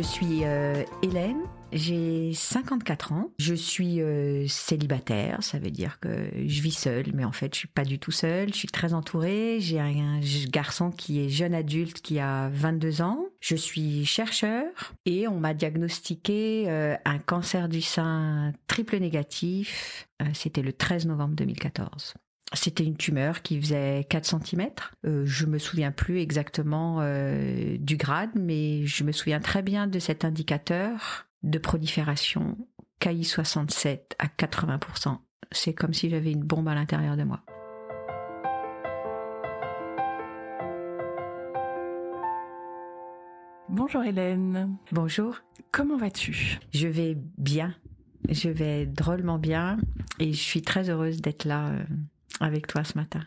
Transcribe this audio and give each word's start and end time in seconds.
Je 0.00 0.06
suis 0.06 0.44
euh, 0.44 0.82
Hélène, 1.02 1.42
j'ai 1.74 2.32
54 2.32 3.12
ans, 3.12 3.30
je 3.38 3.52
suis 3.52 4.00
euh, 4.00 4.46
célibataire, 4.48 5.42
ça 5.42 5.58
veut 5.58 5.70
dire 5.70 6.00
que 6.00 6.30
je 6.34 6.62
vis 6.62 6.72
seule, 6.72 7.12
mais 7.12 7.22
en 7.22 7.32
fait 7.32 7.52
je 7.52 7.58
suis 7.58 7.68
pas 7.68 7.84
du 7.84 7.98
tout 7.98 8.10
seule, 8.10 8.48
je 8.48 8.56
suis 8.56 8.68
très 8.68 8.94
entourée, 8.94 9.58
j'ai 9.60 9.78
un 9.78 10.20
garçon 10.48 10.90
qui 10.90 11.22
est 11.22 11.28
jeune 11.28 11.52
adulte 11.52 12.00
qui 12.00 12.18
a 12.18 12.48
22 12.48 13.02
ans, 13.02 13.26
je 13.40 13.56
suis 13.56 14.06
chercheur 14.06 14.64
et 15.04 15.28
on 15.28 15.38
m'a 15.38 15.52
diagnostiqué 15.52 16.64
euh, 16.68 16.96
un 17.04 17.18
cancer 17.18 17.68
du 17.68 17.82
sein 17.82 18.54
triple 18.68 18.96
négatif, 19.00 20.08
c'était 20.32 20.62
le 20.62 20.72
13 20.72 21.04
novembre 21.08 21.34
2014. 21.34 22.14
C'était 22.52 22.84
une 22.84 22.96
tumeur 22.96 23.42
qui 23.42 23.60
faisait 23.60 24.04
4 24.08 24.24
cm. 24.24 24.70
Euh, 25.06 25.22
je 25.24 25.46
me 25.46 25.58
souviens 25.58 25.92
plus 25.92 26.18
exactement 26.18 26.98
euh, 27.00 27.76
du 27.78 27.96
grade, 27.96 28.30
mais 28.34 28.84
je 28.86 29.04
me 29.04 29.12
souviens 29.12 29.38
très 29.38 29.62
bien 29.62 29.86
de 29.86 30.00
cet 30.00 30.24
indicateur 30.24 31.26
de 31.44 31.58
prolifération 31.58 32.58
KI67 33.00 34.00
à 34.18 34.26
80%. 34.26 35.18
C'est 35.52 35.74
comme 35.74 35.94
si 35.94 36.10
j'avais 36.10 36.32
une 36.32 36.42
bombe 36.42 36.68
à 36.68 36.74
l'intérieur 36.74 37.16
de 37.16 37.22
moi. 37.22 37.40
Bonjour 43.68 44.02
Hélène. 44.02 44.76
Bonjour. 44.90 45.36
Comment 45.70 45.96
vas-tu? 45.96 46.58
Je 46.72 46.88
vais 46.88 47.16
bien. 47.38 47.76
Je 48.28 48.48
vais 48.48 48.86
drôlement 48.86 49.38
bien 49.38 49.78
et 50.18 50.32
je 50.32 50.40
suis 50.40 50.62
très 50.62 50.90
heureuse 50.90 51.20
d'être 51.20 51.44
là 51.44 51.68
euh, 51.68 51.84
avec 52.38 52.66
toi 52.66 52.84
ce 52.84 52.96
matin. 52.96 53.20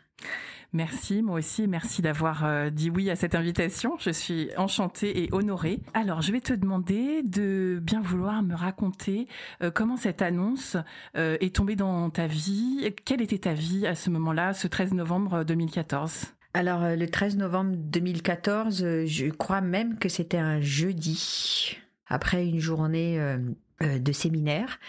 Merci, 0.74 1.22
moi 1.22 1.38
aussi, 1.38 1.68
merci 1.68 2.02
d'avoir 2.02 2.46
euh, 2.46 2.72
dit 2.72 2.90
oui 2.90 3.12
à 3.12 3.16
cette 3.16 3.36
invitation. 3.36 3.96
Je 4.00 4.10
suis 4.10 4.50
enchantée 4.58 5.24
et 5.24 5.30
honorée. 5.32 5.80
Alors, 5.94 6.24
je 6.24 6.32
vais 6.32 6.42
te 6.42 6.52
demander 6.52 7.22
de 7.22 7.80
bien 7.80 8.02
vouloir 8.02 8.42
me 8.42 8.56
raconter 8.56 9.28
euh, 9.62 9.70
comment 9.70 9.98
cette 9.98 10.24
annonce 10.24 10.76
euh, 11.16 11.38
est 11.42 11.56
tombée 11.56 11.76
dans 11.76 12.10
ta 12.10 12.26
vie. 12.26 12.92
Quelle 13.06 13.22
était 13.22 13.38
ta 13.38 13.54
vie 13.54 13.86
à 13.86 13.94
ce 13.94 14.10
moment-là, 14.10 14.54
ce 14.54 14.68
13 14.68 14.94
novembre 14.94 15.44
2014 15.44 16.34
alors 16.56 16.96
le 16.96 17.08
13 17.08 17.38
novembre 17.38 17.72
2014, 17.76 19.06
je 19.06 19.30
crois 19.32 19.62
même 19.62 19.98
que 19.98 20.08
c'était 20.08 20.38
un 20.38 20.62
jeudi, 20.62 21.80
après 22.06 22.46
une 22.46 22.60
journée 22.60 23.20
euh, 23.20 23.40
de 23.82 24.12
séminaire. 24.12 24.80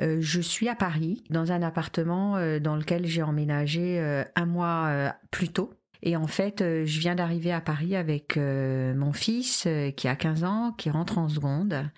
Euh, 0.00 0.18
je 0.20 0.40
suis 0.40 0.68
à 0.68 0.74
Paris, 0.74 1.22
dans 1.30 1.52
un 1.52 1.62
appartement 1.62 2.36
euh, 2.36 2.58
dans 2.60 2.76
lequel 2.76 3.06
j'ai 3.06 3.22
emménagé 3.22 4.24
un 4.36 4.46
mois 4.46 5.14
plus 5.30 5.48
tôt. 5.48 5.74
Et 6.02 6.16
en 6.16 6.26
fait, 6.26 6.58
je 6.60 7.00
viens 7.00 7.14
d'arriver 7.14 7.50
à 7.50 7.62
Paris 7.62 7.96
avec 7.96 8.36
mon 8.36 9.12
fils 9.14 9.66
qui 9.96 10.06
a 10.06 10.16
15 10.16 10.44
ans, 10.44 10.72
qui 10.76 10.90
rentre 10.90 11.16
en 11.16 11.28
seconde. 11.30 11.88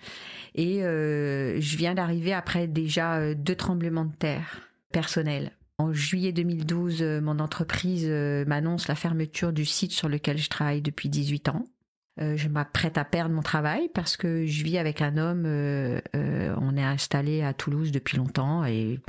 Et 0.55 0.79
je 0.79 1.77
viens 1.77 1.93
d'arriver 1.93 2.33
après 2.33 2.67
déjà 2.67 3.33
deux 3.35 3.55
tremblements 3.55 4.05
de 4.05 4.15
terre 4.15 4.61
personnels. 4.93 5.51
En 5.77 5.91
juillet 5.91 6.31
2012, 6.31 7.03
mon 7.21 7.39
entreprise 7.39 8.07
m'annonce 8.47 8.87
la 8.87 8.95
fermeture 8.95 9.51
du 9.51 9.65
site 9.65 9.91
sur 9.91 10.07
lequel 10.07 10.37
je 10.37 10.49
travaille 10.49 10.81
depuis 10.81 11.09
18 11.09 11.49
ans. 11.49 11.65
Euh, 12.19 12.35
je 12.35 12.47
m'apprête 12.47 12.97
à 12.97 13.05
perdre 13.05 13.33
mon 13.33 13.43
travail 13.43 13.89
parce 13.93 14.17
que 14.17 14.45
je 14.45 14.63
vis 14.63 14.77
avec 14.77 15.01
un 15.01 15.17
homme. 15.17 15.43
Euh, 15.45 16.01
euh, 16.15 16.55
on 16.59 16.75
est 16.75 16.83
installé 16.83 17.43
à 17.43 17.53
Toulouse 17.53 17.91
depuis 17.91 18.17
longtemps 18.17 18.65
et 18.65 18.99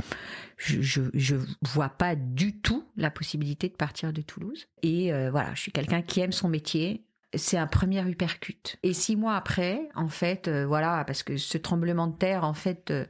je, 0.59 0.83
je, 0.83 1.03
je, 1.15 1.37
vois 1.63 1.89
pas 1.89 2.15
du 2.17 2.59
tout 2.61 2.85
la 2.97 3.11
possibilité 3.11 3.69
de 3.69 3.75
partir 3.75 4.13
de 4.13 4.21
Toulouse. 4.21 4.67
Et 4.83 5.11
voilà, 5.31 5.55
je 5.55 5.61
suis 5.61 5.73
quelqu'un 5.73 6.03
qui 6.03 6.21
aime 6.21 6.33
son 6.33 6.49
métier 6.49 7.05
c'est 7.35 7.59
un 7.59 7.67
premier 7.67 8.01
hypercute. 8.09 8.79
Et 8.83 8.95
six 8.95 9.15
mois 9.15 9.35
après, 9.35 9.89
en 9.95 10.09
fait, 10.09 10.49
euh, 10.49 10.67
voilà, 10.67 11.05
parce 11.07 11.23
que 11.23 11.37
ce 11.37 11.59
tremblement 11.59 12.07
de 12.07 12.17
terre, 12.17 12.45
en 12.45 12.55
fait, 12.55 12.91
euh, 12.91 13.05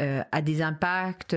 euh, 0.00 0.22
a 0.32 0.42
des 0.42 0.62
impacts, 0.62 1.36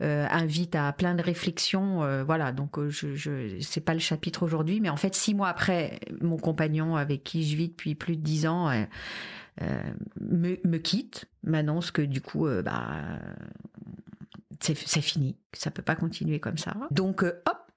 invite 0.00 0.76
à 0.76 0.92
plein 0.92 1.14
de 1.14 1.22
réflexions, 1.22 2.22
voilà. 2.24 2.52
Donc, 2.52 2.78
je, 2.88 3.14
je 3.14 3.58
c'est 3.60 3.80
pas 3.80 3.94
le 3.94 4.00
chapitre 4.00 4.44
aujourd'hui, 4.44 4.80
mais 4.80 4.88
en 4.88 4.96
fait, 4.96 5.14
six 5.14 5.34
mois 5.34 5.48
après, 5.48 5.98
mon 6.20 6.36
compagnon 6.36 6.96
avec 6.96 7.24
qui 7.24 7.48
je 7.48 7.56
vis 7.56 7.68
depuis 7.68 7.94
plus 7.94 8.16
de 8.16 8.22
dix 8.22 8.46
ans 8.46 8.70
me, 10.20 10.76
quitte, 10.76 11.26
m'annonce 11.42 11.90
que 11.90 12.02
du 12.02 12.20
coup, 12.20 12.46
bah, 12.64 13.18
c'est 14.60 14.74
fini, 14.76 15.36
ça 15.52 15.72
peut 15.72 15.82
pas 15.82 15.96
continuer 15.96 16.38
comme 16.38 16.58
ça. 16.58 16.74
Donc, 16.92 17.22
hop 17.22 17.67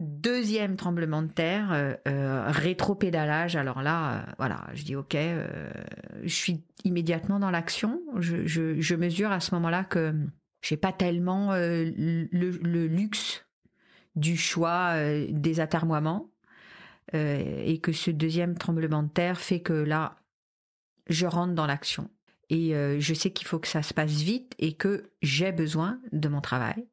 Deuxième 0.00 0.76
tremblement 0.76 1.20
de 1.20 1.28
terre, 1.28 1.72
euh, 1.72 1.94
euh, 2.08 2.44
rétro-pédalage. 2.46 3.54
Alors 3.54 3.82
là, 3.82 4.14
euh, 4.14 4.32
voilà, 4.38 4.66
je 4.72 4.82
dis 4.82 4.96
ok, 4.96 5.14
je 5.14 6.34
suis 6.34 6.64
immédiatement 6.84 7.38
dans 7.38 7.50
l'action. 7.50 8.00
Je, 8.16 8.94
mesure 8.94 9.30
à 9.30 9.40
ce 9.40 9.54
moment-là 9.56 9.84
que 9.84 10.14
j'ai 10.62 10.78
pas 10.78 10.94
tellement 10.94 11.52
le, 11.52 12.86
luxe 12.86 13.46
du 14.16 14.38
choix 14.38 14.94
des 15.28 15.60
atermoiements 15.60 16.30
et 17.12 17.78
que 17.82 17.92
ce 17.92 18.10
deuxième 18.10 18.56
tremblement 18.56 19.02
de 19.02 19.08
terre 19.10 19.38
fait 19.38 19.60
que 19.60 19.74
là, 19.74 20.16
je 21.08 21.26
rentre 21.26 21.54
dans 21.54 21.66
l'action. 21.66 22.10
Et 22.48 22.72
je 22.98 23.14
sais 23.14 23.32
qu'il 23.32 23.46
faut 23.46 23.58
que 23.58 23.68
ça 23.68 23.82
se 23.82 23.92
passe 23.92 24.22
vite 24.22 24.54
et 24.58 24.72
que 24.72 25.10
j'ai 25.20 25.52
besoin 25.52 26.00
de 26.12 26.28
mon 26.28 26.40
travail 26.40 26.86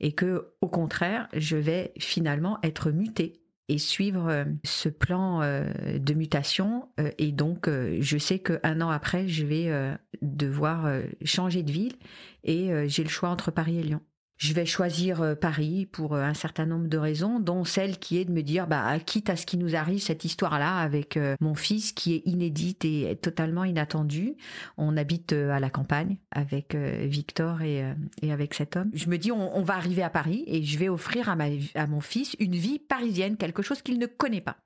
et 0.00 0.12
que 0.12 0.52
au 0.60 0.68
contraire, 0.68 1.28
je 1.34 1.56
vais 1.56 1.92
finalement 1.98 2.58
être 2.62 2.90
mutée 2.90 3.40
et 3.68 3.78
suivre 3.78 4.28
euh, 4.28 4.44
ce 4.64 4.88
plan 4.88 5.42
euh, 5.42 5.64
de 5.98 6.14
mutation 6.14 6.88
euh, 6.98 7.10
et 7.18 7.32
donc 7.32 7.68
je 7.68 8.18
sais 8.18 8.38
qu'un 8.38 8.80
an 8.80 8.90
après 8.90 9.28
je 9.28 9.44
vais 9.44 9.98
devoir 10.22 10.90
changer 11.24 11.62
de 11.62 11.70
ville 11.70 11.96
et 12.44 12.70
j'ai 12.88 13.02
le 13.02 13.08
choix 13.08 13.28
entre 13.28 13.50
Paris 13.50 13.78
et 13.78 13.82
Lyon 13.82 14.00
je 14.38 14.52
vais 14.52 14.66
choisir 14.66 15.20
euh, 15.20 15.34
Paris 15.34 15.86
pour 15.86 16.14
euh, 16.14 16.22
un 16.22 16.32
certain 16.32 16.64
nombre 16.64 16.86
de 16.86 16.96
raisons, 16.96 17.40
dont 17.40 17.64
celle 17.64 17.98
qui 17.98 18.18
est 18.18 18.24
de 18.24 18.32
me 18.32 18.42
dire, 18.42 18.68
bah, 18.68 18.98
quitte 19.00 19.30
à 19.30 19.36
ce 19.36 19.44
qui 19.44 19.58
nous 19.58 19.74
arrive, 19.74 20.00
cette 20.00 20.24
histoire-là 20.24 20.78
avec 20.78 21.16
euh, 21.16 21.34
mon 21.40 21.56
fils 21.56 21.92
qui 21.92 22.14
est 22.14 22.22
inédite 22.24 22.84
et 22.84 23.18
totalement 23.20 23.64
inattendue. 23.64 24.36
On 24.76 24.96
habite 24.96 25.32
à 25.32 25.58
la 25.58 25.70
campagne 25.70 26.18
avec 26.30 26.74
Victor 26.74 27.62
et, 27.62 27.84
avec 28.30 28.54
cet 28.54 28.76
homme. 28.76 28.90
Je 28.94 29.08
me 29.08 29.18
dis, 29.18 29.32
on, 29.32 29.62
va 29.62 29.74
arriver 29.74 30.02
à 30.02 30.10
Paris 30.10 30.44
et 30.46 30.62
je 30.62 30.78
vais 30.78 30.88
offrir 30.88 31.28
à 31.28 31.86
mon 31.86 32.00
fils 32.00 32.36
une 32.38 32.54
vie 32.54 32.78
parisienne, 32.78 33.36
quelque 33.36 33.62
chose 33.62 33.82
qu'il 33.82 33.98
ne 33.98 34.06
connaît 34.06 34.40
pas 34.40 34.56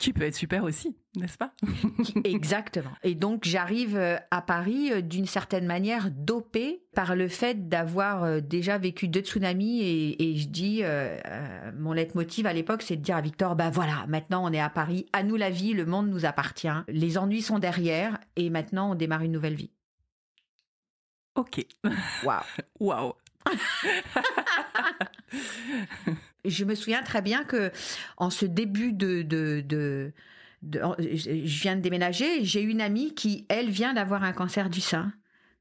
qui 0.00 0.12
peut 0.14 0.22
être 0.22 0.34
super 0.34 0.64
aussi, 0.64 0.96
n'est-ce 1.14 1.36
pas? 1.36 1.52
Exactement. 2.24 2.90
Et 3.02 3.14
donc 3.14 3.44
j'arrive 3.44 3.96
euh, 3.96 4.16
à 4.30 4.40
Paris 4.40 4.90
euh, 4.90 5.02
d'une 5.02 5.26
certaine 5.26 5.66
manière 5.66 6.10
dopée 6.10 6.82
par 6.94 7.14
le 7.14 7.28
fait 7.28 7.68
d'avoir 7.68 8.24
euh, 8.24 8.40
déjà 8.40 8.78
vécu 8.78 9.08
deux 9.08 9.20
tsunamis 9.20 9.82
et, 9.82 10.36
je 10.36 10.48
dis 10.48 10.82
mon 11.76 11.92
leitmotiv 11.92 12.46
à 12.46 12.52
l'époque 12.52 12.82
c'est 12.82 12.96
de 12.96 13.02
dire 13.02 13.16
à 13.16 13.20
Victor 13.20 13.56
bah 13.56 13.68
voilà 13.68 14.06
maintenant 14.08 14.48
on 14.48 14.52
est 14.52 14.60
à 14.60 14.70
Paris, 14.70 15.06
à 15.12 15.22
nous 15.22 15.36
la 15.36 15.50
vie, 15.50 15.74
le 15.74 15.84
monde 15.84 16.08
nous 16.08 16.24
appartient, 16.24 16.68
les 16.88 17.18
ennuis 17.18 17.42
sont 17.42 17.58
derrière 17.58 18.18
et 18.36 18.48
maintenant 18.48 18.92
on 18.92 18.94
démarre 18.94 19.22
une 19.22 19.32
nouvelle 19.32 19.54
vie. 19.54 19.70
Ok. 21.34 21.66
Waouh. 22.24 22.40
Waouh. 22.80 23.12
je 26.44 26.64
me 26.64 26.74
souviens 26.74 27.02
très 27.02 27.22
bien 27.22 27.44
que 27.44 27.70
en 28.16 28.30
ce 28.30 28.46
début 28.46 28.92
de, 28.92 30.12
je 30.62 31.62
viens 31.62 31.76
de 31.76 31.80
déménager, 31.80 32.44
j'ai 32.44 32.62
une 32.62 32.80
amie 32.80 33.14
qui, 33.14 33.46
elle, 33.48 33.70
vient 33.70 33.94
d'avoir 33.94 34.22
un 34.24 34.32
cancer 34.32 34.70
du 34.70 34.80
sein 34.80 35.12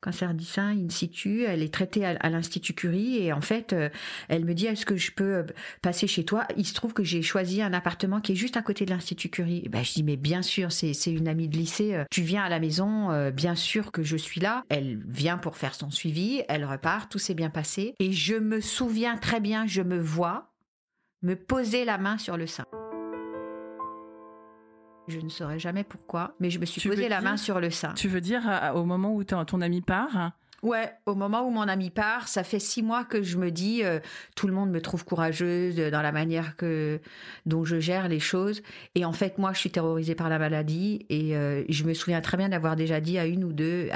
cancer 0.01 0.33
du 0.33 0.45
sein 0.45 0.69
in 0.69 0.89
situ. 0.89 1.43
Elle 1.43 1.61
est 1.61 1.73
traitée 1.73 2.05
à, 2.05 2.29
l'Institut 2.29 2.73
Curie 2.73 3.17
et 3.17 3.33
en 3.33 3.41
fait, 3.41 3.73
euh, 3.73 3.89
elle 4.27 4.45
me 4.45 4.53
dit 4.53 4.65
est-ce 4.67 4.85
que 4.85 4.95
je 4.95 5.11
peux 5.11 5.35
euh, 5.35 5.43
passer 5.81 6.07
chez 6.07 6.23
toi? 6.23 6.47
Il 6.57 6.65
se 6.65 6.73
trouve 6.73 6.93
que 6.93 7.03
j'ai 7.03 7.21
choisi 7.21 7.61
un 7.61 7.73
appartement 7.73 8.21
qui 8.21 8.33
est 8.33 8.35
juste 8.35 8.57
à 8.57 8.61
côté 8.61 8.85
de 8.85 8.91
l'Institut 8.91 9.29
Curie. 9.29 9.67
ben, 9.69 9.83
je 9.83 9.93
dis 9.93 10.03
mais 10.03 10.17
bien 10.17 10.41
sûr, 10.41 10.71
c'est 10.71 10.93
une 11.07 11.27
amie 11.27 11.47
de 11.47 11.57
lycée. 11.57 11.95
Euh, 11.95 12.05
tu 12.11 12.21
viens 12.21 12.43
à 12.43 12.49
la 12.49 12.59
maison, 12.59 13.29
bien 13.31 13.55
sûr 13.55 13.91
que 13.91 14.03
je 14.03 14.17
suis 14.17 14.39
là. 14.39 14.63
Elle 14.69 14.99
vient 15.05 15.37
pour 15.37 15.57
faire 15.57 15.75
son 15.75 15.89
suivi, 15.89 16.41
elle 16.47 16.65
repart, 16.65 17.11
tout 17.11 17.19
s'est 17.19 17.33
bien 17.33 17.49
passé 17.49 17.95
et 17.99 18.11
je 18.11 18.35
me 18.35 18.61
souviens 18.61 19.17
très 19.17 19.39
bien, 19.39 19.65
je 19.67 19.81
me 19.81 19.99
vois 19.99 20.48
me 21.21 21.35
poser 21.35 21.85
la 21.85 21.97
main 21.97 22.17
sur 22.17 22.37
le 22.37 22.47
sein. 22.47 22.65
Je 25.07 25.19
ne 25.19 25.29
saurais 25.29 25.59
jamais 25.59 25.83
pourquoi, 25.83 26.35
mais 26.39 26.49
je 26.49 26.59
me 26.59 26.65
suis 26.65 26.87
posé 26.87 27.09
la 27.09 27.21
main 27.21 27.35
sur 27.35 27.59
le 27.59 27.71
sein. 27.71 27.93
Tu 27.93 28.07
veux 28.07 28.21
dire 28.21 28.71
au 28.75 28.85
moment 28.85 29.13
où 29.13 29.23
ton 29.23 29.61
ami 29.61 29.81
part 29.81 30.31
Ouais, 30.61 30.91
au 31.05 31.15
moment 31.15 31.47
où 31.47 31.51
mon 31.51 31.67
ami 31.67 31.89
part, 31.89 32.27
ça 32.27 32.43
fait 32.43 32.59
six 32.59 32.83
mois 32.83 33.05
que 33.05 33.23
je 33.23 33.37
me 33.37 33.51
dis, 33.51 33.83
euh, 33.83 33.99
tout 34.35 34.47
le 34.47 34.53
monde 34.53 34.71
me 34.71 34.81
trouve 34.81 35.05
courageuse 35.05 35.77
dans 35.77 36.01
la 36.01 36.11
manière 36.11 36.55
que 36.55 36.99
dont 37.45 37.63
je 37.63 37.79
gère 37.79 38.07
les 38.07 38.19
choses. 38.19 38.61
Et 38.95 39.05
en 39.05 39.13
fait, 39.13 39.37
moi, 39.37 39.53
je 39.53 39.59
suis 39.59 39.71
terrorisée 39.71 40.15
par 40.15 40.29
la 40.29 40.39
maladie. 40.39 41.05
Et 41.09 41.35
euh, 41.35 41.63
je 41.69 41.83
me 41.83 41.93
souviens 41.93 42.21
très 42.21 42.37
bien 42.37 42.49
d'avoir 42.49 42.75
déjà 42.75 42.99
dit 42.99 43.17
à 43.17 43.25
une 43.25 43.43
ou 43.43 43.53
deux, 43.53 43.89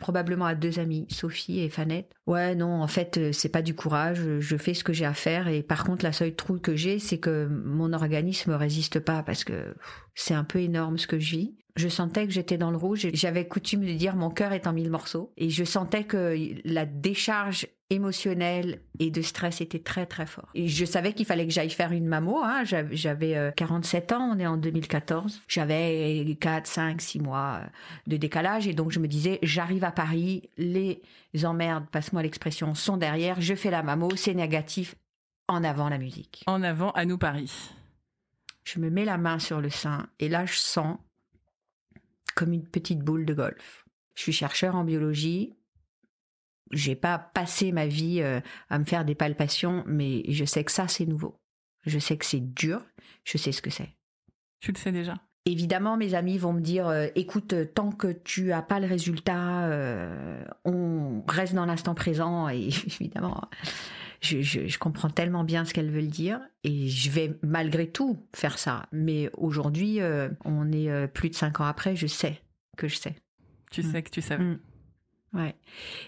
probablement 0.00 0.46
à 0.46 0.54
deux 0.54 0.78
amies, 0.78 1.06
Sophie 1.08 1.60
et 1.60 1.68
Fanette, 1.68 2.12
ouais, 2.26 2.54
non, 2.54 2.82
en 2.82 2.86
fait, 2.86 3.18
euh, 3.18 3.32
c'est 3.32 3.48
pas 3.48 3.62
du 3.62 3.74
courage. 3.74 4.38
Je 4.38 4.56
fais 4.56 4.74
ce 4.74 4.84
que 4.84 4.92
j'ai 4.92 5.06
à 5.06 5.14
faire. 5.14 5.48
Et 5.48 5.62
par 5.62 5.84
contre, 5.84 6.04
la 6.04 6.12
seule 6.12 6.34
trou 6.34 6.58
que 6.58 6.76
j'ai, 6.76 6.98
c'est 6.98 7.18
que 7.18 7.46
mon 7.46 7.92
organisme 7.92 8.52
résiste 8.52 9.00
pas 9.00 9.22
parce 9.22 9.44
que 9.44 9.74
c'est 10.14 10.34
un 10.34 10.44
peu 10.44 10.60
énorme 10.60 10.98
ce 10.98 11.06
que 11.06 11.18
je 11.18 11.30
vis. 11.30 11.54
Je 11.78 11.88
sentais 11.88 12.26
que 12.26 12.32
j'étais 12.32 12.58
dans 12.58 12.72
le 12.72 12.76
rouge. 12.76 13.06
J'avais 13.12 13.46
coutume 13.46 13.84
de 13.84 13.92
dire 13.92 14.16
mon 14.16 14.30
cœur 14.30 14.52
est 14.52 14.66
en 14.66 14.72
mille 14.72 14.90
morceaux. 14.90 15.32
Et 15.36 15.48
je 15.48 15.62
sentais 15.62 16.02
que 16.02 16.36
la 16.64 16.86
décharge 16.86 17.68
émotionnelle 17.88 18.80
et 18.98 19.12
de 19.12 19.22
stress 19.22 19.60
était 19.60 19.78
très 19.78 20.04
très 20.04 20.26
fort. 20.26 20.48
Et 20.56 20.66
je 20.66 20.84
savais 20.84 21.12
qu'il 21.12 21.24
fallait 21.24 21.46
que 21.46 21.52
j'aille 21.52 21.70
faire 21.70 21.92
une 21.92 22.06
mammo. 22.06 22.42
Hein. 22.42 22.64
J'avais 22.90 23.52
47 23.56 24.10
euh, 24.10 24.16
ans, 24.16 24.32
on 24.34 24.40
est 24.40 24.46
en 24.46 24.56
2014. 24.56 25.42
J'avais 25.46 26.36
4, 26.40 26.66
5, 26.66 27.00
6 27.00 27.20
mois 27.20 27.60
de 28.08 28.16
décalage. 28.16 28.66
Et 28.66 28.74
donc 28.74 28.90
je 28.90 28.98
me 28.98 29.06
disais, 29.06 29.38
j'arrive 29.44 29.84
à 29.84 29.92
Paris, 29.92 30.50
les 30.56 31.00
emmerdes, 31.44 31.86
passe-moi 31.92 32.22
l'expression, 32.22 32.74
sont 32.74 32.96
derrière. 32.96 33.40
Je 33.40 33.54
fais 33.54 33.70
la 33.70 33.84
mammo, 33.84 34.10
c'est 34.16 34.34
négatif. 34.34 34.96
En 35.46 35.62
avant 35.62 35.88
la 35.88 35.98
musique. 35.98 36.42
En 36.48 36.64
avant 36.64 36.90
à 36.90 37.04
nous 37.04 37.18
Paris. 37.18 37.70
Je 38.64 38.80
me 38.80 38.90
mets 38.90 39.06
la 39.06 39.16
main 39.16 39.38
sur 39.38 39.60
le 39.60 39.70
sein 39.70 40.08
et 40.18 40.28
là 40.28 40.44
je 40.44 40.56
sens 40.56 40.98
comme 42.38 42.52
une 42.52 42.64
petite 42.64 43.00
boule 43.00 43.26
de 43.26 43.34
golf. 43.34 43.84
Je 44.14 44.22
suis 44.22 44.32
chercheur 44.32 44.76
en 44.76 44.84
biologie. 44.84 45.56
J'ai 46.70 46.94
pas 46.94 47.18
passé 47.18 47.72
ma 47.72 47.88
vie 47.88 48.20
euh, 48.22 48.40
à 48.70 48.78
me 48.78 48.84
faire 48.84 49.04
des 49.04 49.16
palpations, 49.16 49.82
mais 49.86 50.22
je 50.28 50.44
sais 50.44 50.62
que 50.62 50.70
ça 50.70 50.86
c'est 50.86 51.04
nouveau. 51.06 51.40
Je 51.84 51.98
sais 51.98 52.16
que 52.16 52.24
c'est 52.24 52.54
dur. 52.54 52.80
Je 53.24 53.38
sais 53.38 53.50
ce 53.50 53.60
que 53.60 53.70
c'est. 53.70 53.96
Tu 54.60 54.70
le 54.70 54.78
sais 54.78 54.92
déjà. 54.92 55.16
Évidemment, 55.46 55.96
mes 55.96 56.14
amis 56.14 56.38
vont 56.38 56.52
me 56.52 56.60
dire 56.60 56.86
euh, 56.86 57.08
écoute, 57.16 57.54
tant 57.74 57.90
que 57.90 58.12
tu 58.12 58.52
as 58.52 58.62
pas 58.62 58.78
le 58.78 58.86
résultat, 58.86 59.64
euh, 59.64 60.44
on 60.64 61.24
reste 61.26 61.54
dans 61.54 61.66
l'instant 61.66 61.96
présent. 61.96 62.48
Et 62.48 62.68
évidemment, 63.00 63.40
je, 64.20 64.78
comprends 64.78 65.10
tellement 65.10 65.44
bien 65.44 65.64
ce 65.64 65.72
qu'elles 65.72 65.90
veulent 65.90 66.08
dire 66.08 66.40
et 66.64 66.88
je 66.88 67.10
vais 67.10 67.38
malgré 67.42 67.88
tout 67.90 68.18
faire 68.34 68.58
ça. 68.58 68.86
Mais 68.92 69.30
aujourd'hui, 69.36 70.00
euh, 70.00 70.28
on 70.44 70.72
est 70.72 70.90
euh, 70.90 71.06
plus 71.06 71.30
de 71.30 71.34
cinq 71.34 71.60
ans 71.60 71.64
après, 71.64 71.96
je 71.96 72.06
sais 72.06 72.40
que 72.76 72.88
je 72.88 72.96
sais. 72.96 73.16
Tu 73.70 73.82
sais 73.82 74.02
que 74.02 74.10
tu 74.10 74.22
savais. 74.22 74.44
Mm. 74.44 74.60
Ouais. 75.34 75.54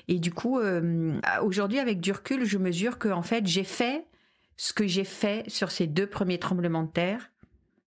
Et 0.09 0.19
du 0.19 0.33
coup, 0.33 0.59
euh, 0.59 1.21
aujourd'hui, 1.43 1.79
avec 1.79 2.01
du 2.01 2.13
recul, 2.13 2.45
je 2.45 2.59
mesure 2.59 2.99
que 2.99 3.09
en 3.09 3.23
fait, 3.23 3.47
j'ai 3.47 3.65
fait 3.65 4.07
ce 4.57 4.73
que 4.73 4.87
j'ai 4.87 5.05
fait 5.05 5.49
sur 5.49 5.71
ces 5.71 5.87
deux 5.87 6.07
premiers 6.07 6.39
tremblements 6.39 6.85
de 6.85 6.91
terre. 6.91 7.31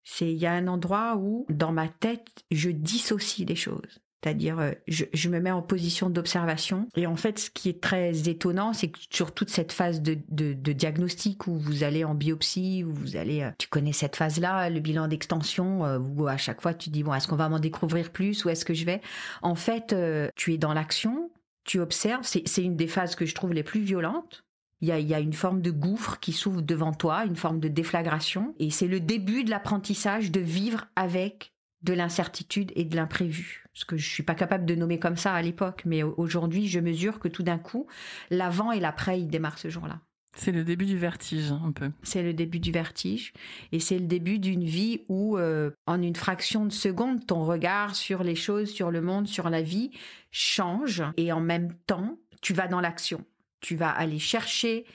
C'est 0.04 0.32
il 0.32 0.38
y 0.38 0.46
a 0.46 0.52
un 0.52 0.68
endroit 0.68 1.16
où, 1.18 1.46
dans 1.50 1.72
ma 1.72 1.88
tête, 1.88 2.44
je 2.52 2.70
dissocie 2.70 3.46
des 3.46 3.56
choses. 3.56 4.03
C'est-à-dire, 4.24 4.60
euh, 4.60 4.72
je, 4.88 5.30
me 5.30 5.40
mets 5.40 5.52
en 5.52 5.62
position 5.62 6.10
d'observation. 6.10 6.88
Et 6.96 7.08
en 7.08 7.18
fait, 7.18 7.40
ce 7.40 7.50
qui 7.50 7.68
est 7.68 7.82
très 7.82 8.30
étonnant, 8.30 8.72
c'est 8.72 8.90
que 8.90 9.00
sur 9.10 9.34
toute 9.34 9.50
cette 9.50 9.74
phase 9.74 10.02
de, 10.02 10.14
diagnostic 10.54 11.48
où 11.48 11.58
vous 11.58 11.84
allez 11.84 12.06
en 12.06 12.16
biopsie, 12.16 12.86
où 12.86 12.94
vous 12.94 13.18
allez, 13.18 13.42
euh, 13.42 13.52
tu 13.58 13.68
connais 13.68 13.92
cette 13.92 14.16
phase-là, 14.16 14.70
le 14.70 14.80
bilan 14.80 15.10
d'extension, 15.10 15.86
euh, 15.86 16.00
où 16.00 16.28
à 16.28 16.38
chaque 16.38 16.62
fois 16.62 16.74
tu 16.74 16.90
dis 16.90 17.04
bon, 17.04 17.14
est-ce 17.14 17.28
qu'on 17.28 17.36
va 17.36 17.50
m'en 17.50 17.60
découvrir 17.60 18.12
plus, 18.12 18.46
ou 18.46 18.50
est-ce 18.50 18.64
que 18.64 18.74
je 18.74 18.86
vais? 18.86 19.02
En 19.42 19.56
fait, 19.56 19.94
tu 20.36 20.54
es 20.54 20.58
dans 20.58 20.74
l'action, 20.74 21.30
tu 21.66 21.80
observes. 21.80 22.24
C'est 22.24 22.64
une 22.64 22.78
des 22.78 22.88
phases 22.88 23.16
que 23.16 23.26
je 23.26 23.36
trouve 23.36 23.54
les 23.54 23.64
plus 23.64 23.82
violentes. 23.82 24.46
Il 24.80 24.88
y, 24.88 24.92
a, 24.92 25.00
il 25.00 25.08
y 25.08 25.14
a, 25.14 25.20
une 25.20 25.34
forme 25.34 25.62
de 25.62 25.72
gouffre 25.72 26.20
qui 26.20 26.34
s'ouvre 26.34 26.62
devant 26.62 26.92
toi, 26.92 27.26
une 27.26 27.38
forme 27.38 27.60
de 27.60 27.70
déflagration. 27.70 28.54
Et 28.60 28.70
c'est 28.70 28.88
le 28.88 29.00
début 29.00 29.46
de 29.46 29.50
l'apprentissage 29.50 30.30
de 30.32 30.42
vivre 30.42 30.86
avec 30.98 31.54
de 31.84 31.94
l'incertitude 31.94 32.72
et 32.76 32.84
de 32.84 32.96
l'imprévu. 32.96 33.63
Ce 33.74 33.86
que 33.86 33.98
je 33.98 34.08
suis 34.08 34.24
pas 34.24 34.36
capable 34.36 34.66
de 34.66 34.76
nommer 34.76 35.00
comme 35.00 35.18
ça 35.18 35.34
à 35.34 35.42
l'époque, 35.42 35.84
mais 35.86 36.04
aujourd'hui, 36.04 36.68
je 36.68 36.80
mesure 36.80 37.20
que 37.20 37.28
tout 37.28 37.44
d'un 37.44 37.58
coup, 37.58 37.88
l'avant 38.30 38.72
et 38.72 38.80
l'après, 38.80 39.20
il 39.20 39.28
démarrent 39.28 39.58
ce 39.58 39.70
jour-là. 39.70 40.00
C'est 40.36 40.52
le 40.52 40.64
début 40.64 40.86
du 40.86 40.98
vertige, 40.98 41.52
un 41.52 41.72
peu. 41.72 41.92
C'est 42.02 42.24
le 42.24 42.34
début 42.34 42.60
du 42.60 42.72
vertige. 42.72 43.34
Et 43.72 43.80
c'est 43.80 44.00
le 44.00 44.08
début 44.08 44.40
d'une 44.40 44.64
vie 44.64 45.02
où, 45.08 45.38
euh, 45.38 45.72
en 45.86 46.02
une 46.02 46.16
fraction 46.16 46.66
de 46.66 46.72
seconde, 46.72 47.26
ton 47.26 47.44
regard 47.44 47.96
sur 47.96 48.24
les 48.24 48.36
choses, 48.36 48.70
sur 48.70 48.90
le 48.90 49.02
monde, 49.02 49.28
sur 49.28 49.50
la 49.50 49.62
vie 49.62 49.92
change. 50.32 51.04
Et 51.18 51.32
en 51.32 51.40
même 51.40 51.74
temps, 51.86 52.18
tu 52.42 52.54
vas 52.54 52.68
dans 52.68 52.82
l'action. 52.82 53.24
Tu 53.62 53.76
vas 53.76 53.90
aller 53.90 54.20
chercher 54.20 54.86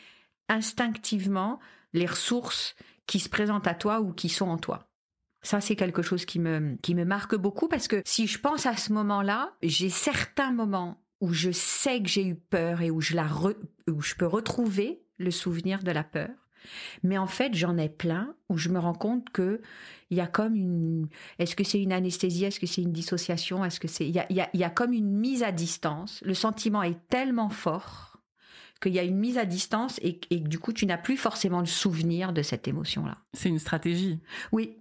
instinctivement 0.48 1.60
les 1.92 2.06
ressources 2.06 2.74
qui 3.06 3.20
se 3.20 3.28
présentent 3.28 3.68
à 3.68 3.74
toi 3.74 4.00
ou 4.00 4.12
qui 4.12 4.28
sont 4.28 4.48
en 4.48 4.58
toi. 4.58 4.87
Ça, 5.42 5.60
c'est 5.60 5.76
quelque 5.76 6.02
chose 6.02 6.24
qui 6.24 6.38
me, 6.38 6.76
qui 6.82 6.94
me 6.94 7.04
marque 7.04 7.36
beaucoup 7.36 7.68
parce 7.68 7.88
que 7.88 8.02
si 8.04 8.26
je 8.26 8.38
pense 8.38 8.66
à 8.66 8.76
ce 8.76 8.92
moment-là, 8.92 9.52
j'ai 9.62 9.90
certains 9.90 10.52
moments 10.52 11.00
où 11.20 11.32
je 11.32 11.50
sais 11.50 12.02
que 12.02 12.08
j'ai 12.08 12.26
eu 12.26 12.34
peur 12.34 12.80
et 12.82 12.90
où 12.90 13.00
je, 13.00 13.14
la 13.14 13.28
où 13.88 14.00
je 14.00 14.14
peux 14.14 14.26
retrouver 14.26 15.00
le 15.18 15.30
souvenir 15.30 15.82
de 15.82 15.90
la 15.90 16.04
peur. 16.04 16.30
Mais 17.02 17.18
en 17.18 17.26
fait, 17.26 17.54
j'en 17.54 17.76
ai 17.78 17.88
plein 17.88 18.34
où 18.48 18.58
je 18.58 18.68
me 18.68 18.78
rends 18.78 18.94
compte 18.94 19.30
que 19.30 19.60
il 20.10 20.16
y 20.16 20.20
a 20.20 20.26
comme 20.26 20.54
une. 20.54 21.08
Est-ce 21.38 21.54
que 21.54 21.64
c'est 21.64 21.80
une 21.80 21.92
anesthésie 21.92 22.44
Est-ce 22.44 22.60
que 22.60 22.66
c'est 22.66 22.82
une 22.82 22.92
dissociation 22.92 23.64
Est-ce 23.64 23.80
que 23.80 23.88
c'est 23.88 24.06
il 24.06 24.14
y 24.14 24.18
a, 24.18 24.30
y, 24.32 24.40
a, 24.40 24.50
y 24.54 24.64
a 24.64 24.70
comme 24.70 24.92
une 24.92 25.10
mise 25.10 25.42
à 25.42 25.52
distance. 25.52 26.20
Le 26.24 26.34
sentiment 26.34 26.82
est 26.82 26.98
tellement 27.08 27.50
fort 27.50 28.20
qu'il 28.80 28.92
y 28.92 28.98
a 28.98 29.02
une 29.02 29.18
mise 29.18 29.38
à 29.38 29.44
distance 29.44 29.98
et, 30.02 30.20
et 30.30 30.38
du 30.38 30.58
coup, 30.58 30.72
tu 30.72 30.86
n'as 30.86 30.98
plus 30.98 31.16
forcément 31.16 31.60
le 31.60 31.66
souvenir 31.66 32.32
de 32.32 32.42
cette 32.42 32.68
émotion-là. 32.68 33.18
C'est 33.34 33.48
une 33.48 33.58
stratégie. 33.58 34.20
Oui, 34.52 34.76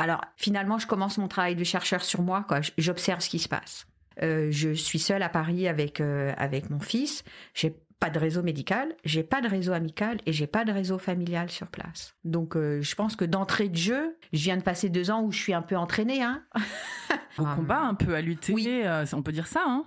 alors 0.00 0.24
finalement, 0.36 0.78
je 0.78 0.86
commence 0.86 1.18
mon 1.18 1.28
travail 1.28 1.54
de 1.56 1.64
chercheur 1.64 2.02
sur 2.02 2.22
moi. 2.22 2.46
J'observe 2.78 3.20
ce 3.20 3.28
qui 3.28 3.38
se 3.38 3.48
passe. 3.48 3.86
Euh, 4.22 4.48
je 4.50 4.72
suis 4.72 4.98
seule 4.98 5.22
à 5.22 5.28
Paris 5.28 5.68
avec 5.68 6.00
euh, 6.00 6.32
avec 6.38 6.70
mon 6.70 6.80
fils. 6.80 7.22
J'ai 7.54 7.76
pas 7.98 8.08
de 8.08 8.18
réseau 8.18 8.42
médical, 8.42 8.94
j'ai 9.04 9.22
pas 9.22 9.42
de 9.42 9.48
réseau 9.48 9.72
amical 9.72 10.18
et 10.24 10.32
j'ai 10.32 10.46
pas 10.46 10.64
de 10.64 10.72
réseau 10.72 10.98
familial 10.98 11.50
sur 11.50 11.66
place. 11.66 12.14
Donc 12.24 12.56
euh, 12.56 12.80
je 12.80 12.94
pense 12.94 13.14
que 13.14 13.26
d'entrée 13.26 13.68
de 13.68 13.76
jeu, 13.76 14.16
je 14.32 14.42
viens 14.42 14.56
de 14.56 14.62
passer 14.62 14.88
deux 14.88 15.10
ans 15.10 15.22
où 15.22 15.32
je 15.32 15.38
suis 15.38 15.52
un 15.52 15.60
peu 15.60 15.76
entraînée. 15.76 16.22
Hein. 16.22 16.42
Au 17.38 17.44
combat, 17.44 17.80
un 17.80 17.94
peu 17.94 18.14
à 18.14 18.22
lutter, 18.22 18.54
oui. 18.54 18.82
on 19.12 19.22
peut 19.22 19.32
dire 19.32 19.46
ça. 19.46 19.62
Hein 19.66 19.84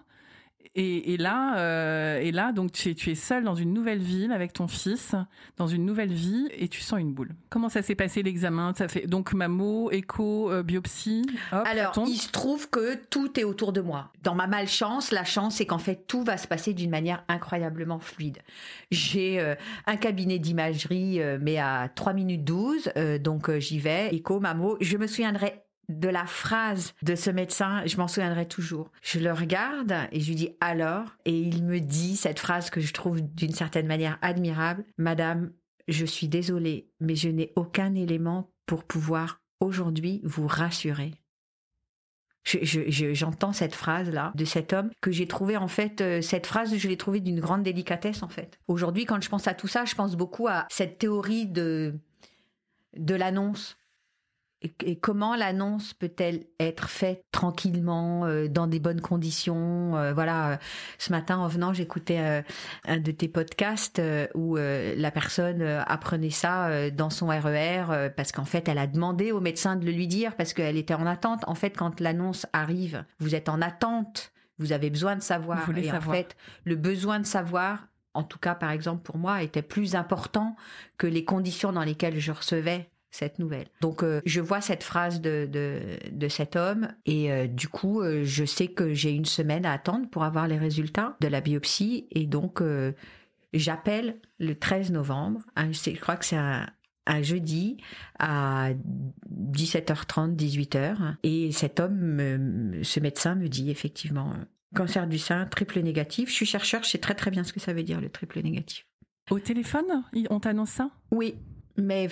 et, 0.75 1.17
là, 1.17 1.57
euh, 1.57 2.19
et 2.19 2.31
là, 2.31 2.51
donc 2.51 2.71
tu 2.71 2.89
es, 2.89 2.95
tu 2.95 3.11
es 3.11 3.15
seule 3.15 3.43
dans 3.43 3.53
une 3.53 3.73
nouvelle 3.73 4.01
ville 4.01 4.31
avec 4.31 4.53
ton 4.53 4.67
fils, 4.67 5.13
dans 5.57 5.67
une 5.67 5.85
nouvelle 5.85 6.11
vie, 6.11 6.47
et 6.51 6.67
tu 6.67 6.81
sens 6.81 6.99
une 6.99 7.13
boule. 7.13 7.35
Comment 7.49 7.69
ça 7.69 7.83
s'est 7.83 7.93
passé 7.93 8.23
l'examen? 8.23 8.73
Ça 8.75 8.87
fait 8.87 9.05
donc 9.05 9.33
mammo, 9.33 9.91
écho, 9.91 10.51
euh, 10.51 10.63
biopsie. 10.63 11.27
Alors, 11.51 11.93
il 12.07 12.17
se 12.17 12.31
trouve 12.31 12.69
que 12.71 12.95
tout 12.95 13.39
est 13.39 13.43
autour 13.43 13.71
de 13.71 13.81
moi. 13.81 14.11
Dans 14.23 14.33
ma 14.33 14.47
malchance, 14.47 15.11
la 15.11 15.23
chance, 15.23 15.55
c'est 15.57 15.67
qu'en 15.67 15.77
fait 15.77 16.07
tout 16.07 16.23
va 16.23 16.37
se 16.37 16.47
passer 16.47 16.73
d'une 16.73 16.89
manière 16.89 17.23
incroyablement 17.27 17.99
fluide. 17.99 18.39
J'ai 18.89 19.39
euh, 19.39 19.53
un 19.85 19.97
cabinet 19.97 20.39
d'imagerie, 20.39 21.19
mais 21.39 21.59
à 21.59 21.89
3 21.93 22.13
minutes 22.13 22.43
12, 22.43 22.93
donc 23.21 23.51
j'y 23.59 23.77
vais, 23.77 24.13
écho, 24.15 24.39
mammo. 24.39 24.77
Je 24.81 24.97
me 24.97 25.05
souviendrai 25.05 25.62
de 25.89 26.07
la 26.07 26.25
phrase 26.25 26.93
de 27.01 27.15
ce 27.15 27.29
médecin, 27.29 27.85
je 27.85 27.97
m'en 27.97 28.07
souviendrai 28.07 28.47
toujours. 28.47 28.91
Je 29.01 29.19
le 29.19 29.31
regarde 29.31 29.93
et 30.11 30.19
je 30.19 30.27
lui 30.27 30.35
dis 30.35 30.55
alors, 30.61 31.15
et 31.25 31.37
il 31.37 31.63
me 31.63 31.79
dit 31.79 32.15
cette 32.15 32.39
phrase 32.39 32.69
que 32.69 32.81
je 32.81 32.93
trouve 32.93 33.21
d'une 33.21 33.53
certaine 33.53 33.87
manière 33.87 34.17
admirable, 34.21 34.85
Madame, 34.97 35.51
je 35.87 36.05
suis 36.05 36.27
désolée, 36.27 36.89
mais 36.99 37.15
je 37.15 37.29
n'ai 37.29 37.51
aucun 37.55 37.93
élément 37.95 38.51
pour 38.65 38.83
pouvoir 38.83 39.41
aujourd'hui 39.59 40.21
vous 40.23 40.47
rassurer. 40.47 41.13
J'entends 42.45 43.53
cette 43.53 43.73
phrase-là 43.73 44.33
de 44.35 44.43
cet 44.43 44.73
homme 44.73 44.89
que 44.99 45.11
j'ai 45.11 45.27
trouvé 45.27 45.55
en 45.55 45.69
fait, 45.69 46.01
euh, 46.01 46.21
cette 46.21 46.45
phrase, 46.45 46.75
je 46.75 46.87
l'ai 46.89 46.97
trouvée 46.97 47.21
d'une 47.21 47.39
grande 47.39 47.63
délicatesse 47.63 48.21
en 48.21 48.27
fait. 48.27 48.59
Aujourd'hui, 48.67 49.05
quand 49.05 49.21
je 49.21 49.29
pense 49.29 49.47
à 49.47 49.53
tout 49.53 49.69
ça, 49.69 49.85
je 49.85 49.95
pense 49.95 50.17
beaucoup 50.17 50.49
à 50.49 50.65
cette 50.69 50.97
théorie 50.97 51.45
de, 51.45 51.95
de 52.97 53.15
l'annonce 53.15 53.77
et, 54.63 54.95
comment 54.97 55.35
l'annonce 55.35 55.93
peut-elle 55.93 56.45
être 56.59 56.89
faite 56.89 57.23
tranquillement, 57.31 58.25
euh, 58.25 58.47
dans 58.47 58.67
des 58.67 58.79
bonnes 58.79 59.01
conditions 59.01 59.97
euh, 59.97 60.13
Voilà, 60.13 60.59
ce 60.97 61.11
matin 61.11 61.37
en 61.37 61.47
venant, 61.47 61.73
j'écoutais 61.73 62.19
euh, 62.19 62.41
un 62.85 62.97
de 62.97 63.11
tes 63.11 63.27
podcasts 63.27 64.01
où 64.33 64.55
la 64.55 65.11
personne 65.11 65.61
apprenait 65.61 66.29
ça 66.29 66.91
dans 66.91 67.09
son 67.09 67.27
RER 67.27 68.09
parce 68.15 68.31
qu'en 68.31 68.45
fait, 68.45 68.67
elle 68.67 68.77
a 68.77 68.87
demandé 68.87 69.31
au 69.31 69.39
médecin 69.39 69.75
de 69.75 69.85
le 69.85 69.91
lui 69.91 70.07
dire 70.07 70.35
parce 70.35 70.53
qu'elle 70.53 70.77
était 70.77 70.93
en 70.93 71.05
attente. 71.05 71.43
En 71.47 71.55
fait, 71.55 71.71
quand 71.71 71.99
l'annonce 71.99 72.45
arrive, 72.53 73.03
vous 73.19 73.35
êtes 73.35 73.49
en 73.49 73.61
attente, 73.61 74.31
vous 74.59 74.71
avez 74.71 74.89
besoin 74.89 75.15
de 75.15 75.21
savoir. 75.21 75.69
et 75.75 75.91
en 75.91 76.01
fait, 76.01 76.35
le 76.63 76.75
besoin 76.75 77.19
de 77.19 77.25
savoir 77.25 77.87
en 78.13 78.23
tout 78.23 78.37
cas 78.37 78.55
par 78.55 78.71
exemple 78.71 79.01
pour 79.01 79.17
moi, 79.17 79.41
était 79.41 79.61
plus 79.61 79.95
important 79.95 80.55
que 80.97 81.07
les 81.07 81.25
conditions 81.25 81.73
dans 81.73 81.83
lesquelles 81.83 82.19
je 82.19 82.31
recevais 82.31 82.89
cette 83.13 83.37
nouvelle. 83.37 83.67
Donc 83.79 84.03
euh, 84.03 84.21
je 84.25 84.41
vois 84.41 84.59
cette 84.59 84.83
phrase 84.83 85.21
de, 85.21 85.47
de, 85.51 86.27
cet 86.27 86.55
homme 86.55 86.87
et 87.05 87.31
euh, 87.31 87.47
du 87.47 87.67
coup 87.67 88.01
euh, 88.01 88.23
je 88.23 88.43
sais 88.43 88.67
que 88.67 88.93
j'ai 88.93 89.11
une 89.11 89.25
semaine 89.25 89.65
à 89.65 89.73
attendre 89.73 90.09
pour 90.09 90.23
avoir 90.23 90.47
les 90.47 90.57
résultats 90.57 91.15
de 91.21 91.27
la 91.27 91.39
biopsie 91.39 92.07
et 92.11 92.25
donc 92.25 92.63
j'appelle 93.53 94.19
le 94.39 94.55
13 94.55 94.91
novembre, 94.91 95.41
je 95.57 95.99
crois 95.99 96.15
que 96.15 96.25
c'est 96.25 96.37
un, 96.37 96.67
jeudi 97.21 97.77
à 98.17 98.69
17h30, 99.31 100.35
18h 100.35 101.17
et 101.21 101.51
cet 101.51 101.79
homme, 101.79 102.81
ce 102.81 102.99
médecin 102.99 103.35
me 103.35 103.47
dit 103.47 103.69
effectivement 103.69 104.33
cancer 104.73 105.05
du 105.05 105.19
sein, 105.19 105.45
triple 105.45 105.81
négatif. 105.81 106.29
Je 106.29 106.33
suis 106.33 106.45
chercheur, 106.47 106.83
je 106.83 106.89
sais 106.89 106.97
très 106.97 107.13
très 107.13 107.29
bien 107.29 107.43
ce 107.43 107.53
que 107.53 107.59
ça 107.59 107.73
veut 107.73 107.83
dire 107.83 108.01
le 108.01 108.09
triple 108.09 108.41
négatif. 108.41 108.87
Au 109.29 109.39
téléphone, 109.39 110.03
on 110.29 110.39
t'annonce 110.39 110.71
ça? 110.71 110.89
Oui, 111.11 111.35
mais 111.77 112.09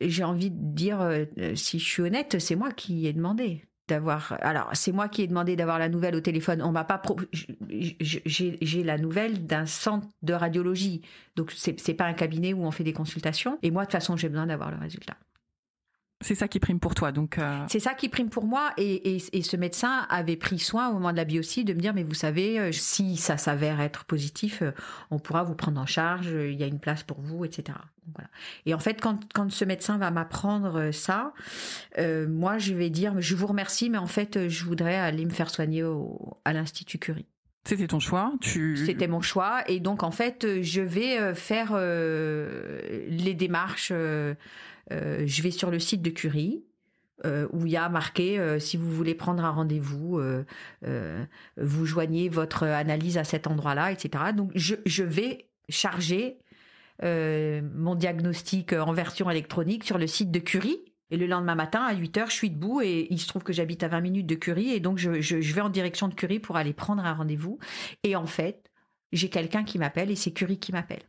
j'ai 0.00 0.24
envie 0.24 0.50
de 0.50 0.74
dire, 0.74 1.00
euh, 1.00 1.24
si 1.54 1.78
je 1.78 1.84
suis 1.84 2.02
honnête, 2.02 2.38
c'est 2.38 2.56
moi 2.56 2.70
qui 2.70 3.06
ai 3.06 3.12
demandé 3.12 3.64
d'avoir. 3.88 4.36
Alors, 4.40 4.70
c'est 4.74 4.92
moi 4.92 5.08
qui 5.08 5.22
ai 5.22 5.26
demandé 5.26 5.56
d'avoir 5.56 5.78
la 5.78 5.88
nouvelle 5.88 6.14
au 6.14 6.20
téléphone. 6.20 6.62
On 6.62 6.72
m'a 6.72 6.84
pas. 6.84 7.00
J'ai 7.70 8.82
la 8.82 8.98
nouvelle 8.98 9.46
d'un 9.46 9.66
centre 9.66 10.08
de 10.22 10.32
radiologie, 10.32 11.02
donc 11.36 11.52
c'est 11.56 11.94
pas 11.94 12.06
un 12.06 12.14
cabinet 12.14 12.52
où 12.52 12.64
on 12.64 12.70
fait 12.70 12.84
des 12.84 12.92
consultations. 12.92 13.58
Et 13.62 13.70
moi, 13.70 13.82
de 13.82 13.86
toute 13.86 13.92
façon, 13.92 14.16
j'ai 14.16 14.28
besoin 14.28 14.46
d'avoir 14.46 14.70
le 14.70 14.78
résultat. 14.78 15.16
C'est 16.22 16.34
ça 16.34 16.48
qui 16.48 16.60
prime 16.60 16.80
pour 16.80 16.94
toi, 16.94 17.12
donc. 17.12 17.38
Euh, 17.38 17.64
c'est 17.68 17.78
ça 17.78 17.92
qui 17.92 18.08
prime 18.08 18.30
pour 18.30 18.46
moi, 18.46 18.72
et, 18.78 19.18
ce 19.18 19.56
médecin 19.56 20.06
avait 20.08 20.36
pris 20.36 20.58
soin 20.58 20.88
au 20.88 20.94
moment 20.94 21.12
de 21.12 21.16
la 21.16 21.26
biopsie 21.26 21.64
de 21.64 21.74
me 21.74 21.78
dire, 21.78 21.92
mais 21.92 22.04
vous 22.04 22.14
savez, 22.14 22.58
euh, 22.58 22.72
si 22.72 23.16
ça 23.16 23.36
s'avère 23.36 23.80
être 23.82 24.04
positif, 24.04 24.62
euh, 24.62 24.72
on 25.10 25.18
pourra 25.18 25.42
vous 25.42 25.54
prendre 25.54 25.78
en 25.78 25.84
charge, 25.84 26.28
il 26.28 26.54
y 26.54 26.62
a 26.62 26.66
une 26.66 26.80
place 26.80 27.02
pour 27.02 27.20
vous, 27.20 27.44
etc. 27.44 27.78
voilà. 28.14 28.30
Et 28.64 28.72
en 28.72 28.78
fait, 28.78 28.98
quand, 28.98 29.30
quand 29.34 29.50
ce 29.50 29.66
médecin 29.66 29.98
va 29.98 30.10
m'apprendre 30.10 30.90
ça, 30.90 31.34
moi, 31.98 32.56
je 32.56 32.72
vais 32.72 32.88
dire, 32.88 33.20
je 33.20 33.34
vous 33.34 33.46
remercie, 33.46 33.90
mais 33.90 33.98
en 33.98 34.06
fait, 34.06 34.48
je 34.48 34.64
voudrais 34.64 34.96
aller 34.96 35.24
me 35.26 35.30
faire 35.30 35.50
soigner 35.50 35.84
au, 35.84 36.38
à 36.46 36.54
l'institut 36.54 36.98
Curie. 36.98 37.26
C'était 37.64 37.88
ton 37.88 38.00
choix. 38.00 38.32
Tu... 38.40 38.76
C'était 38.86 39.08
mon 39.08 39.20
choix, 39.20 39.68
et 39.68 39.80
donc 39.80 40.02
en 40.02 40.12
fait, 40.12 40.62
je 40.62 40.80
vais 40.80 41.34
faire 41.34 41.76
les 41.76 43.34
démarches 43.34 43.92
je 44.90 45.42
vais 45.42 45.50
sur 45.50 45.70
le 45.70 45.78
site 45.78 46.02
de 46.02 46.10
Curie. 46.10 46.64
Euh, 47.24 47.48
où 47.50 47.64
il 47.64 47.72
y 47.72 47.78
a 47.78 47.88
marqué 47.88 48.38
euh, 48.38 48.58
si 48.58 48.76
vous 48.76 48.90
voulez 48.90 49.14
prendre 49.14 49.42
un 49.42 49.50
rendez-vous, 49.50 50.20
vous 51.56 51.86
joignez 51.86 52.28
votre 52.28 52.64
analyse 52.64 53.16
à 53.16 53.24
cet 53.24 53.46
endroit-là, 53.46 53.90
etc. 53.90 54.24
Donc 54.36 54.50
je, 54.54 55.02
vais 55.02 55.48
charger 55.68 56.38
mon 57.02 57.94
diagnostic 57.94 58.72
en 58.74 58.92
version 58.92 59.30
électronique 59.30 59.84
sur 59.84 59.98
le 59.98 60.06
site 60.06 60.30
de 60.30 60.38
Curie. 60.38 60.78
Et 61.10 61.16
le 61.16 61.26
lendemain 61.26 61.54
matin, 61.54 61.82
à 61.82 61.94
8 61.94 62.16
heures, 62.18 62.30
je 62.30 62.34
suis 62.34 62.50
debout 62.50 62.80
et 62.80 63.06
il 63.10 63.20
se 63.20 63.28
trouve 63.28 63.44
que 63.44 63.52
j'habite 63.52 63.84
à 63.84 63.88
20 63.88 64.00
minutes 64.00 64.26
de 64.26 64.34
Curie 64.34 64.70
et 64.70 64.80
donc 64.80 64.98
je, 64.98 65.20
je 65.20 65.54
vais 65.54 65.60
en 65.60 65.68
direction 65.68 66.08
de 66.08 66.14
Curie 66.14 66.40
pour 66.40 66.56
aller 66.56 66.72
prendre 66.72 67.04
un 67.04 67.14
rendez-vous. 67.14 67.58
Et 68.02 68.16
en 68.16 68.26
fait, 68.26 68.70
j'ai 69.12 69.30
quelqu'un 69.30 69.62
qui 69.62 69.78
m'appelle 69.78 70.10
et 70.10 70.16
c'est 70.16 70.32
Curie 70.32 70.58
qui 70.58 70.72
m'appelle. 70.72 71.02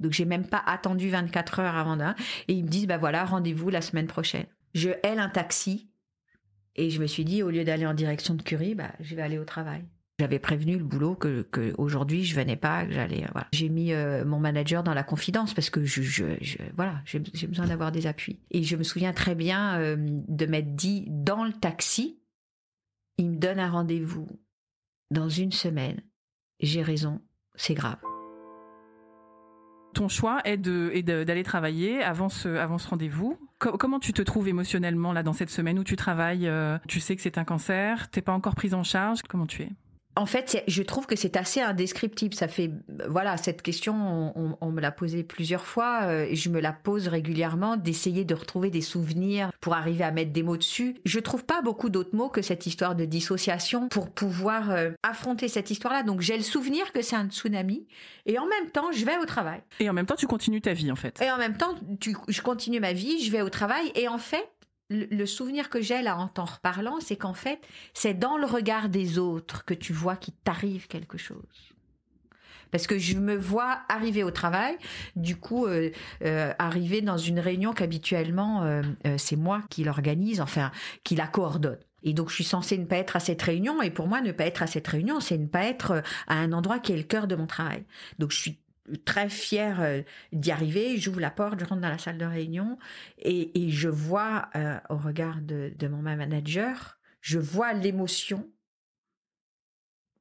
Donc 0.00 0.12
j'ai 0.12 0.24
même 0.24 0.46
pas 0.46 0.62
attendu 0.66 1.10
24 1.10 1.60
heures 1.60 1.76
avant 1.76 1.96
d'un. 1.96 2.14
Et 2.48 2.54
ils 2.54 2.64
me 2.64 2.68
disent, 2.68 2.86
bah 2.86 2.98
voilà, 2.98 3.24
rendez-vous 3.24 3.70
la 3.70 3.82
semaine 3.82 4.06
prochaine. 4.06 4.46
Je 4.74 4.90
hèle 5.02 5.18
un 5.18 5.28
taxi. 5.28 5.88
Et 6.76 6.90
je 6.90 7.00
me 7.00 7.06
suis 7.06 7.24
dit, 7.24 7.42
au 7.42 7.50
lieu 7.50 7.64
d'aller 7.64 7.86
en 7.86 7.94
direction 7.94 8.34
de 8.34 8.42
Curie, 8.42 8.74
bah, 8.74 8.92
je 9.00 9.14
vais 9.14 9.22
aller 9.22 9.38
au 9.38 9.44
travail. 9.44 9.84
J'avais 10.20 10.38
prévenu 10.38 10.76
le 10.76 10.84
boulot 10.84 11.14
que, 11.14 11.42
que 11.50 11.72
aujourd'hui 11.78 12.24
je 12.24 12.34
venais 12.34 12.56
pas, 12.56 12.84
que 12.84 12.92
j'allais. 12.92 13.24
Voilà. 13.32 13.48
J'ai 13.52 13.70
mis 13.70 13.94
euh, 13.94 14.22
mon 14.26 14.38
manager 14.38 14.82
dans 14.82 14.92
la 14.92 15.02
confidence 15.02 15.54
parce 15.54 15.70
que 15.70 15.82
je, 15.86 16.24
voilà, 16.76 17.00
j'ai 17.06 17.46
besoin 17.46 17.66
d'avoir 17.66 17.90
des 17.90 18.06
appuis. 18.06 18.38
Et 18.50 18.62
je 18.62 18.76
me 18.76 18.82
souviens 18.82 19.14
très 19.14 19.34
bien 19.34 19.78
euh, 19.78 19.96
de 19.98 20.44
m'être 20.44 20.76
dit 20.76 21.06
dans 21.08 21.42
le 21.44 21.54
taxi, 21.54 22.20
il 23.16 23.30
me 23.30 23.36
donne 23.36 23.58
un 23.58 23.70
rendez-vous 23.70 24.28
dans 25.10 25.30
une 25.30 25.52
semaine. 25.52 26.02
J'ai 26.60 26.82
raison, 26.82 27.22
c'est 27.54 27.74
grave 27.74 28.09
ton 29.92 30.08
choix 30.08 30.40
est 30.44 30.56
d'aller 30.58 31.42
travailler 31.42 32.02
avant 32.02 32.28
ce 32.28 32.48
avant 32.48 32.78
ce 32.78 32.88
rendez-vous. 32.88 33.38
comment 33.58 33.98
tu 33.98 34.12
te 34.12 34.22
trouves 34.22 34.48
émotionnellement 34.48 35.12
là 35.12 35.22
dans 35.22 35.32
cette 35.32 35.50
semaine 35.50 35.78
où 35.78 35.84
tu 35.84 35.96
travailles 35.96 36.48
euh, 36.48 36.78
Tu 36.88 37.00
sais 37.00 37.16
que 37.16 37.22
c'est 37.22 37.38
un 37.38 37.44
cancer, 37.44 38.10
t'es 38.10 38.22
pas 38.22 38.32
encore 38.32 38.54
prise 38.54 38.74
en 38.74 38.82
charge. 38.82 39.20
Comment 39.28 39.46
tu 39.46 39.62
es? 39.62 39.70
En 40.16 40.26
fait, 40.26 40.62
je 40.66 40.82
trouve 40.82 41.06
que 41.06 41.16
c'est 41.16 41.36
assez 41.36 41.60
indescriptible. 41.60 42.34
Ça 42.34 42.48
fait, 42.48 42.70
voilà, 43.08 43.36
cette 43.36 43.62
question, 43.62 44.32
on, 44.60 44.70
me 44.70 44.80
l'a 44.80 44.90
posée 44.90 45.22
plusieurs 45.22 45.64
fois 45.64 46.02
euh, 46.02 46.26
et 46.28 46.36
je 46.36 46.48
me 46.48 46.60
la 46.60 46.72
pose 46.72 47.08
régulièrement 47.08 47.76
d'essayer 47.76 48.24
de 48.24 48.34
retrouver 48.34 48.70
des 48.70 48.80
souvenirs 48.80 49.50
pour 49.60 49.74
arriver 49.74 50.04
à 50.04 50.10
mettre 50.10 50.32
des 50.32 50.42
mots 50.42 50.56
dessus. 50.56 50.96
Je 51.04 51.20
trouve 51.20 51.44
pas 51.44 51.62
beaucoup 51.62 51.90
d'autres 51.90 52.14
mots 52.14 52.28
que 52.28 52.42
cette 52.42 52.66
histoire 52.66 52.94
de 52.96 53.04
dissociation 53.04 53.88
pour 53.88 54.10
pouvoir 54.10 54.70
euh, 54.70 54.90
affronter 55.02 55.48
cette 55.48 55.70
histoire-là. 55.70 56.02
Donc 56.02 56.20
j'ai 56.20 56.36
le 56.36 56.42
souvenir 56.42 56.92
que 56.92 57.02
c'est 57.02 57.16
un 57.16 57.28
tsunami 57.28 57.86
et 58.26 58.38
en 58.38 58.46
même 58.46 58.70
temps, 58.70 58.92
je 58.92 59.04
vais 59.04 59.16
au 59.16 59.26
travail. 59.26 59.60
Et 59.78 59.88
en 59.88 59.92
même 59.92 60.06
temps, 60.06 60.16
tu 60.16 60.26
continues 60.26 60.60
ta 60.60 60.72
vie 60.72 60.90
en 60.90 60.96
fait. 60.96 61.20
Et 61.22 61.30
en 61.30 61.38
même 61.38 61.56
temps, 61.56 61.74
je 62.28 62.42
continue 62.42 62.80
ma 62.80 62.92
vie, 62.92 63.22
je 63.24 63.30
vais 63.30 63.42
au 63.42 63.48
travail 63.48 63.92
et 63.94 64.08
en 64.08 64.18
fait, 64.18 64.48
le 64.90 65.24
souvenir 65.24 65.70
que 65.70 65.80
j'ai 65.80 66.02
là 66.02 66.16
en 66.16 66.28
t'en 66.28 66.44
reparlant, 66.44 66.98
c'est 67.00 67.16
qu'en 67.16 67.34
fait, 67.34 67.60
c'est 67.94 68.14
dans 68.14 68.36
le 68.36 68.46
regard 68.46 68.88
des 68.88 69.18
autres 69.18 69.64
que 69.64 69.74
tu 69.74 69.92
vois 69.92 70.16
qu'il 70.16 70.34
t'arrive 70.34 70.88
quelque 70.88 71.16
chose. 71.16 71.70
Parce 72.70 72.86
que 72.86 72.98
je 72.98 73.16
me 73.16 73.36
vois 73.36 73.80
arriver 73.88 74.22
au 74.22 74.30
travail, 74.30 74.76
du 75.16 75.36
coup, 75.36 75.66
euh, 75.66 75.90
euh, 76.24 76.52
arriver 76.58 77.00
dans 77.00 77.16
une 77.16 77.40
réunion 77.40 77.72
qu'habituellement, 77.72 78.62
euh, 78.62 78.82
c'est 79.16 79.36
moi 79.36 79.62
qui 79.70 79.84
l'organise, 79.84 80.40
enfin, 80.40 80.70
qui 81.04 81.16
la 81.16 81.26
coordonne. 81.26 81.78
Et 82.02 82.14
donc, 82.14 82.30
je 82.30 82.34
suis 82.34 82.44
censée 82.44 82.78
ne 82.78 82.86
pas 82.86 82.96
être 82.96 83.16
à 83.16 83.20
cette 83.20 83.42
réunion. 83.42 83.82
Et 83.82 83.90
pour 83.90 84.08
moi, 84.08 84.20
ne 84.20 84.32
pas 84.32 84.46
être 84.46 84.62
à 84.62 84.66
cette 84.66 84.88
réunion, 84.88 85.20
c'est 85.20 85.36
ne 85.36 85.46
pas 85.46 85.64
être 85.64 86.02
à 86.28 86.34
un 86.34 86.52
endroit 86.52 86.78
qui 86.78 86.92
est 86.92 86.96
le 86.96 87.02
cœur 87.02 87.26
de 87.26 87.36
mon 87.36 87.46
travail. 87.46 87.84
Donc, 88.18 88.30
je 88.30 88.38
suis 88.38 88.58
très 89.04 89.28
fière 89.28 89.80
euh, 89.80 90.02
d'y 90.32 90.50
arriver. 90.50 90.98
J'ouvre 90.98 91.20
la 91.20 91.30
porte, 91.30 91.60
je 91.60 91.64
rentre 91.64 91.80
dans 91.80 91.88
la 91.88 91.98
salle 91.98 92.18
de 92.18 92.24
réunion 92.24 92.78
et, 93.18 93.70
je 93.70 93.88
vois 93.88 94.48
euh, 94.56 94.78
au 94.88 94.96
regard 94.96 95.40
de, 95.40 95.74
mon 95.88 96.02
manager, 96.02 96.98
je 97.20 97.38
vois 97.38 97.72
l'émotion, 97.72 98.50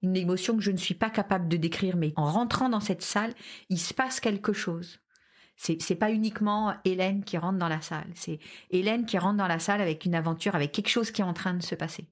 une 0.02 0.16
émotion 0.16 0.56
que 0.56 0.64
je 0.64 0.72
ne 0.72 0.78
suis 0.78 0.94
pas 0.94 1.10
capable 1.10 1.48
de 1.48 1.58
décrire, 1.58 1.98
mais 1.98 2.14
en 2.16 2.32
rentrant 2.32 2.70
dans 2.70 2.80
cette 2.80 3.02
salle, 3.02 3.34
il 3.70 3.80
se 3.80 3.94
passe 3.94 4.20
quelque 4.20 4.54
chose. 4.54 5.00
C'est, 5.58 5.82
c'est 5.82 5.96
pas 5.96 6.12
uniquement 6.12 6.74
Hélène 6.86 7.26
qui 7.26 7.38
rentre 7.38 7.60
dans 7.60 7.68
la 7.68 7.82
salle, 7.82 8.10
c'est 8.16 8.40
Hélène 8.70 9.06
qui 9.06 9.18
rentre 9.18 9.38
dans 9.38 9.48
la 9.48 9.60
salle 9.60 9.82
avec 9.82 10.06
une 10.06 10.16
aventure, 10.16 10.56
avec 10.56 10.72
quelque 10.72 10.90
chose 10.90 11.12
qui 11.12 11.22
est 11.22 11.26
en 11.26 11.34
train 11.34 11.54
de 11.54 11.64
se 11.64 11.76
passer. 11.76 12.08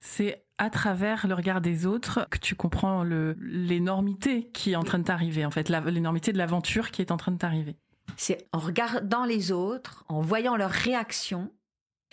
C'est 0.00 0.47
à 0.58 0.70
travers 0.70 1.26
le 1.26 1.34
regard 1.34 1.60
des 1.60 1.86
autres 1.86 2.26
que 2.30 2.38
tu 2.38 2.54
comprends 2.54 3.04
l'énormité 3.04 4.50
qui 4.52 4.72
est 4.72 4.76
en 4.76 4.82
train 4.82 4.98
de 4.98 5.04
t'arriver, 5.04 5.44
en 5.44 5.50
fait, 5.50 5.68
l'énormité 5.68 6.32
de 6.32 6.38
l'aventure 6.38 6.90
qui 6.90 7.00
est 7.00 7.12
en 7.12 7.16
train 7.16 7.32
de 7.32 7.38
t'arriver. 7.38 7.76
C'est 8.16 8.48
en 8.52 8.58
regardant 8.58 9.24
les 9.24 9.52
autres, 9.52 10.04
en 10.08 10.20
voyant 10.20 10.56
leurs 10.56 10.70
réactions, 10.70 11.52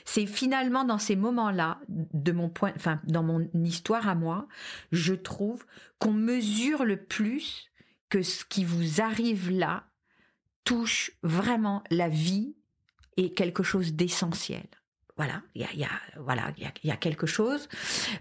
c'est 0.05 0.27
finalement 0.27 0.83
dans 0.83 0.99
ces 0.99 1.15
moments-là, 1.15 1.79
de 1.89 2.31
mon 2.31 2.47
point, 2.47 2.71
enfin, 2.75 3.01
dans 3.05 3.23
mon 3.23 3.49
histoire 3.55 4.07
à 4.07 4.13
moi, 4.13 4.47
je 4.91 5.15
trouve 5.15 5.65
qu'on 5.97 6.13
mesure 6.13 6.85
le 6.85 6.97
plus 6.97 7.71
que 8.09 8.21
ce 8.21 8.45
qui 8.45 8.63
vous 8.63 9.01
arrive 9.01 9.49
là 9.49 9.85
touche 10.63 11.11
vraiment 11.23 11.83
la 11.89 12.07
vie 12.07 12.55
et 13.17 13.33
quelque 13.33 13.63
chose 13.63 13.93
d'essentiel 13.93 14.65
voilà, 15.17 15.41
il 15.55 15.61
y 15.61 15.63
a, 15.63 15.73
y 15.73 15.83
a, 15.85 15.89
voilà, 16.19 16.43
il 16.57 16.63
y 16.63 16.65
a, 16.65 16.71
y 16.83 16.91
a, 16.91 16.97
quelque 16.97 17.25
chose. 17.25 17.69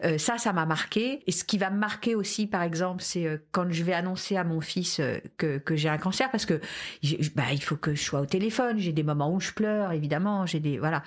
Euh, 0.05 0.17
ça, 0.17 0.39
ça 0.39 0.53
m'a 0.53 0.65
marqué. 0.65 1.25
Et 1.27 1.33
ce 1.33 1.43
qui 1.43 1.59
va 1.59 1.71
me 1.71 1.79
marquer 1.79 2.15
aussi, 2.15 2.47
par 2.47 2.63
exemple, 2.63 3.03
c'est 3.03 3.27
euh, 3.27 3.39
quand 3.51 3.67
je 3.73 3.83
vais 3.83 3.95
annoncer 3.95 4.37
à 4.37 4.45
mon 4.45 4.61
fils 4.61 5.01
euh, 5.01 5.19
que, 5.37 5.59
que 5.59 5.75
j'ai 5.75 5.89
un 5.89 5.99
cancer, 5.99 6.31
parce 6.31 6.47
que 6.47 6.61
bah, 7.35 7.45
il 7.53 7.63
faut 7.63 7.75
que 7.75 7.97
je 7.97 8.03
sois 8.03 8.21
au 8.21 8.27
téléphone. 8.27 8.79
J'ai 8.79 8.93
des 8.93 9.03
moments 9.03 9.33
où 9.33 9.41
je 9.41 9.51
pleure, 9.51 9.91
évidemment. 9.91 10.47
J'ai 10.47 10.61
des 10.61 10.79
voilà. 10.79 11.03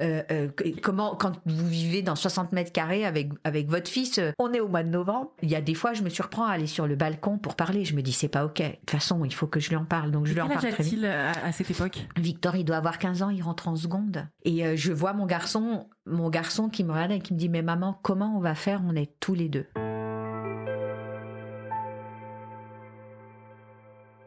Euh, 0.00 0.22
euh, 0.30 0.48
comment, 0.80 1.16
quand 1.16 1.32
vous 1.44 1.66
vivez 1.66 2.02
dans 2.02 2.14
60 2.14 2.52
mètres 2.52 2.70
carrés 2.70 3.04
avec 3.04 3.30
avec 3.42 3.68
votre 3.68 3.90
fils, 3.90 4.20
on 4.38 4.52
est 4.52 4.60
au 4.60 4.68
mois 4.68 4.84
de 4.84 4.90
novembre. 4.90 5.32
Il 5.42 5.50
y 5.50 5.56
a 5.56 5.60
des 5.60 5.74
fois, 5.74 5.92
je 5.92 6.02
me 6.02 6.08
surprends 6.08 6.44
à 6.44 6.52
aller 6.52 6.68
sur 6.68 6.86
le 6.86 6.94
balcon 6.94 7.38
pour 7.38 7.56
parler. 7.56 7.84
Je 7.84 7.96
me 7.96 8.02
dis, 8.02 8.12
c'est 8.12 8.28
pas 8.28 8.44
ok. 8.44 8.58
De 8.58 8.68
toute 8.68 8.90
façon, 8.90 9.24
il 9.24 9.34
faut 9.34 9.48
que 9.48 9.58
je 9.58 9.70
lui 9.70 9.76
en 9.76 9.86
parle. 9.86 10.12
Donc 10.12 10.26
je 10.26 10.34
lui 10.34 10.40
en 10.40 10.46
parle 10.46 10.70
très 10.70 10.82
vite. 10.84 11.04
À, 11.04 11.46
à 11.46 11.50
cette 11.50 11.70
époque? 11.72 12.06
Victor, 12.16 12.54
il 12.54 12.64
doit 12.64 12.76
avoir 12.76 13.00
15 13.00 13.22
ans. 13.22 13.30
Il 13.30 13.42
rentre 13.42 13.66
en 13.66 13.74
seconde. 13.74 14.28
Et 14.44 14.76
je 14.76 14.92
vois 14.92 15.14
mon 15.14 15.26
garçon, 15.32 15.88
mon 16.04 16.28
garçon 16.28 16.68
qui 16.68 16.84
me 16.84 16.92
regarde 16.92 17.12
et 17.12 17.20
qui 17.20 17.32
me 17.32 17.38
dit 17.38 17.48
mais 17.48 17.62
maman 17.62 17.98
comment 18.02 18.36
on 18.36 18.40
va 18.40 18.54
faire? 18.54 18.82
On 18.84 18.94
est 18.94 19.18
tous 19.18 19.34
les 19.34 19.48
deux. 19.48 19.66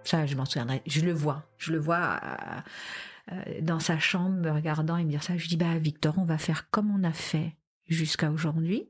Ça, 0.03 0.25
je 0.25 0.35
m'en 0.35 0.45
souviendrai. 0.45 0.81
Je 0.87 1.01
le 1.01 1.13
vois, 1.13 1.43
je 1.59 1.73
le 1.73 1.77
vois 1.77 2.19
euh, 2.23 3.33
euh, 3.33 3.61
dans 3.61 3.79
sa 3.79 3.99
chambre 3.99 4.35
me 4.35 4.49
regardant 4.49 4.97
et 4.97 5.03
me 5.03 5.09
dire 5.11 5.21
ça. 5.21 5.37
Je 5.37 5.47
dis 5.47 5.57
bah 5.57 5.77
Victor, 5.77 6.15
on 6.17 6.25
va 6.25 6.39
faire 6.39 6.71
comme 6.71 6.89
on 6.89 7.03
a 7.03 7.13
fait 7.13 7.55
jusqu'à 7.87 8.31
aujourd'hui. 8.31 8.89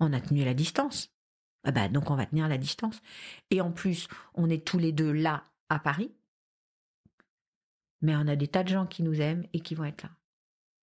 On 0.00 0.12
a 0.12 0.20
tenu 0.20 0.44
la 0.44 0.54
distance. 0.54 1.14
Ah 1.62 1.70
bah 1.70 1.86
donc 1.86 2.10
on 2.10 2.16
va 2.16 2.26
tenir 2.26 2.48
la 2.48 2.58
distance. 2.58 3.00
Et 3.52 3.60
en 3.60 3.70
plus, 3.70 4.08
on 4.34 4.50
est 4.50 4.66
tous 4.66 4.78
les 4.78 4.90
deux 4.90 5.12
là 5.12 5.44
à 5.68 5.78
Paris. 5.78 6.10
Mais 8.02 8.16
on 8.16 8.26
a 8.26 8.34
des 8.34 8.48
tas 8.48 8.64
de 8.64 8.70
gens 8.70 8.86
qui 8.86 9.04
nous 9.04 9.20
aiment 9.20 9.46
et 9.52 9.60
qui 9.60 9.76
vont 9.76 9.84
être 9.84 10.02
là. 10.02 10.10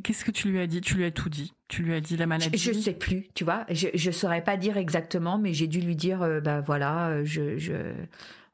Qu'est-ce 0.04 0.26
que 0.26 0.32
tu 0.32 0.50
lui 0.50 0.60
as 0.60 0.68
dit? 0.68 0.82
Tu 0.82 0.96
lui 0.96 1.06
as 1.06 1.12
tout 1.12 1.30
dit? 1.30 1.54
Tu 1.68 1.84
lui 1.84 1.94
as 1.94 2.02
dit 2.02 2.18
la 2.18 2.26
maladie? 2.26 2.58
Je, 2.58 2.72
ne 2.72 2.82
sais 2.82 2.94
plus, 2.94 3.28
tu 3.34 3.44
vois. 3.44 3.66
Je, 3.70 3.88
je 3.94 4.12
saurais 4.12 4.44
pas 4.44 4.58
dire 4.58 4.78
exactement, 4.78 5.38
mais 5.38 5.54
j'ai 5.54 5.68
dû 5.68 5.82
lui 5.82 5.96
dire, 5.96 6.22
euh, 6.22 6.42
bah 6.42 6.62
voilà, 6.62 7.10
euh, 7.10 7.26
je, 7.26 7.58
je 7.58 7.74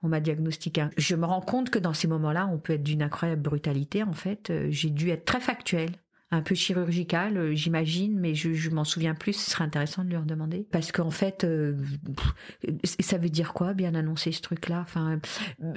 on 0.03 0.09
m'a 0.09 0.19
diagnostiqué. 0.19 0.85
Je 0.97 1.15
me 1.15 1.25
rends 1.25 1.41
compte 1.41 1.69
que 1.69 1.79
dans 1.79 1.93
ces 1.93 2.07
moments-là, 2.07 2.49
on 2.51 2.57
peut 2.57 2.73
être 2.73 2.83
d'une 2.83 3.01
incroyable 3.01 3.41
brutalité. 3.41 4.03
En 4.03 4.13
fait, 4.13 4.49
euh, 4.49 4.67
j'ai 4.69 4.89
dû 4.89 5.09
être 5.09 5.25
très 5.25 5.39
factuelle 5.39 5.91
un 6.29 6.41
peu 6.41 6.55
chirurgical, 6.55 7.37
euh, 7.37 7.55
j'imagine, 7.55 8.19
mais 8.19 8.35
je, 8.35 8.69
m'en 8.69 8.83
souviens 8.83 9.15
plus. 9.15 9.33
Ce 9.33 9.51
serait 9.51 9.63
intéressant 9.63 10.03
de 10.03 10.09
lui 10.09 10.17
redemander. 10.17 10.67
Parce 10.71 10.91
qu'en 10.91 11.09
fait, 11.09 11.45
euh, 11.45 11.77
ça 12.83 13.17
veut 13.17 13.29
dire 13.29 13.53
quoi, 13.53 13.73
bien 13.73 13.95
annoncer 13.95 14.33
ce 14.33 14.41
truc-là? 14.41 14.81
Enfin, 14.81 15.19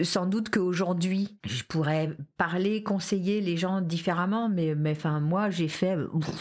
sans 0.02 0.26
doute 0.26 0.50
qu'aujourd'hui, 0.50 1.38
je 1.45 1.62
pourrais 1.62 2.11
parler, 2.37 2.83
conseiller 2.83 3.40
les 3.40 3.57
gens 3.57 3.80
différemment, 3.80 4.49
mais, 4.49 4.75
mais 4.75 4.90
enfin, 4.90 5.21
moi, 5.21 5.50
j'ai 5.50 5.69
fait, 5.69 5.97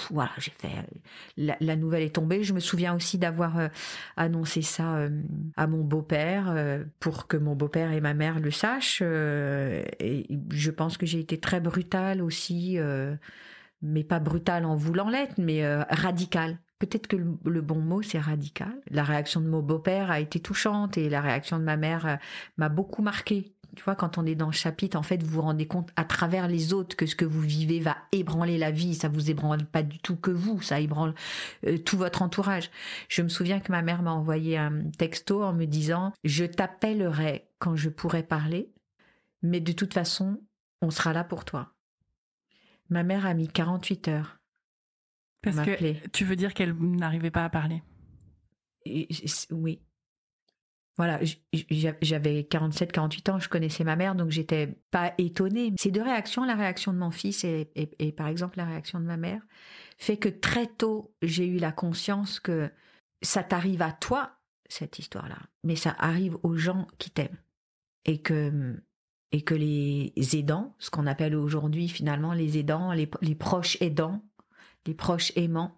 voilà, 0.09 0.31
j'ai 0.39 0.53
fait. 0.57 0.69
La, 1.37 1.75
nouvelle 1.75 2.03
est 2.03 2.15
tombée. 2.15 2.43
Je 2.43 2.53
me 2.53 2.59
souviens 2.59 2.95
aussi 2.95 3.19
d'avoir 3.19 3.59
euh, 3.59 3.67
annoncé 4.17 4.63
ça 4.63 5.07
à 5.55 5.67
mon 5.67 5.83
beau-père 5.83 6.83
pour 6.99 7.27
que 7.27 7.37
mon 7.37 7.55
beau-père 7.55 7.91
et 7.91 8.01
ma 8.01 8.15
mère 8.15 8.39
le 8.39 8.49
sachent. 8.49 9.01
et 9.01 10.25
je 10.51 10.71
pense 10.71 10.97
que 10.97 11.05
j'ai 11.05 11.19
été 11.19 11.39
très 11.39 11.59
brutale 11.59 12.21
aussi 12.21 12.79
mais 13.81 14.03
pas 14.03 14.19
brutal 14.19 14.65
en 14.65 14.75
voulant 14.75 15.09
l'être, 15.09 15.37
mais 15.37 15.63
euh, 15.63 15.83
radical. 15.89 16.59
Peut-être 16.79 17.07
que 17.07 17.17
le, 17.17 17.61
bon 17.61 17.79
mot, 17.79 18.01
c'est 18.01 18.19
radical. 18.19 18.73
La 18.89 19.03
réaction 19.03 19.41
de 19.41 19.49
mon 19.49 19.61
beau-père 19.61 20.11
a 20.11 20.21
été 20.21 20.39
touchante 20.39 20.97
et 20.97 21.09
la 21.09 21.19
réaction 21.19 21.59
de 21.59 21.63
ma 21.63 21.75
mère 21.75 22.05
euh, 22.05 22.15
m'a 22.57 22.69
beaucoup 22.69 23.01
marqué. 23.01 23.53
Tu 23.75 23.83
vois, 23.83 23.95
quand 23.95 24.17
on 24.17 24.25
est 24.25 24.35
dans 24.35 24.47
le 24.47 24.53
chapitre, 24.53 24.97
en 24.97 25.03
fait, 25.03 25.21
vous 25.21 25.29
vous 25.29 25.41
rendez 25.41 25.67
compte 25.67 25.89
à 25.95 26.03
travers 26.03 26.47
les 26.47 26.73
autres 26.73 26.95
que 26.95 27.05
ce 27.05 27.15
que 27.15 27.25
vous 27.25 27.41
vivez 27.41 27.79
va 27.79 27.97
ébranler 28.11 28.57
la 28.57 28.71
vie. 28.71 28.95
Ça 28.95 29.09
vous 29.09 29.29
ébranle 29.29 29.65
pas 29.65 29.83
du 29.83 29.99
tout 29.99 30.15
que 30.15 30.31
vous, 30.31 30.61
ça 30.61 30.79
ébranle 30.79 31.13
euh, 31.67 31.77
tout 31.77 31.97
votre 31.97 32.21
entourage. 32.21 32.71
Je 33.09 33.21
me 33.21 33.29
souviens 33.29 33.59
que 33.59 33.71
ma 33.71 33.81
mère 33.81 34.01
m'a 34.01 34.13
envoyé 34.13 34.57
un 34.57 34.89
texto 34.97 35.43
en 35.43 35.53
me 35.53 35.65
disant 35.65 36.13
Je 36.23 36.45
t'appellerai 36.45 37.49
quand 37.59 37.75
je 37.75 37.89
pourrai 37.89 38.23
parler, 38.23 38.71
mais 39.43 39.59
de 39.59 39.73
toute 39.73 39.93
façon, 39.93 40.41
on 40.81 40.91
sera 40.91 41.11
là 41.11 41.25
pour 41.25 41.43
toi. 41.43 41.73
Ma 42.89 43.03
mère 43.03 43.25
a 43.25 43.33
mis 43.33 43.47
48 43.47 44.07
heures. 44.07 44.39
Parce 45.41 45.57
que 45.61 46.07
tu 46.09 46.25
veux 46.25 46.35
dire 46.35 46.53
qu'elle 46.53 46.73
n'arrivait 46.73 47.31
pas 47.31 47.45
à 47.45 47.49
parler 47.49 47.81
Oui. 49.51 49.81
Voilà, 50.97 51.21
j'avais 52.01 52.43
47, 52.43 52.91
48 52.91 53.29
ans, 53.29 53.39
je 53.39 53.47
connaissais 53.47 53.85
ma 53.85 53.95
mère, 53.95 54.15
donc 54.15 54.31
j'étais 54.31 54.67
pas 54.91 55.13
étonnée. 55.17 55.73
Ces 55.79 55.91
deux 55.91 56.01
réactions, 56.01 56.43
la 56.43 56.55
réaction 56.55 56.91
de 56.91 56.97
mon 56.97 57.09
fils 57.09 57.45
et, 57.45 57.71
et, 57.75 58.11
par 58.11 58.27
exemple 58.27 58.57
la 58.57 58.65
réaction 58.65 58.99
de 58.99 59.05
ma 59.05 59.15
mère, 59.15 59.41
fait 59.97 60.17
que 60.17 60.27
très 60.27 60.67
tôt, 60.67 61.15
j'ai 61.21 61.47
eu 61.47 61.57
la 61.57 61.71
conscience 61.71 62.41
que 62.41 62.69
ça 63.21 63.43
t'arrive 63.43 63.81
à 63.81 63.93
toi, 63.93 64.39
cette 64.67 64.99
histoire-là, 64.99 65.39
mais 65.63 65.77
ça 65.77 65.95
arrive 65.99 66.37
aux 66.43 66.57
gens 66.57 66.85
qui 66.97 67.11
t'aiment. 67.11 67.39
Et 68.03 68.21
que 68.21 68.75
et 69.31 69.41
que 69.41 69.53
les 69.53 70.11
aidants, 70.33 70.73
ce 70.79 70.89
qu'on 70.89 71.07
appelle 71.07 71.35
aujourd'hui 71.35 71.87
finalement 71.87 72.33
les 72.33 72.57
aidants, 72.57 72.91
les, 72.93 73.35
proches 73.35 73.77
aidants, 73.81 74.21
les 74.87 74.93
proches 74.93 75.31
aimants, 75.35 75.75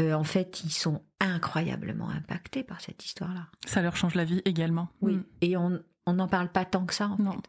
euh, 0.00 0.14
en 0.14 0.24
fait, 0.24 0.62
ils 0.64 0.72
sont 0.72 1.02
incroyablement 1.20 2.08
impactés 2.08 2.62
par 2.62 2.80
cette 2.80 3.04
histoire-là. 3.04 3.48
Ça 3.66 3.82
leur 3.82 3.96
change 3.96 4.14
la 4.14 4.24
vie 4.24 4.40
également. 4.44 4.88
Oui, 5.02 5.16
mm. 5.16 5.24
et 5.42 5.56
on 5.56 5.82
n'en 6.06 6.28
parle 6.28 6.48
pas 6.48 6.64
tant 6.64 6.86
que 6.86 6.94
ça 6.94 7.08
en 7.08 7.22
non. 7.22 7.32
fait. 7.32 7.48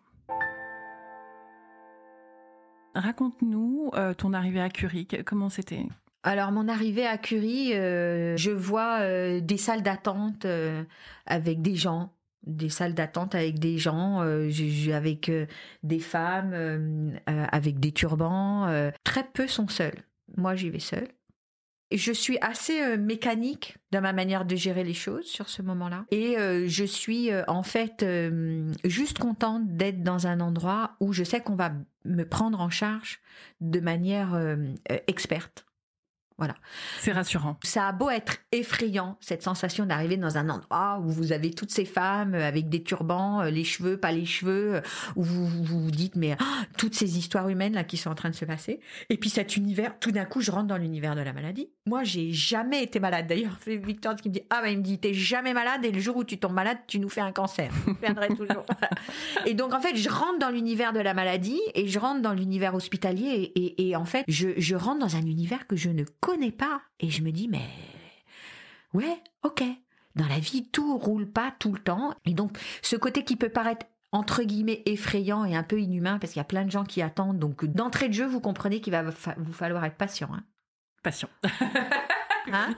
Raconte-nous 2.95 3.89
euh, 3.95 4.13
ton 4.13 4.33
arrivée 4.33 4.61
à 4.61 4.69
Curie, 4.69 5.07
comment 5.25 5.49
c'était? 5.49 5.87
Alors 6.21 6.51
mon 6.51 6.67
arrivée 6.67 7.07
à 7.07 7.17
Curie, 7.17 7.73
euh, 7.73 8.37
je 8.37 8.51
vois 8.51 8.99
des 9.39 9.57
salles 9.57 9.81
d'attente 9.81 10.45
avec 11.25 11.61
des 11.61 11.75
gens 11.75 12.12
des 12.45 12.69
salles 12.69 12.93
d'attente 12.93 13.35
avec 13.35 13.59
des 13.59 13.77
gens, 13.77 14.21
euh, 14.21 14.49
avec 14.93 15.29
euh, 15.29 15.45
des 15.83 15.99
femmes, 15.99 16.51
euh, 16.53 17.11
avec 17.27 17.79
des 17.79 17.91
turbans. 17.91 18.91
très 19.03 19.23
peu 19.23 19.47
sont 19.47 19.67
seuls. 19.67 20.03
Moi, 20.37 20.55
j'y 20.55 20.69
vais 20.69 20.79
seule. 20.79 21.07
Je 21.91 22.11
suis 22.11 22.39
assez 22.41 22.97
mécanique 22.97 23.77
dans 23.91 24.01
ma 24.01 24.13
manière 24.13 24.45
de 24.45 24.55
gérer 24.55 24.83
les 24.83 24.95
choses 24.95 25.25
sur 25.25 25.47
ce 25.47 25.61
moment-là. 25.61 26.05
Et 26.09 26.35
je 26.67 26.83
suis 26.85 27.29
en 27.47 27.61
fait 27.61 28.03
juste 28.83 29.19
contente 29.19 29.75
d'être 29.75 30.01
dans 30.01 30.25
un 30.25 30.39
endroit 30.39 30.95
où 30.99 31.13
je 31.13 31.23
sais 31.23 31.39
qu'on 31.41 31.55
va 31.55 31.71
me 32.05 32.23
prendre 32.23 32.59
en 32.59 32.71
charge 32.71 33.19
de 33.61 33.79
manière 33.79 34.57
experte. 35.05 35.65
Voilà. 36.37 36.55
C'est 36.99 37.11
rassurant. 37.11 37.57
Ça 37.63 37.87
a 37.87 37.91
beau 37.91 38.09
être 38.09 38.37
effrayant, 38.51 39.17
cette 39.19 39.43
sensation 39.43 39.85
d'arriver 39.85 40.17
dans 40.17 40.37
un 40.37 40.49
endroit 40.49 40.99
où 41.03 41.09
vous 41.09 41.31
avez 41.31 41.51
toutes 41.51 41.71
ces 41.71 41.85
femmes 41.85 42.33
avec 42.33 42.69
des 42.69 42.83
turbans, 42.83 43.41
euh, 43.41 43.49
les 43.49 43.63
cheveux, 43.63 43.97
pas 43.97 44.11
les 44.11 44.25
cheveux, 44.25 44.75
euh, 44.75 44.81
où 45.15 45.23
vous 45.23 45.45
vous, 45.45 45.91
dites, 45.91 46.15
mais 46.15 46.35
ah, 46.39 46.65
toutes 46.77 46.95
ces 46.95 47.17
histoires 47.17 47.49
humaines 47.49 47.73
là 47.73 47.83
qui 47.83 47.97
sont 47.97 48.09
en 48.09 48.15
train 48.15 48.29
de 48.29 48.35
se 48.35 48.45
passer. 48.45 48.79
Et 49.09 49.17
puis 49.17 49.29
cet 49.29 49.57
univers, 49.57 49.97
tout 49.99 50.11
d'un 50.11 50.25
coup, 50.25 50.41
je 50.41 50.51
rentre 50.51 50.67
dans 50.67 50.77
l'univers 50.77 51.15
de 51.15 51.21
la 51.21 51.33
maladie. 51.33 51.69
Moi, 51.85 52.03
j'ai 52.03 52.31
jamais 52.31 52.83
été 52.83 52.99
malade. 52.99 53.27
D'ailleurs, 53.27 53.57
c'est 53.63 53.77
Victor 53.77 54.15
qui 54.15 54.29
me 54.29 54.33
dit, 54.33 54.41
ah 54.49 54.61
bah 54.61 54.69
il 54.69 54.77
me 54.77 54.83
dit, 54.83 54.99
t'es 54.99 55.13
jamais 55.13 55.53
malade 55.53 55.85
et 55.85 55.91
le 55.91 55.99
jour 55.99 56.17
où 56.17 56.23
tu 56.23 56.37
tombes 56.37 56.53
malade, 56.53 56.77
tu 56.87 56.99
nous 56.99 57.09
fais 57.09 57.21
un 57.21 57.31
cancer. 57.31 57.71
Je 57.85 58.35
toujours. 58.35 58.65
et 59.45 59.53
donc 59.53 59.73
en 59.73 59.81
fait, 59.81 59.95
je 59.95 60.09
rentre 60.09 60.39
dans 60.39 60.49
l'univers 60.49 60.93
de 60.93 60.99
la 60.99 61.13
maladie 61.13 61.61
et 61.75 61.87
je 61.87 61.99
rentre 61.99 62.21
dans 62.21 62.33
l'univers 62.33 62.75
hospitalier 62.75 63.51
et, 63.55 63.89
et, 63.89 63.95
en 63.95 64.05
fait, 64.05 64.23
je, 64.27 64.49
je 64.57 64.75
rentre 64.75 64.99
dans 64.99 65.15
un 65.15 65.21
univers 65.21 65.67
que 65.67 65.75
je 65.75 65.89
ne 65.89 66.03
connais 66.23 66.51
pas. 66.51 66.81
Et 66.99 67.09
je 67.09 67.21
me 67.21 67.31
dis, 67.31 67.47
mais 67.47 67.67
ouais, 68.93 69.21
ok. 69.43 69.63
Dans 70.15 70.27
la 70.27 70.39
vie, 70.39 70.69
tout 70.69 70.97
roule 70.97 71.29
pas 71.29 71.53
tout 71.59 71.73
le 71.73 71.79
temps. 71.79 72.13
Et 72.25 72.33
donc, 72.33 72.57
ce 72.81 72.95
côté 72.95 73.23
qui 73.23 73.35
peut 73.35 73.49
paraître 73.49 73.85
entre 74.11 74.43
guillemets 74.43 74.83
effrayant 74.85 75.43
et 75.43 75.55
un 75.55 75.63
peu 75.63 75.81
inhumain 75.81 76.19
parce 76.19 76.33
qu'il 76.33 76.39
y 76.39 76.41
a 76.41 76.45
plein 76.45 76.65
de 76.65 76.71
gens 76.71 76.83
qui 76.83 77.01
attendent. 77.01 77.39
Donc, 77.39 77.65
d'entrée 77.65 78.09
de 78.09 78.13
jeu, 78.13 78.25
vous 78.25 78.39
comprenez 78.39 78.79
qu'il 78.79 78.93
va 78.93 79.03
vous 79.03 79.53
falloir 79.53 79.83
être 79.85 79.97
patient. 79.97 80.29
Hein. 80.31 80.43
Patient. 81.01 81.29
Hein 82.53 82.75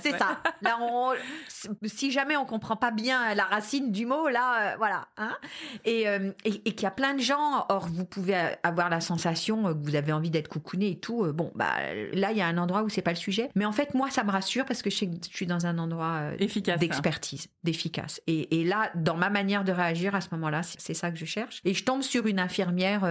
c'est 0.00 0.18
ça. 0.18 0.38
Là, 0.62 0.78
si 1.84 2.10
jamais 2.10 2.36
on 2.36 2.44
comprend 2.44 2.76
pas 2.76 2.90
bien 2.90 3.34
la 3.34 3.44
racine 3.44 3.92
du 3.92 4.06
mot, 4.06 4.28
là, 4.28 4.72
euh, 4.72 4.76
voilà. 4.78 5.08
Hein 5.16 5.36
et, 5.84 6.08
euh, 6.08 6.32
et, 6.44 6.62
et 6.64 6.72
qu'il 6.72 6.82
y 6.82 6.86
a 6.86 6.90
plein 6.90 7.14
de 7.14 7.20
gens, 7.20 7.66
or 7.68 7.86
vous 7.88 8.04
pouvez 8.04 8.34
avoir 8.62 8.88
la 8.88 9.00
sensation 9.00 9.74
que 9.74 9.84
vous 9.84 9.94
avez 9.94 10.12
envie 10.12 10.30
d'être 10.30 10.48
coucouné 10.48 10.90
et 10.90 10.98
tout. 10.98 11.24
Euh, 11.24 11.32
bon, 11.32 11.52
bah 11.54 11.72
là, 12.12 12.32
il 12.32 12.38
y 12.38 12.40
a 12.40 12.46
un 12.46 12.58
endroit 12.58 12.82
où 12.82 12.88
c'est 12.88 13.02
pas 13.02 13.12
le 13.12 13.16
sujet. 13.16 13.50
Mais 13.54 13.64
en 13.64 13.72
fait, 13.72 13.94
moi, 13.94 14.10
ça 14.10 14.24
me 14.24 14.30
rassure 14.30 14.64
parce 14.64 14.82
que 14.82 14.90
je, 14.90 15.06
suis 15.30 15.46
dans 15.46 15.66
un 15.66 15.78
endroit 15.78 16.32
efficace, 16.38 16.78
d'expertise, 16.80 17.48
d'efficace. 17.64 18.20
Et, 18.26 18.60
et, 18.60 18.64
là, 18.64 18.90
dans 18.94 19.16
ma 19.16 19.30
manière 19.30 19.64
de 19.64 19.72
réagir 19.72 20.14
à 20.14 20.20
ce 20.20 20.28
moment-là, 20.32 20.62
c'est 20.62 20.94
ça 20.94 21.10
que 21.10 21.18
je 21.18 21.24
cherche. 21.24 21.60
Et 21.64 21.74
je 21.74 21.84
tombe 21.84 22.02
sur 22.02 22.26
une 22.26 22.38
infirmière 22.38 23.08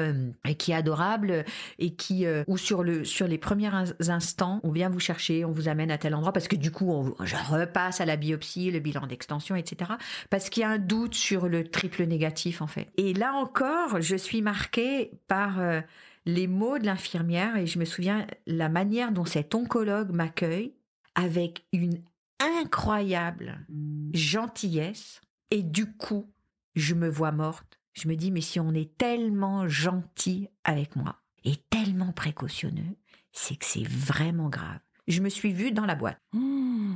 qui 0.57 0.71
est 0.71 0.75
adorable 0.75 1.45
et 1.79 1.93
qui, 1.93 2.25
ou 2.47 2.57
sur 2.57 2.83
le 2.83 3.03
sur 3.03 3.27
les 3.27 3.37
premiers 3.37 3.71
instants, 4.09 4.59
on 4.63 4.71
vient 4.71 4.89
vous 4.89 4.99
chercher, 4.99 5.45
on 5.45 5.51
vous 5.51 5.67
amène 5.67 5.90
à 5.91 5.97
tel 5.97 6.15
endroit 6.15 6.33
parce 6.33 6.47
que 6.47 6.55
du 6.55 6.71
coup, 6.71 6.89
on, 6.91 7.25
je 7.25 7.35
repasse 7.35 8.01
à 8.01 8.05
la 8.05 8.15
biopsie, 8.15 8.71
le 8.71 8.79
bilan 8.79 9.07
d'extension, 9.07 9.55
etc. 9.55 9.91
Parce 10.29 10.49
qu'il 10.49 10.61
y 10.61 10.63
a 10.63 10.69
un 10.69 10.79
doute 10.79 11.15
sur 11.15 11.47
le 11.47 11.67
triple 11.67 12.03
négatif 12.05 12.61
en 12.61 12.67
fait. 12.67 12.89
Et 12.97 13.13
là 13.13 13.33
encore, 13.33 14.01
je 14.01 14.15
suis 14.15 14.41
marquée 14.41 15.11
par 15.27 15.59
euh, 15.59 15.81
les 16.25 16.47
mots 16.47 16.79
de 16.79 16.85
l'infirmière 16.85 17.57
et 17.57 17.67
je 17.67 17.79
me 17.79 17.85
souviens 17.85 18.27
la 18.47 18.69
manière 18.69 19.11
dont 19.11 19.25
cet 19.25 19.55
oncologue 19.55 20.11
m'accueille 20.11 20.73
avec 21.15 21.65
une 21.73 22.01
incroyable 22.39 23.65
gentillesse 24.13 25.21
et 25.51 25.63
du 25.63 25.91
coup, 25.91 26.31
je 26.75 26.95
me 26.95 27.09
vois 27.09 27.31
morte. 27.31 27.79
Je 27.93 28.07
me 28.07 28.15
dis 28.15 28.31
mais 28.31 28.41
si 28.41 28.59
on 28.59 28.73
est 28.73 28.97
tellement 28.97 29.67
gentil 29.67 30.47
avec 30.63 30.95
moi 30.95 31.17
et 31.43 31.55
tellement 31.69 32.13
précautionneux, 32.13 32.95
c'est 33.33 33.57
que 33.57 33.65
c'est 33.65 33.87
vraiment 33.87 34.49
grave 34.49 34.79
je 35.11 35.21
me 35.21 35.29
suis 35.29 35.53
vue 35.53 35.71
dans 35.71 35.85
la 35.85 35.95
boîte. 35.95 36.19
Hmm. 36.33 36.95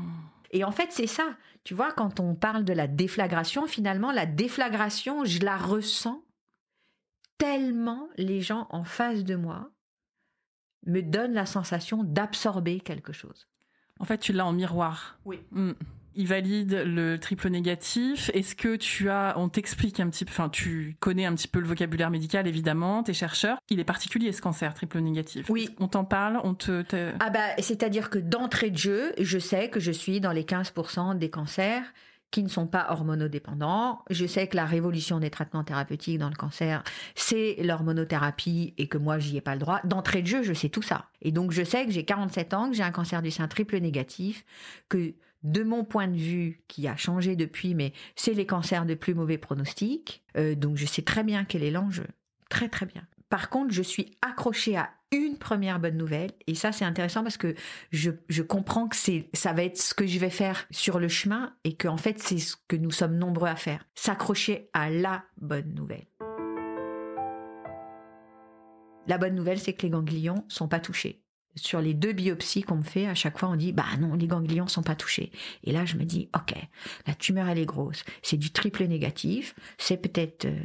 Et 0.51 0.63
en 0.63 0.71
fait, 0.71 0.91
c'est 0.91 1.07
ça. 1.07 1.35
Tu 1.63 1.73
vois, 1.73 1.91
quand 1.91 2.19
on 2.19 2.35
parle 2.35 2.63
de 2.63 2.73
la 2.73 2.87
déflagration, 2.87 3.67
finalement, 3.67 4.11
la 4.11 4.25
déflagration, 4.25 5.25
je 5.25 5.39
la 5.39 5.57
ressens 5.57 6.23
tellement 7.37 8.07
les 8.17 8.41
gens 8.41 8.67
en 8.69 8.83
face 8.83 9.23
de 9.23 9.35
moi 9.35 9.71
me 10.85 11.01
donnent 11.01 11.33
la 11.33 11.45
sensation 11.45 12.03
d'absorber 12.03 12.79
quelque 12.79 13.11
chose. 13.11 13.47
En 13.99 14.05
fait, 14.05 14.19
tu 14.19 14.33
l'as 14.33 14.45
en 14.45 14.53
miroir. 14.53 15.19
Oui. 15.25 15.39
Hmm 15.51 15.73
il 16.15 16.27
valide 16.27 16.83
le 16.85 17.17
triple 17.17 17.49
négatif. 17.49 18.31
Est-ce 18.33 18.55
que 18.55 18.75
tu 18.75 19.09
as, 19.09 19.33
on 19.37 19.49
t'explique 19.49 19.99
un 19.99 20.09
petit 20.09 20.25
peu, 20.25 20.31
enfin, 20.31 20.49
tu 20.49 20.97
connais 20.99 21.25
un 21.25 21.33
petit 21.35 21.47
peu 21.47 21.59
le 21.59 21.67
vocabulaire 21.67 22.09
médical, 22.09 22.47
évidemment, 22.47 23.03
t'es 23.03 23.13
chercheur. 23.13 23.57
Il 23.69 23.79
est 23.79 23.85
particulier 23.85 24.31
ce 24.31 24.41
cancer 24.41 24.73
triple 24.73 24.99
négatif. 24.99 25.49
Oui. 25.49 25.69
On 25.79 25.87
t'en 25.87 26.05
parle, 26.05 26.39
on 26.43 26.53
te, 26.53 26.83
Ah 27.19 27.29
bah, 27.29 27.39
c'est-à-dire 27.59 28.09
que 28.09 28.19
d'entrée 28.19 28.69
de 28.69 28.77
jeu, 28.77 29.13
je 29.19 29.39
sais 29.39 29.69
que 29.69 29.79
je 29.79 29.91
suis 29.91 30.19
dans 30.19 30.31
les 30.31 30.43
15% 30.43 31.17
des 31.17 31.29
cancers 31.29 31.83
qui 32.31 32.43
ne 32.43 32.49
sont 32.49 32.67
pas 32.67 32.87
hormonodépendants. 32.89 34.03
Je 34.09 34.25
sais 34.25 34.47
que 34.47 34.57
la 34.57 34.65
révolution 34.65 35.19
des 35.19 35.29
traitements 35.29 35.63
thérapeutiques 35.63 36.17
dans 36.17 36.29
le 36.29 36.35
cancer, 36.35 36.83
c'est 37.15 37.55
l'hormonothérapie 37.59 38.73
et 38.77 38.87
que 38.87 38.97
moi, 38.97 39.19
j'y 39.19 39.37
ai 39.37 39.41
pas 39.41 39.53
le 39.53 39.59
droit. 39.59 39.79
D'entrée 39.85 40.21
de 40.21 40.27
jeu, 40.27 40.43
je 40.43 40.53
sais 40.53 40.67
tout 40.67 40.81
ça. 40.81 41.05
Et 41.21 41.31
donc, 41.31 41.51
je 41.51 41.63
sais 41.63 41.85
que 41.85 41.91
j'ai 41.91 42.03
47 42.03 42.53
ans, 42.53 42.69
que 42.69 42.75
j'ai 42.75 42.83
un 42.83 42.91
cancer 42.91 43.21
du 43.21 43.31
sein 43.31 43.47
triple 43.47 43.77
négatif, 43.77 44.43
que 44.89 45.13
de 45.45 45.63
mon 45.63 45.83
point 45.83 46.07
de 46.07 46.17
vue, 46.17 46.63
qui 46.67 46.87
a 46.87 46.97
changé 46.97 47.35
depuis, 47.35 47.75
mais 47.75 47.93
c'est 48.15 48.33
les 48.33 48.47
cancers 48.47 48.85
de 48.85 48.95
plus 48.95 49.13
mauvais 49.13 49.37
pronostic. 49.37 50.23
Euh, 50.37 50.55
donc, 50.55 50.75
je 50.75 50.85
sais 50.85 51.03
très 51.03 51.23
bien 51.23 51.45
quel 51.45 51.63
est 51.63 51.71
l'enjeu. 51.71 52.07
Très, 52.49 52.67
très 52.67 52.87
bien. 52.87 53.03
Par 53.29 53.49
contre, 53.49 53.71
je 53.71 53.83
suis 53.83 54.17
accrochée 54.21 54.75
à 54.75 54.89
une 55.11 55.37
première 55.37 55.79
bonne 55.79 55.97
nouvelle. 55.97 56.31
Et 56.47 56.55
ça, 56.55 56.71
c'est 56.71 56.83
intéressant 56.83 57.21
parce 57.21 57.37
que 57.37 57.53
je, 57.91 58.11
je 58.27 58.41
comprends 58.41 58.87
que 58.87 58.95
c'est, 58.95 59.29
ça 59.33 59.53
va 59.53 59.63
être 59.63 59.77
ce 59.77 59.93
que 59.93 60.07
je 60.07 60.17
vais 60.17 60.31
faire 60.31 60.65
sur 60.71 60.99
le 60.99 61.07
chemin 61.07 61.53
et 61.63 61.73
que, 61.73 61.87
en 61.87 61.97
fait, 61.97 62.19
c'est 62.19 62.39
ce 62.39 62.55
que 62.67 62.75
nous 62.75 62.91
sommes 62.91 63.17
nombreux 63.17 63.49
à 63.49 63.55
faire. 63.55 63.85
S'accrocher 63.93 64.69
à 64.73 64.89
la 64.89 65.23
bonne 65.37 65.73
nouvelle. 65.75 66.07
La 69.07 69.19
bonne 69.19 69.35
nouvelle, 69.35 69.59
c'est 69.59 69.73
que 69.73 69.83
les 69.83 69.91
ganglions 69.91 70.43
sont 70.47 70.67
pas 70.67 70.79
touchés. 70.79 71.24
Sur 71.55 71.81
les 71.81 71.93
deux 71.93 72.13
biopsies 72.13 72.63
qu'on 72.63 72.77
me 72.77 72.83
fait, 72.83 73.07
à 73.07 73.15
chaque 73.15 73.37
fois, 73.37 73.49
on 73.49 73.55
dit, 73.55 73.71
bah 73.71 73.85
non, 73.99 74.15
les 74.15 74.27
ganglions 74.27 74.67
sont 74.67 74.83
pas 74.83 74.95
touchés. 74.95 75.31
Et 75.63 75.71
là, 75.71 75.85
je 75.85 75.95
me 75.95 76.03
dis, 76.03 76.29
ok, 76.35 76.53
la 77.07 77.13
tumeur, 77.13 77.47
elle 77.47 77.59
est 77.59 77.65
grosse. 77.65 78.03
C'est 78.21 78.37
du 78.37 78.51
triple 78.51 78.85
négatif. 78.85 79.55
C'est 79.77 79.97
peut-être 79.97 80.45
euh, 80.45 80.59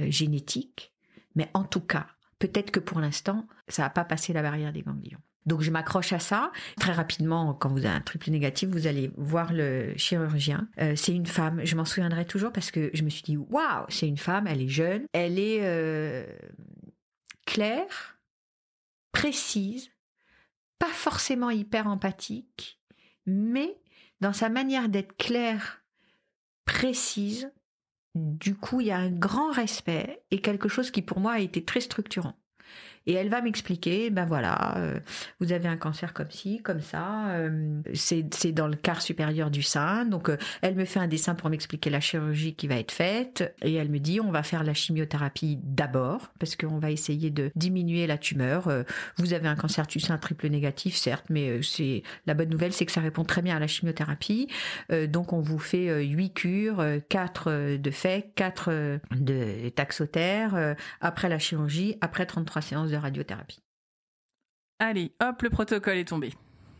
euh, 0.00 0.10
génétique. 0.10 0.92
Mais 1.34 1.48
en 1.54 1.64
tout 1.64 1.80
cas, 1.80 2.06
peut-être 2.38 2.70
que 2.70 2.80
pour 2.80 3.00
l'instant, 3.00 3.46
ça 3.68 3.82
n'a 3.82 3.90
pas 3.90 4.04
passé 4.04 4.32
la 4.32 4.42
barrière 4.42 4.72
des 4.72 4.82
ganglions. 4.82 5.20
Donc 5.46 5.62
je 5.62 5.70
m'accroche 5.70 6.12
à 6.12 6.18
ça. 6.18 6.52
Très 6.78 6.92
rapidement, 6.92 7.54
quand 7.54 7.70
vous 7.70 7.78
avez 7.78 7.88
un 7.88 8.02
triple 8.02 8.30
négatif, 8.30 8.68
vous 8.68 8.86
allez 8.86 9.10
voir 9.16 9.52
le 9.52 9.94
chirurgien. 9.96 10.68
Euh, 10.80 10.94
c'est 10.96 11.14
une 11.14 11.26
femme, 11.26 11.64
je 11.64 11.76
m'en 11.76 11.86
souviendrai 11.86 12.26
toujours 12.26 12.52
parce 12.52 12.70
que 12.70 12.90
je 12.92 13.02
me 13.02 13.08
suis 13.08 13.22
dit, 13.22 13.38
waouh, 13.38 13.86
c'est 13.88 14.06
une 14.06 14.18
femme, 14.18 14.46
elle 14.46 14.60
est 14.60 14.68
jeune, 14.68 15.06
elle 15.14 15.38
est 15.38 16.26
claire, 17.46 18.19
précise, 19.12 19.90
pas 20.78 20.88
forcément 20.88 21.50
hyper 21.50 21.86
empathique, 21.86 22.80
mais 23.26 23.78
dans 24.20 24.32
sa 24.32 24.48
manière 24.48 24.88
d'être 24.88 25.16
claire, 25.16 25.82
précise, 26.64 27.52
du 28.14 28.56
coup, 28.56 28.80
il 28.80 28.88
y 28.88 28.90
a 28.90 28.98
un 28.98 29.10
grand 29.10 29.50
respect 29.50 30.22
et 30.30 30.40
quelque 30.40 30.68
chose 30.68 30.90
qui 30.90 31.02
pour 31.02 31.20
moi 31.20 31.32
a 31.32 31.40
été 31.40 31.64
très 31.64 31.80
structurant. 31.80 32.34
Et 33.06 33.14
elle 33.14 33.30
va 33.30 33.40
m'expliquer, 33.40 34.10
ben 34.10 34.26
voilà, 34.26 34.76
euh, 34.76 34.98
vous 35.40 35.52
avez 35.52 35.68
un 35.68 35.76
cancer 35.76 36.12
comme 36.12 36.30
ci, 36.30 36.60
comme 36.62 36.80
ça, 36.80 37.30
euh, 37.30 37.80
c'est 37.94 38.52
dans 38.52 38.68
le 38.68 38.76
quart 38.76 39.00
supérieur 39.00 39.50
du 39.50 39.62
sein. 39.62 40.04
Donc 40.04 40.28
euh, 40.28 40.36
elle 40.60 40.74
me 40.74 40.84
fait 40.84 41.00
un 41.00 41.06
dessin 41.08 41.34
pour 41.34 41.48
m'expliquer 41.48 41.88
la 41.88 42.00
chirurgie 42.00 42.54
qui 42.54 42.68
va 42.68 42.76
être 42.76 42.92
faite. 42.92 43.54
Et 43.62 43.74
elle 43.74 43.88
me 43.88 43.98
dit, 43.98 44.20
on 44.20 44.30
va 44.30 44.42
faire 44.42 44.64
la 44.64 44.74
chimiothérapie 44.74 45.58
d'abord, 45.62 46.30
parce 46.38 46.56
qu'on 46.56 46.78
va 46.78 46.90
essayer 46.90 47.30
de 47.30 47.50
diminuer 47.56 48.06
la 48.06 48.18
tumeur. 48.18 48.68
vous 49.16 49.32
avez 49.32 49.48
un 49.48 49.56
cancer 49.56 49.86
du 49.86 49.98
sein 49.98 50.18
triple 50.18 50.48
négatif, 50.48 50.94
certes, 50.94 51.26
mais 51.30 51.62
c'est 51.62 52.02
la 52.26 52.34
bonne 52.34 52.50
nouvelle, 52.50 52.72
c'est 52.72 52.84
que 52.84 52.92
ça 52.92 53.00
répond 53.00 53.24
très 53.24 53.40
bien 53.40 53.56
à 53.56 53.58
la 53.58 53.66
chimiothérapie. 53.66 54.48
donc 55.08 55.32
on 55.32 55.40
vous 55.40 55.58
fait 55.58 56.04
8 56.04 56.34
cures, 56.34 56.84
4 57.08 57.76
de 57.76 57.90
fait, 57.90 58.30
4 58.34 59.00
de 59.16 59.68
taxotère, 59.70 60.76
après 61.00 61.28
la 61.28 61.38
chirurgie, 61.38 61.96
après 62.00 62.26
33 62.26 62.62
séances 62.62 62.89
de 62.90 62.96
radiothérapie. 62.96 63.60
Allez, 64.78 65.12
hop, 65.20 65.42
le 65.42 65.50
protocole 65.50 65.96
est 65.96 66.08
tombé. 66.08 66.32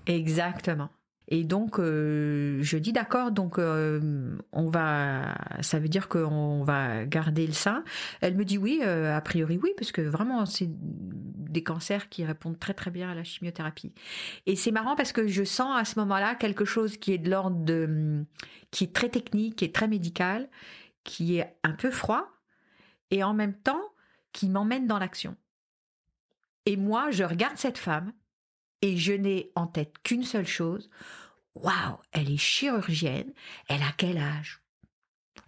Exactement. 0.06 0.90
Et 1.32 1.44
donc, 1.44 1.78
euh, 1.78 2.58
je 2.60 2.76
dis 2.76 2.92
d'accord, 2.92 3.30
donc 3.30 3.58
euh, 3.58 4.36
on 4.52 4.68
va, 4.68 5.36
ça 5.60 5.78
veut 5.78 5.88
dire 5.88 6.08
qu'on 6.08 6.64
va 6.64 7.04
garder 7.04 7.46
le 7.46 7.52
sein. 7.52 7.84
Elle 8.20 8.34
me 8.36 8.44
dit 8.44 8.58
oui, 8.58 8.80
euh, 8.82 9.16
a 9.16 9.20
priori 9.20 9.58
oui, 9.62 9.70
parce 9.76 9.92
que 9.92 10.00
vraiment, 10.00 10.44
c'est 10.44 10.68
des 10.68 11.62
cancers 11.62 12.08
qui 12.08 12.24
répondent 12.24 12.58
très 12.58 12.74
très 12.74 12.90
bien 12.90 13.10
à 13.10 13.14
la 13.14 13.22
chimiothérapie. 13.22 13.92
Et 14.46 14.56
c'est 14.56 14.72
marrant 14.72 14.96
parce 14.96 15.12
que 15.12 15.28
je 15.28 15.44
sens 15.44 15.78
à 15.78 15.84
ce 15.84 16.00
moment-là 16.00 16.34
quelque 16.34 16.64
chose 16.64 16.96
qui 16.96 17.12
est 17.12 17.18
de 17.18 17.30
l'ordre 17.30 17.64
de, 17.64 18.24
qui 18.72 18.84
est 18.84 18.92
très 18.92 19.08
technique, 19.08 19.56
qui 19.56 19.64
est 19.64 19.74
très 19.74 19.86
médical, 19.86 20.48
qui 21.04 21.38
est 21.38 21.56
un 21.62 21.72
peu 21.72 21.92
froid, 21.92 22.26
et 23.12 23.22
en 23.22 23.34
même 23.34 23.54
temps 23.54 23.82
qui 24.32 24.48
m'emmène 24.48 24.88
dans 24.88 24.98
l'action. 24.98 25.36
Et 26.66 26.76
moi, 26.76 27.10
je 27.10 27.24
regarde 27.24 27.56
cette 27.56 27.78
femme 27.78 28.12
et 28.82 28.96
je 28.96 29.12
n'ai 29.12 29.50
en 29.54 29.66
tête 29.66 29.94
qu'une 30.02 30.24
seule 30.24 30.46
chose. 30.46 30.90
Waouh, 31.54 31.98
elle 32.12 32.30
est 32.30 32.36
chirurgienne. 32.36 33.32
Elle 33.68 33.82
a 33.82 33.92
quel 33.96 34.18
âge? 34.18 34.62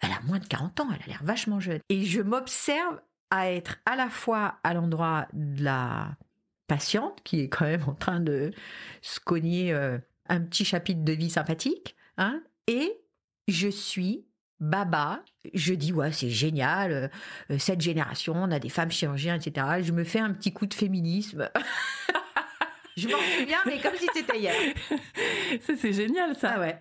Elle 0.01 0.13
a 0.13 0.21
moins 0.23 0.39
de 0.39 0.47
40 0.47 0.81
ans, 0.81 0.89
elle 0.93 1.03
a 1.03 1.07
l'air 1.07 1.23
vachement 1.23 1.61
jeune. 1.61 1.81
Et 1.89 2.05
je 2.05 2.21
m'observe 2.21 3.01
à 3.31 3.51
être 3.51 3.79
à 3.87 3.97
la 3.97 4.11
fois 4.11 4.59
à 4.65 4.75
l'endroit 4.75 5.29
de 5.33 5.63
la 5.63 6.17
patiente, 6.67 7.21
qui 7.23 7.41
est 7.41 7.49
quand 7.49 7.65
même 7.65 7.85
en 7.89 7.95
train 7.95 8.21
de 8.21 8.53
se 9.01 9.21
cogner 9.21 9.73
euh, 9.73 9.99
un 10.29 10.41
petit 10.41 10.65
chapitre 10.65 11.05
de 11.05 11.13
vie 11.13 11.31
sympathique, 11.31 11.97
hein, 12.17 12.43
et 12.67 13.01
je 13.49 13.69
suis 13.69 14.27
Baba, 14.63 15.25
je 15.55 15.75
dis 15.75 15.93
ouais 15.93 16.13
c'est 16.13 16.31
génial, 16.31 17.11
euh, 17.51 17.59
cette 17.59 17.81
génération, 17.81 18.35
on 18.37 18.53
a 18.53 18.61
des 18.61 18.69
femmes 18.69 18.93
chirurgiens, 18.93 19.35
etc. 19.35 19.67
Je 19.83 19.91
me 19.91 20.05
fais 20.05 20.21
un 20.21 20.33
petit 20.33 20.53
coup 20.53 20.67
de 20.67 20.75
féminisme. 20.75 21.51
je 22.97 23.09
m'en 23.09 23.19
souviens, 23.19 23.59
mais 23.67 23.81
comme 23.81 23.97
si 23.97 24.07
c'était 24.15 24.39
hier. 24.39 24.55
Ça 25.63 25.73
c'est 25.77 25.93
génial 25.93 26.37
ça. 26.37 26.55
Ah 26.55 26.61
ouais. 26.61 26.81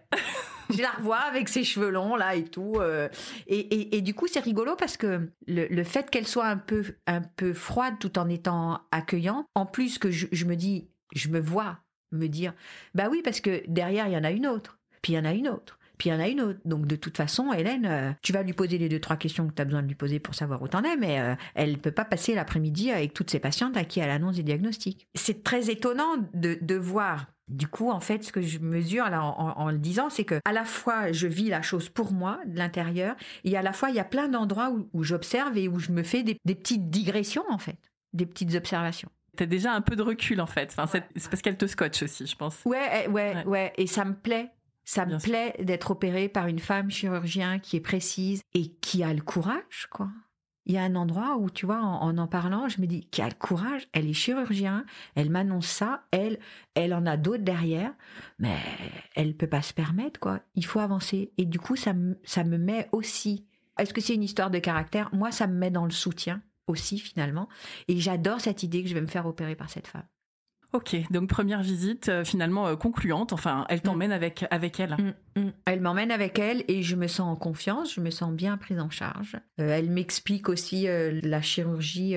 je 0.70 0.80
la 0.80 0.92
revois 0.92 1.22
avec 1.22 1.50
ses 1.50 1.64
cheveux 1.64 1.90
longs 1.90 2.16
là 2.16 2.36
et 2.36 2.44
tout. 2.44 2.76
Euh, 2.78 3.10
et, 3.48 4.02
du 4.02 4.14
coup 4.14 4.28
c'est 4.28 4.42
rigolo 4.42 4.76
parce 4.76 4.96
que 4.96 5.32
le, 5.48 5.84
fait 5.84 6.12
qu'elle 6.12 6.28
soit 6.28 6.46
un 6.46 6.58
peu 6.58 6.84
un 7.08 7.22
peu 7.22 7.52
froide 7.52 7.96
tout 8.00 8.20
en 8.20 8.30
étant 8.30 8.82
accueillante, 8.92 9.48
en 9.56 9.66
plus 9.66 9.98
que 9.98 10.12
je, 10.12 10.28
je 10.32 10.46
me 10.46 10.56
dis, 10.56 10.88
je 11.16 11.30
me 11.30 11.40
vois 11.40 11.80
me 12.12 12.28
dire, 12.28 12.54
bah 12.94 13.08
oui 13.10 13.24
parce 13.24 13.42
que 13.42 13.64
derrière 13.68 14.08
il 14.08 14.14
y 14.14 14.18
en 14.18 14.24
a 14.24 14.30
une 14.30 14.46
autre, 14.46 14.78
puis 15.02 15.14
il 15.14 15.16
y 15.16 15.20
en 15.20 15.26
a 15.26 15.34
une 15.34 15.50
autre 15.50 15.80
puis 16.02 16.10
il 16.10 16.14
y 16.14 16.16
en 16.16 16.20
a 16.20 16.28
une 16.28 16.42
autre. 16.42 16.60
Donc 16.66 16.88
de 16.88 16.96
toute 16.96 17.16
façon, 17.16 17.54
Hélène, 17.54 17.86
euh, 17.86 18.12
tu 18.24 18.34
vas 18.34 18.42
lui 18.42 18.54
poser 18.54 18.80
les 18.80 18.90
deux 18.90 19.00
trois 19.00 19.18
questions 19.18 19.48
que 19.48 19.54
tu 19.54 19.62
as 19.62 19.66
besoin 19.66 19.84
de 19.84 19.88
lui 19.88 19.94
poser 19.94 20.20
pour 20.20 20.34
savoir 20.34 20.60
où 20.64 20.68
t'en 20.68 20.82
es, 20.82 20.98
mais 20.98 21.20
euh, 21.20 21.36
elle 21.54 21.78
peut 21.78 21.92
pas 21.92 22.06
passer 22.06 22.34
l'après-midi 22.34 22.90
avec 22.90 23.14
toutes 23.14 23.30
ses 23.30 23.38
patientes 23.38 23.78
à 23.78 23.84
qui 23.84 24.00
elle 24.00 24.10
annonce 24.10 24.38
des 24.38 24.42
diagnostics. 24.42 25.08
C'est 25.14 25.44
très 25.44 25.70
étonnant 25.70 26.18
de, 26.34 26.58
de 26.60 26.76
voir 26.76 27.28
du 27.50 27.68
coup, 27.68 27.92
en 27.92 28.00
fait, 28.00 28.24
ce 28.24 28.32
que 28.32 28.42
je 28.42 28.58
mesure 28.58 29.12
là 29.12 29.24
en, 29.24 29.70
le 29.70 29.78
disant, 29.78 30.10
c'est 30.10 30.24
que 30.24 30.40
à 30.44 30.54
la 30.54 30.66
fois 30.66 31.12
je 31.12 31.28
vis 31.28 31.50
la 31.50 31.62
chose 31.62 31.88
pour 31.88 32.14
moi 32.14 32.40
de 32.48 32.58
l'intérieur, 32.58 33.16
et 33.44 33.56
à 33.56 33.62
la 33.62 33.72
fois 33.72 33.92
il 33.92 33.96
y 33.96 34.00
a 34.00 34.04
plein 34.04 34.28
d'endroits 34.28 34.74
où, 34.94 35.04
j'observe 35.04 35.56
et 35.56 35.68
où 35.68 35.78
je 35.78 35.92
me 35.92 36.02
fais 36.02 36.24
des, 36.24 36.34
petites 36.44 36.90
digressions 36.90 37.44
en 37.52 37.60
fait, 37.60 37.78
des 38.14 38.26
petites 38.26 38.56
observations. 38.56 39.10
T'as 39.38 39.46
déjà 39.46 39.74
un 39.74 39.82
peu 39.82 39.96
de 39.96 40.02
recul 40.02 40.42
en 40.42 40.48
fait. 40.48 40.74
Enfin, 40.76 41.00
c'est 41.16 41.30
parce 41.30 41.44
qu'elle 41.44 41.58
te 41.58 41.68
scotche 41.68 42.02
aussi, 42.02 42.26
je 42.26 42.36
pense. 42.36 42.60
Ouais, 42.66 43.08
ouais, 43.08 43.08
ouais, 43.08 43.46
ouais, 43.46 43.74
et 43.78 43.86
ça 43.86 44.04
me 44.04 44.16
plaît 44.16 44.50
ça 44.84 45.06
me 45.06 45.18
plaît 45.20 45.56
d'être 45.60 45.92
opérée 45.92 46.30
par 46.30 46.48
une 46.48 46.60
femme 46.60 46.90
chirurgien 46.90 47.60
qui 47.60 47.78
est 47.78 47.82
précise 47.82 48.42
et 48.54 48.74
qui 48.76 49.04
a 49.04 49.14
le 49.14 49.22
courage, 49.22 49.88
quoi. 49.90 50.10
Il 50.68 50.76
y 50.76 50.78
a 50.78 50.84
un 50.84 50.96
endroit 50.96 51.38
où, 51.38 51.50
tu 51.50 51.66
vois, 51.66 51.82
en 51.82 52.18
en, 52.18 52.28
parlant, 52.28 52.70
je 52.70 52.82
me 52.82 52.86
dis, 52.86 53.08
qui 53.08 53.22
a 53.22 53.28
le 53.28 53.34
courage, 53.34 53.88
elle 53.94 54.08
est 54.08 54.14
chirurgien, 54.14 54.86
elle 55.16 55.32
m'annonce 55.32 55.66
ça, 55.66 56.04
elle, 56.12 56.40
elle 56.76 56.94
en 56.94 57.08
a 57.08 57.18
d'autres 57.18 57.44
derrière, 57.44 57.94
mais 58.38 58.56
elle 59.16 59.36
peut 59.36 59.48
pas 59.48 59.64
se 59.64 59.74
permettre, 59.74 60.20
quoi. 60.20 60.42
Il 60.54 60.66
faut 60.66 60.80
avancer. 60.80 61.34
Et 61.38 61.46
du 61.46 61.60
coup, 61.60 61.76
ça 61.76 61.94
me, 61.94 62.20
ça 62.24 62.44
me 62.44 62.60
met 62.60 62.90
aussi, 62.92 63.48
est-ce 63.80 63.94
que 63.94 64.02
c'est 64.02 64.14
une 64.14 64.24
histoire 64.24 64.52
de 64.52 64.60
caractère? 64.60 65.10
Moi, 65.14 65.32
ça 65.32 65.48
me 65.48 65.58
met 65.58 65.72
dans 65.72 65.86
le 65.86 65.92
soutien 65.92 66.44
aussi, 66.68 67.00
finalement. 67.00 67.50
Et 67.88 67.98
j'adore 67.98 68.40
cette 68.40 68.62
idée 68.62 68.84
que 68.84 68.90
je 68.90 68.94
vais 68.94 69.02
me 69.02 69.08
faire 69.08 69.26
opérer 69.26 69.56
par 69.56 69.70
cette 69.70 69.88
femme. 69.88 70.08
Ok, 70.74 70.96
donc 71.12 71.28
première 71.28 71.62
visite 71.62 72.08
euh, 72.08 72.24
finalement 72.24 72.68
euh, 72.68 72.76
concluante. 72.76 73.34
Enfin, 73.34 73.66
elle 73.68 73.82
t'emmène 73.82 74.12
mm. 74.12 74.14
avec 74.14 74.46
avec 74.52 74.80
elle. 74.80 74.96
Mm, 75.36 75.42
mm. 75.42 75.52
Elle 75.66 75.82
m'emmène 75.82 76.12
avec 76.12 76.40
elle 76.40 76.64
et 76.70 76.82
je 76.82 76.96
me 76.96 77.08
sens 77.08 77.28
en 77.28 77.36
confiance. 77.36 77.94
Je 77.94 78.00
me 78.00 78.10
sens 78.10 78.32
bien 78.32 78.58
prise 78.58 78.80
en 78.80 78.90
charge. 78.90 79.36
Euh, 79.60 79.70
elle 79.70 79.90
m'explique 79.90 80.48
aussi 80.48 80.88
la 80.88 81.42
chirurgie 81.42 82.16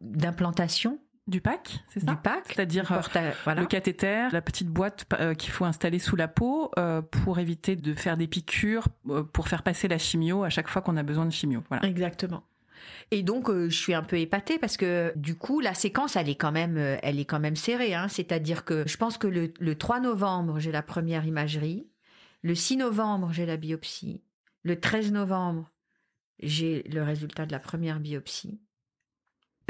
d'implantation 0.00 0.98
du 1.26 1.40
pack, 1.40 1.78
c'est 1.88 2.00
ça? 2.00 2.12
Du 2.12 2.16
pack, 2.18 2.44
c'est-à-dire 2.48 3.00
le 3.46 3.64
cathéter, 3.64 4.28
la 4.30 4.42
petite 4.42 4.68
boîte 4.68 5.06
qu'il 5.38 5.52
faut 5.52 5.64
installer 5.64 5.98
sous 5.98 6.16
la 6.16 6.28
peau 6.28 6.70
pour 7.10 7.38
éviter 7.38 7.76
de 7.76 7.94
faire 7.94 8.16
des 8.16 8.26
piqûres, 8.26 8.88
pour 9.32 9.48
faire 9.48 9.62
passer 9.62 9.88
la 9.88 9.98
chimio 9.98 10.44
à 10.44 10.50
chaque 10.50 10.68
fois 10.68 10.82
qu'on 10.82 10.96
a 10.96 11.02
besoin 11.02 11.24
de 11.24 11.32
chimio. 11.32 11.62
Voilà. 11.70 11.86
Exactement. 11.86 12.42
Et 13.14 13.22
donc, 13.22 13.48
euh, 13.48 13.70
je 13.70 13.76
suis 13.76 13.94
un 13.94 14.02
peu 14.02 14.18
épatée 14.18 14.58
parce 14.58 14.76
que 14.76 15.12
du 15.14 15.36
coup, 15.36 15.60
la 15.60 15.72
séquence, 15.72 16.16
elle 16.16 16.28
est 16.28 16.34
quand 16.34 16.50
même, 16.50 16.76
euh, 16.76 16.96
elle 17.00 17.20
est 17.20 17.24
quand 17.24 17.38
même 17.38 17.54
serrée. 17.54 17.94
Hein. 17.94 18.08
C'est-à-dire 18.08 18.64
que 18.64 18.82
je 18.88 18.96
pense 18.96 19.18
que 19.18 19.28
le, 19.28 19.54
le 19.60 19.74
3 19.76 20.00
novembre, 20.00 20.58
j'ai 20.58 20.72
la 20.72 20.82
première 20.82 21.24
imagerie. 21.24 21.86
Le 22.42 22.56
6 22.56 22.78
novembre, 22.78 23.30
j'ai 23.32 23.46
la 23.46 23.56
biopsie. 23.56 24.24
Le 24.64 24.80
13 24.80 25.12
novembre, 25.12 25.70
j'ai 26.40 26.82
le 26.92 27.04
résultat 27.04 27.46
de 27.46 27.52
la 27.52 27.60
première 27.60 28.00
biopsie. 28.00 28.60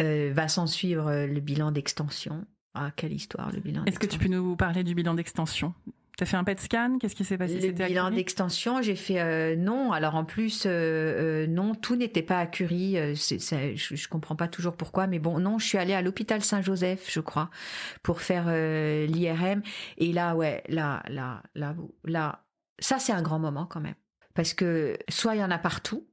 Euh, 0.00 0.32
va 0.32 0.48
s'en 0.48 0.66
suivre 0.66 1.26
le 1.26 1.40
bilan 1.40 1.70
d'extension. 1.70 2.46
Ah, 2.72 2.92
quelle 2.96 3.12
histoire, 3.12 3.52
le 3.52 3.60
bilan 3.60 3.84
Est-ce 3.84 3.98
que 3.98 4.06
tu 4.06 4.18
peux 4.18 4.28
nous 4.28 4.56
parler 4.56 4.84
du 4.84 4.94
bilan 4.94 5.12
d'extension? 5.12 5.74
T'as 6.16 6.26
fait 6.26 6.36
un 6.36 6.44
PET 6.44 6.60
scan? 6.60 6.98
Qu'est-ce 7.00 7.16
qui 7.16 7.24
s'est 7.24 7.36
passé? 7.36 7.58
Le 7.60 7.72
bilan 7.72 8.10
d'extension, 8.10 8.80
j'ai 8.82 8.94
fait 8.94 9.20
euh, 9.20 9.56
non. 9.56 9.92
Alors 9.92 10.14
en 10.14 10.24
plus, 10.24 10.64
euh, 10.64 11.46
non, 11.48 11.74
tout 11.74 11.96
n'était 11.96 12.22
pas 12.22 12.38
à 12.38 12.46
Curie. 12.46 12.94
je, 13.14 13.74
je 13.76 14.08
comprends 14.08 14.36
pas 14.36 14.46
toujours 14.46 14.76
pourquoi, 14.76 15.06
mais 15.08 15.18
bon, 15.18 15.40
non, 15.40 15.58
je 15.58 15.66
suis 15.66 15.78
allée 15.78 15.94
à 15.94 16.02
l'hôpital 16.02 16.42
Saint-Joseph, 16.42 17.10
je 17.10 17.20
crois, 17.20 17.50
pour 18.02 18.20
faire 18.20 18.46
l'IRM. 18.46 19.62
Et 19.98 20.12
là, 20.12 20.36
ouais, 20.36 20.62
là, 20.68 21.02
là, 21.08 21.42
là, 21.54 21.74
là, 22.04 22.44
ça 22.78 22.98
c'est 22.98 23.12
un 23.12 23.22
grand 23.22 23.38
moment 23.38 23.66
quand 23.66 23.80
même, 23.80 23.96
parce 24.34 24.54
que 24.54 24.96
soit 25.08 25.34
il 25.34 25.40
y 25.40 25.44
en 25.44 25.50
a 25.50 25.58
partout, 25.58 26.08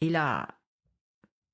et 0.00 0.10
là, 0.10 0.48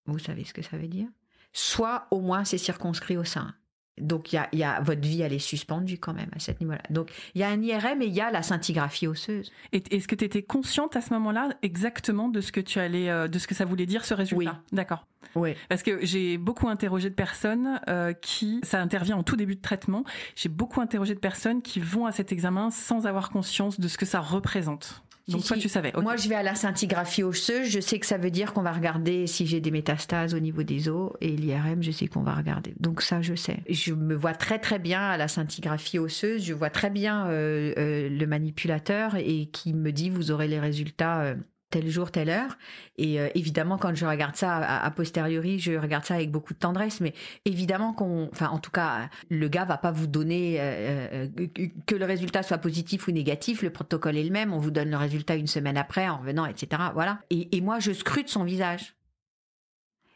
vous 0.06 0.18
savez 0.18 0.44
ce 0.44 0.54
que 0.54 0.62
ça 0.62 0.76
veut 0.76 0.88
dire? 0.88 1.08
Soit 1.52 2.08
au 2.10 2.20
moins 2.20 2.44
c'est 2.44 2.58
circonscrit 2.58 3.16
au 3.16 3.24
sein. 3.24 3.54
Donc, 4.00 4.32
il 4.32 4.40
y 4.52 4.62
a, 4.62 4.80
votre 4.80 5.00
vie, 5.00 5.22
elle 5.22 5.32
est 5.32 5.38
suspendue 5.38 5.98
quand 5.98 6.14
même 6.14 6.30
à 6.34 6.38
ce 6.38 6.52
niveau-là. 6.60 6.82
Donc, 6.90 7.10
il 7.34 7.40
y 7.40 7.44
a 7.44 7.48
un 7.48 7.60
IRM 7.60 8.02
et 8.02 8.06
il 8.06 8.14
y 8.14 8.20
a 8.20 8.30
la 8.30 8.42
scintigraphie 8.42 9.06
osseuse. 9.06 9.50
Et 9.72 9.82
est-ce 9.90 10.08
que 10.08 10.14
tu 10.14 10.24
étais 10.24 10.42
consciente 10.42 10.96
à 10.96 11.00
ce 11.00 11.12
moment-là 11.14 11.50
exactement 11.62 12.28
de 12.28 12.40
ce 12.40 12.52
que 12.52 12.60
tu 12.60 12.78
allais, 12.78 13.10
euh, 13.10 13.28
de 13.28 13.38
ce 13.38 13.46
que 13.46 13.54
ça 13.54 13.64
voulait 13.64 13.86
dire 13.86 14.04
ce 14.04 14.14
résultat? 14.14 14.52
Oui. 14.52 14.76
D'accord. 14.76 15.06
Oui. 15.34 15.54
Parce 15.68 15.82
que 15.82 16.04
j'ai 16.04 16.38
beaucoup 16.38 16.68
interrogé 16.68 17.10
de 17.10 17.14
personnes 17.14 17.80
euh, 17.88 18.12
qui, 18.12 18.60
ça 18.62 18.80
intervient 18.80 19.16
en 19.16 19.22
tout 19.22 19.36
début 19.36 19.56
de 19.56 19.60
traitement. 19.60 20.04
J'ai 20.36 20.48
beaucoup 20.48 20.80
interrogé 20.80 21.14
de 21.14 21.20
personnes 21.20 21.62
qui 21.62 21.80
vont 21.80 22.06
à 22.06 22.12
cet 22.12 22.32
examen 22.32 22.70
sans 22.70 23.06
avoir 23.06 23.30
conscience 23.30 23.78
de 23.80 23.88
ce 23.88 23.98
que 23.98 24.06
ça 24.06 24.20
représente. 24.20 25.02
Donc 25.28 25.44
toi, 25.44 25.56
tu 25.56 25.68
savais. 25.68 25.92
Moi, 26.00 26.16
je 26.16 26.28
vais 26.28 26.34
à 26.34 26.42
la 26.42 26.54
scintigraphie 26.54 27.22
osseuse. 27.22 27.68
Je 27.68 27.80
sais 27.80 27.98
que 27.98 28.06
ça 28.06 28.16
veut 28.16 28.30
dire 28.30 28.54
qu'on 28.54 28.62
va 28.62 28.72
regarder 28.72 29.26
si 29.26 29.46
j'ai 29.46 29.60
des 29.60 29.70
métastases 29.70 30.34
au 30.34 30.38
niveau 30.38 30.62
des 30.62 30.88
os. 30.88 31.12
Et 31.20 31.30
l'IRM, 31.30 31.82
je 31.82 31.90
sais 31.90 32.06
qu'on 32.06 32.22
va 32.22 32.34
regarder. 32.34 32.74
Donc 32.80 33.02
ça, 33.02 33.20
je 33.20 33.34
sais. 33.34 33.58
Je 33.68 33.92
me 33.92 34.14
vois 34.14 34.34
très 34.34 34.58
très 34.58 34.78
bien 34.78 35.02
à 35.02 35.16
la 35.16 35.28
scintigraphie 35.28 35.98
osseuse. 35.98 36.44
Je 36.44 36.54
vois 36.54 36.70
très 36.70 36.90
bien 36.90 37.26
euh, 37.26 37.74
euh, 37.76 38.08
le 38.08 38.26
manipulateur 38.26 39.16
et 39.16 39.46
qui 39.46 39.74
me 39.74 39.92
dit 39.92 40.08
vous 40.08 40.30
aurez 40.30 40.48
les 40.48 40.60
résultats. 40.60 41.20
Euh, 41.20 41.34
tel 41.70 41.88
jour, 41.88 42.10
telle 42.10 42.30
heure. 42.30 42.56
Et 42.96 43.20
euh, 43.20 43.28
évidemment, 43.34 43.78
quand 43.78 43.94
je 43.94 44.06
regarde 44.06 44.36
ça 44.36 44.56
a, 44.56 44.90
posteriori, 44.90 45.58
je 45.58 45.72
regarde 45.72 46.04
ça 46.04 46.14
avec 46.14 46.30
beaucoup 46.30 46.54
de 46.54 46.58
tendresse. 46.58 47.00
Mais 47.00 47.14
évidemment 47.44 47.92
qu'on, 47.92 48.28
enfin, 48.32 48.48
en 48.48 48.58
tout 48.58 48.70
cas, 48.70 49.08
le 49.28 49.48
gars 49.48 49.64
va 49.64 49.76
pas 49.76 49.90
vous 49.92 50.06
donner 50.06 50.56
euh, 50.60 51.26
euh, 51.38 51.46
que 51.86 51.94
le 51.94 52.04
résultat 52.04 52.42
soit 52.42 52.58
positif 52.58 53.08
ou 53.08 53.12
négatif. 53.12 53.62
Le 53.62 53.70
protocole 53.70 54.16
est 54.16 54.24
le 54.24 54.30
même. 54.30 54.52
On 54.52 54.58
vous 54.58 54.70
donne 54.70 54.90
le 54.90 54.96
résultat 54.96 55.36
une 55.36 55.46
semaine 55.46 55.76
après 55.76 56.08
en 56.08 56.18
revenant, 56.18 56.46
etc. 56.46 56.82
Voilà. 56.94 57.20
Et, 57.30 57.56
et 57.56 57.60
moi, 57.60 57.78
je 57.80 57.92
scrute 57.92 58.28
son 58.28 58.44
visage. 58.44 58.94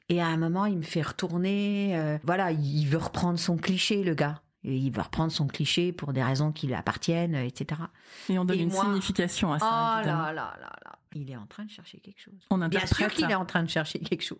Et 0.08 0.20
à 0.20 0.26
un 0.26 0.36
moment, 0.36 0.66
il 0.66 0.76
me 0.76 0.82
fait 0.82 1.02
retourner. 1.02 2.18
voilà, 2.24 2.50
il 2.50 2.84
veut 2.86 2.98
reprendre 2.98 3.38
son 3.38 3.56
cliché, 3.56 4.02
le 4.02 4.14
gars. 4.14 4.42
Et 4.64 4.76
il 4.76 4.90
veut 4.90 5.02
reprendre 5.02 5.32
son 5.32 5.46
cliché 5.46 5.92
pour 5.92 6.12
des 6.12 6.22
raisons 6.22 6.52
qui 6.52 6.66
lui 6.66 6.74
appartiennent, 6.74 7.34
etc. 7.34 7.80
Et 8.28 8.38
on 8.38 8.44
donne 8.44 8.60
une 8.60 8.70
signification 8.70 9.52
à 9.52 9.58
ça. 9.58 10.00
Oh 10.02 10.06
là 10.06 10.32
là 10.32 10.56
là 10.60 10.72
là 10.84 10.98
il 11.14 11.30
est 11.30 11.36
en 11.36 11.46
train 11.46 11.64
de 11.64 11.70
chercher 11.70 11.98
quelque 11.98 12.20
chose. 12.20 12.46
On 12.50 12.58
Bien 12.68 12.86
sûr 12.86 13.08
qu'il 13.08 13.30
est 13.30 13.34
en 13.34 13.46
train 13.46 13.62
de 13.62 13.70
chercher 13.70 13.98
quelque 13.98 14.24
chose. 14.24 14.38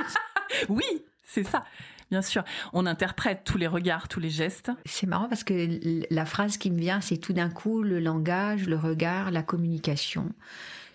oui, 0.68 0.84
c'est 1.22 1.44
ça. 1.44 1.64
Bien 2.10 2.22
sûr, 2.22 2.42
on 2.72 2.86
interprète 2.86 3.44
tous 3.44 3.56
les 3.56 3.68
regards, 3.68 4.08
tous 4.08 4.18
les 4.18 4.30
gestes. 4.30 4.72
C'est 4.84 5.06
marrant 5.06 5.28
parce 5.28 5.44
que 5.44 5.80
la 6.12 6.26
phrase 6.26 6.56
qui 6.56 6.70
me 6.70 6.78
vient, 6.78 7.00
c'est 7.00 7.18
tout 7.18 7.32
d'un 7.32 7.50
coup 7.50 7.82
le 7.82 8.00
langage, 8.00 8.66
le 8.66 8.76
regard, 8.76 9.30
la 9.30 9.44
communication. 9.44 10.32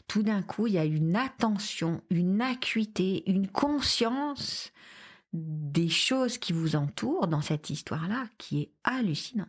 Tout 0.07 0.23
d'un 0.23 0.41
coup, 0.41 0.67
il 0.67 0.73
y 0.73 0.77
a 0.77 0.85
une 0.85 1.15
attention, 1.15 2.01
une 2.09 2.41
acuité, 2.41 3.23
une 3.27 3.47
conscience 3.47 4.73
des 5.33 5.89
choses 5.89 6.37
qui 6.37 6.53
vous 6.53 6.75
entourent 6.75 7.27
dans 7.27 7.41
cette 7.41 7.69
histoire-là 7.69 8.25
qui 8.37 8.61
est 8.61 8.71
hallucinante. 8.83 9.47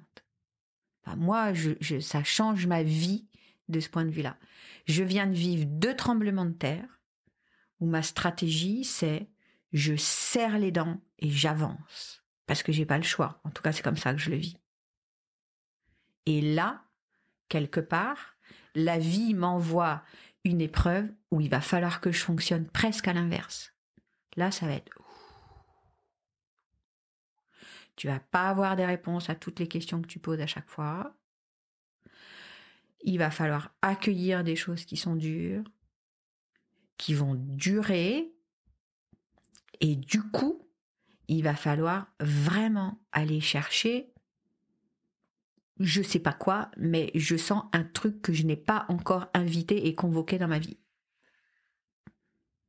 moi, 1.16 1.52
je, 1.52 2.00
ça 2.00 2.24
change 2.24 2.66
ma 2.66 2.83
vie 2.83 3.24
de 3.68 3.81
ce 3.81 3.88
point 3.88 4.05
de 4.05 4.11
vue-là. 4.11 4.37
Je 4.87 5.02
viens 5.02 5.26
de 5.26 5.35
vivre 5.35 5.64
deux 5.66 5.94
tremblements 5.94 6.44
de 6.44 6.52
terre 6.52 7.00
où 7.81 7.87
ma 7.87 8.02
stratégie 8.02 8.85
c'est 8.85 9.29
je 9.72 9.96
serre 9.96 10.59
les 10.59 10.72
dents 10.72 11.00
et 11.18 11.31
j'avance 11.31 12.24
parce 12.46 12.62
que 12.62 12.72
j'ai 12.72 12.87
pas 12.87 12.98
le 12.98 13.05
choix. 13.05 13.40
En 13.44 13.50
tout 13.50 13.62
cas, 13.62 13.72
c'est 13.72 13.83
comme 13.83 13.96
ça 13.96 14.12
que 14.12 14.20
je 14.20 14.31
le 14.31 14.37
vis. 14.37 14.57
Et 16.26 16.40
là, 16.40 16.85
quelque 17.48 17.81
part, 17.81 18.37
la 18.74 18.98
vie 18.98 19.35
m'envoie 19.35 20.02
une 20.44 20.61
épreuve 20.61 21.11
où 21.31 21.40
il 21.40 21.50
va 21.50 21.61
falloir 21.61 22.00
que 22.00 22.12
je 22.12 22.22
fonctionne 22.22 22.68
presque 22.68 23.09
à 23.09 23.12
l'inverse. 23.12 23.74
Là, 24.37 24.50
ça 24.50 24.66
va 24.66 24.74
être 24.74 24.92
tu 27.96 28.09
vas 28.09 28.20
pas 28.20 28.48
avoir 28.48 28.76
des 28.76 28.85
réponses 28.85 29.31
à 29.31 29.35
toutes 29.35 29.59
les 29.59 29.68
questions 29.68 30.00
que 30.00 30.07
tu 30.07 30.18
poses 30.18 30.40
à 30.40 30.46
chaque 30.46 30.68
fois 30.68 31.16
il 33.07 33.19
va 33.19 33.31
falloir 33.31 33.75
accueillir 33.81 34.45
des 34.45 34.57
choses 34.57 34.85
qui 34.85 34.97
sont 34.97 35.16
dures, 35.16 35.64
qui 36.99 37.14
vont 37.14 37.35
durer, 37.35 38.33
et 39.81 39.97
du 39.97 40.23
coup, 40.23 40.69
il 41.29 41.42
va 41.42 41.55
falloir 41.55 42.09
vraiment 42.21 43.01
aller 43.12 43.40
chercher, 43.40 44.12
je 45.79 46.03
sais 46.03 46.19
pas 46.19 46.33
quoi, 46.33 46.71
mais 46.77 47.11
je 47.14 47.37
sens 47.37 47.64
un 47.73 47.85
truc 47.85 48.23
que 48.23 48.33
je 48.33 48.45
n'ai 48.45 48.57
pas 48.57 48.87
encore 48.88 49.27
invité 49.35 49.87
et 49.87 49.95
convoqué 49.95 50.38
dans 50.38 50.49
ma 50.49 50.59
vie. 50.59 50.79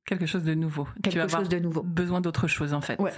Quelque 0.06 0.26
chose 0.26 0.44
de 0.44 0.54
nouveau. 0.54 0.88
Quelque 1.04 1.28
chose 1.28 1.50
de 1.50 1.60
nouveau. 1.60 1.84
Besoin 1.84 2.22
d'autre 2.22 2.48
chose 2.48 2.74
en 2.74 2.82
fait. 2.82 3.00
Ouais. 3.00 3.14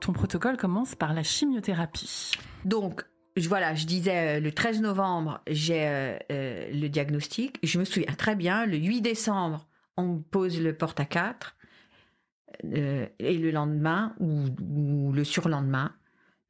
Ton 0.00 0.12
protocole 0.12 0.56
commence 0.56 0.94
par 0.94 1.14
la 1.14 1.22
chimiothérapie. 1.22 2.32
Donc, 2.64 3.04
voilà, 3.36 3.74
je 3.74 3.86
disais 3.86 4.38
euh, 4.38 4.40
le 4.40 4.52
13 4.52 4.80
novembre, 4.80 5.40
j'ai 5.46 5.86
euh, 5.86 6.16
euh, 6.30 6.70
le 6.72 6.88
diagnostic. 6.88 7.58
Je 7.62 7.78
me 7.78 7.84
souviens 7.84 8.12
très 8.14 8.36
bien, 8.36 8.66
le 8.66 8.76
8 8.76 9.00
décembre, 9.00 9.66
on 9.96 10.06
me 10.06 10.20
pose 10.20 10.60
le 10.60 10.74
porte 10.74 11.00
à 11.00 11.04
4. 11.04 11.56
et 12.64 13.38
le 13.38 13.50
lendemain 13.50 14.14
ou, 14.20 15.12
le 15.12 15.24
surlendemain, 15.24 15.92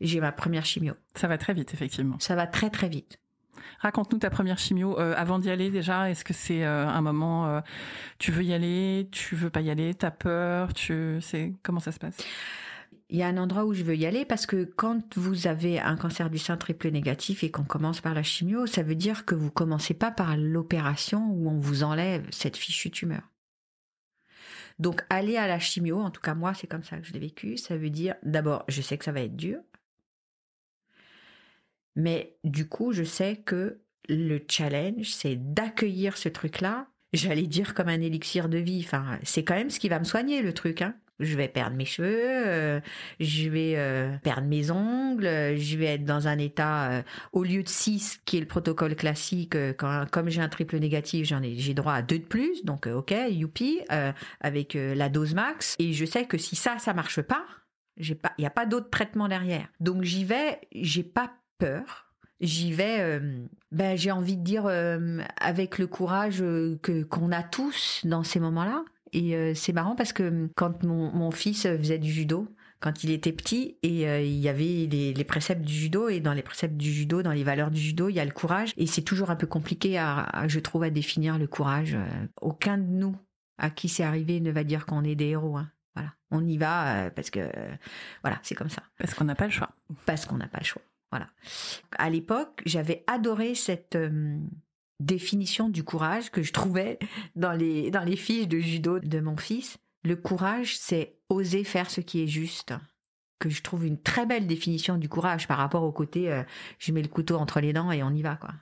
j'ai 0.01 0.21
ma 0.21 0.33
première 0.33 0.65
chimio. 0.65 0.95
Ça 1.15 1.29
va 1.29 1.39
très 1.39 1.55
vite, 1.55 1.73
effectivement. 1.75 2.17
Ça 2.19 2.35
va 2.35 2.47
très 2.47 2.71
très 2.71 2.89
vite. 2.89 3.19
Raconte-nous 3.79 4.19
ta 4.19 4.31
première 4.31 4.59
chimio. 4.59 4.99
avant 4.99 5.39
d'y 5.39 5.51
aller, 5.51 5.71
déjà, 5.71 6.11
est-ce 6.11 6.25
que 6.25 6.33
c'est 6.35 6.65
un 6.65 7.01
moment, 7.01 7.63
tu 8.19 8.33
veux 8.33 8.45
y 8.45 8.53
aller, 8.53 9.09
tu 9.11 9.35
veux 9.35 9.51
pas 9.51 9.61
y 9.61 9.71
aller, 9.71 9.95
t'as 9.95 10.11
peur, 10.11 10.73
tu, 10.75 11.19
c'est 11.21 11.53
comment 11.63 11.81
ça 11.81 11.93
se 11.93 11.99
passe? 11.99 12.17
Il 13.13 13.19
y 13.19 13.23
a 13.23 13.29
un 13.29 13.37
endroit 13.37 13.67
où 13.67 13.75
je 13.75 13.83
veux 13.83 13.95
y 13.95 14.07
aller 14.07 14.25
parce 14.25 14.47
que 14.47 14.65
quand 14.65 15.19
vous 15.19 15.47
avez 15.47 15.79
un 15.79 15.97
cancer 15.97 16.31
du 16.31 16.39
sein 16.39 16.57
triple 16.57 16.89
négatif 16.89 17.45
et 17.45 17.51
qu'on 17.51 17.63
commence 17.63 18.01
par 18.01 18.15
la 18.15 18.23
chimio, 18.23 18.67
ça 18.67 18.83
veut 18.83 18.95
dire 18.95 19.27
que 19.27 19.35
vous 19.35 19.51
commencez 19.51 19.93
pas 19.93 20.11
par 20.11 20.35
l'opération 20.39 21.29
où 21.31 21.51
on 21.51 21.59
vous 21.59 21.83
enlève 21.83 22.27
cette 22.31 22.57
fichue 22.57 22.91
tumeur. 22.91 23.29
Donc 24.79 25.05
aller 25.11 25.37
à 25.37 25.47
la 25.47 25.59
chimio, 25.59 26.01
en 26.01 26.11
tout 26.11 26.23
cas 26.23 26.35
moi 26.35 26.55
c'est 26.55 26.67
comme 26.67 26.85
ça 26.85 26.97
que 26.97 27.07
je 27.07 27.13
l'ai 27.13 27.19
vécu, 27.19 27.59
ça 27.59 27.77
veut 27.77 27.91
dire 27.91 28.15
d'abord 28.23 28.65
je 28.69 28.81
sais 28.81 28.97
que 28.97 29.05
ça 29.05 29.13
va 29.13 29.21
être 29.21 29.37
dur, 29.37 29.61
mais 31.95 32.39
du 32.45 32.67
coup 32.67 32.93
je 32.93 33.05
sais 33.05 33.37
que 33.37 33.83
le 34.09 34.43
challenge 34.49 35.11
c'est 35.11 35.37
d'accueillir 35.37 36.17
ce 36.17 36.31
truc-là, 36.31 36.89
j'allais 37.13 37.47
dire 37.47 37.75
comme 37.75 37.89
un 37.89 38.01
élixir 38.01 38.49
de 38.49 38.57
vie, 38.57 38.83
enfin 38.83 39.19
c'est 39.23 39.45
quand 39.45 39.55
même 39.55 39.69
ce 39.69 39.79
qui 39.79 39.91
va 39.91 39.99
me 39.99 40.05
soigner 40.05 40.41
le 40.41 40.55
truc, 40.55 40.81
hein 40.81 40.97
je 41.21 41.37
vais 41.37 41.49
perdre 41.49 41.77
mes 41.77 41.85
cheveux, 41.85 42.47
euh, 42.47 42.81
je 43.21 43.49
vais 43.49 43.75
euh, 43.77 44.17
perdre 44.19 44.47
mes 44.47 44.71
ongles, 44.71 45.57
je 45.57 45.77
vais 45.77 45.87
être 45.87 46.05
dans 46.05 46.29
un 46.29 46.39
état 46.39 46.91
euh, 46.91 47.03
au 47.33 47.45
lieu 47.45 47.63
de 47.63 47.69
6 47.69 48.21
qui 48.25 48.39
est 48.39 48.41
le 48.41 48.47
protocole 48.47 48.95
classique 48.97 49.57
comme 49.77 50.29
j'ai 50.29 50.41
un 50.41 50.49
triple 50.49 50.79
négatif, 50.79 51.27
j'en 51.27 51.43
ai 51.43 51.57
j'ai 51.57 51.75
droit 51.75 51.95
à 51.95 52.03
deux 52.03 52.19
de 52.19 52.25
plus 52.25 52.65
donc 52.65 52.87
OK, 52.87 53.15
youpi 53.31 53.81
avec 54.41 54.75
la 54.75 55.09
dose 55.09 55.35
max 55.35 55.77
et 55.79 55.93
je 55.93 56.05
sais 56.05 56.27
que 56.27 56.39
si 56.39 56.57
ça 56.57 56.79
ça 56.79 56.95
marche 56.95 57.21
pas, 57.21 57.45
j'ai 57.97 58.15
pas 58.15 58.33
il 58.39 58.45
y 58.45 58.47
a 58.47 58.51
pas 58.51 58.67
d'autre 58.67 58.91
traitement 58.91 59.29
derrière. 59.29 59.69
Donc 59.81 60.03
j'y 60.03 60.25
vais, 60.25 60.61
j'ai 60.75 61.03
pas 61.03 61.33
peur. 61.59 62.09
J'y 62.41 62.73
vais, 62.73 63.21
ben 63.71 63.97
j'ai 63.97 64.11
envie 64.11 64.37
de 64.37 64.43
dire 64.43 64.67
avec 65.41 65.79
le 65.79 65.87
courage 65.87 66.39
que 66.39 67.05
qu'on 67.05 67.31
a 67.31 67.43
tous 67.43 68.01
dans 68.05 68.25
ces 68.25 68.41
moments-là. 68.41 68.85
Et 69.13 69.37
euh, 69.37 69.55
c'est 69.55 69.73
marrant 69.73 69.95
parce 69.95 70.13
que 70.13 70.23
hum, 70.23 70.49
quand 70.57 70.83
mon, 70.85 71.31
fils 71.31 71.63
faisait 71.63 71.99
du 71.99 72.11
judo, 72.11 72.49
quand 72.81 73.05
il 73.05 73.11
était 73.11 73.33
petit, 73.33 73.77
et 73.83 74.09
euh, 74.09 74.21
il 74.21 74.39
y 74.39 74.49
avait 74.49 74.89
les, 74.91 75.25
préceptes 75.25 75.63
du 75.63 75.73
judo, 75.73 76.09
et 76.09 76.21
dans 76.21 76.33
les 76.33 76.43
préceptes 76.43 76.77
du 76.77 76.93
judo, 76.93 77.23
dans 77.23 77.33
les 77.33 77.45
valeurs 77.45 77.71
du 77.71 77.81
judo, 77.81 78.09
il 78.09 78.15
y 78.15 78.21
a 78.21 78.25
le 78.25 78.33
courage, 78.33 78.73
et 78.77 78.87
c'est 78.87 79.03
toujours 79.03 79.31
un 79.31 79.37
peu 79.37 79.47
compliqué, 79.47 79.99
à, 79.99 80.47
je 80.49 80.59
trouve, 80.61 80.83
à 80.83 80.91
définir 80.91 81.39
le 81.39 81.47
courage. 81.47 81.95
Euh, 81.95 82.27
aucun 82.41 82.79
de 82.79 82.87
nous 82.87 83.17
à 83.59 83.71
qui 83.71 83.89
c'est 83.89 84.03
arrivé 84.03 84.41
ne 84.41 84.51
va 84.51 84.65
dire 84.65 84.87
qu'on 84.87 85.05
est 85.05 85.15
des 85.15 85.29
héros. 85.29 85.57
Hein. 85.57 85.71
Voilà, 85.95 86.15
on 86.31 86.45
y 86.45 86.57
va 86.57 87.11
parce 87.11 87.29
que 87.29 87.41
voilà, 88.23 88.41
c'est 88.43 88.55
comme 88.55 88.71
ça. 88.71 88.83
Parce 88.99 89.13
qu'on 89.13 89.25
n'a 89.25 89.35
pas 89.35 89.45
le 89.45 89.53
choix. 89.53 89.69
Parce 90.07 90.25
qu'on 90.25 90.37
n'a 90.37 90.49
pas 90.49 90.59
le 90.59 90.65
choix. 90.65 90.83
Voilà. 91.13 91.29
À 91.99 92.09
l'époque, 92.09 92.63
j'avais 92.65 93.05
adoré 93.07 93.55
cette 93.55 93.95
hum, 93.95 94.49
définition 95.05 95.69
du 95.69 95.85
courage 95.85 96.31
que 96.31 96.43
je 96.43 96.53
trouvais 96.53 96.99
dans 97.37 97.53
les, 97.53 97.91
dans 97.91 98.05
les 98.05 98.17
fiches 98.17 98.49
de 98.49 98.59
judo 98.59 98.99
de 98.99 99.21
mon 99.21 99.37
fils. 99.37 99.79
Le 100.05 100.17
courage, 100.17 100.77
c'est 100.77 101.17
oser 101.29 101.65
faire 101.65 101.91
ce 101.91 102.01
qui 102.01 102.23
est 102.23 102.27
juste. 102.27 102.75
que 103.39 103.51
je 103.51 103.63
trouve 103.63 103.87
une 103.87 104.01
très 104.01 104.27
belle 104.27 104.47
définition 104.47 104.99
du 104.99 105.09
courage 105.09 105.49
par 105.49 105.59
rapport 105.59 105.83
au 105.83 105.93
côté 105.93 106.31
euh, 106.31 106.43
je 106.79 106.93
mets 106.93 107.03
le 107.03 107.09
couteau 107.09 107.37
entre 107.37 107.61
les 107.61 107.73
dents 107.73 107.91
et 107.91 108.03
on 108.03 108.11
y 108.11 108.23
va 108.23 108.37
quoi. 108.37 108.55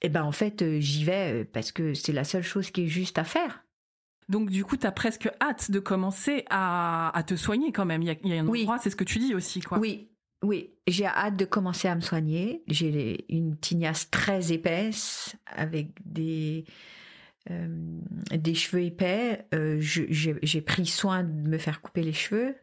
Et 0.00 0.08
ben 0.08 0.22
en 0.22 0.32
fait 0.32 0.62
euh, 0.62 0.80
j'y 0.80 1.04
vais 1.04 1.42
euh, 1.42 1.44
parce 1.50 1.70
que 1.70 1.92
c'est 1.92 2.12
la 2.12 2.24
seule 2.24 2.42
chose 2.42 2.70
qui 2.70 2.84
est 2.84 2.88
juste 2.88 3.18
à 3.18 3.24
faire. 3.24 3.66
Donc 4.28 4.50
du 4.50 4.64
coup, 4.64 4.76
tu 4.76 4.86
as 4.86 4.92
presque 4.92 5.30
hâte 5.40 5.70
de 5.70 5.78
commencer 5.78 6.44
à, 6.50 7.22
te 7.26 7.36
soigner 7.36 7.72
quand 7.72 7.84
même. 7.84 8.02
Il 8.02 8.08
y 8.08 8.32
a, 8.32 8.40
un 8.40 8.48
endroit, 8.48 8.78
c'est 8.78 8.90
ce 8.90 8.96
que 8.96 9.04
tu 9.04 9.18
dis 9.18 9.34
aussi, 9.34 9.60
quoi. 9.60 9.78
Oui, 9.78 10.10
oui. 10.42 10.70
J'ai 10.86 11.06
hâte 11.06 11.36
de 11.36 11.44
commencer 11.44 11.88
à 11.88 11.94
me 11.94 12.00
soigner. 12.00 12.62
J'ai 12.68 13.24
une 13.28 13.56
tignasse 13.56 14.10
très 14.10 14.52
épaisse 14.52 15.36
avec 15.46 15.88
des 16.04 16.64
des 18.32 18.54
cheveux 18.54 18.82
épais. 18.82 19.46
j'ai 19.80 20.60
pris 20.62 20.86
soin 20.86 21.22
de 21.22 21.48
me 21.48 21.58
faire 21.58 21.80
couper 21.80 22.02
les 22.02 22.12
cheveux 22.12 22.56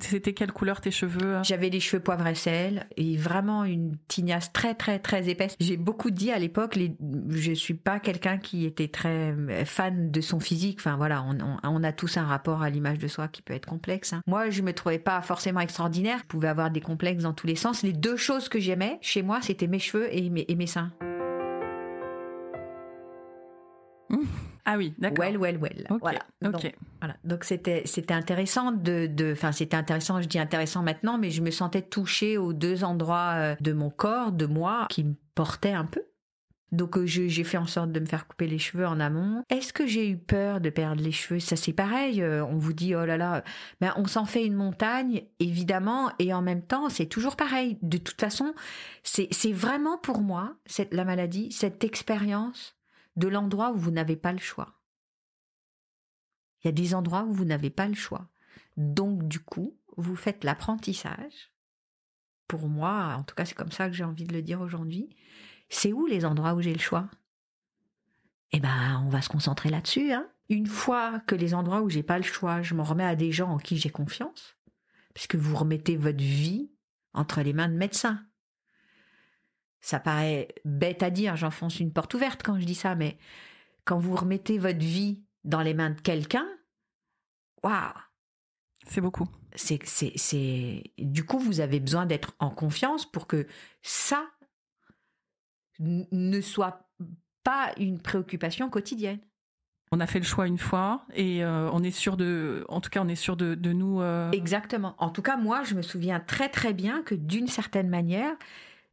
c'était 0.00 0.34
quelle 0.34 0.52
couleur 0.52 0.80
tes 0.80 0.90
cheveux 0.90 1.36
hein 1.36 1.42
J'avais 1.42 1.68
les 1.68 1.80
cheveux 1.80 2.02
poivre 2.02 2.26
et 2.26 2.34
sel 2.34 2.86
et 2.96 3.16
vraiment 3.16 3.64
une 3.64 3.96
tignasse 4.08 4.52
très 4.52 4.74
très 4.74 4.98
très 4.98 5.28
épaisse. 5.28 5.56
J'ai 5.60 5.76
beaucoup 5.76 6.10
dit 6.10 6.30
à 6.30 6.38
l'époque, 6.38 6.76
les... 6.76 6.96
je 7.30 7.52
suis 7.52 7.74
pas 7.74 8.00
quelqu'un 8.00 8.38
qui 8.38 8.66
était 8.66 8.88
très 8.88 9.32
euh, 9.32 9.64
fan 9.64 10.10
de 10.10 10.20
son 10.20 10.40
physique. 10.40 10.78
Enfin 10.80 10.96
voilà, 10.96 11.24
on, 11.62 11.82
a 11.82 11.92
tous 11.92 12.16
un 12.16 12.24
rapport 12.24 12.62
à 12.62 12.70
l'image 12.70 12.98
de 12.98 13.08
soi 13.08 13.28
qui 13.28 13.42
peut 13.42 13.54
être 13.54 13.66
complexe. 13.66 14.12
Hein. 14.12 14.22
Moi, 14.26 14.50
je 14.50 14.62
me 14.62 14.72
trouvais 14.72 14.98
pas 14.98 15.20
forcément 15.22 15.60
extraordinaire. 15.60 16.18
Je 16.22 16.26
pouvais 16.26 16.48
avoir 16.48 16.70
des 16.70 16.80
complexes 16.80 17.22
dans 17.22 17.32
tous 17.32 17.46
les 17.46 17.56
sens. 17.56 17.82
Les 17.82 17.92
deux 17.92 18.16
choses 18.16 18.48
que 18.48 18.58
j'aimais 18.58 18.98
chez 19.00 19.22
moi, 19.22 19.40
c'était 19.42 19.68
mes 19.68 19.78
cheveux 19.78 20.08
et 20.14 20.28
mes, 20.30 20.44
et 20.48 20.54
mes 20.54 20.66
seins. 20.66 20.92
Mmh. 24.10 24.16
Ah 24.70 24.76
oui, 24.76 24.92
d'accord. 24.98 25.24
Well, 25.24 25.38
well, 25.38 25.56
well. 25.56 25.86
Voilà. 26.02 26.18
Donc, 26.42 26.70
voilà. 27.00 27.16
Donc 27.24 27.44
c'était 27.44 27.80
c'était 27.86 28.12
intéressant 28.12 28.70
de 28.70 29.06
de 29.06 29.32
enfin 29.32 29.50
c'était 29.50 29.78
intéressant. 29.78 30.20
Je 30.20 30.28
dis 30.28 30.38
intéressant 30.38 30.82
maintenant, 30.82 31.16
mais 31.16 31.30
je 31.30 31.40
me 31.40 31.50
sentais 31.50 31.80
touchée 31.80 32.36
aux 32.36 32.52
deux 32.52 32.84
endroits 32.84 33.32
euh, 33.36 33.56
de 33.60 33.72
mon 33.72 33.88
corps, 33.88 34.30
de 34.30 34.44
moi, 34.44 34.86
qui 34.90 35.04
me 35.04 35.14
portaient 35.34 35.72
un 35.72 35.86
peu. 35.86 36.02
Donc 36.70 36.98
euh, 36.98 37.06
j'ai 37.06 37.44
fait 37.44 37.56
en 37.56 37.66
sorte 37.66 37.92
de 37.92 38.00
me 38.00 38.04
faire 38.04 38.26
couper 38.26 38.46
les 38.46 38.58
cheveux 38.58 38.86
en 38.86 39.00
amont. 39.00 39.42
Est-ce 39.48 39.72
que 39.72 39.86
j'ai 39.86 40.06
eu 40.06 40.18
peur 40.18 40.60
de 40.60 40.68
perdre 40.68 41.02
les 41.02 41.12
cheveux? 41.12 41.40
Ça 41.40 41.56
c'est 41.56 41.72
pareil. 41.72 42.20
Euh, 42.20 42.44
on 42.44 42.58
vous 42.58 42.74
dit 42.74 42.94
oh 42.94 43.06
là 43.06 43.16
là, 43.16 43.42
ben 43.80 43.94
on 43.96 44.06
s'en 44.06 44.26
fait 44.26 44.44
une 44.44 44.52
montagne 44.52 45.22
évidemment 45.40 46.12
et 46.18 46.34
en 46.34 46.42
même 46.42 46.60
temps 46.60 46.90
c'est 46.90 47.06
toujours 47.06 47.36
pareil. 47.36 47.78
De 47.80 47.96
toute 47.96 48.20
façon, 48.20 48.52
c'est 49.02 49.28
c'est 49.30 49.52
vraiment 49.52 49.96
pour 49.96 50.20
moi 50.20 50.56
cette 50.66 50.92
la 50.92 51.06
maladie, 51.06 51.50
cette 51.52 51.84
expérience 51.84 52.77
de 53.18 53.28
l'endroit 53.28 53.72
où 53.72 53.76
vous 53.76 53.90
n'avez 53.90 54.16
pas 54.16 54.32
le 54.32 54.38
choix. 54.38 54.80
Il 56.62 56.66
y 56.66 56.70
a 56.70 56.72
des 56.72 56.94
endroits 56.94 57.24
où 57.24 57.32
vous 57.32 57.44
n'avez 57.44 57.70
pas 57.70 57.88
le 57.88 57.94
choix. 57.94 58.28
Donc 58.76 59.26
du 59.26 59.40
coup, 59.40 59.76
vous 59.96 60.16
faites 60.16 60.44
l'apprentissage. 60.44 61.52
Pour 62.46 62.68
moi, 62.68 63.16
en 63.18 63.24
tout 63.24 63.34
cas 63.34 63.44
c'est 63.44 63.56
comme 63.56 63.72
ça 63.72 63.88
que 63.88 63.94
j'ai 63.94 64.04
envie 64.04 64.24
de 64.24 64.32
le 64.32 64.42
dire 64.42 64.60
aujourd'hui, 64.60 65.10
c'est 65.68 65.92
où 65.92 66.06
les 66.06 66.24
endroits 66.24 66.54
où 66.54 66.60
j'ai 66.60 66.72
le 66.72 66.78
choix? 66.80 67.10
Eh 68.52 68.60
ben, 68.60 69.02
on 69.04 69.10
va 69.10 69.20
se 69.20 69.28
concentrer 69.28 69.68
là-dessus. 69.68 70.12
Hein. 70.12 70.26
Une 70.48 70.66
fois 70.66 71.20
que 71.20 71.34
les 71.34 71.54
endroits 71.54 71.82
où 71.82 71.90
j'ai 71.90 72.02
pas 72.02 72.16
le 72.16 72.24
choix, 72.24 72.62
je 72.62 72.74
m'en 72.74 72.84
remets 72.84 73.04
à 73.04 73.16
des 73.16 73.32
gens 73.32 73.50
en 73.50 73.58
qui 73.58 73.76
j'ai 73.76 73.90
confiance, 73.90 74.56
puisque 75.12 75.34
vous 75.34 75.54
remettez 75.54 75.96
votre 75.96 76.22
vie 76.22 76.70
entre 77.12 77.42
les 77.42 77.52
mains 77.52 77.68
de 77.68 77.74
médecins. 77.74 78.24
Ça 79.80 80.00
paraît 80.00 80.48
bête 80.64 81.02
à 81.02 81.10
dire, 81.10 81.36
j'enfonce 81.36 81.80
une 81.80 81.92
porte 81.92 82.12
ouverte 82.14 82.42
quand 82.42 82.58
je 82.58 82.64
dis 82.64 82.74
ça, 82.74 82.94
mais 82.94 83.18
quand 83.84 83.98
vous 83.98 84.16
remettez 84.16 84.58
votre 84.58 84.78
vie 84.78 85.22
dans 85.44 85.62
les 85.62 85.74
mains 85.74 85.90
de 85.90 86.00
quelqu'un, 86.00 86.46
waouh 87.62 87.92
C'est 88.86 89.00
beaucoup. 89.00 89.28
C'est, 89.54 89.78
c'est, 89.84 90.12
c'est... 90.16 90.82
Du 90.98 91.24
coup, 91.24 91.38
vous 91.38 91.60
avez 91.60 91.80
besoin 91.80 92.06
d'être 92.06 92.34
en 92.38 92.50
confiance 92.50 93.10
pour 93.10 93.26
que 93.26 93.46
ça 93.82 94.26
ne 95.80 96.40
soit 96.40 96.90
pas 97.44 97.72
une 97.78 98.00
préoccupation 98.00 98.68
quotidienne. 98.68 99.20
On 99.90 100.00
a 100.00 100.06
fait 100.06 100.18
le 100.18 100.24
choix 100.24 100.46
une 100.46 100.58
fois 100.58 101.06
et 101.14 101.42
euh, 101.42 101.70
on 101.72 101.82
est 101.82 101.90
sûr 101.90 102.18
de, 102.18 102.64
en 102.68 102.80
tout 102.80 102.90
cas, 102.90 103.00
on 103.02 103.08
est 103.08 103.14
sûr 103.14 103.36
de, 103.36 103.54
de 103.54 103.72
nous. 103.72 104.02
Euh, 104.02 104.30
Exactement. 104.32 104.94
En 104.98 105.08
tout 105.08 105.22
cas, 105.22 105.38
moi, 105.38 105.62
je 105.62 105.74
me 105.74 105.82
souviens 105.82 106.20
très 106.20 106.50
très 106.50 106.74
bien 106.74 107.02
que 107.02 107.14
d'une 107.14 107.46
certaine 107.46 107.88
manière, 107.88 108.34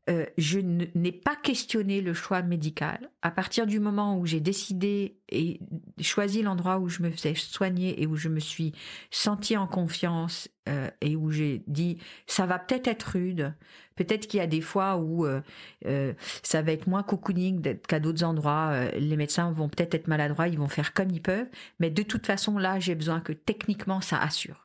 euh, 0.08 0.26
je 0.38 0.60
n'ai 0.60 1.12
pas 1.12 1.36
questionné 1.36 2.00
le 2.00 2.14
choix 2.14 2.44
médical. 2.44 3.10
À 3.24 3.32
partir 3.32 3.66
du 3.66 3.80
moment 3.80 4.20
où 4.20 4.28
j'ai 4.28 4.40
décidé 4.40 5.18
et 5.30 5.60
choisi 6.00 6.44
l'endroit 6.44 6.78
où 6.78 6.90
je 6.90 7.02
me 7.02 7.10
faisais 7.10 7.34
soigner 7.34 8.00
et 8.02 8.06
où 8.06 8.16
je 8.16 8.30
me 8.30 8.40
suis 8.40 8.74
sentie 9.10 9.58
en 9.58 9.66
confiance 9.66 10.48
euh, 10.70 10.92
et 11.02 11.16
où 11.16 11.32
j'ai 11.32 11.64
dit 11.66 11.98
ça 12.28 12.46
va 12.46 12.60
peut-être 12.60 12.88
être 12.88 13.14
rude, 13.14 13.56
peut-être 13.96 14.28
qu'il 14.28 14.38
y 14.38 14.44
a 14.44 14.48
des 14.48 14.62
fois 14.62 14.98
où 14.98 15.26
euh, 15.26 16.14
ça 16.44 16.62
va 16.62 16.72
être 16.72 16.86
moins 16.86 17.02
cocooning 17.02 17.80
qu'à 17.88 18.00
d'autres 18.00 18.24
endroits. 18.24 18.92
les 18.92 19.18
médecins 19.18 19.52
vont 19.52 19.70
peut-être 19.70 19.96
être 19.96 20.08
maladroits, 20.08 20.48
ils 20.48 20.60
vont 20.60 20.68
faire 20.68 20.94
comme 20.94 21.10
ils 21.10 21.22
peuvent, 21.22 21.50
mais 21.80 21.90
de 21.90 22.04
toute 22.04 22.28
façon 22.28 22.60
là 22.60 22.80
j'ai 22.80 22.94
besoin 22.94 23.22
que 23.22 23.34
techniquement 23.34 24.02
ça 24.02 24.20
assure. 24.20 24.65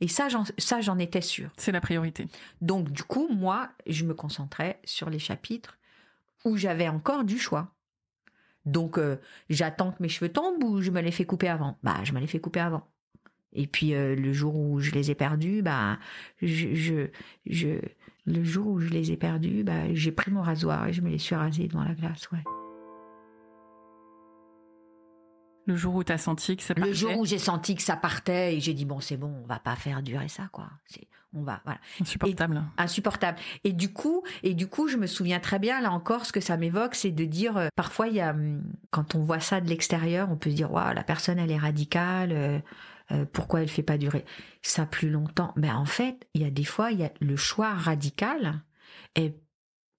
Et 0.00 0.08
ça, 0.08 0.28
j'en 0.28 0.98
étais 0.98 1.20
sûre. 1.20 1.50
C'est 1.56 1.72
la 1.72 1.80
priorité. 1.80 2.26
Donc, 2.60 2.90
du 2.90 3.04
coup, 3.04 3.28
moi, 3.30 3.70
je 3.86 4.04
me 4.04 4.14
concentrais 4.14 4.80
sur 4.84 5.08
les 5.08 5.18
chapitres 5.18 5.78
où 6.44 6.56
j'avais 6.56 6.88
encore 6.88 7.24
du 7.24 7.38
choix. 7.38 7.74
Donc, 8.66 8.98
euh, 8.98 9.16
j'attends 9.50 9.92
que 9.92 10.02
mes 10.02 10.08
cheveux 10.08 10.32
tombent 10.32 10.62
ou 10.64 10.80
je 10.80 10.90
me 10.90 11.00
les 11.00 11.10
fais 11.10 11.24
couper 11.24 11.48
avant? 11.48 11.78
Bah, 11.82 12.00
je 12.02 12.12
me 12.12 12.20
les 12.20 12.26
fais 12.26 12.40
couper 12.40 12.60
avant. 12.60 12.86
Et 13.52 13.66
puis, 13.66 13.94
euh, 13.94 14.16
le 14.16 14.32
jour 14.32 14.56
où 14.56 14.80
je 14.80 14.90
les 14.90 15.10
ai 15.10 15.14
perdus, 15.14 15.62
bah, 15.62 15.98
je, 16.42 16.74
je, 16.74 17.08
je, 17.46 17.78
le 18.26 18.42
jour 18.42 18.66
où 18.66 18.80
je 18.80 18.88
les 18.88 19.12
ai 19.12 19.16
perdus, 19.16 19.62
bah, 19.62 19.92
j'ai 19.94 20.12
pris 20.12 20.30
mon 20.30 20.42
rasoir 20.42 20.88
et 20.88 20.92
je 20.92 21.02
me 21.02 21.08
les 21.10 21.18
suis 21.18 21.36
rasés 21.36 21.68
devant 21.68 21.84
la 21.84 21.94
glace, 21.94 22.28
ouais. 22.32 22.42
Le 25.66 25.76
jour 25.76 25.94
où 25.94 26.04
tu 26.04 26.12
as 26.12 26.18
senti 26.18 26.56
que 26.56 26.62
ça 26.62 26.74
partait. 26.74 26.90
Le 26.90 26.94
jour 26.94 27.18
où 27.18 27.24
j'ai 27.24 27.38
senti 27.38 27.74
que 27.74 27.82
ça 27.82 27.96
partait 27.96 28.56
et 28.56 28.60
j'ai 28.60 28.74
dit 28.74 28.84
bon 28.84 29.00
c'est 29.00 29.16
bon 29.16 29.32
on 29.42 29.46
va 29.46 29.58
pas 29.58 29.76
faire 29.76 30.02
durer 30.02 30.28
ça 30.28 30.48
quoi. 30.52 30.68
C'est 30.86 31.08
on 31.34 31.42
va 31.42 31.60
voilà. 31.64 31.80
Insupportable. 32.00 32.62
insupportable. 32.78 33.38
Et 33.64 33.72
du 33.72 33.92
coup 33.92 34.22
et 34.42 34.54
du 34.54 34.68
coup 34.68 34.88
je 34.88 34.96
me 34.96 35.06
souviens 35.06 35.40
très 35.40 35.58
bien 35.58 35.80
là 35.80 35.90
encore 35.90 36.26
ce 36.26 36.32
que 36.32 36.40
ça 36.40 36.56
m'évoque 36.56 36.94
c'est 36.94 37.10
de 37.10 37.24
dire 37.24 37.56
euh, 37.56 37.68
parfois 37.76 38.08
il 38.08 38.14
y 38.14 38.20
a 38.20 38.30
hum, 38.30 38.62
quand 38.90 39.14
on 39.14 39.22
voit 39.22 39.40
ça 39.40 39.60
de 39.60 39.68
l'extérieur 39.68 40.28
on 40.30 40.36
peut 40.36 40.50
se 40.50 40.54
dire 40.54 40.72
waouh 40.72 40.94
la 40.94 41.02
personne 41.02 41.38
elle 41.38 41.50
est 41.50 41.58
radicale 41.58 42.32
euh, 42.32 42.58
euh, 43.12 43.26
pourquoi 43.32 43.62
elle 43.62 43.68
fait 43.68 43.82
pas 43.82 43.98
durer 43.98 44.24
ça 44.62 44.86
plus 44.86 45.10
longtemps? 45.10 45.52
Mais 45.56 45.68
ben, 45.68 45.76
en 45.76 45.84
fait 45.84 46.26
il 46.34 46.42
y 46.42 46.44
a 46.46 46.50
des 46.50 46.64
fois 46.64 46.92
il 46.92 47.00
y 47.00 47.04
a 47.04 47.12
le 47.20 47.36
choix 47.36 47.74
radical 47.74 48.62
est 49.14 49.36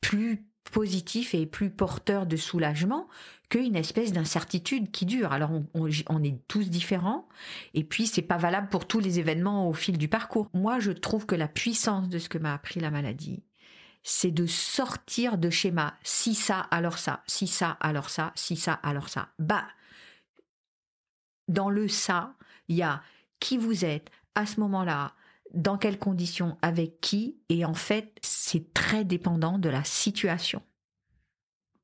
plus 0.01 0.45
positif 0.71 1.33
et 1.33 1.45
plus 1.45 1.69
porteur 1.69 2.25
de 2.25 2.37
soulagement 2.37 3.07
qu'une 3.49 3.75
espèce 3.75 4.11
d'incertitude 4.11 4.91
qui 4.91 5.05
dure. 5.05 5.31
Alors 5.31 5.51
on, 5.73 6.23
est 6.23 6.47
tous 6.47 6.69
différents 6.69 7.27
et 7.73 7.83
puis 7.83 8.07
c'est 8.07 8.21
pas 8.21 8.37
valable 8.37 8.69
pour 8.69 8.87
tous 8.87 8.99
les 8.99 9.19
événements 9.19 9.69
au 9.69 9.73
fil 9.73 9.97
du 9.97 10.07
parcours. 10.07 10.49
Moi 10.53 10.79
je 10.79 10.91
trouve 10.91 11.25
que 11.25 11.35
la 11.35 11.47
puissance 11.47 12.09
de 12.09 12.19
ce 12.19 12.29
que 12.29 12.37
m'a 12.37 12.53
appris 12.53 12.79
la 12.79 12.91
maladie, 12.91 13.43
c'est 14.03 14.31
de 14.31 14.45
sortir 14.45 15.37
de 15.37 15.49
schéma. 15.49 15.97
Si 16.03 16.35
ça, 16.35 16.59
alors 16.59 16.97
ça. 16.97 17.23
Si 17.27 17.47
ça, 17.47 17.71
alors 17.79 18.09
ça. 18.09 18.31
Si 18.35 18.55
ça, 18.55 18.73
alors 18.73 19.09
ça. 19.09 19.29
Bah, 19.39 19.65
dans 21.47 21.69
le 21.69 21.87
ça, 21.87 22.35
il 22.67 22.75
y 22.75 22.83
a 22.83 23.01
qui 23.39 23.57
vous 23.57 23.85
êtes 23.85 24.09
à 24.35 24.45
ce 24.45 24.59
moment-là, 24.59 25.13
dans 25.55 25.77
quelles 25.77 25.99
conditions, 25.99 26.57
avec 26.61 27.01
qui, 27.01 27.37
et 27.49 27.65
en 27.65 27.73
fait, 27.73 28.13
c'est 28.21 28.73
très 28.73 29.03
dépendant 29.03 29.57
de 29.57 29.69
la 29.69 29.83
situation. 29.83 30.61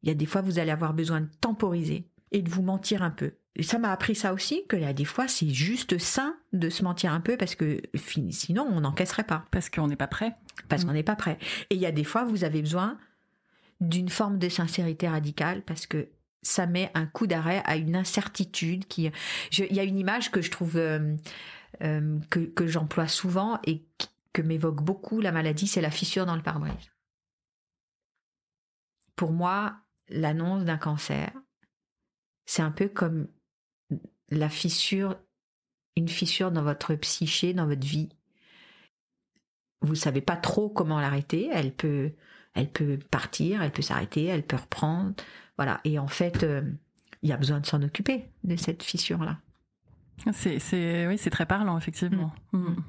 Il 0.03 0.09
y 0.09 0.11
a 0.11 0.15
des 0.15 0.25
fois, 0.25 0.41
vous 0.41 0.59
allez 0.59 0.71
avoir 0.71 0.93
besoin 0.93 1.21
de 1.21 1.29
temporiser 1.39 2.07
et 2.31 2.41
de 2.41 2.49
vous 2.49 2.61
mentir 2.61 3.03
un 3.03 3.11
peu. 3.11 3.33
Et 3.55 3.63
ça 3.63 3.79
m'a 3.79 3.91
appris 3.91 4.15
ça 4.15 4.33
aussi, 4.33 4.65
que 4.67 4.75
là, 4.75 4.93
des 4.93 5.05
fois, 5.05 5.27
c'est 5.27 5.49
juste 5.49 5.97
sain 5.97 6.35
de 6.53 6.69
se 6.69 6.83
mentir 6.83 7.11
un 7.11 7.19
peu 7.19 7.37
parce 7.37 7.55
que 7.55 7.81
sinon, 8.29 8.65
on 8.71 8.81
n'encaisserait 8.81 9.25
pas. 9.25 9.45
Parce 9.51 9.69
qu'on 9.69 9.87
n'est 9.87 9.97
pas 9.97 10.07
prêt. 10.07 10.35
Parce 10.69 10.85
qu'on 10.85 10.93
n'est 10.93 11.03
pas 11.03 11.15
prêt. 11.15 11.37
Et 11.69 11.75
il 11.75 11.81
y 11.81 11.85
a 11.85 11.91
des 11.91 12.05
fois, 12.05 12.23
vous 12.23 12.43
avez 12.43 12.61
besoin 12.61 12.97
d'une 13.81 14.09
forme 14.09 14.37
de 14.37 14.47
sincérité 14.47 15.09
radicale 15.09 15.63
parce 15.63 15.85
que 15.85 16.09
ça 16.43 16.65
met 16.65 16.91
un 16.93 17.05
coup 17.05 17.27
d'arrêt 17.27 17.61
à 17.65 17.75
une 17.75 17.95
incertitude 17.95 18.87
qui. 18.87 19.11
il 19.57 19.75
y 19.75 19.79
a 19.79 19.83
une 19.83 19.97
image 19.97 20.31
que 20.31 20.41
je 20.41 20.49
trouve 20.49 20.77
euh, 20.77 21.15
euh, 21.81 22.19
que, 22.29 22.67
j'emploie 22.67 23.07
souvent 23.07 23.59
et 23.65 23.85
que 24.33 24.41
m'évoque 24.41 24.83
beaucoup 24.83 25.19
la 25.19 25.31
maladie, 25.31 25.67
c'est 25.67 25.81
la 25.81 25.91
fissure 25.91 26.25
dans 26.25 26.35
le 26.35 26.43
pare-brise. 26.43 26.91
Pour 29.15 29.31
moi, 29.31 29.77
l'annonce 30.09 30.63
d'un 30.63 30.77
cancer, 30.77 31.31
c'est 32.45 32.61
un 32.61 32.71
peu 32.71 32.87
comme 32.87 33.27
la 34.29 34.49
fissure, 34.49 35.17
une 35.95 36.07
fissure 36.07 36.51
dans 36.51 36.63
votre 36.63 36.95
psyché, 36.95 37.53
dans 37.53 37.67
votre 37.67 37.85
vie. 37.85 38.09
Vous 39.81 39.95
savez 39.95 40.21
pas 40.21 40.37
trop 40.37 40.69
comment 40.69 40.99
l'arrêter. 40.99 41.49
Elle 41.51 41.73
peut, 41.73 42.13
elle 42.53 42.71
peut 42.71 42.99
partir, 43.09 43.61
elle 43.61 43.71
peut 43.71 43.81
s'arrêter, 43.81 44.25
elle 44.25 44.45
peut 44.45 44.57
reprendre. 44.57 45.13
Voilà. 45.57 45.81
Et 45.83 45.99
en 45.99 46.07
fait, 46.07 46.43
euh, 46.43 46.61
il 47.21 47.29
y 47.29 47.33
a 47.33 47.37
besoin 47.37 47.59
de 47.59 47.65
s'en 47.65 47.81
occuper 47.81 48.29
de 48.43 48.55
cette 48.55 48.83
fissure-là. 48.83 49.39
C'est, 50.33 51.07
oui, 51.07 51.17
c'est 51.17 51.29
très 51.29 51.45
parlant, 51.45 51.77
effectivement. 51.77 52.31
Mm. 52.51 52.57
Mm. 52.57 52.83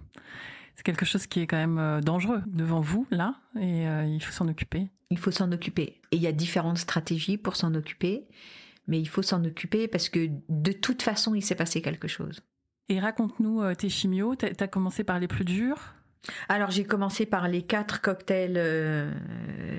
C'est 0.74 0.82
quelque 0.84 1.04
chose 1.04 1.26
qui 1.26 1.40
est 1.40 1.46
quand 1.46 1.56
même 1.56 2.00
dangereux 2.00 2.42
devant 2.46 2.80
vous, 2.80 3.06
là, 3.10 3.34
et 3.60 3.84
il 3.84 4.20
faut 4.20 4.32
s'en 4.32 4.48
occuper. 4.48 4.88
Il 5.10 5.18
faut 5.18 5.30
s'en 5.30 5.52
occuper. 5.52 6.00
Et 6.10 6.16
il 6.16 6.22
y 6.22 6.26
a 6.26 6.32
différentes 6.32 6.78
stratégies 6.78 7.36
pour 7.36 7.56
s'en 7.56 7.74
occuper, 7.74 8.26
mais 8.86 8.98
il 8.98 9.06
faut 9.06 9.22
s'en 9.22 9.44
occuper 9.44 9.86
parce 9.86 10.08
que 10.08 10.30
de 10.48 10.72
toute 10.72 11.02
façon, 11.02 11.34
il 11.34 11.42
s'est 11.42 11.54
passé 11.54 11.82
quelque 11.82 12.08
chose. 12.08 12.40
Et 12.88 12.98
raconte-nous 12.98 13.74
tes 13.74 13.88
chimios. 13.88 14.34
Tu 14.36 14.46
as 14.46 14.68
commencé 14.68 15.04
par 15.04 15.20
les 15.20 15.28
plus 15.28 15.44
durs? 15.44 15.94
Alors 16.48 16.70
j'ai 16.70 16.84
commencé 16.84 17.26
par 17.26 17.48
les 17.48 17.62
quatre 17.62 18.00
cocktails 18.00 18.54
euh, 18.56 19.10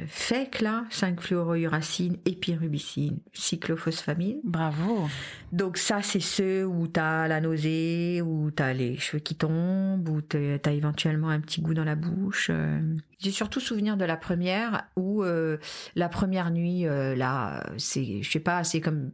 FEC 0.08 0.62
là, 0.62 0.84
5-fluorouracine, 0.92 2.18
épirubicine, 2.26 3.20
cyclophosphamine. 3.32 4.40
Bravo. 4.44 5.08
Donc 5.52 5.78
ça 5.78 6.02
c'est 6.02 6.20
ceux 6.20 6.66
où 6.66 6.88
tu 6.88 7.00
as 7.00 7.28
la 7.28 7.40
nausée, 7.40 8.22
où 8.22 8.52
tu 8.52 8.62
as 8.62 8.74
les 8.74 8.98
cheveux 8.98 9.20
qui 9.20 9.36
tombent, 9.36 10.08
où 10.10 10.22
tu 10.22 10.38
as 10.38 10.72
éventuellement 10.72 11.30
un 11.30 11.40
petit 11.40 11.62
goût 11.62 11.74
dans 11.74 11.86
la 11.86 11.96
bouche. 11.96 12.50
Euh. 12.52 12.80
J'ai 13.24 13.32
surtout 13.32 13.62
souvenir 13.62 13.96
de 13.96 14.04
la 14.04 14.18
première 14.18 14.88
où 14.98 15.24
euh, 15.24 15.58
la 15.96 16.10
première 16.10 16.52
nuit 16.52 16.86
euh, 16.86 17.16
là, 17.16 17.64
c'est 17.78 18.22
je 18.22 18.30
sais 18.30 18.40
pas, 18.40 18.64
c'est 18.64 18.82
comme 18.82 19.12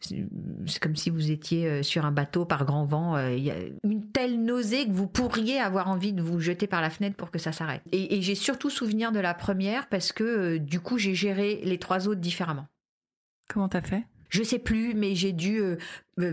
c'est 0.00 0.78
comme 0.80 0.96
si 0.96 1.10
vous 1.10 1.30
étiez 1.30 1.82
sur 1.82 2.06
un 2.06 2.10
bateau 2.10 2.46
par 2.46 2.64
grand 2.64 2.86
vent, 2.86 3.18
il 3.28 3.44
y 3.44 3.50
a 3.50 3.56
une 3.84 4.10
telle 4.10 4.42
nausée 4.42 4.86
que 4.86 4.92
vous 4.92 5.06
pourriez 5.06 5.60
avoir 5.60 5.88
envie 5.88 6.14
de 6.14 6.22
vous 6.22 6.40
jeter 6.40 6.66
par 6.66 6.80
la 6.80 6.88
fenêtre 6.88 7.16
pour 7.16 7.30
que 7.30 7.38
ça 7.38 7.52
s'arrête. 7.52 7.82
Et, 7.92 8.16
et 8.16 8.22
j'ai 8.22 8.34
surtout 8.34 8.70
souvenir 8.70 9.12
de 9.12 9.20
la 9.20 9.34
première 9.34 9.88
parce 9.88 10.12
que 10.12 10.56
du 10.56 10.80
coup 10.80 10.96
j'ai 10.96 11.14
géré 11.14 11.60
les 11.64 11.78
trois 11.78 12.08
autres 12.08 12.20
différemment. 12.20 12.66
Comment 13.48 13.68
t'as 13.68 13.82
fait? 13.82 14.04
Je 14.30 14.42
sais 14.42 14.58
plus, 14.58 14.94
mais 14.94 15.14
j'ai 15.14 15.32
dû 15.32 15.60
euh, 15.60 15.76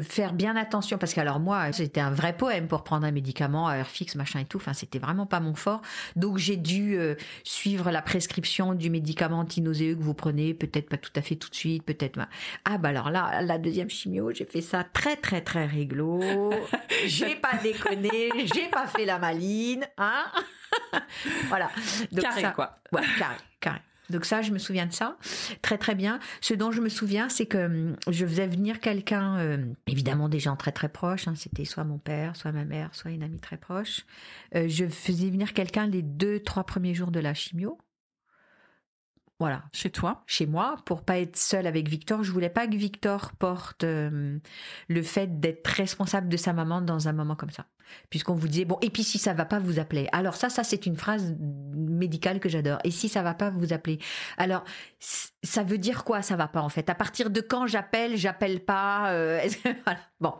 faire 0.04 0.34
bien 0.34 0.56
attention 0.56 0.98
parce 0.98 1.14
que 1.14 1.20
alors 1.20 1.39
moi, 1.39 1.72
c'était 1.72 2.00
un 2.00 2.12
vrai 2.12 2.36
poème 2.36 2.68
pour 2.68 2.84
prendre 2.84 3.06
un 3.06 3.12
médicament 3.12 3.68
à 3.68 3.78
heure 3.78 3.88
fixe, 3.88 4.16
machin 4.16 4.39
et 4.39 4.45
tout. 4.45 4.58
Enfin, 4.58 4.74
c'était 4.74 5.00
vraiment 5.00 5.26
pas 5.26 5.39
mon 5.39 5.56
fort. 5.56 5.82
Donc 6.16 6.38
j'ai 6.38 6.58
dû 6.58 6.98
euh, 6.98 7.16
suivre 7.43 7.89
la 7.91 8.02
prescription 8.02 8.76
du 8.76 8.89
médicament 8.89 9.39
antinauséeux 9.39 9.95
que 9.95 10.04
vous 10.04 10.14
prenez, 10.14 10.54
peut-être 10.54 10.89
pas 10.89 10.98
tout 10.98 11.12
à 11.16 11.22
fait 11.22 11.36
tout 11.36 11.50
de 11.50 11.56
suite, 11.56 11.84
peut-être. 11.84 12.20
Ah 12.66 12.78
bah 12.78 12.89
alors 12.89 13.10
là, 13.10 13.41
la 13.41 13.58
deuxième 13.58 13.89
chimio, 13.89 14.32
j'ai 14.32 14.45
fait 14.45 14.62
ça 14.62 14.84
très 14.84 15.16
très 15.16 15.41
très 15.41 15.66
réglo. 15.66 16.52
j'ai 17.06 17.36
pas 17.36 17.58
déconné, 17.62 18.30
j'ai 18.54 18.70
pas 18.70 18.88
fait 18.88 19.06
la 19.06 19.18
maline, 19.18 19.88
hein. 19.98 20.26
voilà. 21.48 21.70
Donc 22.12 22.22
carré 22.22 22.43
quoi. 22.54 22.72
Ouais, 22.91 23.02
carré, 23.18 23.38
carré. 23.60 23.80
Donc 24.10 24.26
ça, 24.26 24.41
je 24.41 24.51
me 24.51 24.58
souviens 24.58 24.86
de 24.86 24.93
ça 24.93 25.18
très 25.62 25.78
très 25.78 25.95
bien. 25.95 26.20
Ce 26.41 26.53
dont 26.53 26.72
je 26.72 26.82
me 26.82 26.89
souviens, 26.89 27.30
c'est 27.30 27.45
que 27.45 27.66
hum, 27.66 27.95
je 28.08 28.26
faisais 28.26 28.47
venir 28.47 28.80
quelqu'un, 28.80 29.38
euh, 29.38 29.66
évidemment 29.88 30.30
des 30.30 30.39
gens 30.39 30.55
très 30.55 30.72
très 30.72 30.89
proches. 30.89 31.28
Hein, 31.28 31.36
C'était 31.36 31.66
soit 31.66 31.84
mon 31.84 31.97
père, 31.97 32.36
soit 32.36 32.51
ma 32.51 32.66
mère, 32.66 32.93
soit 32.95 33.12
une 33.12 33.24
amie 33.24 33.39
très 33.39 33.58
proche. 33.58 34.05
Euh, 34.55 34.68
je 34.68 34.88
faisais 34.88 35.30
venir 35.30 35.53
quelqu'un 35.53 35.88
les 35.88 36.01
deux 36.01 36.39
trois 36.39 36.64
premiers 36.64 36.93
jours 36.93 37.12
de 37.12 37.20
la 37.20 37.34
chimio. 37.34 37.78
Voilà. 39.39 39.66
Chez 39.72 39.91
toi 39.91 40.24
Chez 40.26 40.47
moi, 40.47 40.78
pour 40.86 41.03
pas 41.03 41.20
être 41.20 41.38
seule 41.38 41.68
avec 41.68 41.88
Victor. 41.88 42.24
Je 42.24 42.32
voulais 42.32 42.49
pas 42.49 42.68
que 42.68 42.76
Victor 42.76 43.34
porte 43.34 43.84
hum, 43.84 44.39
le 44.88 45.01
fait 45.03 45.39
d'être 45.39 45.68
responsable 45.68 46.30
de 46.30 46.38
sa 46.38 46.53
maman 46.53 46.82
dans 46.82 47.08
un 47.08 47.14
moment 47.14 47.36
comme 47.36 47.51
ça 47.51 47.66
puisqu'on 48.10 48.36
vous 48.36 48.48
disait 48.48 48.66
bon 48.66 48.78
et 48.82 48.90
puis 48.90 49.04
si 49.04 49.18
ça 49.18 49.34
va 49.34 49.46
pas 49.46 49.60
vous 49.60 49.80
appelez. 49.80 50.08
Alors 50.12 50.36
ça 50.36 50.50
ça 50.50 50.64
c'est 50.64 50.86
une 50.86 50.96
phrase 50.96 51.36
médicale 51.76 52.40
que 52.40 52.50
j'adore. 52.50 52.80
Et 52.84 52.92
si 52.92 53.10
ça 53.10 53.22
va 53.22 53.34
pas 53.34 53.50
vous 53.50 53.74
appelez. 53.74 54.00
Alors 54.38 54.64
ça 55.00 55.64
veut 55.64 55.78
dire 55.78 56.04
quoi 56.04 56.22
ça 56.22 56.36
va 56.36 56.48
pas 56.48 56.62
en 56.62 56.70
fait? 56.70 56.90
À 56.90 56.96
partir 56.96 57.30
de 57.30 57.42
quand 57.42 57.68
j'appelle, 57.68 58.18
j'appelle 58.18 58.60
pas 58.60 59.12
euh, 59.12 59.40
voilà. 59.86 60.00
Bon. 60.20 60.34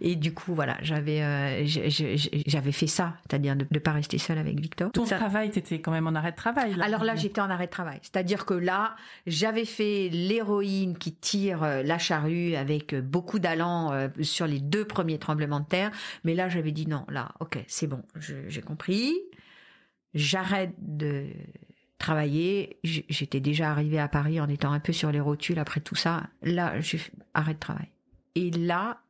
Et 0.00 0.16
du 0.16 0.32
coup 0.32 0.54
voilà, 0.54 0.76
j'avais 0.82 1.22
euh, 1.22 1.64
j'avais 1.66 2.72
fait 2.72 2.86
ça, 2.86 3.14
c'est-à-dire 3.22 3.56
de 3.56 3.66
ne 3.68 3.78
pas 3.78 3.92
rester 3.92 4.18
seule 4.18 4.38
avec 4.38 4.60
Victor. 4.60 4.92
Ton 4.92 5.04
travail, 5.04 5.50
t'étais 5.50 5.80
quand 5.80 5.90
même 5.90 6.06
en 6.06 6.14
arrêt 6.14 6.30
de 6.30 6.36
travail. 6.36 6.76
Alors 6.80 7.04
là, 7.04 7.16
j'étais 7.16 7.40
en 7.40 7.50
arrêt 7.50 7.66
de 7.66 7.72
travail. 7.72 7.98
C'est-à-dire 8.02 8.46
que 8.46 8.54
là, 8.54 8.94
j'avais 9.26 9.64
fait 9.64 10.08
l'héroïne 10.12 10.96
qui 10.96 11.14
tire 11.14 11.62
euh, 11.64 11.82
la 11.82 11.98
charrue 11.98 12.54
avec 12.54 12.94
beaucoup 12.94 13.38
d'allant 13.38 14.08
sur 14.20 14.46
les 14.46 14.60
deux 14.60 14.84
premiers 14.84 15.18
tremblements 15.18 15.60
de 15.60 15.66
terre, 15.66 15.90
mais 16.24 16.34
là 16.34 16.48
j'avais 16.48 16.72
non, 16.86 17.04
là, 17.08 17.32
ok, 17.40 17.64
c'est 17.66 17.86
bon, 17.86 18.02
j'ai 18.16 18.62
compris. 18.62 19.14
J'arrête 20.14 20.74
de 20.78 21.26
travailler. 21.98 22.78
J'étais 22.84 23.40
déjà 23.40 23.70
arrivée 23.70 23.98
à 23.98 24.08
Paris 24.08 24.40
en 24.40 24.48
étant 24.48 24.72
un 24.72 24.80
peu 24.80 24.92
sur 24.92 25.12
les 25.12 25.20
rotules 25.20 25.58
après 25.58 25.80
tout 25.80 25.94
ça. 25.94 26.28
Là, 26.42 26.80
j'arrête 26.80 27.56
de 27.56 27.60
travail. 27.60 27.88
Et 28.34 28.50
là, 28.50 29.00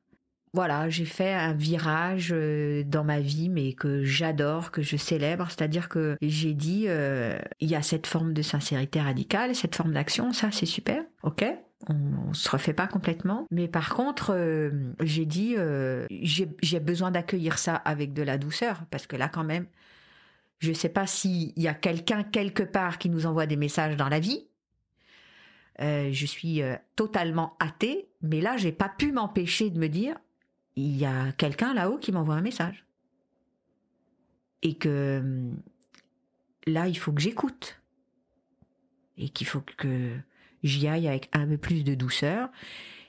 voilà, 0.54 0.88
j'ai 0.88 1.04
fait 1.04 1.32
un 1.32 1.52
virage 1.52 2.30
euh, 2.32 2.82
dans 2.84 3.04
ma 3.04 3.20
vie, 3.20 3.48
mais 3.48 3.74
que 3.74 4.02
j'adore, 4.02 4.70
que 4.70 4.82
je 4.82 4.96
célèbre. 4.96 5.46
C'est-à-dire 5.48 5.88
que 5.88 6.16
j'ai 6.22 6.54
dit, 6.54 6.84
euh, 6.88 7.38
il 7.60 7.68
y 7.68 7.74
a 7.74 7.82
cette 7.82 8.06
forme 8.06 8.32
de 8.32 8.42
sincérité 8.42 9.00
radicale, 9.00 9.54
cette 9.54 9.76
forme 9.76 9.92
d'action, 9.92 10.32
ça 10.32 10.50
c'est 10.50 10.66
super, 10.66 11.04
ok 11.22 11.44
on, 11.86 12.32
se 12.34 12.50
refait 12.50 12.72
pas 12.72 12.86
complètement. 12.86 13.46
Mais 13.50 13.68
par 13.68 13.94
contre, 13.94 14.34
euh, 14.34 14.70
j'ai 15.00 15.26
dit, 15.26 15.54
euh, 15.56 16.06
j'ai 16.10 16.80
besoin 16.80 17.10
d'accueillir 17.10 17.58
ça 17.58 17.76
avec 17.76 18.12
de 18.12 18.22
la 18.22 18.38
douceur, 18.38 18.84
parce 18.90 19.06
que 19.06 19.16
là, 19.16 19.28
quand 19.28 19.44
même, 19.44 19.66
je 20.58 20.72
sais 20.72 20.88
pas 20.88 21.06
s'il 21.06 21.52
y 21.56 21.68
a 21.68 21.74
quelqu'un 21.74 22.24
quelque 22.24 22.62
part 22.62 22.98
qui 22.98 23.10
nous 23.10 23.26
envoie 23.26 23.46
des 23.46 23.56
messages 23.56 23.96
dans 23.96 24.08
la 24.08 24.18
vie. 24.18 24.48
Euh, 25.80 26.10
je 26.12 26.26
suis 26.26 26.60
totalement 26.96 27.56
athée, 27.60 28.08
mais 28.22 28.40
là, 28.40 28.56
j'ai 28.56 28.72
pas 28.72 28.88
pu 28.88 29.12
m'empêcher 29.12 29.70
de 29.70 29.78
me 29.78 29.88
dire, 29.88 30.16
il 30.74 30.96
y 30.96 31.04
a 31.04 31.32
quelqu'un 31.32 31.74
là-haut 31.74 31.98
qui 31.98 32.10
m'envoie 32.10 32.34
un 32.34 32.40
message. 32.40 32.84
Et 34.62 34.76
que 34.76 35.52
là, 36.66 36.88
il 36.88 36.98
faut 36.98 37.12
que 37.12 37.20
j'écoute. 37.20 37.80
Et 39.16 39.28
qu'il 39.28 39.46
faut 39.46 39.60
que 39.60 40.16
j'y 40.62 40.88
aille 40.88 41.08
avec 41.08 41.28
un 41.32 41.46
peu 41.46 41.56
plus 41.56 41.84
de 41.84 41.94
douceur 41.94 42.48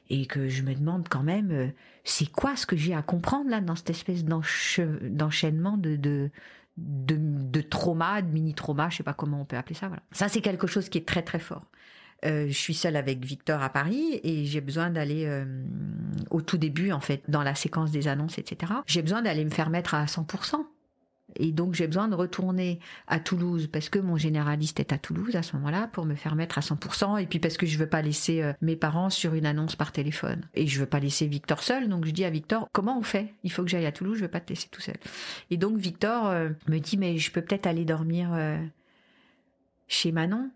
et 0.10 0.26
que 0.26 0.47
je 0.47 0.64
me 0.64 0.74
demande 0.74 1.08
quand 1.08 1.24
même 1.24 1.52
euh, 1.52 1.68
c'est 2.04 2.32
quoi 2.32 2.56
ce 2.56 2.66
que 2.66 2.76
j'ai 2.76 2.93
à 2.93 3.02
comprendre 3.02 3.50
là 3.50 3.62
dans 3.62 3.76
cette 3.76 3.91
espèce 3.91 4.26
d'enchaînement 4.26 5.78
de, 5.78 5.95
de 5.95 6.30
de, 6.80 7.18
de 7.20 7.62
trauma, 7.62 8.22
de 8.22 8.30
mini-trauma, 8.32 8.89
je 8.89 8.97
sais 8.97 9.04
pas 9.04 9.14
comment 9.14 9.41
on 9.41 9.45
peut 9.45 9.58
appeler 9.58 9.76
ça. 9.76 9.88
Voilà. 9.88 10.02
Ça, 10.14 10.30
c'est 10.30 10.39
quelque 10.39 10.66
chose 10.66 10.88
qui 10.88 10.97
est 10.97 11.06
très 11.06 11.22
très 11.22 11.39
fort. 11.39 11.66
Euh, 12.26 12.47
je 12.47 12.54
suis 12.54 12.74
seule 12.74 12.97
avec 12.97 13.24
Victor 13.24 13.62
à 13.62 13.70
Paris 13.70 14.20
et 14.24 14.45
j'ai 14.45 14.60
besoin 14.60 14.89
d'aller 14.89 15.26
euh, 15.26 15.45
au 16.30 16.41
tout 16.41 16.58
début 16.58 16.91
en 16.91 17.00
fait 17.00 17.24
dans 17.30 17.43
la 17.43 17.56
séquence 17.56 17.91
des 17.91 18.10
annonces 18.10 18.38
etc. 18.38 18.74
J'ai 18.88 19.02
besoin 19.02 19.22
d'aller 19.22 19.45
me 19.45 19.50
faire 19.50 19.70
mettre 19.70 19.93
à 19.93 20.04
100%. 20.06 20.66
Et 21.36 21.52
donc 21.52 21.74
j'ai 21.74 21.88
besoin 21.88 22.08
de 22.08 22.16
retourner 22.16 22.80
à 23.08 23.20
Toulouse 23.20 23.68
parce 23.72 23.90
que 23.90 24.00
mon 24.00 24.18
généraliste 24.18 24.80
est 24.80 24.94
à 24.94 24.98
Toulouse 24.98 25.36
à 25.36 25.44
ce 25.44 25.56
moment-là 25.56 25.88
pour 25.88 26.06
me 26.06 26.16
faire 26.16 26.36
mettre 26.36 26.58
à 26.58 26.62
100% 26.62 27.22
et 27.22 27.26
puis 27.26 27.40
parce 27.40 27.58
que 27.58 27.66
je 27.66 27.78
veux 27.78 27.88
pas 27.88 28.02
laisser 28.02 28.42
euh, 28.42 28.54
mes 28.62 28.76
parents 28.76 29.10
sur 29.10 29.34
une 29.34 29.46
annonce 29.46 29.76
par 29.76 29.92
téléphone 29.92 30.42
et 30.54 30.68
je 30.68 30.80
veux 30.80 30.86
pas 30.86 31.00
laisser 31.00 31.28
Victor 31.28 31.64
seul 31.64 31.90
donc 31.90 32.06
je 32.06 32.12
dis 32.12 32.26
à 32.26 32.30
Victor 32.30 32.68
comment 32.72 32.98
on 32.98 33.04
fait? 33.04 33.34
Il 33.44 33.52
faut 33.52 33.64
que 33.64 33.70
j'aille 33.70 33.86
à 33.86 33.92
Toulouse, 33.92 34.18
je 34.18 34.24
veux 34.24 34.30
pas 34.30 34.40
te 34.40 34.50
laisser 34.50 34.68
tout 34.70 34.82
seul. 34.82 34.98
Et 35.50 35.58
donc 35.58 35.78
Victor 35.78 36.28
euh, 36.28 36.50
me 36.68 36.80
dit 36.80 36.98
mais 36.98 37.18
je 37.18 37.32
peux 37.32 37.42
peut-être 37.42 37.68
aller 37.68 37.86
dormir 37.86 38.32
euh, 38.34 38.58
chez 39.88 40.12
Manon 40.12 40.50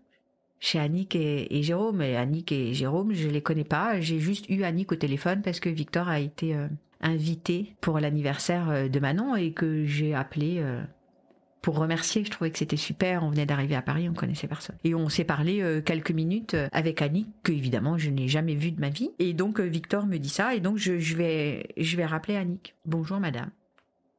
chez 0.60 0.78
Annick 0.78 1.14
et, 1.14 1.62
Jérôme. 1.62 2.00
Et 2.00 2.16
Annick 2.16 2.50
et 2.50 2.72
Jérôme, 2.72 3.12
je 3.12 3.28
les 3.28 3.42
connais 3.42 3.64
pas. 3.64 4.00
J'ai 4.00 4.18
juste 4.18 4.46
eu 4.48 4.62
Annick 4.62 4.92
au 4.92 4.96
téléphone 4.96 5.42
parce 5.42 5.60
que 5.60 5.68
Victor 5.68 6.08
a 6.08 6.20
été 6.20 6.56
invité 7.04 7.76
pour 7.80 8.00
l'anniversaire 8.00 8.68
euh, 8.70 8.88
de 8.88 8.98
Manon 8.98 9.36
et 9.36 9.52
que 9.52 9.84
j'ai 9.84 10.14
appelé 10.14 10.56
euh, 10.58 10.82
pour 11.62 11.78
remercier. 11.78 12.24
Je 12.24 12.30
trouvais 12.30 12.50
que 12.50 12.58
c'était 12.58 12.76
super. 12.76 13.22
On 13.22 13.30
venait 13.30 13.46
d'arriver 13.46 13.76
à 13.76 13.82
Paris, 13.82 14.08
on 14.08 14.14
connaissait 14.14 14.48
personne. 14.48 14.76
Et 14.82 14.94
on 14.94 15.08
s'est 15.08 15.24
parlé 15.24 15.62
euh, 15.62 15.80
quelques 15.80 16.10
minutes 16.10 16.56
avec 16.72 17.02
Annie, 17.02 17.28
que 17.42 17.52
évidemment 17.52 17.98
je 17.98 18.10
n'ai 18.10 18.26
jamais 18.26 18.54
vue 18.54 18.72
de 18.72 18.80
ma 18.80 18.88
vie. 18.88 19.10
Et 19.18 19.34
donc 19.34 19.60
Victor 19.60 20.06
me 20.06 20.18
dit 20.18 20.28
ça, 20.28 20.54
et 20.54 20.60
donc 20.60 20.78
je, 20.78 20.98
je 20.98 21.16
vais 21.16 21.68
je 21.76 21.96
vais 21.96 22.06
rappeler 22.06 22.36
Annick. 22.36 22.74
Bonjour 22.84 23.20
madame. 23.20 23.50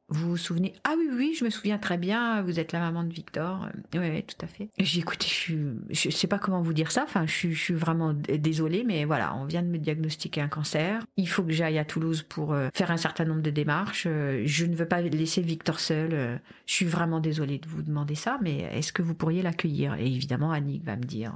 Vous 0.08 0.30
vous 0.30 0.36
souvenez? 0.36 0.72
Ah 0.84 0.94
oui, 0.96 1.08
oui, 1.12 1.34
je 1.36 1.44
me 1.44 1.50
souviens 1.50 1.78
très 1.78 1.98
bien. 1.98 2.40
Vous 2.42 2.60
êtes 2.60 2.70
la 2.70 2.78
maman 2.78 3.02
de 3.02 3.12
Victor. 3.12 3.68
Oui, 3.92 4.08
oui, 4.08 4.22
tout 4.22 4.36
à 4.40 4.46
fait. 4.46 4.68
J'ai 4.78 5.00
écouté, 5.00 5.26
je 5.28 5.56
je 5.90 6.10
sais 6.10 6.28
pas 6.28 6.38
comment 6.38 6.62
vous 6.62 6.72
dire 6.72 6.92
ça. 6.92 7.02
Enfin, 7.02 7.26
je 7.26 7.32
suis, 7.32 7.52
je 7.52 7.60
suis 7.60 7.74
vraiment 7.74 8.14
désolée, 8.14 8.84
mais 8.84 9.04
voilà, 9.04 9.34
on 9.34 9.46
vient 9.46 9.62
de 9.62 9.68
me 9.68 9.78
diagnostiquer 9.78 10.40
un 10.40 10.48
cancer. 10.48 11.04
Il 11.16 11.28
faut 11.28 11.42
que 11.42 11.52
j'aille 11.52 11.78
à 11.78 11.84
Toulouse 11.84 12.22
pour 12.22 12.52
euh, 12.52 12.68
faire 12.72 12.92
un 12.92 12.96
certain 12.96 13.24
nombre 13.24 13.42
de 13.42 13.50
démarches. 13.50 14.06
Euh, 14.06 14.42
je 14.44 14.64
ne 14.66 14.76
veux 14.76 14.86
pas 14.86 15.00
laisser 15.02 15.42
Victor 15.42 15.80
seul. 15.80 16.10
Euh, 16.12 16.38
je 16.66 16.74
suis 16.74 16.86
vraiment 16.86 17.18
désolée 17.18 17.58
de 17.58 17.66
vous 17.66 17.82
demander 17.82 18.14
ça, 18.14 18.38
mais 18.42 18.58
est-ce 18.58 18.92
que 18.92 19.02
vous 19.02 19.14
pourriez 19.14 19.42
l'accueillir? 19.42 19.94
Et 19.94 20.06
évidemment, 20.06 20.52
Annick 20.52 20.84
va 20.84 20.94
me 20.94 21.02
dire. 21.02 21.34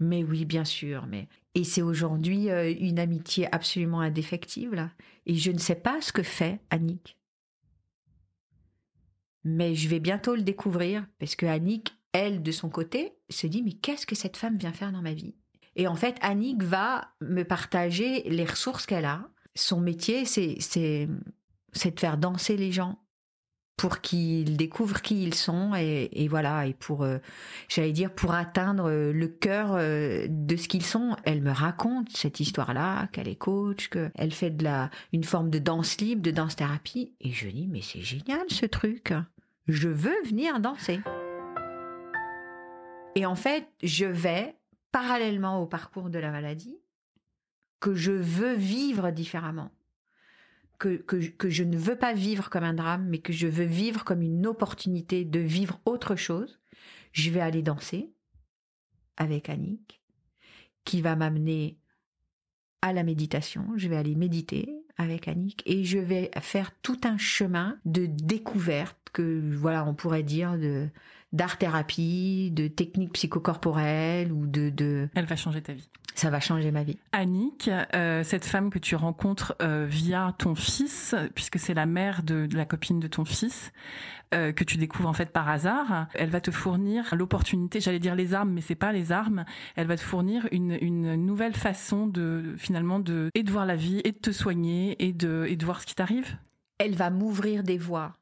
Mais 0.00 0.24
oui, 0.24 0.46
bien 0.46 0.64
sûr, 0.64 1.06
mais 1.06 1.28
et 1.54 1.64
c'est 1.64 1.82
aujourd'hui 1.82 2.48
une 2.48 2.98
amitié 2.98 3.52
absolument 3.54 4.00
indéfectible. 4.00 4.90
Et 5.26 5.34
je 5.34 5.50
ne 5.50 5.58
sais 5.58 5.74
pas 5.74 6.00
ce 6.00 6.12
que 6.12 6.22
fait 6.22 6.60
Annick 6.70 7.18
mais 9.44 9.74
je 9.74 9.88
vais 9.88 10.00
bientôt 10.00 10.34
le 10.34 10.42
découvrir 10.42 11.06
parce 11.18 11.36
que 11.36 11.46
Annick, 11.46 11.94
elle, 12.12 12.42
de 12.42 12.52
son 12.52 12.68
côté, 12.68 13.14
se 13.28 13.46
dit 13.46 13.62
mais 13.62 13.72
qu'est-ce 13.72 14.06
que 14.06 14.14
cette 14.14 14.36
femme 14.36 14.58
vient 14.58 14.72
faire 14.72 14.92
dans 14.92 15.02
ma 15.02 15.14
vie? 15.14 15.34
Et 15.76 15.86
en 15.86 15.94
fait, 15.94 16.16
Annick 16.20 16.62
va 16.62 17.08
me 17.20 17.44
partager 17.44 18.22
les 18.28 18.44
ressources 18.44 18.86
qu'elle 18.86 19.04
a. 19.04 19.28
Son 19.54 19.80
métier, 19.80 20.24
c'est 20.24 20.56
c'est 20.60 21.06
de 21.94 22.00
faire 22.00 22.18
danser 22.18 22.56
les 22.56 22.72
gens 22.72 22.98
pour 23.80 24.02
qu'ils 24.02 24.58
découvrent 24.58 25.00
qui 25.00 25.22
ils 25.22 25.32
sont 25.32 25.74
et, 25.74 26.28
voilà 26.28 26.66
et 26.66 26.74
pour 26.74 27.02
euh, 27.02 27.16
j'allais 27.66 27.92
dire 27.92 28.14
pour 28.14 28.34
atteindre 28.34 28.90
euh, 28.90 29.10
le 29.10 29.26
cœur 29.26 29.70
euh, 29.72 30.26
de 30.28 30.56
ce 30.56 30.68
qu'ils 30.68 30.84
sont. 30.84 31.16
Elle 31.24 31.40
me 31.40 31.50
raconte 31.50 32.10
cette 32.10 32.40
histoire 32.40 32.74
là 32.74 33.06
qu'elle 33.06 33.26
est 33.26 33.36
coach 33.36 33.88
qu'elle 33.88 34.32
fait 34.32 34.50
de 34.50 34.64
la 34.64 34.90
une 35.14 35.24
forme 35.24 35.48
de 35.48 35.58
danse 35.58 35.98
libre 35.98 36.20
de 36.20 36.30
danse 36.30 36.56
thérapie. 36.56 37.14
Et 37.22 37.30
je 37.30 37.48
dis 37.48 37.68
mais 37.68 37.80
c'est 37.80 38.02
génial 38.02 38.44
ce 38.50 38.66
truc. 38.66 39.14
Je 39.66 39.88
veux 39.88 40.22
venir 40.26 40.60
danser. 40.60 41.00
Et 43.14 43.24
en 43.24 43.34
fait 43.34 43.66
je 43.82 44.04
vais 44.04 44.56
parallèlement 44.92 45.62
au 45.62 45.64
parcours 45.64 46.10
de 46.10 46.18
la 46.18 46.30
maladie 46.30 46.76
que 47.80 47.94
je 47.94 48.12
veux 48.12 48.56
vivre 48.56 49.10
différemment 49.10 49.70
que, 50.80 51.50
je 51.50 51.62
ne 51.62 51.76
veux 51.76 51.96
pas 51.96 52.14
vivre 52.14 52.48
comme 52.50 52.64
un 52.64 52.74
drame, 52.74 53.06
mais 53.08 53.18
que 53.18 53.32
je 53.32 53.46
veux 53.46 53.64
vivre 53.64 54.02
comme 54.02 54.22
une 54.22 54.46
opportunité 54.46 55.24
de 55.24 55.38
vivre 55.38 55.80
autre 55.84 56.16
chose, 56.16 56.58
je 57.12 57.30
vais 57.30 57.40
aller 57.40 57.62
danser 57.62 58.10
avec 59.16 59.50
Annick, 59.50 60.00
qui 60.84 61.02
va 61.02 61.14
m'amener 61.16 61.78
à 62.82 62.92
la 62.92 63.02
méditation. 63.02 63.66
Je 63.76 63.88
vais 63.88 63.96
aller 63.96 64.14
méditer 64.14 64.72
avec 64.96 65.28
Annick 65.28 65.62
et 65.66 65.84
je 65.84 65.98
vais 65.98 66.30
faire 66.40 66.72
tout 66.80 67.00
un 67.04 67.18
chemin 67.18 67.78
de 67.84 68.06
découverte 68.06 68.96
que, 69.12 69.54
voilà, 69.54 69.86
on 69.86 69.94
pourrait 69.94 70.22
dire 70.22 70.58
de 70.58 70.88
d'art 71.32 71.58
thérapie, 71.58 72.50
de 72.50 72.66
techniques 72.66 73.12
psychocorporelles 73.12 74.32
ou 74.32 74.46
de, 74.46 74.68
de... 74.70 75.08
Elle 75.14 75.26
va 75.26 75.36
changer 75.36 75.62
ta 75.62 75.74
vie. 75.74 75.88
Ça 76.20 76.28
va 76.28 76.38
changer 76.38 76.70
ma 76.70 76.82
vie. 76.82 76.98
Annick, 77.12 77.70
euh, 77.94 78.22
cette 78.24 78.44
femme 78.44 78.68
que 78.68 78.78
tu 78.78 78.94
rencontres 78.94 79.56
euh, 79.62 79.86
via 79.88 80.34
ton 80.36 80.54
fils, 80.54 81.14
puisque 81.34 81.58
c'est 81.58 81.72
la 81.72 81.86
mère 81.86 82.22
de, 82.22 82.46
la 82.52 82.66
copine 82.66 83.00
de 83.00 83.08
ton 83.08 83.24
fils, 83.24 83.72
euh, 84.34 84.52
que 84.52 84.62
tu 84.62 84.76
découvres 84.76 85.08
en 85.08 85.14
fait 85.14 85.30
par 85.30 85.48
hasard, 85.48 86.08
elle 86.12 86.28
va 86.28 86.42
te 86.42 86.50
fournir 86.50 87.14
l'opportunité, 87.14 87.80
j'allais 87.80 88.00
dire 88.00 88.16
les 88.16 88.34
armes, 88.34 88.50
mais 88.50 88.60
c'est 88.60 88.74
pas 88.74 88.92
les 88.92 89.12
armes, 89.12 89.46
elle 89.76 89.86
va 89.86 89.96
te 89.96 90.02
fournir 90.02 90.46
une, 90.52 90.76
une 90.82 91.14
nouvelle 91.14 91.54
façon 91.54 92.06
de 92.06 92.54
finalement 92.58 92.98
de 92.98 93.30
et 93.34 93.42
de 93.42 93.50
voir 93.50 93.64
la 93.64 93.76
vie 93.76 94.02
et 94.04 94.12
de 94.12 94.18
te 94.18 94.30
soigner 94.30 95.02
et 95.02 95.14
de 95.14 95.46
et 95.48 95.56
de 95.56 95.64
voir 95.64 95.80
ce 95.80 95.86
qui 95.86 95.94
t'arrive? 95.94 96.36
Elle 96.76 96.96
va 96.96 97.08
m'ouvrir 97.08 97.62
des 97.62 97.78
voies 97.78 98.19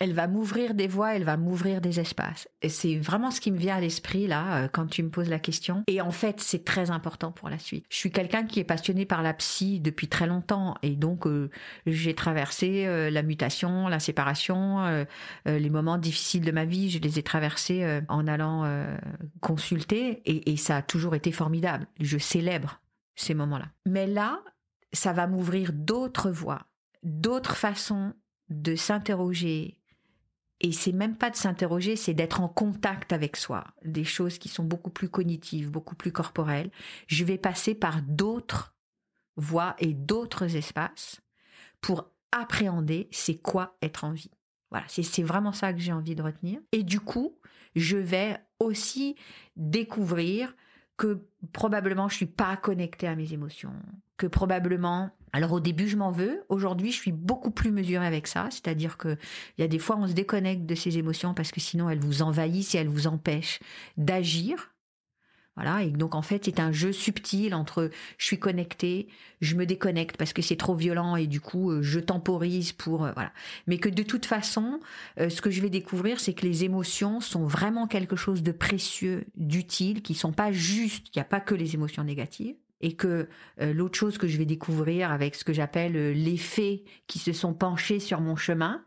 elle 0.00 0.12
va 0.12 0.28
m'ouvrir 0.28 0.74
des 0.74 0.86
voies, 0.86 1.16
elle 1.16 1.24
va 1.24 1.36
m'ouvrir 1.36 1.80
des 1.80 2.00
espaces. 2.00 2.48
Et 2.62 2.68
c'est 2.68 2.96
vraiment 2.96 3.30
ce 3.30 3.40
qui 3.40 3.50
me 3.50 3.58
vient 3.58 3.76
à 3.76 3.80
l'esprit 3.80 4.26
là 4.26 4.56
euh, 4.64 4.68
quand 4.68 4.86
tu 4.86 5.02
me 5.02 5.10
poses 5.10 5.28
la 5.28 5.38
question. 5.38 5.82
Et 5.86 6.00
en 6.00 6.10
fait, 6.10 6.40
c'est 6.40 6.64
très 6.64 6.90
important 6.90 7.32
pour 7.32 7.48
la 7.48 7.58
suite. 7.58 7.84
Je 7.90 7.96
suis 7.96 8.10
quelqu'un 8.10 8.44
qui 8.44 8.60
est 8.60 8.64
passionné 8.64 9.04
par 9.04 9.22
la 9.22 9.34
psy 9.34 9.80
depuis 9.80 10.08
très 10.08 10.26
longtemps 10.26 10.74
et 10.82 10.90
donc 10.90 11.26
euh, 11.26 11.50
j'ai 11.86 12.14
traversé 12.14 12.86
euh, 12.86 13.10
la 13.10 13.22
mutation, 13.22 13.88
la 13.88 14.00
séparation, 14.00 14.58
les 15.46 15.70
moments 15.70 15.98
difficiles 15.98 16.44
de 16.44 16.52
ma 16.52 16.64
vie, 16.64 16.90
je 16.90 16.98
les 16.98 17.18
ai 17.18 17.22
traversés 17.22 18.00
en 18.08 18.26
allant 18.26 18.86
consulter 19.40 20.22
et, 20.24 20.52
et 20.52 20.56
ça 20.56 20.76
a 20.76 20.82
toujours 20.82 21.14
été 21.14 21.32
formidable. 21.32 21.86
Je 22.00 22.18
célèbre 22.18 22.80
ces 23.14 23.34
moments-là. 23.34 23.66
Mais 23.86 24.06
là, 24.06 24.40
ça 24.92 25.12
va 25.12 25.26
m'ouvrir 25.26 25.72
d'autres 25.72 26.30
voies, 26.30 26.66
d'autres 27.02 27.56
façons 27.56 28.14
de 28.48 28.76
s'interroger, 28.76 29.77
et 30.60 30.72
c'est 30.72 30.92
même 30.92 31.16
pas 31.16 31.30
de 31.30 31.36
s'interroger, 31.36 31.94
c'est 31.94 32.14
d'être 32.14 32.40
en 32.40 32.48
contact 32.48 33.12
avec 33.12 33.36
soi, 33.36 33.64
des 33.84 34.04
choses 34.04 34.38
qui 34.38 34.48
sont 34.48 34.64
beaucoup 34.64 34.90
plus 34.90 35.08
cognitives, 35.08 35.70
beaucoup 35.70 35.94
plus 35.94 36.10
corporelles. 36.10 36.70
Je 37.06 37.24
vais 37.24 37.38
passer 37.38 37.74
par 37.74 38.02
d'autres 38.02 38.74
voies 39.36 39.76
et 39.78 39.94
d'autres 39.94 40.56
espaces 40.56 41.20
pour 41.80 42.10
appréhender 42.32 43.08
c'est 43.12 43.36
quoi 43.36 43.76
être 43.82 44.04
en 44.04 44.12
vie. 44.12 44.32
Voilà, 44.70 44.84
c'est 44.88 45.22
vraiment 45.22 45.52
ça 45.52 45.72
que 45.72 45.78
j'ai 45.78 45.92
envie 45.92 46.14
de 46.14 46.22
retenir. 46.22 46.60
Et 46.72 46.82
du 46.82 47.00
coup, 47.00 47.38
je 47.74 47.96
vais 47.96 48.36
aussi 48.58 49.14
découvrir 49.56 50.54
que 50.96 51.24
probablement 51.52 52.08
je 52.08 52.16
suis 52.16 52.26
pas 52.26 52.56
connectée 52.56 53.06
à 53.06 53.14
mes 53.14 53.32
émotions, 53.32 53.72
que 54.16 54.26
probablement 54.26 55.10
alors 55.32 55.52
au 55.52 55.60
début 55.60 55.88
je 55.88 55.96
m'en 55.96 56.10
veux, 56.10 56.44
aujourd'hui 56.48 56.92
je 56.92 56.96
suis 56.96 57.12
beaucoup 57.12 57.50
plus 57.50 57.70
mesurée 57.70 58.06
avec 58.06 58.26
ça, 58.26 58.48
c'est-à-dire 58.50 58.96
que 58.96 59.16
il 59.56 59.62
y 59.62 59.64
a 59.64 59.68
des 59.68 59.78
fois 59.78 59.96
on 59.98 60.06
se 60.06 60.12
déconnecte 60.12 60.66
de 60.66 60.74
ces 60.74 60.98
émotions 60.98 61.34
parce 61.34 61.50
que 61.50 61.60
sinon 61.60 61.90
elles 61.90 62.00
vous 62.00 62.22
envahissent 62.22 62.74
et 62.74 62.78
elles 62.78 62.88
vous 62.88 63.06
empêchent 63.06 63.60
d'agir. 63.96 64.70
Voilà, 65.56 65.82
et 65.82 65.90
donc 65.90 66.14
en 66.14 66.22
fait 66.22 66.44
c'est 66.44 66.60
un 66.60 66.70
jeu 66.70 66.92
subtil 66.92 67.52
entre 67.52 67.90
je 68.16 68.24
suis 68.24 68.38
connectée, 68.38 69.08
je 69.40 69.56
me 69.56 69.66
déconnecte 69.66 70.16
parce 70.16 70.32
que 70.32 70.40
c'est 70.40 70.54
trop 70.54 70.76
violent 70.76 71.16
et 71.16 71.26
du 71.26 71.40
coup 71.40 71.72
euh, 71.72 71.82
je 71.82 71.98
temporise 71.98 72.70
pour 72.70 73.04
euh, 73.04 73.10
voilà. 73.12 73.32
Mais 73.66 73.78
que 73.78 73.88
de 73.88 74.04
toute 74.04 74.24
façon, 74.24 74.78
euh, 75.18 75.28
ce 75.28 75.42
que 75.42 75.50
je 75.50 75.60
vais 75.60 75.68
découvrir 75.68 76.20
c'est 76.20 76.32
que 76.32 76.46
les 76.46 76.62
émotions 76.62 77.20
sont 77.20 77.44
vraiment 77.44 77.88
quelque 77.88 78.14
chose 78.14 78.44
de 78.44 78.52
précieux, 78.52 79.24
d'utile, 79.34 80.02
qui 80.02 80.14
sont 80.14 80.32
pas 80.32 80.52
juste, 80.52 81.08
il 81.08 81.18
n'y 81.18 81.22
a 81.22 81.24
pas 81.24 81.40
que 81.40 81.56
les 81.56 81.74
émotions 81.74 82.04
négatives 82.04 82.54
et 82.80 82.94
que 82.94 83.28
l'autre 83.60 83.98
chose 83.98 84.18
que 84.18 84.28
je 84.28 84.38
vais 84.38 84.44
découvrir 84.44 85.10
avec 85.10 85.34
ce 85.34 85.44
que 85.44 85.52
j'appelle 85.52 86.12
les 86.12 86.36
faits 86.36 86.82
qui 87.06 87.18
se 87.18 87.32
sont 87.32 87.52
penchés 87.52 87.98
sur 87.98 88.20
mon 88.20 88.36
chemin, 88.36 88.84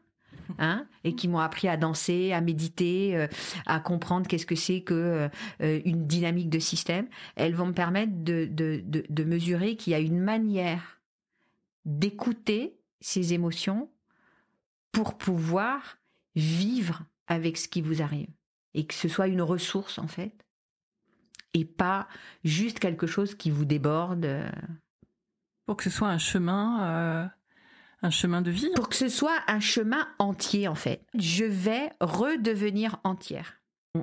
Hein, 0.59 0.85
et 1.03 1.15
qui 1.15 1.27
m'ont 1.27 1.39
appris 1.39 1.67
à 1.67 1.77
danser, 1.77 2.33
à 2.33 2.41
méditer, 2.41 3.15
euh, 3.15 3.27
à 3.65 3.79
comprendre 3.79 4.27
qu'est-ce 4.27 4.45
que 4.45 4.55
c'est 4.55 4.81
que 4.81 5.29
euh, 5.61 5.81
une 5.85 6.07
dynamique 6.07 6.49
de 6.49 6.59
système, 6.59 7.07
elles 7.35 7.55
vont 7.55 7.67
me 7.67 7.73
permettre 7.73 8.11
de, 8.15 8.45
de, 8.45 8.81
de, 8.83 9.03
de 9.07 9.23
mesurer 9.23 9.75
qu'il 9.75 9.91
y 9.91 9.95
a 9.95 9.99
une 9.99 10.19
manière 10.19 10.99
d'écouter 11.85 12.77
ces 12.99 13.33
émotions 13.33 13.89
pour 14.91 15.17
pouvoir 15.17 15.97
vivre 16.35 17.03
avec 17.27 17.57
ce 17.57 17.67
qui 17.67 17.81
vous 17.81 18.01
arrive. 18.01 18.29
Et 18.73 18.85
que 18.85 18.93
ce 18.93 19.07
soit 19.07 19.27
une 19.27 19.41
ressource 19.41 19.99
en 19.99 20.07
fait 20.07 20.33
et 21.53 21.65
pas 21.65 22.07
juste 22.43 22.79
quelque 22.79 23.07
chose 23.07 23.35
qui 23.35 23.51
vous 23.51 23.65
déborde. 23.65 24.27
Pour 25.65 25.77
que 25.77 25.83
ce 25.83 25.89
soit 25.89 26.09
un 26.09 26.17
chemin 26.17 27.31
un 28.01 28.09
chemin 28.09 28.41
de 28.41 28.51
vie. 28.51 28.69
Pour 28.75 28.89
que 28.89 28.95
ce 28.95 29.09
soit 29.09 29.39
un 29.47 29.59
chemin 29.59 30.07
entier, 30.19 30.67
en 30.67 30.75
fait. 30.75 31.05
Je 31.17 31.45
vais 31.45 31.91
redevenir 31.99 32.99
entière. 33.03 33.57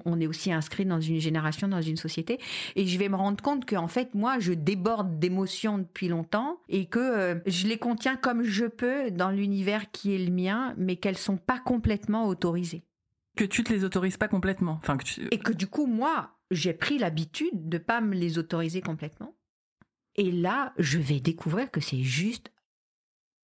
On 0.05 0.21
est 0.21 0.27
aussi 0.27 0.53
inscrit 0.53 0.85
dans 0.85 1.01
une 1.01 1.19
génération, 1.19 1.67
dans 1.67 1.81
une 1.81 1.97
société, 1.97 2.39
et 2.77 2.87
je 2.87 2.99
vais 2.99 3.09
me 3.09 3.17
rendre 3.17 3.43
compte 3.43 3.65
que 3.65 3.75
en 3.75 3.89
fait, 3.89 4.15
moi, 4.15 4.39
je 4.39 4.53
déborde 4.53 5.19
d'émotions 5.19 5.79
depuis 5.79 6.09
longtemps 6.09 6.61
et 6.69 6.87
que 6.87 6.99
euh, 6.99 7.41
je 7.47 7.67
les 7.67 7.79
contiens 7.79 8.17
comme 8.17 8.43
je 8.43 8.67
peux 8.67 9.11
dans 9.11 9.31
l'univers 9.31 9.91
qui 9.91 10.15
est 10.15 10.19
le 10.19 10.31
mien, 10.31 10.75
mais 10.77 10.97
qu'elles 10.97 11.17
sont 11.17 11.39
pas 11.39 11.59
complètement 11.59 12.27
autorisées. 12.27 12.85
Que 13.35 13.45
tu 13.45 13.65
te 13.65 13.73
les 13.73 13.83
autorises 13.83 14.19
pas 14.19 14.29
complètement, 14.29 14.79
enfin 14.83 14.99
Et 15.31 15.39
que 15.39 15.53
du 15.53 15.69
coup, 15.69 15.87
moi, 15.87 16.38
j'ai 16.51 16.73
pris 16.73 16.99
l'habitude 16.99 17.69
de 17.69 17.79
pas 17.79 18.01
me 18.01 18.15
les 18.15 18.39
autoriser 18.39 18.81
complètement. 18.81 19.35
Et 20.17 20.33
là, 20.33 20.73
je 20.79 20.99
vais 20.99 21.21
découvrir 21.21 21.71
que 21.71 21.81
c'est 21.81 22.03
juste 22.03 22.51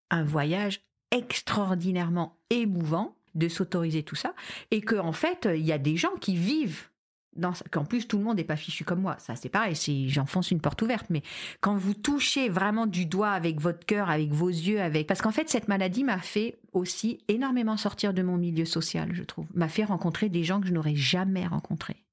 un 0.09 0.23
voyage 0.23 0.81
extraordinairement 1.11 2.37
émouvant 2.49 3.15
de 3.35 3.47
s'autoriser 3.47 4.03
tout 4.03 4.15
ça 4.15 4.33
et 4.71 4.81
que 4.81 4.95
en 4.95 5.11
fait 5.11 5.47
il 5.51 5.65
y 5.65 5.71
a 5.71 5.77
des 5.77 5.97
gens 5.97 6.15
qui 6.19 6.35
vivent 6.35 6.89
dans 7.35 7.53
qu'en 7.71 7.83
plus 7.83 8.07
tout 8.07 8.19
le 8.19 8.23
monde 8.23 8.37
n'est 8.37 8.43
pas 8.43 8.55
fichu 8.55 8.83
comme 8.83 9.01
moi. 9.01 9.17
Ça 9.19 9.35
c'est 9.35 9.49
pareil 9.49 9.75
c'est 9.75 10.07
j'enfonce 10.07 10.51
une 10.51 10.61
porte 10.61 10.81
ouverte 10.81 11.07
mais 11.09 11.23
quand 11.61 11.75
vous 11.75 11.95
touchez 11.95 12.49
vraiment 12.49 12.85
du 12.85 13.05
doigt 13.07 13.31
avec 13.31 13.59
votre 13.59 13.85
cœur 13.85 14.09
avec 14.09 14.31
vos 14.31 14.49
yeux 14.49 14.81
avec 14.81 15.07
parce 15.07 15.21
qu'en 15.21 15.31
fait 15.31 15.49
cette 15.49 15.67
maladie 15.67 16.03
m'a 16.03 16.19
fait 16.19 16.59
aussi 16.73 17.19
énormément 17.27 17.77
sortir 17.77 18.13
de 18.13 18.21
mon 18.21 18.37
milieu 18.37 18.65
social 18.65 19.09
je 19.13 19.23
trouve. 19.23 19.47
M'a 19.53 19.67
fait 19.67 19.83
rencontrer 19.83 20.29
des 20.29 20.43
gens 20.43 20.61
que 20.61 20.67
je 20.67 20.73
n'aurais 20.73 20.95
jamais 20.95 21.45
rencontrés 21.47 22.03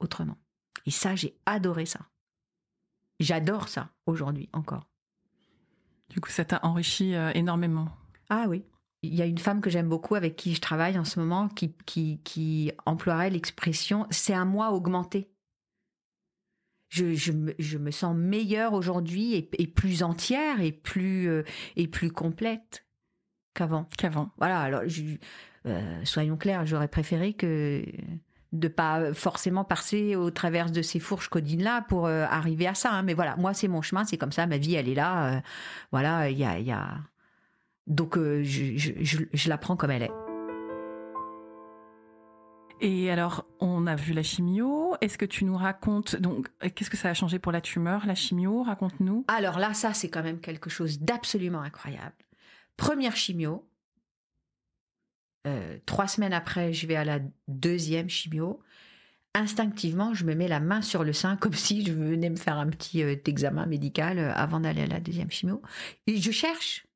autrement 0.00 0.38
et 0.86 0.90
ça 0.90 1.14
j'ai 1.14 1.36
adoré 1.46 1.86
ça 1.86 2.00
j'adore 3.20 3.68
ça 3.68 3.90
aujourd'hui 4.06 4.48
encore 4.52 4.88
du 6.10 6.20
coup, 6.20 6.30
ça 6.30 6.44
t'a 6.44 6.60
enrichi 6.62 7.14
euh, 7.14 7.30
énormément. 7.34 7.88
Ah 8.30 8.46
oui. 8.48 8.64
Il 9.02 9.14
y 9.14 9.22
a 9.22 9.26
une 9.26 9.38
femme 9.38 9.60
que 9.60 9.70
j'aime 9.70 9.88
beaucoup 9.88 10.16
avec 10.16 10.34
qui 10.34 10.54
je 10.54 10.60
travaille 10.60 10.98
en 10.98 11.04
ce 11.04 11.20
moment 11.20 11.48
qui, 11.48 11.72
qui, 11.86 12.20
qui 12.24 12.72
emploierait 12.84 13.30
l'expression 13.30 14.06
c'est 14.10 14.34
un 14.34 14.44
moi 14.44 14.72
augmenté. 14.72 15.30
Je, 16.88 17.14
je, 17.14 17.32
me, 17.32 17.54
je 17.58 17.78
me 17.78 17.90
sens 17.90 18.16
meilleure 18.16 18.72
aujourd'hui 18.72 19.34
et, 19.34 19.66
plus 19.66 20.02
entière 20.02 20.62
et 20.62 20.72
plus, 20.72 21.28
euh, 21.28 21.44
et 21.76 21.86
plus 21.86 22.10
complète 22.10 22.86
qu'avant. 23.54 23.84
Qu'avant. 23.98 24.30
Voilà, 24.38 24.62
alors 24.62 24.82
euh, 25.66 26.04
soyons 26.04 26.38
clairs, 26.38 26.66
j'aurais 26.66 26.88
préféré 26.88 27.34
que 27.34 27.84
de 28.52 28.68
pas 28.68 29.12
forcément 29.12 29.64
passer 29.64 30.16
au 30.16 30.30
travers 30.30 30.70
de 30.70 30.82
ces 30.82 30.98
fourches 30.98 31.28
codines 31.28 31.62
là 31.62 31.82
pour 31.88 32.06
euh, 32.06 32.24
arriver 32.24 32.66
à 32.66 32.74
ça. 32.74 32.92
Hein. 32.92 33.02
Mais 33.02 33.14
voilà, 33.14 33.36
moi 33.36 33.54
c'est 33.54 33.68
mon 33.68 33.82
chemin, 33.82 34.04
c'est 34.04 34.16
comme 34.16 34.32
ça, 34.32 34.46
ma 34.46 34.56
vie 34.56 34.74
elle 34.74 34.88
est 34.88 34.94
là. 34.94 35.34
Euh, 35.34 35.40
voilà, 35.92 36.30
il 36.30 36.38
y 36.38 36.44
a, 36.44 36.58
y 36.58 36.72
a, 36.72 36.98
donc 37.86 38.16
euh, 38.16 38.42
je, 38.42 38.76
je, 38.76 39.22
je, 39.32 39.48
la 39.48 39.58
prends 39.58 39.76
comme 39.76 39.90
elle 39.90 40.04
est. 40.04 40.12
Et 42.80 43.10
alors, 43.10 43.44
on 43.58 43.88
a 43.88 43.96
vu 43.96 44.12
la 44.12 44.22
chimio. 44.22 44.94
Est-ce 45.00 45.18
que 45.18 45.24
tu 45.24 45.44
nous 45.44 45.56
racontes 45.56 46.14
donc 46.14 46.48
qu'est-ce 46.74 46.90
que 46.90 46.96
ça 46.96 47.10
a 47.10 47.14
changé 47.14 47.40
pour 47.40 47.50
la 47.50 47.60
tumeur, 47.60 48.06
la 48.06 48.14
chimio? 48.14 48.62
Raconte-nous. 48.62 49.24
Alors 49.26 49.58
là, 49.58 49.74
ça 49.74 49.94
c'est 49.94 50.08
quand 50.08 50.22
même 50.22 50.40
quelque 50.40 50.70
chose 50.70 51.00
d'absolument 51.00 51.60
incroyable. 51.60 52.14
Première 52.76 53.16
chimio, 53.16 53.68
Euh, 55.48 55.78
trois 55.86 56.06
semaines 56.06 56.32
après, 56.32 56.72
je 56.72 56.86
vais 56.86 56.96
à 56.96 57.04
la 57.04 57.20
deuxième 57.48 58.08
chimio. 58.08 58.60
Instinctivement, 59.34 60.14
je 60.14 60.24
me 60.24 60.34
mets 60.34 60.48
la 60.48 60.60
main 60.60 60.82
sur 60.82 61.04
le 61.04 61.12
sein 61.12 61.36
comme 61.40 61.54
si 61.54 61.84
je 61.84 61.92
venais 61.92 62.30
me 62.30 62.36
faire 62.36 62.58
un 62.58 62.68
petit 62.68 63.02
euh, 63.02 63.16
examen 63.26 63.66
médical 63.66 64.18
euh, 64.18 64.32
avant 64.34 64.60
d'aller 64.60 64.82
à 64.82 64.86
la 64.86 65.00
deuxième 65.00 65.30
chimio. 65.30 65.62
Et 66.06 66.16
je 66.20 66.30
cherche. 66.30 66.86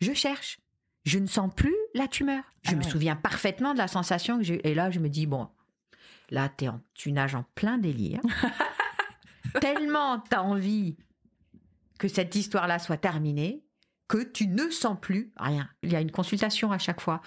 Je 0.00 0.12
cherche. 0.12 0.60
Je 1.04 1.18
ne 1.18 1.26
sens 1.26 1.50
plus 1.54 1.74
la 1.94 2.06
tumeur. 2.06 2.42
Je 2.62 2.72
Ah 2.72 2.74
me 2.74 2.84
ouais. 2.84 2.90
souviens 2.90 3.16
parfaitement 3.16 3.72
de 3.72 3.78
la 3.78 3.88
sensation 3.88 4.38
que 4.38 4.44
j'ai. 4.44 4.68
Et 4.68 4.74
là, 4.74 4.90
je 4.90 5.00
me 5.00 5.08
dis, 5.08 5.26
bon, 5.26 5.48
là, 6.30 6.50
en, 6.62 6.80
tu 6.94 7.12
nages 7.12 7.34
en 7.34 7.44
plein 7.54 7.78
délire. 7.78 8.20
Tellement 9.60 10.18
t'as 10.20 10.42
envie 10.42 10.96
que 11.98 12.08
cette 12.08 12.34
histoire-là 12.34 12.78
soit 12.78 12.98
terminée 12.98 13.64
que 14.08 14.22
tu 14.22 14.48
ne 14.48 14.70
sens 14.70 14.96
plus 15.00 15.30
rien. 15.36 15.68
Il 15.82 15.92
y 15.92 15.96
a 15.96 16.00
une 16.00 16.10
consultation 16.10 16.72
à 16.72 16.78
chaque 16.78 17.00
fois. 17.00 17.20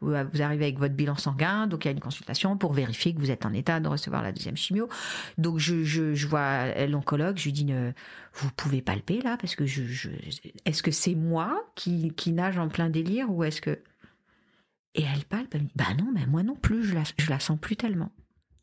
Vous 0.00 0.12
euh, 0.12 0.24
vous 0.32 0.40
arrivez 0.40 0.66
avec 0.66 0.78
votre 0.78 0.94
bilan 0.94 1.16
sanguin, 1.16 1.66
donc 1.66 1.84
il 1.84 1.88
y 1.88 1.90
a 1.90 1.92
une 1.92 2.00
consultation 2.00 2.56
pour 2.56 2.72
vérifier 2.72 3.12
que 3.12 3.18
vous 3.18 3.30
êtes 3.30 3.44
en 3.44 3.52
état 3.52 3.80
de 3.80 3.88
recevoir 3.88 4.22
la 4.22 4.30
deuxième 4.32 4.56
chimio. 4.56 4.88
Donc 5.36 5.58
je, 5.58 5.82
je, 5.84 6.14
je 6.14 6.26
vois 6.28 6.86
l'oncologue, 6.86 7.36
je 7.38 7.44
lui 7.44 7.52
dis 7.52 7.64
ne, 7.64 7.92
vous 8.34 8.50
pouvez 8.56 8.82
palper 8.82 9.20
là 9.20 9.36
parce 9.36 9.56
que 9.56 9.66
je, 9.66 9.84
je 9.84 10.10
est-ce 10.64 10.82
que 10.82 10.92
c'est 10.92 11.16
moi 11.16 11.60
qui, 11.74 12.12
qui 12.14 12.32
nage 12.32 12.56
en 12.58 12.68
plein 12.68 12.88
délire 12.88 13.30
ou 13.30 13.42
est-ce 13.44 13.60
que 13.60 13.80
et 14.94 15.02
elle 15.02 15.24
palpe, 15.24 15.54
elle 15.54 15.62
me 15.62 15.66
dit 15.66 15.72
bah 15.76 15.94
non 15.98 16.10
mais 16.14 16.26
moi 16.26 16.42
non 16.42 16.54
plus 16.56 16.82
je 16.84 16.94
la, 16.94 17.02
je 17.18 17.30
la 17.30 17.40
sens 17.40 17.58
plus 17.60 17.76
tellement. 17.76 18.12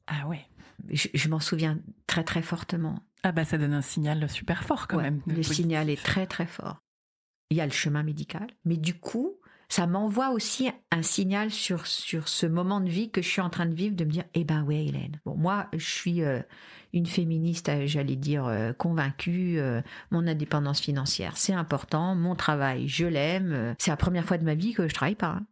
Ah 0.08 0.28
ouais. 0.28 0.46
Je, 0.90 1.08
je 1.14 1.30
m'en 1.30 1.40
souviens 1.40 1.80
très 2.08 2.24
très 2.24 2.42
fortement. 2.42 3.00
Ah 3.24 3.32
bah 3.32 3.44
ça 3.44 3.58
donne 3.58 3.74
un 3.74 3.82
signal 3.82 4.30
super 4.30 4.64
fort 4.64 4.88
quand 4.88 4.98
Ouais, 4.98 5.04
même. 5.04 5.22
Le 5.28 5.44
signal 5.44 5.90
est 5.90 6.02
très 6.02 6.26
très 6.28 6.46
fort. 6.46 6.78
Il 7.50 7.58
y 7.58 7.62
a 7.62 7.66
le 7.66 7.72
chemin 7.72 8.04
médical, 8.04 8.48
mais 8.66 8.78
du 8.78 8.94
coup, 9.00 9.38
ça 9.70 9.88
m'envoie 9.88 10.30
aussi 10.32 10.70
un 10.92 11.02
signal 11.02 11.52
sur, 11.52 11.88
sur 11.88 12.28
ce 12.28 12.46
moment 12.46 12.82
de 12.82 12.90
vie 12.90 13.10
que 13.12 13.22
je 13.22 13.28
suis 13.30 13.42
en 13.42 13.50
train 13.50 13.66
de 13.66 13.74
vivre, 13.74 13.96
de 13.96 14.06
me 14.06 14.12
dire, 14.12 14.24
eh 14.34 14.44
ben 14.44 14.64
ouais, 14.64 14.86
Hélène. 14.86 15.20
Bon, 15.26 15.36
moi, 15.36 15.68
je 15.74 15.86
suis 15.86 16.24
euh, 16.24 16.42
une 16.94 17.06
féministe, 17.06 17.70
euh, 17.70 17.86
j'allais 17.88 18.16
dire, 18.16 18.46
euh, 18.46 18.74
convaincue. 18.74 19.60
mon 20.12 20.28
indépendance 20.28 20.80
financière, 20.82 21.38
c'est 21.38 21.54
important. 21.54 22.16
Mon 22.16 22.36
travail, 22.36 22.88
je 22.88 23.06
l'aime. 23.06 23.76
c'est 23.80 23.92
la 23.92 23.98
première 23.98 24.26
fois 24.26 24.38
de 24.38 24.44
ma 24.46 24.56
vie 24.56 24.74
que 24.74 24.88
je 24.88 24.94
travaille 24.94 25.16
pas. 25.16 25.40
hein. 25.40 25.46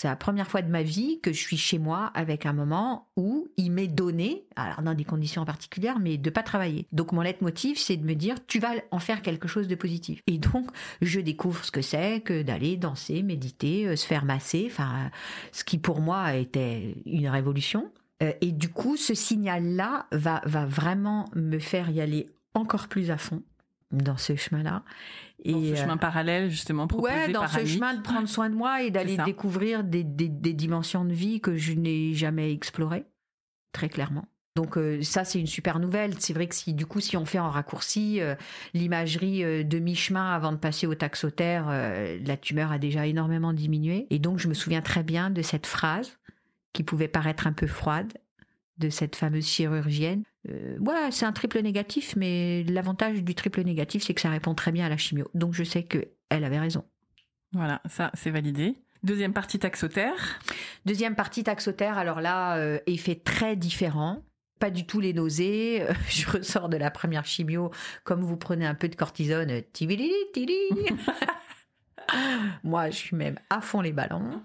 C'est 0.00 0.06
la 0.06 0.14
première 0.14 0.46
fois 0.46 0.62
de 0.62 0.70
ma 0.70 0.84
vie 0.84 1.18
que 1.20 1.32
je 1.32 1.40
suis 1.40 1.56
chez 1.56 1.80
moi 1.80 2.12
avec 2.14 2.46
un 2.46 2.52
moment 2.52 3.08
où 3.16 3.48
il 3.56 3.72
m'est 3.72 3.88
donné, 3.88 4.44
alors 4.54 4.80
dans 4.80 4.94
des 4.94 5.02
conditions 5.02 5.44
particulières, 5.44 5.98
mais 5.98 6.18
de 6.18 6.30
pas 6.30 6.44
travailler. 6.44 6.86
Donc 6.92 7.10
mon 7.10 7.20
leitmotiv, 7.20 7.78
c'est 7.78 7.96
de 7.96 8.04
me 8.04 8.14
dire, 8.14 8.36
tu 8.46 8.60
vas 8.60 8.74
en 8.92 9.00
faire 9.00 9.22
quelque 9.22 9.48
chose 9.48 9.66
de 9.66 9.74
positif. 9.74 10.22
Et 10.28 10.38
donc, 10.38 10.70
je 11.02 11.18
découvre 11.18 11.64
ce 11.64 11.72
que 11.72 11.82
c'est 11.82 12.20
que 12.20 12.42
d'aller 12.42 12.76
danser, 12.76 13.24
méditer, 13.24 13.88
euh, 13.88 13.96
se 13.96 14.06
faire 14.06 14.24
masser, 14.24 14.68
enfin, 14.70 15.10
ce 15.50 15.64
qui 15.64 15.78
pour 15.78 16.00
moi 16.00 16.32
était 16.34 16.94
une 17.04 17.28
révolution. 17.28 17.90
Euh, 18.22 18.30
Et 18.40 18.52
du 18.52 18.68
coup, 18.68 18.96
ce 18.96 19.14
signal-là 19.14 20.06
va, 20.12 20.42
va 20.44 20.64
vraiment 20.64 21.24
me 21.34 21.58
faire 21.58 21.90
y 21.90 22.00
aller 22.00 22.30
encore 22.54 22.86
plus 22.86 23.10
à 23.10 23.18
fond 23.18 23.42
dans 23.90 24.16
ce 24.16 24.36
chemin-là. 24.36 24.82
Dans 25.44 25.52
ce 25.62 25.72
euh, 25.72 25.76
chemin 25.76 25.96
parallèle 25.96 26.50
justement 26.50 26.86
proposé 26.86 27.12
Ouais, 27.14 27.32
dans 27.32 27.40
par 27.40 27.50
ce 27.52 27.64
chemin 27.64 27.94
de 27.94 28.02
prendre 28.02 28.28
soin 28.28 28.50
de 28.50 28.54
moi 28.54 28.82
et 28.82 28.90
d'aller 28.90 29.16
découvrir 29.24 29.84
des, 29.84 30.04
des- 30.04 30.28
des 30.28 30.52
dimensions 30.52 31.04
de 31.04 31.12
vie 31.12 31.40
que 31.40 31.56
je 31.56 31.72
n'ai 31.72 32.12
jamais 32.14 32.52
explorées, 32.52 33.04
très 33.72 33.88
clairement. 33.88 34.26
Donc 34.56 34.76
euh, 34.76 35.00
ça, 35.02 35.24
c'est 35.24 35.38
une 35.38 35.46
super 35.46 35.78
nouvelle. 35.78 36.14
C'est 36.18 36.32
vrai 36.32 36.48
que 36.48 36.54
si 36.56 36.74
du 36.74 36.84
coup, 36.84 36.98
si 36.98 37.16
on 37.16 37.24
fait 37.24 37.38
en 37.38 37.48
raccourci 37.50 38.20
euh, 38.20 38.34
l'imagerie 38.74 39.44
euh, 39.44 39.62
de 39.62 39.78
mi-chemin 39.78 40.32
avant 40.34 40.50
de 40.50 40.56
passer 40.56 40.88
au 40.88 40.96
taxotère, 40.96 41.66
euh, 41.68 42.18
la 42.26 42.36
tumeur 42.36 42.72
a 42.72 42.78
déjà 42.78 43.06
énormément 43.06 43.52
diminué. 43.52 44.08
Et 44.10 44.18
donc, 44.18 44.38
je 44.40 44.48
me 44.48 44.54
souviens 44.54 44.82
très 44.82 45.04
bien 45.04 45.30
de 45.30 45.42
cette 45.42 45.66
phrase 45.66 46.18
qui 46.72 46.82
pouvait 46.82 47.06
paraître 47.06 47.46
un 47.46 47.52
peu 47.52 47.68
froide 47.68 48.12
de 48.78 48.90
cette 48.90 49.14
fameuse 49.14 49.46
chirurgienne. 49.46 50.24
Euh, 50.48 50.78
ouais, 50.78 51.10
c'est 51.10 51.26
un 51.26 51.32
triple 51.32 51.60
négatif, 51.60 52.14
mais 52.16 52.64
l'avantage 52.64 53.22
du 53.22 53.34
triple 53.34 53.62
négatif, 53.62 54.02
c'est 54.04 54.14
que 54.14 54.20
ça 54.20 54.30
répond 54.30 54.54
très 54.54 54.72
bien 54.72 54.86
à 54.86 54.88
la 54.88 54.96
chimio. 54.96 55.28
Donc 55.34 55.54
je 55.54 55.64
sais 55.64 55.82
que 55.82 56.08
elle 56.30 56.44
avait 56.44 56.58
raison. 56.58 56.84
Voilà, 57.52 57.80
ça 57.88 58.10
c'est 58.14 58.30
validé. 58.30 58.76
Deuxième 59.02 59.32
partie 59.32 59.58
taxotère. 59.58 60.40
Deuxième 60.84 61.14
partie 61.14 61.44
taxotère, 61.44 61.98
alors 61.98 62.20
là, 62.20 62.56
euh, 62.56 62.78
effet 62.86 63.14
très 63.14 63.56
différent. 63.56 64.24
Pas 64.58 64.70
du 64.70 64.86
tout 64.86 65.00
les 65.00 65.12
nausées. 65.12 65.82
Euh, 65.82 65.92
Je 66.08 66.28
ressors 66.28 66.68
de 66.68 66.76
la 66.76 66.90
première 66.90 67.24
chimio 67.24 67.70
comme 68.04 68.22
vous 68.22 68.36
prenez 68.36 68.66
un 68.66 68.74
peu 68.74 68.88
de 68.88 68.96
cortisone. 68.96 69.62
tibili. 69.72 70.12
Moi, 72.64 72.88
je 72.90 72.96
suis 72.96 73.16
même 73.16 73.38
à 73.50 73.60
fond 73.60 73.82
les 73.82 73.92
ballons. 73.92 74.40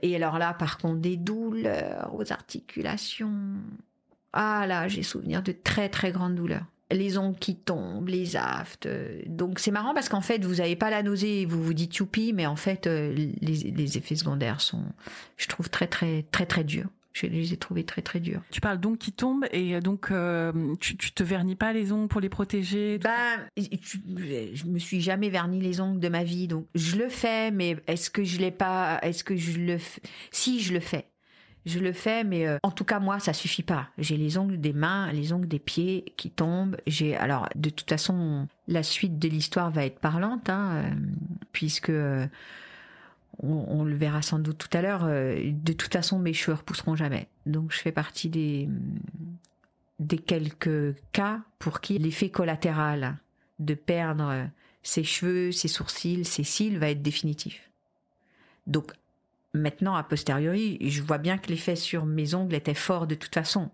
Et 0.00 0.16
alors 0.16 0.38
là, 0.38 0.54
par 0.54 0.78
contre, 0.78 1.00
des 1.00 1.18
douleurs 1.18 2.14
aux 2.14 2.32
articulations. 2.32 3.58
Ah 4.38 4.66
là, 4.66 4.86
j'ai 4.88 5.02
souvenir 5.02 5.42
de 5.42 5.52
très 5.52 5.88
très 5.88 6.12
grandes 6.12 6.34
douleurs. 6.34 6.66
Les 6.92 7.18
ongles 7.18 7.38
qui 7.38 7.56
tombent, 7.56 8.08
les 8.08 8.36
aftes. 8.36 8.88
Donc 9.26 9.58
c'est 9.58 9.72
marrant 9.72 9.92
parce 9.94 10.08
qu'en 10.08 10.20
fait, 10.20 10.44
vous 10.44 10.56
n'avez 10.56 10.76
pas 10.76 10.90
la 10.90 11.02
nausée, 11.02 11.44
vous 11.44 11.60
vous 11.62 11.74
dites 11.74 11.96
youpi, 11.96 12.32
mais 12.32 12.46
en 12.46 12.54
fait, 12.54 12.86
euh, 12.86 13.12
les, 13.14 13.32
les 13.72 13.98
effets 13.98 14.14
secondaires 14.14 14.60
sont, 14.60 14.84
je 15.36 15.48
trouve, 15.48 15.68
très 15.68 15.86
très 15.88 16.24
très 16.30 16.46
très 16.46 16.62
durs. 16.62 16.86
Je 17.12 17.26
les 17.26 17.54
ai 17.54 17.56
trouvés 17.56 17.82
très 17.84 18.02
très 18.02 18.20
durs. 18.20 18.42
Tu 18.50 18.60
parles 18.60 18.78
donc 18.78 18.98
qui 18.98 19.10
tombe 19.10 19.46
et 19.50 19.74
euh, 19.74 19.80
donc 19.80 20.10
euh, 20.10 20.52
tu, 20.80 20.98
tu 20.98 21.12
te 21.12 21.22
vernis 21.22 21.56
pas 21.56 21.72
les 21.72 21.90
ongles 21.90 22.08
pour 22.08 22.20
les 22.20 22.28
protéger. 22.28 22.98
Ben, 22.98 23.48
tu- 23.56 24.02
je 24.54 24.64
me 24.66 24.78
suis 24.78 25.00
jamais 25.00 25.30
verni 25.30 25.58
les 25.60 25.80
ongles 25.80 25.98
de 25.98 26.08
ma 26.10 26.24
vie, 26.24 26.46
donc 26.46 26.66
je 26.74 26.96
le 26.96 27.08
fais, 27.08 27.50
mais 27.50 27.78
est-ce 27.86 28.10
que 28.10 28.22
je 28.22 28.38
l'ai 28.38 28.50
pas 28.50 28.98
Est-ce 29.02 29.24
que 29.24 29.34
je 29.34 29.58
le 29.58 29.78
fais 29.78 30.02
Si, 30.30 30.60
je 30.60 30.74
le 30.74 30.80
fais. 30.80 31.06
Je 31.66 31.80
le 31.80 31.92
fais, 31.92 32.22
mais 32.22 32.46
euh, 32.46 32.58
en 32.62 32.70
tout 32.70 32.84
cas 32.84 33.00
moi, 33.00 33.18
ça 33.18 33.32
suffit 33.32 33.64
pas. 33.64 33.88
J'ai 33.98 34.16
les 34.16 34.38
ongles 34.38 34.60
des 34.60 34.72
mains, 34.72 35.10
les 35.10 35.32
ongles 35.32 35.48
des 35.48 35.58
pieds 35.58 36.12
qui 36.16 36.30
tombent. 36.30 36.76
J'ai 36.86 37.16
alors 37.16 37.48
de 37.56 37.70
toute 37.70 37.90
façon 37.90 38.46
la 38.68 38.84
suite 38.84 39.18
de 39.18 39.28
l'histoire 39.28 39.72
va 39.72 39.84
être 39.84 39.98
parlante, 39.98 40.48
hein, 40.48 40.76
euh, 40.76 40.90
puisque 41.50 41.90
euh, 41.90 42.24
on, 43.42 43.82
le 43.82 43.96
verra 43.96 44.22
sans 44.22 44.38
doute 44.38 44.58
tout 44.58 44.78
à 44.78 44.80
l'heure. 44.80 45.04
de 45.06 45.72
toute 45.72 45.92
façon, 45.92 46.20
mes 46.20 46.32
cheveux 46.32 46.56
repousseront 46.56 46.94
jamais. 46.94 47.26
Donc 47.46 47.72
je 47.72 47.78
fais 47.78 47.92
partie 47.92 48.30
des 48.30 48.68
des 49.98 50.18
quelques 50.18 50.94
cas 51.12 51.40
pour 51.58 51.80
qui 51.80 51.98
l'effet 51.98 52.30
collatéral 52.30 53.16
de 53.58 53.74
perdre 53.74 54.48
ses 54.82 55.04
cheveux, 55.04 55.52
ses 55.52 55.68
sourcils, 55.68 56.24
ses 56.24 56.44
cils 56.44 56.78
va 56.78 56.90
être 56.90 57.02
définitif. 57.02 57.70
Donc 58.66 58.92
maintenant, 59.54 59.94
a 59.94 60.02
posteriori, 60.02 60.78
je 60.80 61.02
vois 61.02 61.18
bien 61.18 61.38
que 61.38 61.48
l'effet 61.48 61.76
sur 61.76 62.04
mes 62.06 62.34
ongles 62.34 62.54
était 62.54 62.74
fort 62.74 63.06
de 63.06 63.14
toute 63.14 63.34
façon. 63.34 63.70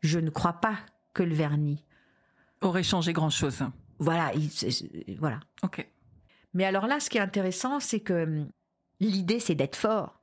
Je 0.00 0.18
ne 0.18 0.30
crois 0.30 0.54
pas 0.54 0.76
que 1.14 1.22
le 1.22 1.34
vernis. 1.34 1.84
Aurait 2.60 2.82
changé 2.82 3.12
grand 3.12 3.30
chose. 3.30 3.62
Voilà, 3.98 4.32
il- 4.34 5.16
voilà. 5.18 5.40
Ok. 5.62 5.86
Mais 6.54 6.64
alors 6.64 6.86
là, 6.86 7.00
ce 7.00 7.10
qui 7.10 7.18
est 7.18 7.22
intéressant, 7.22 7.80
c'est 7.80 8.00
que 8.00 8.24
hum, 8.24 8.48
l'idée, 9.00 9.40
c'est 9.40 9.54
d'être 9.54 9.76
fort. 9.76 10.20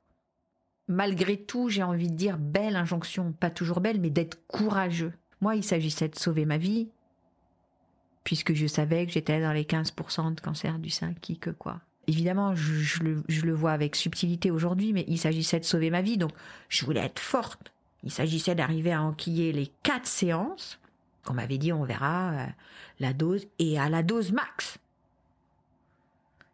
Malgré 0.88 1.36
tout, 1.42 1.68
j'ai 1.68 1.82
envie 1.82 2.10
de 2.10 2.16
dire 2.16 2.36
belle 2.38 2.76
injonction, 2.76 3.32
pas 3.32 3.50
toujours 3.50 3.80
belle, 3.80 4.00
mais 4.00 4.10
d'être 4.10 4.46
courageux. 4.46 5.12
Moi, 5.40 5.56
il 5.56 5.64
s'agissait 5.64 6.08
de 6.08 6.16
sauver 6.18 6.44
ma 6.44 6.58
vie, 6.58 6.88
puisque 8.22 8.52
je 8.54 8.66
savais 8.66 9.06
que 9.06 9.12
j'étais 9.12 9.40
dans 9.40 9.52
les 9.52 9.64
15% 9.64 10.34
de 10.34 10.40
cancer 10.40 10.78
du 10.78 10.90
sein, 10.90 11.14
qui 11.14 11.38
que 11.38 11.50
quoi. 11.50 11.80
Évidemment, 12.06 12.54
je, 12.54 13.02
le, 13.02 13.52
vois 13.52 13.72
avec 13.72 13.96
subtilité 13.96 14.50
aujourd'hui, 14.50 14.92
mais 14.92 15.04
il 15.08 15.18
s'agissait 15.18 15.60
de 15.60 15.64
sauver 15.64 15.90
ma 15.90 16.02
vie, 16.02 16.18
donc 16.18 16.32
je 16.68 16.84
voulais 16.84 17.00
être 17.00 17.20
forte. 17.20 17.72
Il 18.02 18.10
s'agissait 18.10 18.54
d'arriver 18.54 18.92
à 18.92 19.02
enquiller 19.02 19.52
les 19.52 19.70
quatre 19.82 20.06
séances. 20.06 20.78
qu'on 21.24 21.34
m'avait 21.34 21.58
dit, 21.58 21.72
on 21.72 21.84
verra 21.84 22.32
euh, 22.32 22.46
la 23.00 23.12
dose, 23.12 23.46
et 23.58 23.78
à 23.78 23.88
la 23.88 24.02
dose 24.02 24.32
max. 24.32 24.78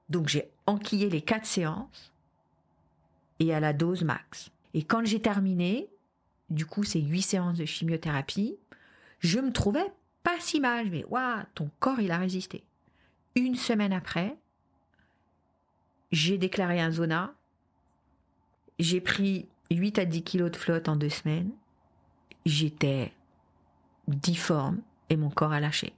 Donc 0.09 0.29
j'ai 0.29 0.51
enquillé 0.67 1.09
les 1.09 1.23
quatre 1.23 1.47
séances 1.47 2.13
et 3.39 3.55
à 3.55 3.61
la 3.61 3.73
dose 3.73 4.03
max. 4.03 4.51
Et 4.75 4.83
quand 4.83 5.05
j'ai 5.05 5.21
terminé, 5.21 5.89
du 6.51 6.67
coup 6.67 6.85
c'est 6.85 7.01
huit 7.01 7.23
séances 7.23 7.59
de 7.59 7.65
chimiothérapie, 7.65 8.57
je 9.21 9.39
me 9.39 9.53
trouvais 9.53 9.93
pas 10.23 10.39
si 10.41 10.61
mal. 10.61 10.91
Mais 10.91 11.05
waouh, 11.05 11.43
ton 11.55 11.71
corps 11.79 12.01
il 12.01 12.11
a 12.11 12.19
résisté. 12.19 12.65
Une 13.37 13.55
semaine 13.55 13.93
après, 13.93 14.37
j'ai 16.13 16.39
déclaré 16.39 16.81
un 16.81 16.91
zona. 16.91 17.33
J'ai 18.79 19.01
pris 19.01 19.47
8 19.71 19.99
à 19.99 20.05
10 20.05 20.23
kilos 20.23 20.51
de 20.51 20.57
flotte 20.57 20.89
en 20.89 20.97
deux 20.97 21.09
semaines. 21.11 21.51
J'étais 22.47 23.13
difforme 24.09 24.81
et 25.09 25.17
mon 25.17 25.31
corps 25.31 25.53
a 25.53 25.61
lâché. 25.61 25.93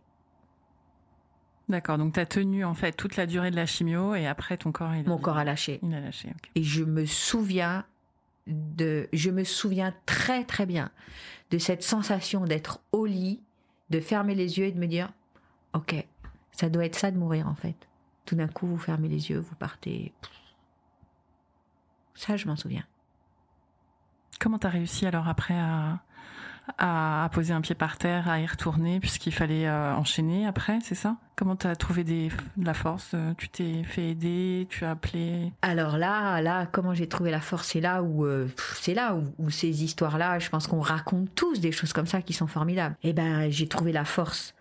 D'accord, 1.69 1.97
donc 1.97 2.15
tu 2.15 2.21
as 2.21 2.27
tenu 2.27 2.65
en 2.65 2.75
fait 2.75 2.93
toute 2.93 3.17
la 3.17 3.27
durée 3.27 3.51
de 3.51 3.57
la 3.57 3.67
chimio 3.67 4.15
et 4.15 4.27
après 4.27 4.57
ton 4.57 4.73
corps 4.73 4.95
il, 4.95 5.07
Mon 5.09 5.17
corps 5.17 5.39
a 5.39 5.45
lâché. 5.45 5.79
il 5.83 5.95
a 5.95 6.01
lâché. 6.01 6.29
Et 6.55 6.63
je 6.63 6.85
me 6.85 7.07
souviens 7.07 7.85
de, 8.47 9.09
je 9.13 9.31
me 9.31 9.45
souviens 9.45 9.95
très 10.05 10.45
très 10.45 10.67
bien 10.67 10.91
de 11.51 11.59
cette 11.59 11.83
sensation 11.83 12.45
d'être 12.45 12.81
au 12.91 13.07
lit, 13.07 13.41
de 13.91 14.01
fermer 14.01 14.35
les 14.35 14.59
yeux 14.59 14.67
et 14.67 14.73
de 14.73 14.79
me 14.79 14.87
dire, 14.87 15.11
ok, 15.75 16.05
ça 16.51 16.69
doit 16.69 16.85
être 16.85 16.99
ça 16.99 17.11
de 17.11 17.17
mourir 17.17 17.49
en 17.49 17.55
fait. 17.55 17.77
Tout 18.25 18.37
d'un 18.37 18.49
coup, 18.49 18.67
vous 18.67 18.79
fermez 18.79 19.09
les 19.09 19.31
yeux, 19.31 19.39
vous 19.39 19.55
partez. 19.57 20.13
Ça, 22.15 22.37
je 22.37 22.47
m'en 22.47 22.57
souviens. 22.57 22.85
Comment 24.39 24.59
tu 24.59 24.67
as 24.67 24.71
réussi 24.71 25.07
alors 25.07 25.29
après 25.29 25.55
à, 25.55 26.01
à, 26.79 27.29
poser 27.33 27.53
un 27.53 27.61
pied 27.61 27.75
par 27.75 27.99
terre, 27.99 28.29
à 28.29 28.41
y 28.41 28.47
retourner, 28.47 29.01
puisqu'il 29.01 29.33
fallait 29.33 29.67
euh, 29.67 29.95
enchaîner 29.95 30.47
après, 30.47 30.79
c'est 30.83 30.95
ça? 30.95 31.17
Comment 31.37 31.57
tu 31.57 31.67
as 31.67 31.77
trouvé 31.77 32.05
des, 32.05 32.29
de 32.57 32.65
la 32.65 32.75
force? 32.75 33.13
Euh, 33.15 33.35
Tu 33.39 33.49
t'es 33.49 33.83
fait 33.85 34.11
aider 34.11 34.67
Tu 34.71 34.85
as 34.85 34.93
appelé? 34.93 35.53
Alors 35.63 35.97
là, 35.99 36.41
là, 36.41 36.67
comment 36.67 36.95
j'ai 36.95 37.09
trouvé 37.09 37.31
la 37.31 37.41
force? 37.41 37.69
C'est 37.69 37.81
là 37.81 38.03
où, 38.03 38.25
euh, 38.25 38.49
c'est 38.81 38.95
là 38.95 39.17
où, 39.39 39.51
ces 39.51 39.83
histoires-là, 39.85 40.39
je 40.39 40.49
pense 40.51 40.67
qu'on 40.67 40.81
raconte 40.81 41.35
tous 41.35 41.61
des 41.61 41.73
choses 41.73 41.93
comme 41.93 42.07
ça 42.07 42.23
qui 42.23 42.33
sont 42.33 42.47
formidables. 42.47 42.97
Eh 43.03 43.13
ben, 43.13 43.51
j'ai 43.51 43.67
trouvé 43.67 43.93
la 43.93 44.05
force, 44.05 44.55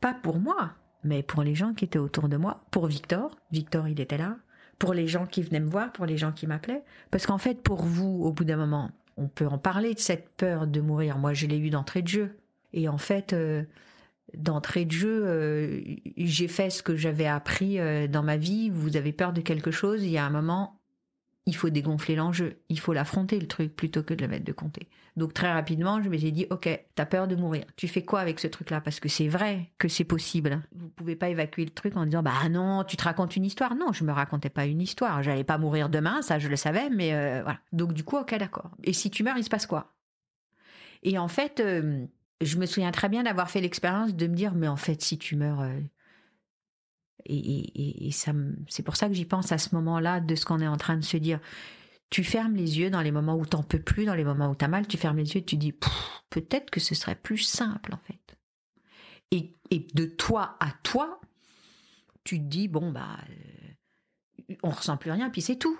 pas 0.00 0.14
pour 0.14 0.38
moi, 0.38 0.72
mais 1.04 1.22
pour 1.22 1.42
les 1.42 1.54
gens 1.54 1.74
qui 1.74 1.84
étaient 1.84 1.98
autour 1.98 2.28
de 2.28 2.36
moi, 2.36 2.64
pour 2.70 2.86
Victor. 2.86 3.30
Victor, 3.52 3.88
il 3.88 4.00
était 4.00 4.18
là. 4.18 4.36
Pour 4.78 4.94
les 4.94 5.06
gens 5.06 5.26
qui 5.26 5.42
venaient 5.42 5.60
me 5.60 5.68
voir, 5.68 5.92
pour 5.92 6.06
les 6.06 6.16
gens 6.16 6.32
qui 6.32 6.46
m'appelaient. 6.46 6.82
Parce 7.10 7.26
qu'en 7.26 7.38
fait, 7.38 7.62
pour 7.62 7.84
vous, 7.84 8.22
au 8.24 8.32
bout 8.32 8.44
d'un 8.44 8.56
moment, 8.56 8.90
on 9.16 9.28
peut 9.28 9.46
en 9.46 9.58
parler 9.58 9.94
de 9.94 10.00
cette 10.00 10.28
peur 10.30 10.66
de 10.66 10.80
mourir. 10.80 11.18
Moi, 11.18 11.32
je 11.34 11.46
l'ai 11.46 11.58
eu 11.58 11.70
d'entrée 11.70 12.02
de 12.02 12.08
jeu. 12.08 12.36
Et 12.72 12.88
en 12.88 12.98
fait, 12.98 13.32
euh, 13.32 13.62
d'entrée 14.36 14.84
de 14.84 14.92
jeu, 14.92 15.24
euh, 15.26 15.80
j'ai 16.16 16.48
fait 16.48 16.70
ce 16.70 16.82
que 16.82 16.96
j'avais 16.96 17.26
appris 17.26 17.78
euh, 17.78 18.08
dans 18.08 18.22
ma 18.22 18.36
vie. 18.36 18.70
Vous 18.70 18.96
avez 18.96 19.12
peur 19.12 19.32
de 19.32 19.40
quelque 19.40 19.70
chose, 19.70 20.02
il 20.02 20.10
y 20.10 20.18
a 20.18 20.24
un 20.24 20.30
moment, 20.30 20.80
il 21.46 21.54
faut 21.54 21.68
dégonfler 21.68 22.16
l'enjeu, 22.16 22.56
il 22.68 22.78
faut 22.78 22.92
l'affronter 22.92 23.38
le 23.38 23.46
truc 23.46 23.76
plutôt 23.76 24.02
que 24.02 24.14
de 24.14 24.22
le 24.22 24.28
mettre 24.28 24.44
de 24.44 24.52
côté. 24.52 24.88
Donc 25.16 25.34
très 25.34 25.52
rapidement, 25.52 26.02
je 26.02 26.08
m'étais 26.08 26.30
dit, 26.30 26.46
ok, 26.50 26.68
t'as 26.94 27.06
peur 27.06 27.28
de 27.28 27.36
mourir, 27.36 27.64
tu 27.76 27.86
fais 27.86 28.02
quoi 28.02 28.20
avec 28.20 28.40
ce 28.40 28.46
truc-là? 28.46 28.80
Parce 28.80 28.98
que 28.98 29.08
c'est 29.08 29.28
vrai 29.28 29.70
que 29.78 29.86
c'est 29.86 30.04
possible. 30.04 30.60
Vous 30.74 30.88
pouvez 30.88 31.16
pas 31.16 31.28
évacuer 31.28 31.64
le 31.64 31.70
truc 31.70 31.96
en 31.96 32.04
disant, 32.06 32.22
bah 32.22 32.48
non, 32.50 32.82
tu 32.84 32.96
te 32.96 33.04
racontes 33.04 33.36
une 33.36 33.44
histoire. 33.44 33.76
Non, 33.76 33.92
je 33.92 34.04
me 34.04 34.12
racontais 34.12 34.50
pas 34.50 34.64
une 34.64 34.80
histoire. 34.80 35.22
J'allais 35.22 35.44
pas 35.44 35.58
mourir 35.58 35.88
demain, 35.88 36.22
ça 36.22 36.38
je 36.38 36.48
le 36.48 36.56
savais, 36.56 36.90
mais 36.90 37.14
euh, 37.14 37.42
voilà. 37.42 37.60
Donc 37.72 37.92
du 37.92 38.04
coup, 38.04 38.16
ok, 38.16 38.36
d'accord. 38.38 38.70
Et 38.82 38.92
si 38.92 39.10
tu 39.10 39.22
meurs, 39.22 39.36
il 39.36 39.44
se 39.44 39.50
passe 39.50 39.66
quoi? 39.66 39.94
Et 41.02 41.18
en 41.18 41.28
fait, 41.28 41.60
euh, 41.60 42.06
je 42.40 42.56
me 42.58 42.66
souviens 42.66 42.90
très 42.90 43.08
bien 43.08 43.22
d'avoir 43.22 43.50
fait 43.50 43.60
l'expérience 43.60 44.14
de 44.14 44.26
me 44.26 44.34
dire, 44.34 44.54
mais 44.54 44.68
en 44.68 44.76
fait, 44.76 45.02
si 45.02 45.18
tu 45.18 45.36
meurs, 45.36 45.60
euh, 45.60 45.78
et, 47.26 48.10
ça, 48.12 48.32
c'est 48.68 48.82
pour 48.82 48.96
ça 48.96 49.08
que 49.08 49.14
j'y 49.14 49.24
pense 49.24 49.52
à 49.52 49.58
ce 49.58 49.74
moment-là 49.74 50.20
de 50.20 50.34
ce 50.34 50.44
qu'on 50.44 50.60
est 50.60 50.68
en 50.68 50.76
train 50.76 50.96
de 50.96 51.04
se 51.04 51.16
dire. 51.16 51.40
Tu 52.10 52.22
fermes 52.22 52.54
les 52.54 52.78
yeux 52.78 52.90
dans 52.90 53.00
les 53.00 53.10
moments 53.10 53.36
où 53.36 53.46
t'en 53.46 53.62
peux 53.62 53.80
plus, 53.80 54.04
dans 54.04 54.14
les 54.14 54.24
moments 54.24 54.50
où 54.50 54.54
t'as 54.54 54.68
mal, 54.68 54.86
tu 54.86 54.96
fermes 54.96 55.16
les 55.16 55.34
yeux 55.34 55.40
et 55.40 55.44
tu 55.44 55.56
dis 55.56 55.72
peut-être 56.30 56.70
que 56.70 56.80
ce 56.80 56.94
serait 56.94 57.16
plus 57.16 57.38
simple 57.38 57.94
en 57.94 57.98
fait. 57.98 58.36
Et, 59.30 59.56
de 59.94 60.04
toi 60.04 60.56
à 60.60 60.70
toi, 60.82 61.20
tu 62.22 62.38
te 62.38 62.44
dis 62.44 62.68
bon 62.68 62.92
bah 62.92 63.18
euh, 63.30 64.54
on 64.62 64.70
ressent 64.70 64.96
plus 64.96 65.10
rien 65.10 65.30
puis 65.30 65.42
c'est 65.42 65.56
tout. 65.56 65.78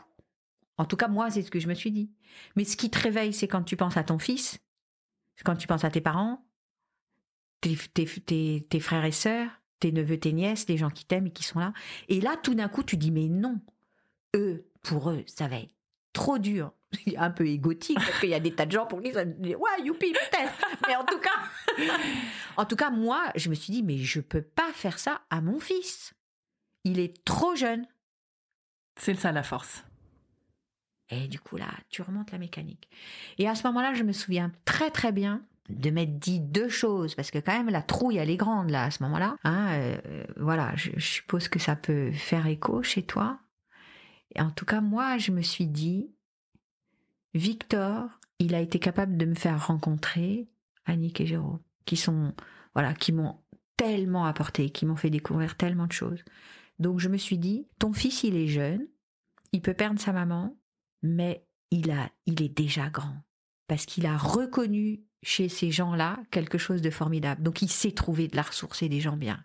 En 0.77 0.87
tout 0.87 0.97
cas 0.97 1.07
moi 1.07 1.31
c'est 1.31 1.43
ce 1.43 1.51
que 1.51 1.61
je 1.61 1.69
me 1.69 1.75
suis 1.75 1.93
dit. 1.93 2.11
Mais 2.57 2.65
ce 2.65 2.77
qui 2.77 2.91
te 2.91 2.99
réveille 2.99 3.33
c'est 3.33 3.47
quand 3.47 3.63
tu 3.63 3.77
penses 3.77 3.97
à 3.97 4.03
ton 4.03 4.19
fils, 4.19 4.59
quand 5.45 5.55
tu 5.55 5.69
penses 5.69 5.85
à 5.85 5.91
tes 5.91 6.01
parents, 6.01 6.45
tes, 7.61 7.77
tes, 7.77 8.67
tes 8.69 8.81
frères 8.81 9.05
et 9.05 9.13
sœurs, 9.13 9.51
tes 9.81 9.93
neveux, 9.93 10.19
tes 10.19 10.33
nièces, 10.33 10.69
les 10.69 10.77
gens 10.77 10.91
qui 10.91 11.05
t'aiment 11.05 11.27
et 11.27 11.33
qui 11.33 11.45
sont 11.45 11.59
là. 11.59 11.73
Et 12.09 12.21
là, 12.21 12.37
tout 12.43 12.55
d'un 12.55 12.69
coup, 12.69 12.83
tu 12.83 12.97
dis, 12.97 13.11
mais 13.11 13.29
non, 13.29 13.61
eux, 14.37 14.67
pour 14.83 15.11
eux, 15.11 15.25
ça 15.27 15.49
va 15.49 15.57
être 15.57 15.75
trop 16.13 16.39
dur. 16.39 16.73
un 17.17 17.31
peu 17.31 17.47
égotique, 17.47 17.97
parce 17.97 18.21
qu'il 18.21 18.31
y 18.31 18.35
a 18.35 18.41
des 18.41 18.55
tas 18.55 18.67
de 18.67 18.73
gens 18.73 18.87
pour 18.87 19.03
qui 19.03 19.13
ça 19.13 19.25
dit, 19.25 19.55
ouais, 19.55 19.83
youpi, 19.85 20.13
peut-être. 20.13 20.53
Mais 20.87 20.97
en 20.97 21.05
tout 21.05 21.19
cas, 21.19 21.85
en 22.57 22.65
tout 22.65 22.77
cas, 22.77 22.91
moi, 22.91 23.31
je 23.37 23.51
me 23.51 23.55
suis 23.55 23.73
dit, 23.73 23.83
mais 23.83 23.99
je 23.99 24.21
peux 24.21 24.43
pas 24.43 24.73
faire 24.73 24.99
ça 24.99 25.23
à 25.31 25.41
mon 25.41 25.61
fils. 25.61 26.15
Il 26.85 26.99
est 26.99 27.25
trop 27.25 27.55
jeune. 27.55 27.87
C'est 28.97 29.15
ça 29.15 29.33
la 29.33 29.43
force. 29.43 29.85
Et 31.11 31.29
du 31.29 31.39
coup, 31.39 31.57
là, 31.57 31.69
tu 31.91 32.03
remontes 32.03 32.33
la 32.33 32.39
mécanique. 32.39 32.89
Et 33.39 33.49
à 33.49 33.55
ce 33.55 33.67
moment-là, 33.67 33.95
je 33.95 34.03
me 34.03 34.13
souviens 34.13 34.53
très 34.65 34.91
très 34.91 35.13
bien 35.13 35.45
de 35.69 35.91
m'être 35.91 36.19
dit 36.19 36.41
deux 36.41 36.69
choses, 36.69 37.15
parce 37.15 37.31
que 37.31 37.39
quand 37.39 37.57
même 37.57 37.71
la 37.71 37.83
trouille 37.83 38.19
elle 38.19 38.31
est 38.31 38.37
grande 38.37 38.71
là 38.71 38.85
à 38.85 38.91
ce 38.91 39.03
moment-là. 39.05 39.37
Hein, 39.45 39.69
euh, 39.75 40.25
voilà, 40.37 40.75
je, 40.77 40.99
suppose 40.99 41.49
que 41.49 41.59
ça 41.59 41.77
peut 41.77 42.13
faire 42.13 42.47
écho 42.47 42.83
chez 42.83 43.03
toi. 43.03 43.39
Et 44.35 44.41
en 44.41 44.51
tout 44.51 44.65
cas, 44.65 44.81
moi, 44.81 45.17
je 45.19 45.31
me 45.31 45.43
suis 45.43 45.67
dit, 45.67 46.11
Victor, 47.35 48.09
il 48.39 48.55
a 48.55 48.61
été 48.61 48.79
capable 48.79 49.17
de 49.17 49.27
me 49.27 49.35
faire 49.35 49.67
rencontrer 49.67 50.49
Annick 50.87 51.21
et 51.21 51.27
Jérôme, 51.27 51.61
qui 51.85 51.97
sont, 51.97 52.35
voilà, 52.75 52.95
qui 52.95 53.13
m'ont 53.13 53.39
tellement 53.77 54.27
apporté, 54.27 54.71
qui 54.71 54.87
m'ont 54.87 54.97
fait 54.97 55.11
découvrir 55.11 55.57
tellement 55.57 55.87
de 55.87 55.93
choses. 55.93 56.25
Donc 56.79 56.99
je 56.99 57.09
me 57.09 57.17
suis 57.17 57.39
dit, 57.39 57.67
ton 57.79 57.93
fils, 57.93 58.25
il 58.25 58.37
est 58.37 58.49
jeune, 58.49 58.87
il 59.53 59.63
peut 59.63 59.75
perdre 59.75 60.01
sa 60.01 60.13
maman, 60.13 60.57
mais 61.03 61.47
il 61.71 61.91
a, 61.91 62.11
il 62.27 62.43
est 62.43 62.49
déjà 62.49 62.91
grand 62.91 63.23
parce 63.67 63.87
qu'il 63.87 64.07
a 64.07 64.17
reconnu 64.17 65.01
chez 65.23 65.49
ces 65.49 65.71
gens-là 65.71 66.19
quelque 66.31 66.59
chose 66.59 66.83
de 66.83 66.91
formidable. 66.91 67.43
Donc 67.43 67.63
il 67.63 67.71
sait 67.71 67.93
trouver 67.93 68.29
de 68.29 68.37
la 68.37 68.43
ressource 68.43 68.83
et 68.83 68.89
des 68.89 69.01
gens 69.01 69.17
bien. 69.17 69.43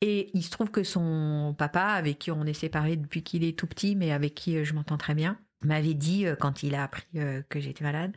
Et 0.00 0.30
il 0.34 0.42
se 0.42 0.50
trouve 0.50 0.70
que 0.70 0.82
son 0.82 1.54
papa, 1.56 1.84
avec 1.84 2.18
qui 2.18 2.30
on 2.32 2.44
est 2.44 2.54
séparés 2.54 2.96
depuis 2.96 3.22
qu'il 3.22 3.44
est 3.44 3.56
tout 3.56 3.68
petit, 3.68 3.94
mais 3.94 4.10
avec 4.10 4.34
qui 4.34 4.56
euh, 4.56 4.64
je 4.64 4.74
m'entends 4.74 4.98
très 4.98 5.14
bien, 5.14 5.38
m'avait 5.62 5.94
dit 5.94 6.26
euh, 6.26 6.34
quand 6.34 6.64
il 6.64 6.74
a 6.74 6.82
appris 6.82 7.04
euh, 7.16 7.42
que 7.48 7.60
j'étais 7.60 7.84
malade, 7.84 8.12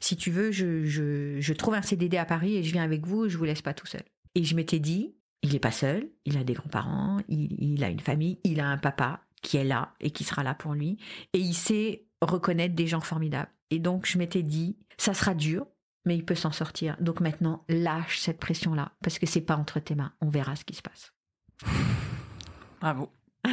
si 0.00 0.16
tu 0.16 0.32
veux, 0.32 0.50
je, 0.50 1.52
trouve 1.52 1.74
un 1.74 1.82
CDD 1.82 2.16
à 2.16 2.24
Paris 2.24 2.56
et 2.56 2.64
je 2.64 2.72
viens 2.72 2.82
avec 2.82 3.06
vous, 3.06 3.28
je 3.28 3.38
vous 3.38 3.44
laisse 3.44 3.62
pas 3.62 3.72
tout 3.72 3.86
seul. 3.86 4.02
Et 4.34 4.42
je 4.42 4.56
m'étais 4.56 4.80
dit, 4.80 5.14
il 5.42 5.52
n'est 5.52 5.60
pas 5.60 5.70
seul, 5.70 6.08
il 6.24 6.36
a 6.36 6.42
des 6.42 6.54
grands-parents, 6.54 7.18
il 7.28 7.84
a 7.84 7.88
une 7.88 8.00
famille, 8.00 8.40
il 8.42 8.58
a 8.58 8.66
un 8.66 8.78
papa 8.78 9.20
qui 9.40 9.58
est 9.58 9.64
là 9.64 9.94
et 10.00 10.10
qui 10.10 10.24
sera 10.24 10.42
là 10.42 10.54
pour 10.54 10.74
lui, 10.74 10.98
et 11.32 11.38
il 11.38 11.54
sait 11.54 12.06
reconnaître 12.20 12.74
des 12.74 12.88
gens 12.88 13.00
formidables. 13.00 13.50
Et 13.70 13.78
donc 13.78 14.06
je 14.06 14.18
m'étais 14.18 14.42
dit, 14.42 14.76
ça 14.96 15.14
sera 15.14 15.34
dur, 15.34 15.66
mais 16.04 16.16
il 16.16 16.24
peut 16.24 16.34
s'en 16.34 16.52
sortir. 16.52 16.96
Donc 17.00 17.20
maintenant, 17.20 17.64
lâche 17.68 18.18
cette 18.18 18.38
pression-là, 18.38 18.92
parce 19.02 19.18
que 19.18 19.26
c'est 19.26 19.40
pas 19.40 19.56
entre 19.56 19.80
tes 19.80 19.94
mains. 19.94 20.12
On 20.20 20.28
verra 20.28 20.56
ce 20.56 20.64
qui 20.64 20.74
se 20.74 20.82
passe. 20.82 21.12
Bravo. 22.80 23.10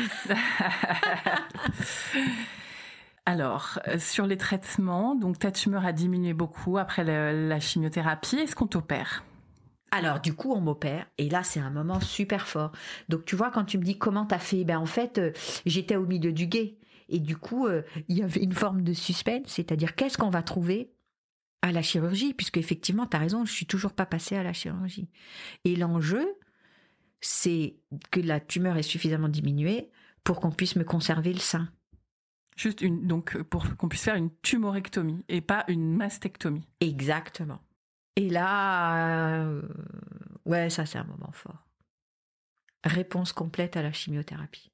Alors, 3.27 3.79
euh, 3.87 3.97
sur 3.97 4.27
les 4.27 4.37
traitements, 4.37 5.15
donc 5.15 5.39
ta 5.39 5.51
tumeur 5.51 5.83
a 5.85 5.91
diminué 5.93 6.33
beaucoup 6.33 6.77
après 6.77 7.03
la 7.03 7.59
chimiothérapie. 7.59 8.37
Est-ce 8.37 8.55
qu'on 8.55 8.67
t'opère? 8.67 9.23
Alors 9.91 10.19
du 10.19 10.33
coup 10.33 10.51
on 10.51 10.59
m'opère 10.59 11.05
et 11.17 11.29
là 11.29 11.43
c'est 11.43 11.61
un 11.61 11.69
moment 11.69 12.01
super 12.01 12.47
fort. 12.47 12.73
Donc 13.07 13.23
tu 13.23 13.37
vois 13.37 13.49
quand 13.49 13.63
tu 13.63 13.77
me 13.77 13.83
dis 13.83 13.97
comment 13.97 14.25
t'as 14.25 14.39
fait, 14.39 14.65
ben 14.65 14.77
en 14.77 14.85
fait 14.85 15.19
euh, 15.19 15.31
j'étais 15.65 15.95
au 15.95 16.05
milieu 16.05 16.33
du 16.33 16.47
guet 16.47 16.77
et 17.09 17.19
du 17.19 17.37
coup 17.37 17.67
euh, 17.67 17.83
il 18.07 18.17
y 18.17 18.23
avait 18.23 18.41
une 18.41 18.53
forme 18.53 18.81
de 18.83 18.93
suspense, 18.93 19.47
c'est-à-dire 19.47 19.95
qu'est-ce 19.95 20.17
qu'on 20.17 20.29
va 20.29 20.43
trouver 20.43 20.91
à 21.61 21.71
la 21.71 21.81
chirurgie, 21.81 22.33
puisque 22.33 22.57
effectivement, 22.57 23.07
tu 23.07 23.17
as 23.17 23.19
raison, 23.19 23.43
je 23.43 23.51
suis 23.51 23.65
toujours 23.65 23.93
pas 23.93 24.05
passée 24.05 24.35
à 24.35 24.43
la 24.43 24.53
chirurgie. 24.53 25.09
Et 25.63 25.75
l'enjeu, 25.75 26.37
c'est 27.21 27.75
que 28.11 28.19
la 28.19 28.39
tumeur 28.39 28.77
est 28.77 28.83
suffisamment 28.83 29.29
diminuée 29.29 29.89
pour 30.23 30.39
qu'on 30.39 30.51
puisse 30.51 30.75
me 30.75 30.83
conserver 30.83 31.33
le 31.33 31.39
sein. 31.39 31.71
Juste 32.55 32.81
une, 32.81 33.07
donc 33.07 33.41
pour 33.43 33.75
qu'on 33.77 33.89
puisse 33.89 34.03
faire 34.03 34.15
une 34.15 34.29
tumorectomie 34.43 35.25
et 35.27 35.41
pas 35.41 35.65
une 35.67 35.95
mastectomie. 35.95 36.67
Exactement. 36.81 37.59
Et 38.15 38.29
là, 38.29 39.41
euh, 39.41 39.61
ouais, 40.45 40.69
ça 40.69 40.85
c'est 40.85 40.99
un 40.99 41.03
moment 41.03 41.31
fort. 41.31 41.65
Réponse 42.83 43.33
complète 43.33 43.75
à 43.75 43.81
la 43.81 43.91
chimiothérapie. 43.91 44.71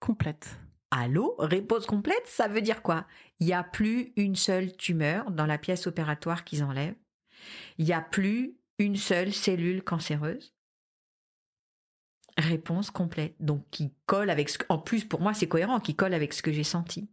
Complète. 0.00 0.58
Allô 0.90 1.34
Réponse 1.38 1.86
complète, 1.86 2.26
ça 2.26 2.48
veut 2.48 2.62
dire 2.62 2.82
quoi? 2.82 3.06
Il 3.40 3.46
n'y 3.46 3.52
a 3.52 3.64
plus 3.64 4.12
une 4.16 4.36
seule 4.36 4.76
tumeur 4.76 5.30
dans 5.30 5.46
la 5.46 5.58
pièce 5.58 5.86
opératoire 5.86 6.44
qu'ils 6.44 6.62
enlèvent. 6.62 6.96
Il 7.78 7.84
n'y 7.84 7.92
a 7.92 8.00
plus 8.00 8.56
une 8.78 8.96
seule 8.96 9.32
cellule 9.32 9.82
cancéreuse. 9.82 10.54
Réponse 12.38 12.90
complète. 12.90 13.34
Donc, 13.40 13.64
qui 13.70 13.94
colle 14.06 14.30
avec 14.30 14.48
ce 14.48 14.58
En 14.68 14.78
plus, 14.78 15.04
pour 15.04 15.20
moi, 15.20 15.34
c'est 15.34 15.48
cohérent, 15.48 15.80
qui 15.80 15.96
colle 15.96 16.14
avec 16.14 16.32
ce 16.34 16.42
que 16.42 16.52
j'ai 16.52 16.64
senti. 16.64 17.08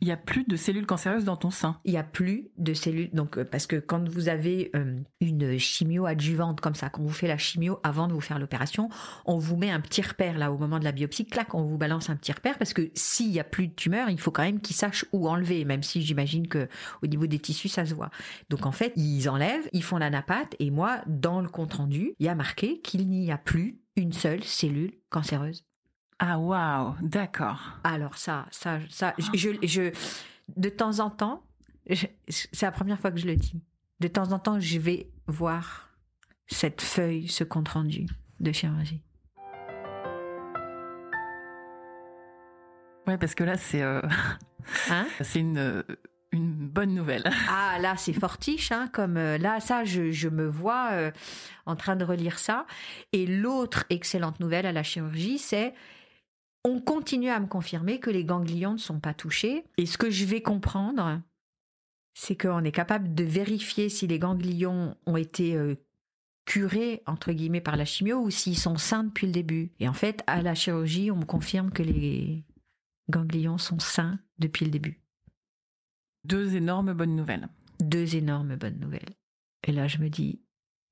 Il 0.00 0.06
n'y 0.06 0.12
a 0.12 0.16
plus 0.16 0.44
de 0.44 0.56
cellules 0.56 0.86
cancéreuses 0.86 1.24
dans 1.24 1.36
ton 1.36 1.50
sein. 1.50 1.80
Il 1.84 1.92
n'y 1.92 1.98
a 1.98 2.02
plus 2.02 2.50
de 2.58 2.74
cellules. 2.74 3.10
Donc, 3.12 3.38
euh, 3.38 3.44
parce 3.44 3.66
que 3.66 3.76
quand 3.76 4.08
vous 4.08 4.28
avez 4.28 4.70
euh, 4.74 4.98
une 5.20 5.58
chimio 5.58 6.06
adjuvante 6.06 6.60
comme 6.60 6.74
ça, 6.74 6.90
quand 6.90 7.02
vous 7.02 7.12
fait 7.12 7.28
la 7.28 7.38
chimio 7.38 7.78
avant 7.82 8.06
de 8.08 8.12
vous 8.12 8.20
faire 8.20 8.38
l'opération, 8.38 8.88
on 9.24 9.38
vous 9.38 9.56
met 9.56 9.70
un 9.70 9.80
petit 9.80 10.02
repère 10.02 10.38
là 10.38 10.52
au 10.52 10.58
moment 10.58 10.78
de 10.78 10.84
la 10.84 10.92
biopsie. 10.92 11.26
Clac, 11.26 11.54
on 11.54 11.62
vous 11.62 11.78
balance 11.78 12.10
un 12.10 12.16
petit 12.16 12.32
repère 12.32 12.58
parce 12.58 12.72
que 12.72 12.90
s'il 12.94 13.30
n'y 13.30 13.40
a 13.40 13.44
plus 13.44 13.68
de 13.68 13.74
tumeur, 13.74 14.10
il 14.10 14.20
faut 14.20 14.30
quand 14.30 14.42
même 14.42 14.60
qu'ils 14.60 14.76
sachent 14.76 15.06
où 15.12 15.28
enlever, 15.28 15.64
même 15.64 15.82
si 15.82 16.02
j'imagine 16.02 16.48
que 16.48 16.68
au 17.02 17.06
niveau 17.06 17.26
des 17.26 17.38
tissus, 17.38 17.68
ça 17.68 17.86
se 17.86 17.94
voit. 17.94 18.10
Donc, 18.50 18.66
en 18.66 18.72
fait, 18.72 18.92
ils 18.96 19.28
enlèvent, 19.28 19.68
ils 19.72 19.82
font 19.82 19.98
la 19.98 20.10
napate 20.10 20.54
et 20.58 20.70
moi, 20.70 21.00
dans 21.06 21.40
le 21.40 21.48
compte 21.48 21.74
rendu, 21.74 22.14
il 22.18 22.26
y 22.26 22.28
a 22.28 22.34
marqué 22.34 22.80
qu'il 22.80 23.08
n'y 23.08 23.30
a 23.30 23.38
plus 23.38 23.80
une 23.96 24.12
seule 24.12 24.44
cellule 24.44 24.92
cancéreuse 25.10 25.64
ah 26.18 26.38
waouh, 26.38 26.94
d'accord. 27.02 27.78
Alors 27.84 28.16
ça, 28.16 28.46
ça, 28.50 28.78
ça, 28.88 29.14
je, 29.34 29.50
je, 29.62 29.92
de 30.56 30.68
temps 30.68 31.00
en 31.00 31.10
temps, 31.10 31.42
c'est 32.28 32.62
la 32.62 32.72
première 32.72 32.98
fois 32.98 33.10
que 33.10 33.18
je 33.18 33.26
le 33.26 33.36
dis. 33.36 33.60
De 34.00 34.08
temps 34.08 34.32
en 34.32 34.38
temps, 34.38 34.58
je 34.58 34.78
vais 34.78 35.10
voir 35.26 35.90
cette 36.46 36.80
feuille, 36.80 37.28
ce 37.28 37.44
compte 37.44 37.68
rendu 37.68 38.06
de 38.40 38.52
chirurgie. 38.52 39.02
Ouais, 43.06 43.18
parce 43.18 43.34
que 43.34 43.44
là, 43.44 43.56
c'est 43.56 43.82
euh, 43.82 44.02
hein? 44.90 45.06
c'est 45.20 45.38
une, 45.38 45.84
une 46.32 46.52
bonne 46.68 46.94
nouvelle. 46.94 47.24
Ah, 47.48 47.78
là, 47.78 47.96
c'est 47.96 48.12
fortiche, 48.12 48.72
hein, 48.72 48.88
comme 48.92 49.16
euh, 49.16 49.38
là, 49.38 49.60
ça, 49.60 49.84
je, 49.84 50.10
je 50.10 50.28
me 50.28 50.46
vois 50.46 50.88
euh, 50.92 51.10
en 51.66 51.76
train 51.76 51.94
de 51.94 52.04
relire 52.04 52.38
ça. 52.38 52.66
Et 53.12 53.26
l'autre 53.26 53.84
excellente 53.90 54.40
nouvelle 54.40 54.66
à 54.66 54.72
la 54.72 54.82
chirurgie, 54.82 55.38
c'est 55.38 55.74
on 56.66 56.80
continue 56.80 57.28
à 57.28 57.38
me 57.38 57.46
confirmer 57.46 58.00
que 58.00 58.10
les 58.10 58.24
ganglions 58.24 58.72
ne 58.72 58.78
sont 58.78 58.98
pas 58.98 59.14
touchés. 59.14 59.64
Et 59.78 59.86
ce 59.86 59.96
que 59.96 60.10
je 60.10 60.24
vais 60.24 60.42
comprendre, 60.42 61.22
c'est 62.12 62.36
qu'on 62.36 62.64
est 62.64 62.72
capable 62.72 63.14
de 63.14 63.22
vérifier 63.22 63.88
si 63.88 64.08
les 64.08 64.18
ganglions 64.18 64.96
ont 65.06 65.16
été 65.16 65.56
curés, 66.44 67.02
entre 67.06 67.32
guillemets, 67.32 67.60
par 67.60 67.76
la 67.76 67.84
chimio 67.84 68.18
ou 68.18 68.30
s'ils 68.30 68.58
sont 68.58 68.78
sains 68.78 69.04
depuis 69.04 69.26
le 69.26 69.32
début. 69.32 69.70
Et 69.78 69.88
en 69.88 69.92
fait, 69.92 70.24
à 70.26 70.42
la 70.42 70.56
chirurgie, 70.56 71.12
on 71.12 71.16
me 71.16 71.24
confirme 71.24 71.70
que 71.70 71.84
les 71.84 72.44
ganglions 73.08 73.58
sont 73.58 73.78
sains 73.78 74.18
depuis 74.38 74.64
le 74.64 74.72
début. 74.72 75.00
Deux 76.24 76.56
énormes 76.56 76.94
bonnes 76.94 77.14
nouvelles. 77.14 77.48
Deux 77.80 78.16
énormes 78.16 78.56
bonnes 78.56 78.80
nouvelles. 78.80 79.14
Et 79.62 79.70
là, 79.72 79.86
je 79.86 79.98
me 79.98 80.08
dis, 80.08 80.40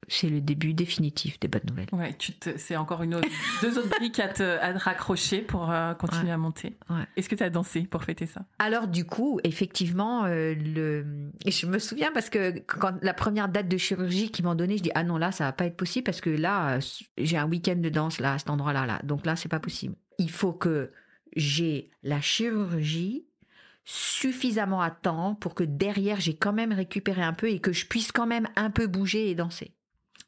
c'est 0.09 0.29
le 0.29 0.41
début 0.41 0.75
définitif 0.75 1.39
des 1.41 1.49
bonnes 1.49 1.63
nouvelles. 1.69 1.89
Ouais, 1.93 2.15
tu 2.15 2.33
c'est 2.57 2.77
encore 2.77 3.03
une 3.03 3.15
autre, 3.15 3.29
deux 3.63 3.79
autres 3.79 3.89
briques 3.89 4.21
à 4.21 4.29
te, 4.29 4.79
raccrocher 4.79 5.41
pour 5.41 5.71
euh, 5.71 5.95
continuer 5.95 6.31
à 6.31 6.37
monter. 6.37 6.77
Est-ce 7.17 7.29
que 7.29 7.35
tu 7.35 7.43
as 7.43 7.51
dansé 7.51 7.83
pour 7.83 8.05
fêter 8.05 8.27
ça? 8.27 8.43
Alors 8.59 8.89
du 8.89 9.05
coup, 9.05 9.41
effectivement, 9.45 10.25
euh, 10.25 10.55
le, 10.55 11.31
je 11.47 11.67
me 11.67 11.79
souviens 11.79 12.13
parce 12.13 12.31
que 12.31 12.59
quand 12.61 12.95
la 13.03 13.15
première 13.15 13.49
date 13.49 13.69
de 13.69 13.77
chirurgie 13.77 14.31
qu'ils 14.31 14.45
m'ont 14.45 14.55
donnée, 14.55 14.79
je 14.79 14.83
dis 14.83 14.93
ah 14.95 15.05
non 15.05 15.17
là 15.17 15.33
ça 15.33 15.45
va 15.45 15.53
pas 15.53 15.67
être 15.67 15.77
possible 15.77 16.05
parce 16.05 16.21
que 16.21 16.31
là 16.31 16.79
j'ai 17.19 17.37
un 17.37 17.49
week-end 17.49 17.77
de 17.77 17.89
danse 17.89 18.21
là 18.21 18.35
à 18.35 18.39
cet 18.39 18.51
endroit-là 18.51 18.87
là, 18.87 19.01
donc 19.05 19.27
là 19.27 19.37
c'est 19.37 19.49
pas 19.49 19.61
possible. 19.61 19.95
Il 20.19 20.31
faut 20.31 20.53
que 20.53 20.91
j'ai 21.37 21.91
la 22.03 22.21
chirurgie 22.21 23.27
suffisamment 23.85 24.81
à 24.81 24.91
temps 24.91 25.35
pour 25.35 25.55
que 25.55 25.65
derrière 25.65 26.21
j'ai 26.21 26.35
quand 26.35 26.53
même 26.53 26.73
récupéré 26.73 27.23
un 27.23 27.35
peu 27.35 27.51
et 27.51 27.61
que 27.61 27.73
je 27.73 27.87
puisse 27.87 28.13
quand 28.13 28.27
même 28.27 28.49
un 28.57 28.71
peu 28.71 28.87
bouger 28.87 29.31
et 29.31 29.35
danser. 29.35 29.74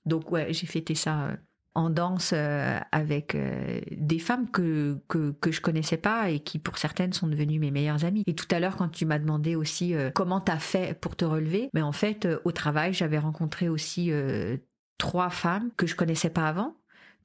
Donc 0.06 0.30
ouais, 0.30 0.52
j'ai 0.52 0.66
fêté 0.66 0.94
ça 0.94 1.24
euh, 1.24 1.36
en 1.74 1.90
danse 1.90 2.30
euh, 2.32 2.78
avec 2.92 3.34
euh, 3.34 3.80
des 3.90 4.18
femmes 4.18 4.48
que, 4.50 4.98
que, 5.08 5.50
je 5.50 5.60
connaissais 5.60 5.98
pas 5.98 6.30
et 6.30 6.40
qui 6.40 6.58
pour 6.58 6.78
certaines 6.78 7.12
sont 7.12 7.26
devenues 7.26 7.58
mes 7.58 7.70
meilleures 7.70 8.04
amies. 8.04 8.22
Et 8.26 8.34
tout 8.34 8.46
à 8.50 8.60
l'heure 8.60 8.76
quand 8.76 8.88
tu 8.88 9.04
m'as 9.04 9.18
demandé 9.18 9.56
aussi 9.56 9.94
comment 10.14 10.40
t'as 10.40 10.58
fait 10.58 10.98
pour 10.98 11.16
te 11.16 11.24
relever, 11.24 11.68
mais 11.74 11.82
en 11.82 11.92
fait 11.92 12.26
au 12.44 12.52
travail 12.52 12.94
j'avais 12.94 13.18
rencontré 13.18 13.68
aussi 13.68 14.10
trois 14.96 15.28
femmes 15.28 15.70
que 15.76 15.86
je 15.86 15.96
connaissais 15.96 16.30
pas 16.30 16.48
avant 16.48 16.76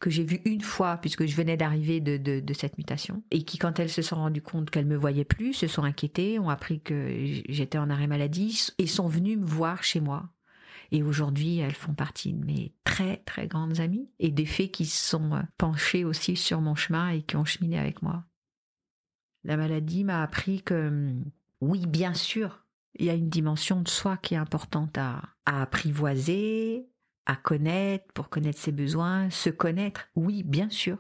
que 0.02 0.10
j'ai 0.10 0.24
vues 0.24 0.42
une 0.46 0.62
fois 0.62 0.98
puisque 0.98 1.26
je 1.26 1.36
venais 1.36 1.56
d'arriver 1.56 2.02
de, 2.02 2.18
de, 2.18 2.40
de, 2.40 2.54
cette 2.54 2.78
mutation 2.80 3.24
et 3.30 3.44
qui 3.44 3.60
quand 3.60 3.80
elles 3.80 3.90
se 3.90 4.02
sont 4.02 4.16
rendues 4.16 4.42
compte 4.42 4.72
qu'elles 4.72 4.88
me 4.88 4.98
voyaient 4.98 5.24
plus 5.24 5.54
se 5.54 5.68
sont 5.68 5.84
inquiétées 5.84 6.40
ont 6.40 6.50
appris 6.50 6.82
que 6.82 7.08
j'étais 7.48 7.78
en 7.78 7.90
arrêt 7.90 8.08
maladie 8.08 8.70
et 8.80 8.88
sont 8.88 9.08
venues 9.08 9.38
me 9.38 9.46
voir 9.46 9.84
chez 9.84 10.02
moi 10.02 10.28
et 10.92 11.04
aujourd'hui, 11.04 11.60
elles 11.60 11.74
font 11.74 11.94
partie 11.94 12.34
de 12.34 12.46
mes 12.46 12.74
très 12.84 13.18
très 13.18 13.48
grandes 13.48 13.80
amies 13.80 14.10
et 14.20 14.30
des 14.30 14.46
fées 14.46 14.70
qui 14.70 14.86
se 14.86 15.10
sont 15.10 15.34
euh, 15.34 15.42
penchées 15.58 16.04
aussi 16.04 16.36
sur 16.36 16.60
mon 16.60 16.76
chemin 16.76 17.10
et 17.10 17.22
qui 17.22 17.38
ont 17.38 17.46
cheminé 17.46 17.80
avec 17.80 18.02
moi. 18.02 18.26
La 19.44 19.58
maladie 19.58 20.04
m'a 20.04 20.22
appris 20.22 20.62
que 20.62 20.90
hum, 20.90 21.24
oui, 21.62 21.86
bien 21.86 22.14
sûr, 22.14 22.66
il 22.96 23.06
y 23.06 23.10
a 23.10 23.14
une 23.14 23.30
dimension 23.30 23.82
de 23.82 23.88
soi 23.88 24.18
qui 24.18 24.34
est 24.34 24.38
importante 24.38 24.98
à, 24.98 25.22
à 25.46 25.62
apprivoiser, 25.62 26.90
à 27.26 27.36
connaître 27.38 28.12
pour 28.14 28.30
connaître 28.30 28.60
ses 28.60 28.74
besoins, 28.74 29.30
se 29.30 29.50
connaître. 29.50 30.10
Oui, 30.16 30.44
bien 30.44 30.70
sûr. 30.70 30.98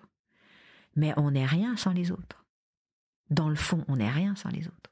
Mais 0.95 1.13
on 1.17 1.31
n'est 1.31 1.45
rien 1.45 1.75
sans 1.75 1.91
les 1.91 2.11
autres. 2.11 2.45
Dans 3.29 3.49
le 3.49 3.55
fond, 3.55 3.83
on 3.87 3.97
n'est 3.97 4.09
rien 4.09 4.35
sans 4.35 4.49
les 4.49 4.67
autres. 4.67 4.90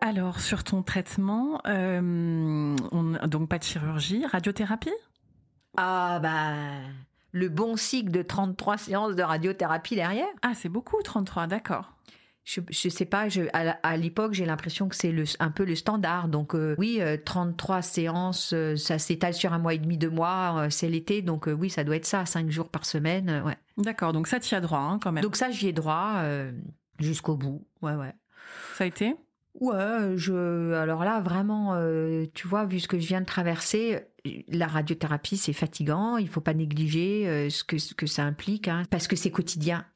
Alors, 0.00 0.40
sur 0.40 0.64
ton 0.64 0.82
traitement, 0.82 1.60
euh, 1.66 2.74
donc 3.26 3.48
pas 3.48 3.58
de 3.58 3.64
chirurgie, 3.64 4.24
radiothérapie? 4.24 4.90
Ah, 5.76 6.18
bah, 6.22 6.54
le 7.32 7.48
bon 7.50 7.76
cycle 7.76 8.10
de 8.10 8.22
33 8.22 8.78
séances 8.78 9.14
de 9.14 9.22
radiothérapie 9.22 9.96
derrière. 9.96 10.26
Ah, 10.40 10.52
c'est 10.54 10.70
beaucoup, 10.70 11.02
33, 11.02 11.46
d'accord. 11.46 11.92
Je, 12.44 12.62
je 12.70 12.88
sais 12.88 13.04
pas, 13.04 13.28
je, 13.28 13.42
à, 13.52 13.96
l'époque, 13.98 14.32
j'ai 14.32 14.46
l'impression 14.46 14.88
que 14.88 14.96
c'est 14.96 15.14
un 15.38 15.50
peu 15.50 15.64
le 15.64 15.76
standard. 15.76 16.28
Donc, 16.28 16.54
euh, 16.54 16.74
oui, 16.78 16.98
33 17.26 17.76
euh, 17.76 17.82
séances, 17.82 18.54
ça 18.76 18.98
s'étale 18.98 19.34
sur 19.34 19.52
un 19.52 19.58
mois 19.58 19.74
et 19.74 19.78
demi, 19.78 19.98
deux 19.98 20.10
mois, 20.10 20.68
c'est 20.70 20.88
l'été. 20.88 21.20
Donc, 21.20 21.46
oui, 21.46 21.68
ça 21.68 21.84
doit 21.84 21.96
être 21.96 22.06
ça, 22.06 22.24
cinq 22.24 22.50
jours 22.50 22.70
par 22.70 22.86
semaine, 22.86 23.42
ouais. 23.44 23.56
D'accord, 23.76 24.14
donc 24.14 24.28
ça, 24.28 24.40
tu 24.40 24.54
y 24.54 24.56
as 24.56 24.62
droit, 24.62 24.78
hein, 24.78 24.98
quand 25.00 25.12
même. 25.12 25.22
Donc, 25.22 25.36
ça, 25.36 25.50
j'y 25.50 25.68
ai 25.68 25.72
droit 25.74 26.22
jusqu'au 26.98 27.36
bout, 27.36 27.66
ouais, 27.82 27.94
ouais. 27.94 28.14
Ça 28.76 28.84
a 28.84 28.86
été? 28.86 29.14
Ouais, 29.54 30.16
je 30.16 30.72
alors 30.74 31.04
là 31.04 31.20
vraiment 31.20 31.74
tu 32.34 32.46
vois 32.46 32.64
vu 32.64 32.80
ce 32.80 32.88
que 32.88 32.98
je 32.98 33.06
viens 33.06 33.20
de 33.20 33.26
traverser 33.26 34.00
la 34.48 34.66
radiothérapie 34.66 35.36
c'est 35.36 35.52
fatigant, 35.52 36.16
il 36.16 36.28
faut 36.28 36.40
pas 36.40 36.54
négliger 36.54 37.48
ce 37.50 37.64
que 37.64 38.06
ça 38.06 38.24
implique 38.24 38.68
hein, 38.68 38.84
parce 38.90 39.08
que 39.08 39.16
c'est 39.16 39.30
quotidien. 39.30 39.86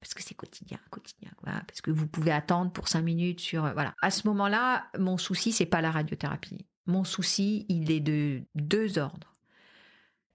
Parce 0.00 0.12
que 0.12 0.22
c'est 0.22 0.34
quotidien, 0.34 0.78
quotidien 0.90 1.30
parce 1.42 1.80
que 1.80 1.90
vous 1.90 2.06
pouvez 2.06 2.30
attendre 2.30 2.70
pour 2.70 2.86
cinq 2.88 3.02
minutes 3.02 3.40
sur 3.40 3.62
voilà. 3.72 3.94
À 4.02 4.10
ce 4.10 4.28
moment-là, 4.28 4.86
mon 4.98 5.16
souci 5.16 5.52
c'est 5.52 5.66
pas 5.66 5.80
la 5.80 5.90
radiothérapie. 5.90 6.66
Mon 6.86 7.02
souci, 7.02 7.66
il 7.68 7.90
est 7.90 8.00
de 8.00 8.42
deux 8.54 8.98
ordres. 8.98 9.32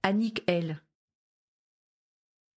Annick 0.03 0.43
elle 0.47 0.81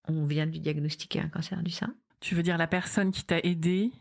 on 0.09 0.24
vient 0.24 0.47
de 0.47 0.53
lui 0.53 0.61
diagnostiquer 0.61 1.20
un 1.20 1.28
cancer 1.28 1.62
du 1.62 1.70
sein. 1.70 1.95
Tu 2.20 2.35
veux 2.35 2.43
dire 2.43 2.59
la 2.59 2.66
personne 2.66 3.11
qui 3.11 3.24
t'a 3.24 3.39
aidé 3.41 3.93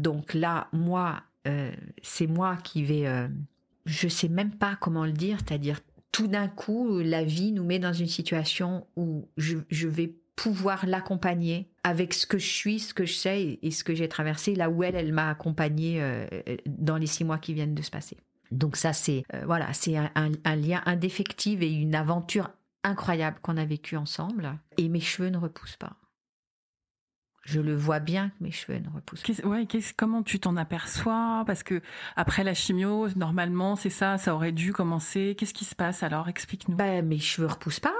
donc 0.00 0.34
là, 0.34 0.68
moi, 0.72 1.22
euh, 1.46 1.72
c'est 2.02 2.26
moi 2.26 2.56
qui 2.56 2.84
vais, 2.84 3.06
euh, 3.06 3.28
je 3.84 4.08
sais 4.08 4.28
même 4.28 4.52
pas 4.52 4.76
comment 4.80 5.04
le 5.04 5.12
dire, 5.12 5.38
c'est-à-dire 5.38 5.80
tout 6.10 6.26
d'un 6.26 6.48
coup, 6.48 6.98
la 7.00 7.24
vie 7.24 7.52
nous 7.52 7.64
met 7.64 7.78
dans 7.78 7.92
une 7.92 8.06
situation 8.06 8.86
où 8.96 9.28
je, 9.36 9.88
vais 9.88 10.14
pouvoir 10.36 10.86
l'accompagner 10.86 11.70
avec 11.84 12.12
ce 12.12 12.26
que 12.26 12.38
je 12.38 12.48
suis, 12.48 12.80
ce 12.80 12.94
que 12.94 13.06
je 13.06 13.14
sais 13.14 13.58
et, 13.62 13.70
ce 13.70 13.82
que 13.82 13.94
j'ai 13.94 14.08
traversé, 14.08 14.54
là 14.54 14.68
où 14.68 14.82
elle, 14.82 14.94
elle 14.94 15.12
m'a 15.12 15.30
accompagné 15.30 16.02
euh, 16.02 16.26
dans 16.66 16.96
les 16.96 17.06
six 17.06 17.24
mois 17.24 17.38
qui 17.38 17.54
viennent 17.54 17.74
de 17.74 17.82
se 17.82 17.90
passer. 17.90 18.18
Donc 18.50 18.76
ça, 18.76 18.92
c'est 18.92 19.24
voilà, 19.46 19.72
c'est 19.72 19.96
un, 19.96 20.56
lien 20.56 20.82
indéfectible 20.84 21.64
et 21.64 21.70
une 21.70 21.94
aventure 21.94 22.50
incroyable 22.84 23.38
qu'on 23.40 23.56
a 23.56 23.64
vécue 23.64 23.96
ensemble. 23.96 24.58
Et 24.76 24.90
mes 24.90 25.00
cheveux 25.00 25.30
ne 25.30 25.38
repoussent 25.38 25.76
pas 25.76 25.96
je 27.42 27.60
le 27.60 27.74
vois 27.74 27.98
bien 27.98 28.28
que 28.30 28.44
mes 28.44 28.52
cheveux 28.52 28.78
ne 28.78 28.88
repoussent 28.88 29.22
pas. 29.22 29.48
Ouais, 29.48 29.66
comment 29.96 30.22
tu 30.22 30.38
t'en 30.38 30.56
aperçois? 30.56 31.42
Parce 31.46 31.62
que 31.62 31.80
après 32.14 32.44
la 32.44 32.54
chimio, 32.54 33.08
normalement, 33.16 33.74
c'est 33.74 33.90
ça, 33.90 34.16
ça 34.16 34.34
aurait 34.34 34.52
dû 34.52 34.72
commencer. 34.72 35.34
Qu'est-ce 35.36 35.54
qui 35.54 35.64
se 35.64 35.74
passe 35.74 36.02
alors? 36.02 36.28
Explique-nous. 36.28 36.76
Ben, 36.76 37.04
mes 37.04 37.18
cheveux 37.18 37.48
repoussent 37.48 37.80
pas. 37.80 37.94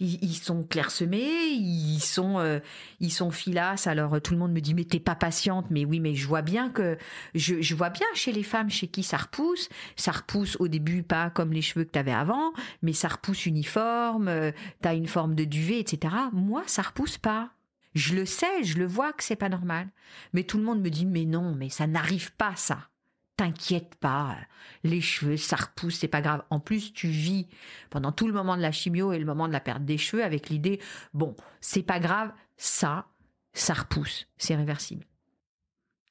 Ils, 0.00 0.34
sont 0.34 0.64
clairsemés, 0.64 1.52
ils 1.52 2.00
sont, 2.00 2.40
euh, 2.40 2.58
ils 2.98 3.12
sont 3.12 3.30
filasses. 3.30 3.86
Alors 3.86 4.20
tout 4.20 4.32
le 4.32 4.40
monde 4.40 4.52
me 4.52 4.60
dit 4.60 4.74
mais 4.74 4.84
t'es 4.84 4.98
pas 4.98 5.14
patiente, 5.14 5.66
mais 5.70 5.84
oui, 5.84 6.00
mais 6.00 6.14
je 6.14 6.26
vois 6.26 6.42
bien 6.42 6.68
que 6.68 6.98
je, 7.36 7.62
je 7.62 7.74
vois 7.76 7.90
bien 7.90 8.06
chez 8.12 8.32
les 8.32 8.42
femmes 8.42 8.70
chez 8.70 8.88
qui 8.88 9.04
ça 9.04 9.16
repousse. 9.16 9.68
Ça 9.94 10.10
repousse 10.10 10.56
au 10.58 10.66
début 10.66 11.04
pas 11.04 11.30
comme 11.30 11.52
les 11.52 11.62
cheveux 11.62 11.84
que 11.84 11.92
t'avais 11.92 12.12
avant, 12.12 12.52
mais 12.82 12.92
ça 12.92 13.06
repousse 13.06 13.46
uniforme. 13.46 14.26
Euh, 14.26 14.50
t'as 14.82 14.96
une 14.96 15.06
forme 15.06 15.36
de 15.36 15.44
duvet, 15.44 15.78
etc. 15.78 16.12
Moi, 16.32 16.64
ça 16.66 16.82
repousse 16.82 17.16
pas. 17.16 17.53
Je 17.94 18.14
le 18.14 18.26
sais, 18.26 18.64
je 18.64 18.78
le 18.78 18.86
vois 18.86 19.12
que 19.12 19.22
c'est 19.22 19.36
pas 19.36 19.48
normal. 19.48 19.88
Mais 20.32 20.44
tout 20.44 20.58
le 20.58 20.64
monde 20.64 20.80
me 20.80 20.90
dit, 20.90 21.06
mais 21.06 21.24
non, 21.24 21.54
mais 21.54 21.68
ça 21.68 21.86
n'arrive 21.86 22.32
pas, 22.34 22.56
ça. 22.56 22.88
T'inquiète 23.36 23.96
pas, 23.96 24.36
les 24.84 25.00
cheveux, 25.00 25.36
ça 25.36 25.56
repousse, 25.56 25.96
c'est 25.96 26.08
pas 26.08 26.20
grave. 26.20 26.44
En 26.50 26.60
plus, 26.60 26.92
tu 26.92 27.08
vis 27.08 27.48
pendant 27.90 28.12
tout 28.12 28.28
le 28.28 28.32
moment 28.32 28.56
de 28.56 28.62
la 28.62 28.70
chimio 28.70 29.12
et 29.12 29.18
le 29.18 29.24
moment 29.24 29.48
de 29.48 29.52
la 29.52 29.60
perte 29.60 29.84
des 29.84 29.98
cheveux 29.98 30.22
avec 30.22 30.50
l'idée, 30.50 30.80
bon, 31.14 31.34
c'est 31.60 31.82
pas 31.82 31.98
grave, 31.98 32.32
ça, 32.56 33.08
ça 33.52 33.74
repousse, 33.74 34.28
c'est 34.36 34.54
réversible. 34.54 35.04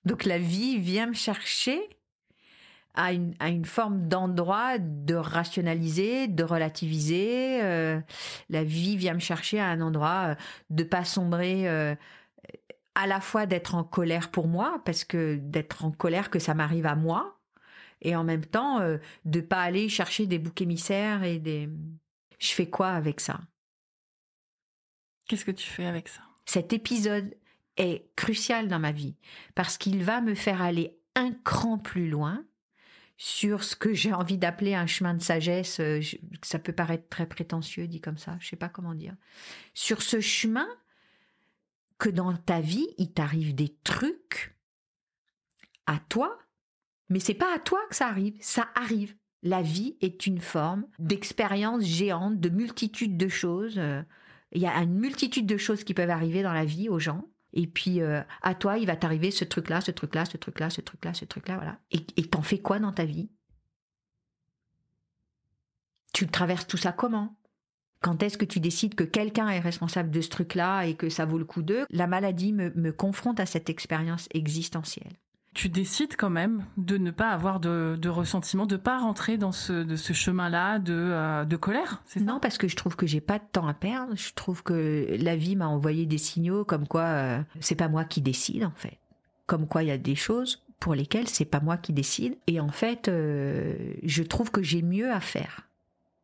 Donc 0.04 0.26
la 0.26 0.38
vie 0.38 0.80
vient 0.80 1.08
me 1.08 1.14
chercher 1.14 1.80
à 2.96 3.14
une, 3.14 3.34
à 3.40 3.50
une 3.50 3.66
forme 3.66 4.08
d'endroit 4.08 4.78
de 4.78 5.16
rationaliser, 5.16 6.28
de 6.28 6.44
relativiser. 6.44 7.62
Euh, 7.64 8.00
la 8.50 8.64
vie 8.64 8.98
vient 8.98 9.16
me 9.16 9.20
chercher 9.20 9.60
à 9.60 9.68
un 9.68 9.82
endroit 9.82 10.30
euh, 10.30 10.36
de 10.70 10.84
pas 10.84 11.04
sombrer, 11.04 11.68
euh, 11.68 11.96
à 12.96 13.08
la 13.08 13.20
fois 13.20 13.46
d'être 13.46 13.76
en 13.76 13.84
colère 13.84 14.30
pour 14.30 14.48
moi, 14.48 14.82
parce 14.86 15.04
que 15.04 15.36
d'être 15.36 15.86
en 15.86 15.92
colère 15.92 16.30
que 16.30 16.40
ça 16.40 16.54
m'arrive 16.54 16.86
à 16.86 16.96
moi, 16.96 17.40
et 18.02 18.16
en 18.16 18.24
même 18.24 18.46
temps 18.46 18.82
de 19.24 19.42
pas 19.42 19.62
aller 19.62 19.88
chercher 19.88 20.28
des 20.28 20.38
boucs 20.38 20.62
émissaires 20.62 21.24
et 21.24 21.40
des. 21.40 21.70
Je 22.38 22.52
fais 22.52 22.70
quoi 22.70 22.90
avec 22.90 23.22
ça? 23.22 23.40
Qu'est-ce 25.28 25.46
que 25.46 25.52
tu 25.52 25.68
fais 25.68 25.86
avec 25.86 26.10
ça? 26.10 26.22
Cet 26.46 26.74
épisode 26.74 27.34
est 27.78 28.06
crucial 28.18 28.68
dans 28.68 28.78
ma 28.80 28.92
vie 28.92 29.16
parce 29.56 29.78
qu'il 29.78 30.04
va 30.04 30.20
me 30.20 30.36
faire 30.36 30.62
aller 30.62 31.00
un 31.16 31.32
cran 31.32 31.78
plus 31.78 32.10
loin 32.10 32.44
sur 33.24 33.64
ce 33.64 33.78
que 33.78 33.94
j'ai 33.94 34.12
envie 34.12 34.38
d'appeler 34.38 34.76
un 34.76 34.86
chemin 34.86 35.14
de 35.14 35.22
sagesse. 35.22 35.80
Euh, 35.80 36.02
ça 36.42 36.60
peut 36.60 36.74
paraître 36.74 37.08
très 37.08 37.26
prétentieux 37.26 37.88
dit 37.88 38.02
comme 38.02 38.18
ça, 38.18 38.36
je 38.42 38.50
sais 38.50 38.58
pas 38.58 38.68
comment 38.68 38.94
dire. 38.94 39.16
Sur 39.74 40.02
ce 40.02 40.20
chemin 40.20 40.68
que 42.00 42.10
dans 42.10 42.36
ta 42.36 42.60
vie, 42.60 42.86
il 42.98 43.14
t'arrive 43.14 43.56
des 43.56 43.78
trucs 43.86 44.58
à 45.86 46.00
toi, 46.10 46.38
mais 47.08 47.22
c'est 47.22 47.34
pas 47.34 47.56
à 47.56 47.60
toi 47.60 47.80
que 47.90 47.96
ça 47.96 48.08
arrive, 48.08 48.36
ça 48.42 48.68
arrive. 48.76 49.16
La 49.42 49.62
vie 49.62 49.96
est 50.02 50.28
une 50.28 50.42
forme 50.42 50.86
d'expérience 51.00 51.84
géante, 51.84 52.42
de 52.42 52.50
multitude 52.50 53.16
de 53.16 53.30
choses. 53.30 53.76
Euh, 53.78 54.04
il 54.52 54.62
y 54.62 54.68
a 54.68 54.76
une 54.82 55.00
multitude 55.00 55.46
de 55.46 55.56
choses 55.56 55.86
qui 55.86 55.94
peuvent 55.94 56.10
arriver 56.10 56.44
dans 56.44 56.52
la 56.52 56.66
vie 56.66 56.90
aux 56.90 57.00
gens. 57.00 57.26
Et 57.54 57.68
puis, 57.68 58.02
euh, 58.02 58.22
à 58.42 58.56
toi, 58.56 58.78
il 58.78 58.88
va 58.88 58.96
t'arriver 58.96 59.32
ce 59.32 59.46
truc-là, 59.46 59.82
ce 59.82 59.92
truc-là, 59.92 60.26
ce 60.26 60.38
truc-là, 60.38 60.70
ce 60.70 60.82
truc-là, 60.82 61.14
ce 61.14 61.26
truc-là, 61.26 61.56
voilà. 61.56 61.78
Et 61.92 62.28
t'en 62.28 62.42
fais 62.42 62.60
quoi 62.60 62.80
dans 62.80 62.92
ta 62.92 63.06
vie? 63.06 63.30
Tu 66.14 66.28
traverses 66.28 66.68
tout 66.68 66.78
ça 66.78 66.92
comment? 66.92 67.36
Quand 68.04 68.22
est-ce 68.22 68.38
que 68.38 68.46
tu 68.46 68.60
décides 68.60 68.96
que 68.96 69.06
quelqu'un 69.06 69.48
est 69.48 69.62
responsable 69.62 70.12
de 70.12 70.20
ce 70.20 70.28
truc-là 70.30 70.84
et 70.84 70.96
que 70.96 71.10
ça 71.10 71.26
vaut 71.26 71.38
le 71.38 71.46
coup 71.46 71.62
d'eux? 71.62 71.86
La 71.90 72.06
maladie 72.06 72.52
me, 72.52 72.92
confronte 72.92 73.40
à 73.40 73.46
cette 73.46 73.70
expérience 73.70 74.28
existentielle. 74.34 75.14
Tu 75.54 75.70
décides 75.70 76.16
quand 76.16 76.30
même 76.30 76.66
de 76.78 76.98
ne 76.98 77.12
pas 77.12 77.30
avoir 77.30 77.60
de, 77.60 78.08
ressentiment, 78.08 78.66
de 78.66 78.78
pas 78.78 78.98
rentrer 78.98 79.38
dans 79.38 79.52
ce, 79.52 79.96
chemin-là 79.96 80.80
de, 80.80 80.94
euh, 80.94 81.46
de 81.46 81.56
colère, 81.56 82.02
c'est 82.06 82.20
Non, 82.20 82.40
parce 82.40 82.58
que 82.58 82.68
je 82.68 82.76
trouve 82.76 82.96
que 82.96 83.06
j'ai 83.06 83.22
pas 83.22 83.40
de 83.40 83.44
temps 83.52 83.68
à 83.68 83.74
perdre. 83.74 84.16
Je 84.16 84.34
trouve 84.34 84.64
que 84.64 85.16
la 85.20 85.36
vie 85.36 85.56
m'a 85.56 85.68
envoyé 85.68 86.06
des 86.06 86.18
signaux 86.18 86.66
comme 86.66 86.88
quoi 86.88 87.04
euh, 87.04 87.42
c'est 87.60 87.76
pas 87.76 87.88
moi 87.88 88.04
qui 88.04 88.22
décide 88.22 88.66
en 88.66 88.74
fait. 88.76 88.98
Comme 89.46 89.68
quoi 89.68 89.84
il 89.84 89.90
y 89.90 89.92
a 89.92 89.98
des 89.98 90.16
choses 90.16 90.64
pour 90.80 90.96
lesquelles 90.96 91.28
c'est 91.28 91.46
pas 91.46 91.60
moi 91.60 91.78
qui 91.78 91.94
décide. 91.94 92.36
Et 92.48 92.60
en 92.60 92.70
fait, 92.70 93.08
euh, 93.08 93.76
je 94.04 94.24
trouve 94.24 94.52
que 94.52 94.64
j'ai 94.64 94.82
mieux 94.82 95.12
à 95.12 95.20
faire 95.20 95.68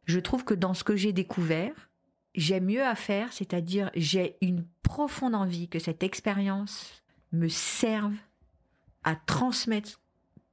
je 0.10 0.20
trouve 0.20 0.44
que 0.44 0.56
dans 0.56 0.74
ce 0.74 0.84
que 0.84 0.96
j'ai 0.96 1.14
découvert, 1.14 1.92
j'ai 2.34 2.60
mieux 2.60 2.84
à 2.84 2.96
faire, 2.96 3.32
c'est-à-dire 3.32 3.92
j'ai 3.96 4.38
une 4.42 4.66
profonde 4.82 5.36
envie 5.36 5.68
que 5.68 5.78
cette 5.78 6.02
expérience 6.02 7.04
me 7.32 7.48
serve 7.48 8.14
à 9.10 9.16
transmettre 9.16 9.99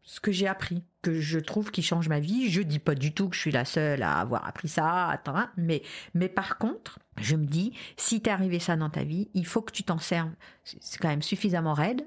ce 0.02 0.20
que 0.20 0.32
j'ai 0.32 0.46
appris, 0.46 0.82
que 1.02 1.20
je 1.20 1.38
trouve 1.38 1.70
qui 1.70 1.82
change 1.82 2.08
ma 2.08 2.20
vie. 2.20 2.48
Je 2.48 2.62
dis 2.62 2.78
pas 2.78 2.94
du 2.94 3.12
tout 3.12 3.28
que 3.28 3.34
je 3.34 3.40
suis 3.40 3.50
la 3.50 3.64
seule 3.64 4.02
à 4.02 4.18
avoir 4.18 4.46
appris 4.46 4.68
ça, 4.68 5.08
attends, 5.08 5.46
mais, 5.56 5.82
mais 6.14 6.28
par 6.28 6.58
contre, 6.58 6.98
je 7.18 7.36
me 7.36 7.44
dis, 7.44 7.72
si 7.96 8.20
t'es 8.20 8.30
arrivé 8.30 8.58
ça 8.58 8.76
dans 8.76 8.88
ta 8.88 9.04
vie, 9.04 9.28
il 9.34 9.46
faut 9.46 9.62
que 9.62 9.72
tu 9.72 9.82
t'en 9.82 9.98
serves. 9.98 10.30
C'est 10.64 10.98
quand 11.00 11.08
même 11.08 11.22
suffisamment 11.22 11.74
raide. 11.74 12.06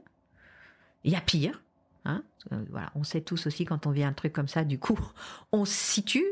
Il 1.04 1.12
y 1.12 1.16
a 1.16 1.22
pire. 1.22 1.62
Hein 2.06 2.24
voilà, 2.70 2.92
on 2.96 3.04
sait 3.04 3.22
tous 3.22 3.46
aussi 3.46 3.66
quand 3.66 3.86
on 3.86 3.92
vit 3.92 4.04
un 4.04 4.14
truc 4.14 4.34
comme 4.34 4.48
ça, 4.48 4.64
du 4.64 4.80
coup, 4.80 5.00
on 5.52 5.66
se 5.66 5.74
situe 5.74 6.26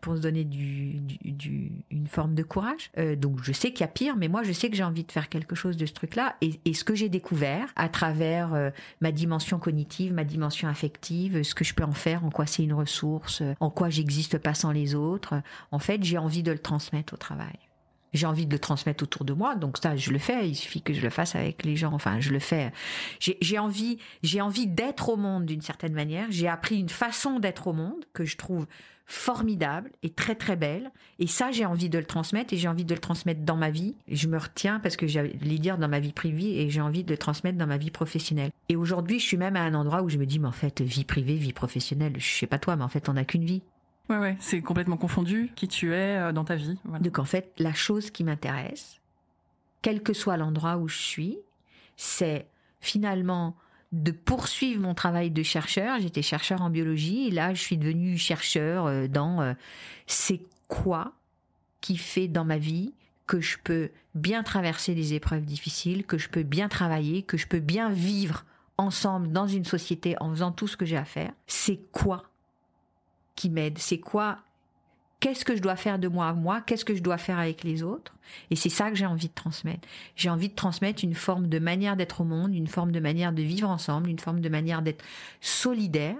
pour 0.00 0.16
se 0.16 0.20
donner 0.20 0.44
du, 0.44 1.00
une 1.90 2.06
forme 2.06 2.34
de 2.34 2.42
courage. 2.42 2.90
Euh, 2.98 3.16
donc 3.16 3.42
je 3.42 3.52
sais 3.52 3.72
qu'il 3.72 3.80
y 3.80 3.84
a 3.84 3.88
pire, 3.88 4.16
mais 4.16 4.28
moi 4.28 4.42
je 4.42 4.52
sais 4.52 4.70
que 4.70 4.76
j'ai 4.76 4.84
envie 4.84 5.04
de 5.04 5.12
faire 5.12 5.28
quelque 5.28 5.54
chose 5.54 5.76
de 5.76 5.86
ce 5.86 5.92
truc-là. 5.92 6.36
Et, 6.40 6.74
ce 6.74 6.84
que 6.84 6.94
j'ai 6.94 7.08
découvert 7.08 7.68
à 7.76 7.88
travers 7.88 8.54
euh, 8.54 8.70
ma 9.00 9.12
dimension 9.12 9.58
cognitive, 9.58 10.12
ma 10.12 10.24
dimension 10.24 10.68
affective, 10.68 11.42
ce 11.42 11.54
que 11.54 11.64
je 11.64 11.74
peux 11.74 11.84
en 11.84 11.92
faire, 11.92 12.24
en 12.24 12.30
quoi 12.30 12.46
c'est 12.46 12.62
une 12.62 12.72
ressource, 12.72 13.42
en 13.60 13.70
quoi 13.70 13.90
j'existe 13.90 14.38
pas 14.38 14.54
sans 14.54 14.72
les 14.72 14.94
autres, 14.94 15.34
en 15.70 15.78
fait 15.78 16.02
j'ai 16.02 16.18
envie 16.18 16.42
de 16.42 16.52
le 16.52 16.58
transmettre 16.58 17.14
au 17.14 17.16
travail 17.18 17.58
j'ai 18.12 18.26
envie 18.26 18.46
de 18.46 18.52
le 18.52 18.58
transmettre 18.58 19.02
autour 19.02 19.24
de 19.24 19.32
moi, 19.32 19.54
donc 19.54 19.78
ça, 19.78 19.96
je 19.96 20.10
le 20.10 20.18
fais. 20.18 20.48
Il 20.48 20.54
suffit 20.54 20.82
que 20.82 20.92
je 20.92 21.00
le 21.00 21.10
fasse 21.10 21.34
avec 21.34 21.64
les 21.64 21.76
gens. 21.76 21.92
Enfin, 21.92 22.20
je 22.20 22.30
le 22.30 22.38
fais. 22.38 22.72
J'ai 23.20 23.58
envie, 23.58 23.98
j'ai 24.22 24.40
envie 24.40 24.66
d'être 24.66 25.08
au 25.08 25.16
monde 25.16 25.46
d'une 25.46 25.62
certaine 25.62 25.94
manière. 25.94 26.26
J'ai 26.30 26.48
appris 26.48 26.78
une 26.78 26.88
façon 26.88 27.38
d'être 27.38 27.66
au 27.66 27.72
monde 27.72 28.04
que 28.12 28.24
je 28.24 28.36
trouve 28.36 28.66
formidable 29.06 29.90
et 30.02 30.10
très 30.10 30.34
très 30.34 30.56
belle. 30.56 30.90
Et 31.18 31.26
ça, 31.26 31.50
j'ai 31.50 31.66
envie 31.66 31.88
de 31.88 31.98
le 31.98 32.04
transmettre 32.04 32.54
et 32.54 32.56
j'ai 32.56 32.68
envie 32.68 32.84
de 32.84 32.94
le 32.94 33.00
transmettre 33.00 33.42
dans 33.42 33.56
ma 33.56 33.70
vie. 33.70 33.94
je 34.08 34.28
me 34.28 34.38
retiens 34.38 34.80
parce 34.80 34.96
que 34.96 35.06
j'ai 35.06 35.22
le 35.22 35.58
dire 35.58 35.78
dans 35.78 35.88
ma 35.88 36.00
vie 36.00 36.12
privée 36.12 36.62
et 36.62 36.70
j'ai 36.70 36.80
envie 36.80 37.04
de 37.04 37.10
le 37.10 37.18
transmettre 37.18 37.58
dans 37.58 37.66
ma 37.66 37.76
vie 37.76 37.90
professionnelle. 37.90 38.50
Et 38.68 38.76
aujourd'hui, 38.76 39.18
je 39.18 39.24
suis 39.26 39.36
même 39.36 39.56
à 39.56 39.62
un 39.62 39.74
endroit 39.74 40.02
où 40.02 40.08
je 40.08 40.18
me 40.18 40.26
dis, 40.26 40.38
mais 40.38 40.48
en 40.48 40.52
fait, 40.52 40.80
vie 40.80 41.04
privée, 41.04 41.34
vie 41.34 41.52
professionnelle, 41.52 42.14
je 42.18 42.26
sais 42.26 42.46
pas 42.46 42.58
toi, 42.58 42.76
mais 42.76 42.84
en 42.84 42.88
fait, 42.88 43.08
on 43.08 43.14
n'a 43.14 43.24
qu'une 43.24 43.44
vie. 43.44 43.62
Ouais, 44.08 44.18
ouais, 44.18 44.36
c'est 44.40 44.60
complètement 44.60 44.96
confondu 44.96 45.52
qui 45.54 45.68
tu 45.68 45.94
es 45.94 46.18
euh, 46.18 46.32
dans 46.32 46.44
ta 46.44 46.56
vie. 46.56 46.78
Donc 47.00 47.18
en 47.18 47.24
fait, 47.24 47.52
la 47.58 47.72
chose 47.72 48.10
qui 48.10 48.24
m'intéresse, 48.24 49.00
quel 49.80 50.02
que 50.02 50.12
soit 50.12 50.36
l'endroit 50.36 50.76
où 50.76 50.88
je 50.88 50.98
suis, 50.98 51.38
c'est 51.96 52.46
finalement 52.80 53.56
de 53.92 54.10
poursuivre 54.10 54.80
mon 54.80 54.94
travail 54.94 55.30
de 55.30 55.42
chercheur. 55.42 56.00
J'étais 56.00 56.22
chercheur 56.22 56.62
en 56.62 56.70
biologie 56.70 57.28
et 57.28 57.30
là, 57.30 57.54
je 57.54 57.60
suis 57.60 57.76
devenue 57.76 58.16
chercheur 58.18 58.86
euh, 58.86 59.06
dans 59.06 59.40
euh, 59.40 59.54
c'est 60.06 60.40
quoi 60.68 61.12
qui 61.80 61.96
fait 61.96 62.28
dans 62.28 62.44
ma 62.44 62.58
vie 62.58 62.94
que 63.26 63.40
je 63.40 63.58
peux 63.62 63.90
bien 64.14 64.42
traverser 64.42 64.94
des 64.94 65.14
épreuves 65.14 65.44
difficiles, 65.44 66.04
que 66.04 66.18
je 66.18 66.28
peux 66.28 66.42
bien 66.42 66.68
travailler, 66.68 67.22
que 67.22 67.36
je 67.36 67.46
peux 67.46 67.60
bien 67.60 67.90
vivre 67.90 68.44
ensemble 68.78 69.30
dans 69.30 69.46
une 69.46 69.64
société 69.64 70.16
en 70.20 70.30
faisant 70.30 70.52
tout 70.52 70.66
ce 70.66 70.76
que 70.76 70.84
j'ai 70.84 70.96
à 70.96 71.04
faire? 71.04 71.32
C'est 71.46 71.80
quoi 71.92 72.31
qui 73.34 73.50
m'aide 73.50 73.78
C'est 73.78 73.98
quoi? 73.98 74.38
Qu'est-ce 75.20 75.44
que 75.44 75.54
je 75.54 75.62
dois 75.62 75.76
faire 75.76 76.00
de 76.00 76.08
moi 76.08 76.26
à 76.26 76.32
moi, 76.32 76.60
qu'est-ce 76.62 76.84
que 76.84 76.96
je 76.96 77.02
dois 77.02 77.16
faire 77.16 77.38
avec 77.38 77.62
les 77.62 77.84
autres? 77.84 78.12
Et 78.50 78.56
c'est 78.56 78.68
ça 78.68 78.90
que 78.90 78.96
j'ai 78.96 79.06
envie 79.06 79.28
de 79.28 79.34
transmettre. 79.34 79.86
J'ai 80.16 80.30
envie 80.30 80.48
de 80.48 80.54
transmettre 80.54 81.04
une 81.04 81.14
forme 81.14 81.46
de 81.46 81.60
manière 81.60 81.96
d'être 81.96 82.22
au 82.22 82.24
monde, 82.24 82.52
une 82.54 82.66
forme 82.66 82.90
de 82.90 82.98
manière 82.98 83.32
de 83.32 83.42
vivre 83.42 83.68
ensemble, 83.70 84.10
une 84.10 84.18
forme 84.18 84.40
de 84.40 84.48
manière 84.48 84.82
d'être 84.82 85.04
solidaire, 85.40 86.16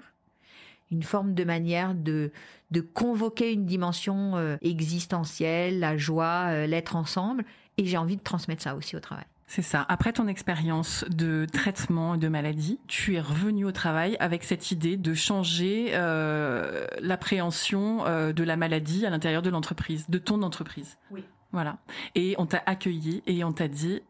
une 0.93 1.03
forme 1.03 1.35
de 1.35 1.43
manière 1.43 1.97
de, 1.97 2.31
de 2.71 2.81
convoquer 2.81 3.53
une 3.53 3.67
dimension 3.67 4.37
euh, 4.37 4.57
existentielle, 4.63 5.81
la 5.81 5.97
joie, 5.97 6.51
euh, 6.51 6.67
l'être 6.67 6.95
ensemble. 6.95 7.45
Et 7.79 7.87
j'ai 7.87 7.97
envie 7.97 8.17
de 8.17 8.23
transmettre 8.23 8.63
ça 8.63 8.77
aussi 8.77 8.95
au 8.95 9.01
travail. 9.01 9.25
C'est 9.55 9.61
ça. 9.61 9.85
Après 9.91 10.15
ton 10.15 10.29
expérience 10.29 11.05
de 11.11 11.45
traitement 11.45 12.17
de 12.17 12.27
maladie, 12.27 12.81
tu 12.87 13.17
es 13.17 13.21
revenu 13.21 13.67
au 13.67 13.71
travail 13.71 14.17
avec 14.19 14.45
cette 14.45 14.71
idée 14.71 14.97
de 14.97 15.13
changer 15.13 15.91
euh, 15.93 16.87
l'appréhension 17.01 18.07
euh, 18.07 18.33
de 18.33 18.45
la 18.45 18.57
maladie 18.57 19.05
à 19.05 19.11
l'intérieur 19.11 19.43
de 19.43 19.51
l'entreprise, 19.51 20.09
de 20.09 20.17
ton 20.17 20.41
entreprise. 20.41 20.97
Oui. 21.11 21.23
Voilà. 21.53 21.77
Et 22.15 22.35
on 22.39 22.47
t'a 22.47 22.63
accueilli 22.65 23.23
et 23.27 23.45
on 23.45 23.53
t'a 23.53 23.69
dit 23.69 24.01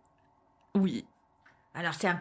oui. 0.76 1.04
Alors 1.74 1.94
c'est 1.94 2.06
un 2.06 2.20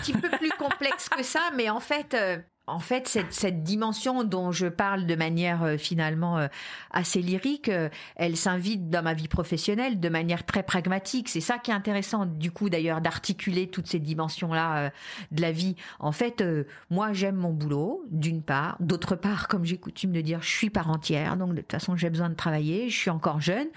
petit 0.00 0.12
peu 0.12 0.28
plus 0.28 0.50
complexe 0.50 1.08
que 1.08 1.24
ça, 1.24 1.50
mais 1.56 1.68
en 1.68 1.80
fait, 1.80 2.14
euh, 2.14 2.38
en 2.70 2.78
fait, 2.78 3.08
cette, 3.30 3.62
dimension 3.62 4.24
dont 4.24 4.52
je 4.52 4.66
parle 4.66 5.06
de 5.06 5.14
manière 5.14 5.62
euh, 5.62 5.76
finalement 5.76 6.38
euh, 6.38 6.46
assez 6.90 7.20
lyrique, 7.20 7.68
euh, 7.68 7.88
elle 8.16 8.36
s'invite 8.36 8.88
dans 8.90 9.02
ma 9.02 9.14
vie 9.14 9.28
professionnelle 9.28 9.98
de 9.98 10.08
manière 10.08 10.46
très 10.46 10.62
pragmatique. 10.62 11.28
C'est 11.28 11.40
ça 11.40 11.58
qui 11.58 11.70
est 11.70 11.74
intéressant, 11.74 12.26
du 12.26 12.50
coup, 12.50 12.70
d'ailleurs, 12.70 13.00
d'articuler 13.00 13.68
toutes 13.68 13.88
ces 13.88 13.98
dimensions-là 13.98 14.92
de 15.30 15.42
la 15.42 15.52
vie. 15.52 15.76
En 15.98 16.12
fait, 16.12 16.44
moi, 16.90 17.12
j'aime 17.12 17.36
mon 17.36 17.52
boulot, 17.52 18.04
d'une 18.10 18.42
part. 18.42 18.76
D'autre 18.80 19.16
part, 19.16 19.48
comme 19.48 19.64
j'ai 19.64 19.78
coutume 19.78 20.12
de 20.12 20.20
dire, 20.20 20.42
je 20.42 20.48
suis 20.48 20.70
part 20.70 20.90
entière, 20.90 21.36
donc 21.36 21.54
de 21.54 21.60
toute 21.60 21.72
façon, 21.72 21.96
j'ai 21.96 22.10
besoin 22.10 22.28
de 22.28 22.34
travailler. 22.34 22.88
Je 22.88 22.96
suis 22.96 23.10
encore 23.10 23.40
jeune, 23.40 23.68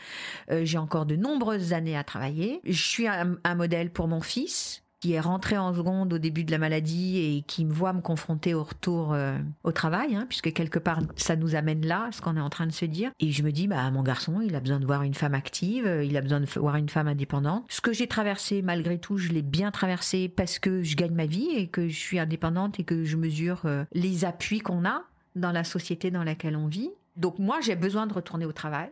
j'ai 0.49 0.77
encore 0.77 1.05
de 1.05 1.15
nombreuses 1.15 1.73
années 1.73 1.97
à 1.97 2.03
travailler. 2.03 2.61
Je 2.65 2.81
suis 2.81 3.07
un 3.07 3.55
modèle 3.55 3.91
pour 3.91 4.07
mon 4.07 4.21
fils 4.21 4.82
qui 5.03 5.11
est 5.11 5.19
rentré 5.19 5.57
en 5.57 5.73
seconde 5.73 6.13
au 6.13 6.17
début 6.17 6.45
de 6.45 6.51
la 6.51 6.57
maladie 6.57 7.17
et 7.17 7.41
qui 7.41 7.65
me 7.65 7.73
voit 7.73 7.91
me 7.91 7.99
confronter 7.99 8.53
au 8.53 8.63
retour 8.63 9.11
euh, 9.11 9.37
au 9.65 9.73
travail, 9.73 10.15
hein, 10.15 10.25
puisque 10.29 10.53
quelque 10.53 10.79
part 10.79 11.01
ça 11.17 11.35
nous 11.35 11.55
amène 11.55 11.85
là, 11.85 12.07
ce 12.13 12.21
qu'on 12.21 12.37
est 12.37 12.39
en 12.39 12.49
train 12.49 12.67
de 12.67 12.71
se 12.71 12.85
dire. 12.85 13.11
Et 13.19 13.29
je 13.29 13.43
me 13.43 13.51
dis, 13.51 13.67
bah 13.67 13.91
mon 13.91 14.01
garçon, 14.01 14.39
il 14.39 14.55
a 14.55 14.61
besoin 14.61 14.79
de 14.79 14.85
voir 14.85 15.03
une 15.03 15.13
femme 15.13 15.33
active, 15.33 15.85
euh, 15.85 16.05
il 16.05 16.15
a 16.15 16.21
besoin 16.21 16.39
de 16.39 16.45
voir 16.45 16.77
une 16.77 16.87
femme 16.87 17.09
indépendante. 17.09 17.65
Ce 17.67 17.81
que 17.81 17.91
j'ai 17.91 18.07
traversé, 18.07 18.61
malgré 18.61 18.97
tout, 18.97 19.17
je 19.17 19.33
l'ai 19.33 19.41
bien 19.41 19.71
traversé 19.71 20.29
parce 20.29 20.57
que 20.57 20.83
je 20.83 20.95
gagne 20.95 21.15
ma 21.15 21.25
vie 21.25 21.49
et 21.49 21.67
que 21.67 21.89
je 21.89 21.99
suis 21.99 22.17
indépendante 22.17 22.79
et 22.79 22.85
que 22.85 23.03
je 23.03 23.17
mesure 23.17 23.63
euh, 23.65 23.83
les 23.91 24.23
appuis 24.23 24.59
qu'on 24.59 24.85
a 24.85 25.03
dans 25.35 25.51
la 25.51 25.65
société 25.65 26.11
dans 26.11 26.23
laquelle 26.23 26.55
on 26.55 26.67
vit. 26.67 26.91
Donc 27.17 27.39
moi, 27.39 27.59
j'ai 27.59 27.75
besoin 27.75 28.07
de 28.07 28.13
retourner 28.13 28.45
au 28.45 28.53
travail, 28.53 28.89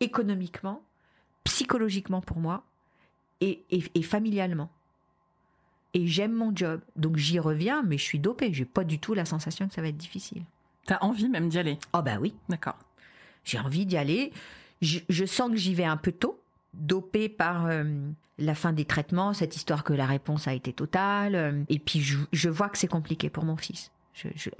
économiquement, 0.00 0.80
psychologiquement 1.44 2.22
pour 2.22 2.38
moi 2.38 2.64
et, 3.42 3.66
et 3.70 4.02
familialement 4.02 4.70
et 5.94 6.06
j'aime 6.06 6.32
mon 6.32 6.54
job. 6.54 6.80
Donc 6.96 7.16
j'y 7.16 7.38
reviens, 7.38 7.82
mais 7.82 7.98
je 7.98 8.02
suis 8.02 8.18
dopée. 8.18 8.52
J'ai 8.52 8.64
pas 8.64 8.84
du 8.84 8.98
tout 8.98 9.14
la 9.14 9.24
sensation 9.24 9.68
que 9.68 9.74
ça 9.74 9.82
va 9.82 9.88
être 9.88 9.96
difficile. 9.96 10.42
T'as 10.86 10.98
envie 11.00 11.28
même 11.28 11.48
d'y 11.48 11.58
aller? 11.58 11.78
Oh 11.92 12.02
bah 12.02 12.16
oui. 12.20 12.34
D'accord. 12.48 12.78
J'ai 13.44 13.58
envie 13.58 13.86
d'y 13.86 13.96
aller. 13.96 14.32
Je, 14.80 15.24
sens 15.24 15.50
que 15.50 15.56
j'y 15.56 15.74
vais 15.74 15.84
un 15.84 15.96
peu 15.96 16.10
tôt, 16.10 16.40
dopée 16.74 17.28
par 17.28 17.66
euh, 17.66 17.84
la 18.38 18.54
fin 18.54 18.72
des 18.72 18.84
traitements, 18.84 19.32
cette 19.32 19.54
histoire 19.54 19.84
que 19.84 19.92
la 19.92 20.06
réponse 20.06 20.48
a 20.48 20.54
été 20.54 20.72
totale. 20.72 21.34
Euh, 21.36 21.62
et 21.68 21.78
puis 21.78 22.00
je 22.00 22.48
vois 22.48 22.68
que 22.68 22.78
c'est 22.78 22.88
compliqué 22.88 23.30
pour 23.30 23.44
mon 23.44 23.56
fils 23.56 23.92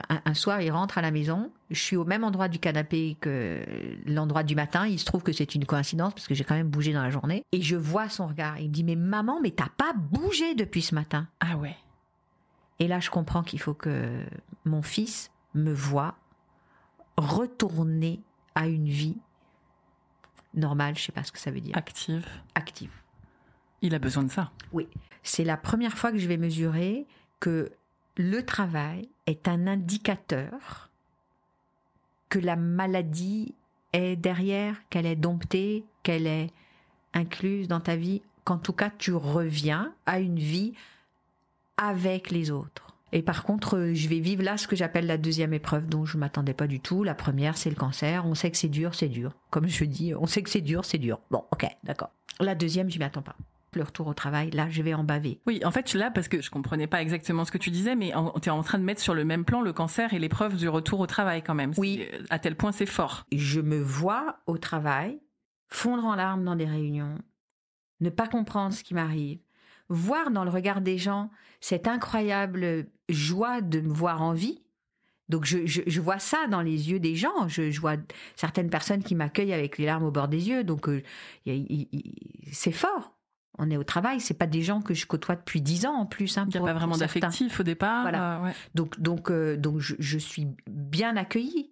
un, 0.08 0.34
soir, 0.34 0.60
il 0.62 0.70
rentre 0.70 0.98
à 0.98 1.02
la 1.02 1.10
maison. 1.10 1.50
Je 1.70 1.80
suis 1.80 1.96
au 1.96 2.04
même 2.04 2.24
endroit 2.24 2.48
du 2.48 2.58
canapé 2.58 3.16
que 3.20 3.64
l'endroit 4.06 4.42
du 4.42 4.54
matin. 4.54 4.86
Il 4.86 4.98
se 4.98 5.04
trouve 5.04 5.22
que 5.22 5.32
c'est 5.32 5.54
une 5.54 5.66
coïncidence 5.66 6.14
parce 6.14 6.26
que 6.26 6.34
j'ai 6.34 6.44
quand 6.44 6.54
même 6.54 6.70
bougé 6.70 6.92
dans 6.92 7.02
la 7.02 7.10
journée. 7.10 7.44
Et 7.52 7.60
je 7.60 7.76
vois 7.76 8.08
son 8.08 8.26
regard. 8.26 8.58
Il 8.58 8.68
me 8.68 8.72
dit, 8.72 8.84
mais 8.84 8.96
maman, 8.96 9.40
mais 9.42 9.50
t'as 9.50 9.68
pas 9.76 9.92
bougé 9.94 10.54
depuis 10.54 10.82
ce 10.82 10.94
matin. 10.94 11.28
Ah 11.40 11.56
ouais. 11.56 11.76
Et 12.78 12.88
là, 12.88 12.98
je 12.98 13.10
comprends 13.10 13.42
qu'il 13.42 13.60
faut 13.60 13.74
que 13.74 14.24
mon 14.64 14.82
fils 14.82 15.30
me 15.54 15.72
voie 15.72 16.16
retourner 17.16 18.20
à 18.54 18.66
une 18.68 18.88
vie 18.88 19.18
normale. 20.54 20.96
Je 20.96 21.02
sais 21.02 21.12
pas 21.12 21.24
ce 21.24 21.32
que 21.32 21.38
ça 21.38 21.50
veut 21.50 21.60
dire. 21.60 21.76
Active. 21.76 22.26
Active. 22.54 22.90
Il 23.82 23.94
a 23.94 23.98
besoin 23.98 24.22
de 24.22 24.30
ça. 24.30 24.50
Oui. 24.72 24.88
C'est 25.22 25.44
la 25.44 25.56
première 25.56 25.98
fois 25.98 26.10
que 26.10 26.18
je 26.18 26.26
vais 26.26 26.38
mesurer 26.38 27.06
que 27.38 27.70
le 28.16 28.44
travail 28.44 29.08
est 29.26 29.48
un 29.48 29.66
indicateur 29.66 30.90
que 32.28 32.38
la 32.38 32.56
maladie 32.56 33.54
est 33.92 34.16
derrière, 34.16 34.76
qu'elle 34.88 35.06
est 35.06 35.16
domptée, 35.16 35.84
qu'elle 36.02 36.26
est 36.26 36.50
incluse 37.14 37.68
dans 37.68 37.80
ta 37.80 37.96
vie, 37.96 38.22
qu'en 38.44 38.58
tout 38.58 38.72
cas 38.72 38.90
tu 38.90 39.12
reviens 39.12 39.92
à 40.06 40.18
une 40.18 40.38
vie 40.38 40.72
avec 41.76 42.30
les 42.30 42.50
autres. 42.50 42.96
Et 43.14 43.20
par 43.20 43.44
contre, 43.44 43.90
je 43.92 44.08
vais 44.08 44.20
vivre 44.20 44.42
là 44.42 44.56
ce 44.56 44.66
que 44.66 44.74
j'appelle 44.74 45.06
la 45.06 45.18
deuxième 45.18 45.52
épreuve 45.52 45.86
dont 45.86 46.06
je 46.06 46.16
m'attendais 46.16 46.54
pas 46.54 46.66
du 46.66 46.80
tout. 46.80 47.04
La 47.04 47.14
première, 47.14 47.58
c'est 47.58 47.68
le 47.68 47.76
cancer. 47.76 48.24
On 48.24 48.34
sait 48.34 48.50
que 48.50 48.56
c'est 48.56 48.68
dur, 48.68 48.94
c'est 48.94 49.08
dur. 49.08 49.32
Comme 49.50 49.68
je 49.68 49.84
dis, 49.84 50.14
on 50.14 50.26
sait 50.26 50.42
que 50.42 50.48
c'est 50.48 50.62
dur, 50.62 50.86
c'est 50.86 50.96
dur. 50.96 51.20
Bon, 51.30 51.44
ok, 51.52 51.66
d'accord. 51.84 52.10
La 52.40 52.54
deuxième, 52.54 52.90
je 52.90 52.98
m'y 52.98 53.04
attends 53.04 53.20
pas 53.20 53.36
le 53.76 53.84
retour 53.84 54.06
au 54.06 54.14
travail, 54.14 54.50
là, 54.50 54.68
je 54.70 54.82
vais 54.82 54.94
en 54.94 55.04
baver. 55.04 55.40
Oui, 55.46 55.60
en 55.64 55.70
fait, 55.70 55.94
là, 55.94 56.10
parce 56.10 56.28
que 56.28 56.40
je 56.40 56.50
comprenais 56.50 56.86
pas 56.86 57.02
exactement 57.02 57.44
ce 57.44 57.52
que 57.52 57.58
tu 57.58 57.70
disais, 57.70 57.94
mais 57.94 58.12
tu 58.40 58.48
es 58.48 58.52
en 58.52 58.62
train 58.62 58.78
de 58.78 58.84
mettre 58.84 59.00
sur 59.00 59.14
le 59.14 59.24
même 59.24 59.44
plan 59.44 59.60
le 59.60 59.72
cancer 59.72 60.12
et 60.14 60.18
l'épreuve 60.18 60.56
du 60.56 60.68
retour 60.68 61.00
au 61.00 61.06
travail 61.06 61.42
quand 61.42 61.54
même. 61.54 61.72
Oui. 61.76 62.06
À 62.30 62.38
tel 62.38 62.56
point, 62.56 62.72
c'est 62.72 62.86
fort. 62.86 63.26
Je 63.32 63.60
me 63.60 63.80
vois 63.80 64.40
au 64.46 64.58
travail, 64.58 65.20
fondre 65.68 66.04
en 66.04 66.14
larmes 66.14 66.44
dans 66.44 66.56
des 66.56 66.66
réunions, 66.66 67.16
ne 68.00 68.10
pas 68.10 68.26
comprendre 68.26 68.74
ce 68.74 68.82
qui 68.82 68.94
m'arrive, 68.94 69.38
voir 69.88 70.30
dans 70.30 70.44
le 70.44 70.50
regard 70.50 70.80
des 70.80 70.98
gens 70.98 71.30
cette 71.60 71.86
incroyable 71.88 72.86
joie 73.08 73.60
de 73.60 73.80
me 73.80 73.92
voir 73.92 74.22
en 74.22 74.32
vie. 74.32 74.62
Donc 75.28 75.46
je, 75.46 76.00
vois 76.00 76.18
ça 76.18 76.46
dans 76.48 76.60
les 76.60 76.90
yeux 76.90 77.00
des 77.00 77.16
gens. 77.16 77.48
Je, 77.48 77.80
vois 77.80 77.96
certaines 78.36 78.68
personnes 78.68 79.02
qui 79.02 79.14
m'accueillent 79.14 79.54
avec 79.54 79.78
les 79.78 79.86
larmes 79.86 80.04
au 80.04 80.10
bord 80.10 80.28
des 80.28 80.48
yeux. 80.48 80.64
Donc 80.64 80.88
euh, 80.88 81.02
c'est 82.52 82.72
fort 82.72 83.11
on 83.58 83.70
est 83.70 83.76
au 83.76 83.84
travail, 83.84 84.20
c'est 84.20 84.34
pas 84.34 84.46
des 84.46 84.62
gens 84.62 84.80
que 84.80 84.94
je 84.94 85.06
côtoie 85.06 85.36
depuis 85.36 85.60
dix 85.60 85.84
ans 85.84 85.94
en 85.94 86.06
plus. 86.06 86.38
Hein, 86.38 86.46
Il 86.48 86.58
n'y 86.58 86.64
a 86.64 86.72
pas 86.72 86.72
vraiment 86.72 86.96
d'affectif 86.96 87.60
au 87.60 87.62
départ. 87.62 88.02
Voilà. 88.02 88.44
Euh, 88.44 88.50
donc 88.74 88.98
donc 89.00 89.30
euh, 89.30 89.56
donc 89.56 89.78
je, 89.78 90.18
suis 90.18 90.48
bien 90.70 91.16
accueillie, 91.16 91.70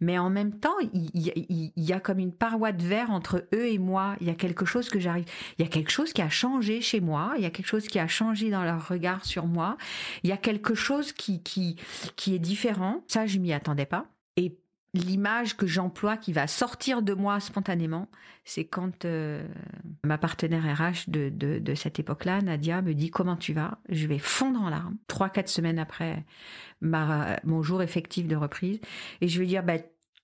mais 0.00 0.18
en 0.18 0.28
même 0.28 0.58
temps 0.58 0.74
il 0.92 1.10
y, 1.14 1.92
a 1.92 2.00
comme 2.00 2.18
une 2.18 2.32
paroi 2.32 2.72
de 2.72 2.82
verre 2.82 3.10
entre 3.10 3.46
eux 3.54 3.66
et 3.68 3.78
moi. 3.78 4.16
Il 4.20 4.26
y 4.26 4.30
a 4.30 4.34
quelque 4.34 4.64
chose 4.64 4.88
que 4.88 4.98
j'arrive, 4.98 5.26
il 5.58 5.64
y 5.64 5.68
a 5.68 5.70
quelque 5.70 5.90
chose 5.90 6.12
qui 6.12 6.22
a 6.22 6.28
changé 6.28 6.80
chez 6.80 7.00
moi. 7.00 7.34
Il 7.36 7.42
y 7.42 7.46
a 7.46 7.50
quelque 7.50 7.68
chose 7.68 7.86
qui 7.86 8.00
a 8.00 8.08
changé 8.08 8.50
dans 8.50 8.64
leur 8.64 8.88
regard 8.88 9.24
sur 9.24 9.46
moi. 9.46 9.76
Il 10.24 10.30
y 10.30 10.32
a 10.32 10.36
quelque 10.36 10.74
chose 10.74 11.12
qui 11.12 11.42
qui 11.42 11.76
qui 12.16 12.34
est 12.34 12.40
différent. 12.40 13.04
Ça 13.06 13.26
je 13.26 13.38
m'y 13.38 13.52
attendais 13.52 13.86
pas. 13.86 14.06
Et 14.36 14.58
l'image 14.94 15.56
que 15.56 15.66
j'emploie 15.66 16.16
qui 16.16 16.32
va 16.32 16.46
sortir 16.46 17.02
de 17.02 17.14
moi 17.14 17.38
spontanément, 17.40 18.08
c'est 18.44 18.64
quand 18.64 19.04
euh, 19.04 19.46
ma 20.04 20.18
partenaire 20.18 20.64
RH 20.64 21.08
de, 21.08 21.74
cette 21.74 21.98
époque-là, 21.98 22.40
Nadia, 22.42 22.82
me 22.82 22.94
dit 22.94 23.10
comment 23.10 23.36
tu 23.36 23.52
vas? 23.52 23.78
Je 23.88 24.06
vais 24.06 24.18
fondre 24.18 24.60
en 24.60 24.68
larmes, 24.68 24.96
trois, 25.06 25.28
quatre 25.28 25.48
semaines 25.48 25.78
après 25.78 26.24
mon 26.80 27.62
jour 27.62 27.82
effectif 27.82 28.26
de 28.26 28.36
reprise. 28.36 28.80
Et 29.20 29.28
je 29.28 29.38
vais 29.38 29.46
dire, 29.46 29.62
bah, 29.62 29.78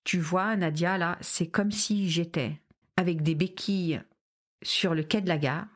tu 0.05 0.19
vois, 0.19 0.57
Nadia, 0.57 0.99
là, 0.99 1.19
c'est 1.21 1.49
comme 1.49 1.71
si 1.71 2.09
j'étais 2.11 2.61
avec 2.97 3.23
des 3.23 3.35
béquilles 3.35 4.01
sur 4.63 4.95
le 4.95 5.03
quai 5.03 5.21
de 5.21 5.29
la 5.29 5.39
gare 5.39 5.67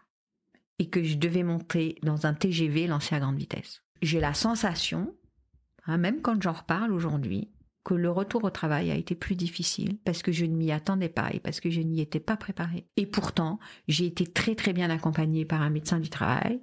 et 0.78 0.88
que 0.88 1.02
je 1.02 1.16
devais 1.16 1.42
monter 1.42 1.98
dans 2.02 2.26
un 2.26 2.34
TGV 2.34 2.86
lancé 2.86 3.14
à 3.14 3.20
grande 3.20 3.36
vitesse. 3.36 3.82
J'ai 4.02 4.18
la 4.18 4.32
sensation, 4.32 5.14
hein, 5.84 5.98
même 5.98 6.22
quand 6.22 6.40
j'en 6.42 6.52
reparle 6.52 6.92
aujourd'hui, 6.92 7.50
que 7.84 7.94
le 7.94 8.10
retour 8.10 8.44
au 8.44 8.50
travail 8.50 8.90
a 8.90 8.94
été 8.94 9.14
plus 9.14 9.36
difficile 9.36 9.98
parce 10.04 10.22
que 10.22 10.32
je 10.32 10.44
ne 10.44 10.54
m'y 10.54 10.72
attendais 10.72 11.08
pas 11.08 11.30
et 11.32 11.40
parce 11.40 11.60
que 11.60 11.70
je 11.70 11.80
n'y 11.80 12.00
étais 12.00 12.20
pas 12.20 12.36
préparée. 12.36 12.86
Et 12.96 13.06
pourtant, 13.06 13.58
j'ai 13.88 14.06
été 14.06 14.26
très 14.26 14.54
très 14.54 14.72
bien 14.72 14.90
accompagnée 14.90 15.44
par 15.44 15.62
un 15.62 15.70
médecin 15.70 15.98
du 15.98 16.10
travail. 16.10 16.60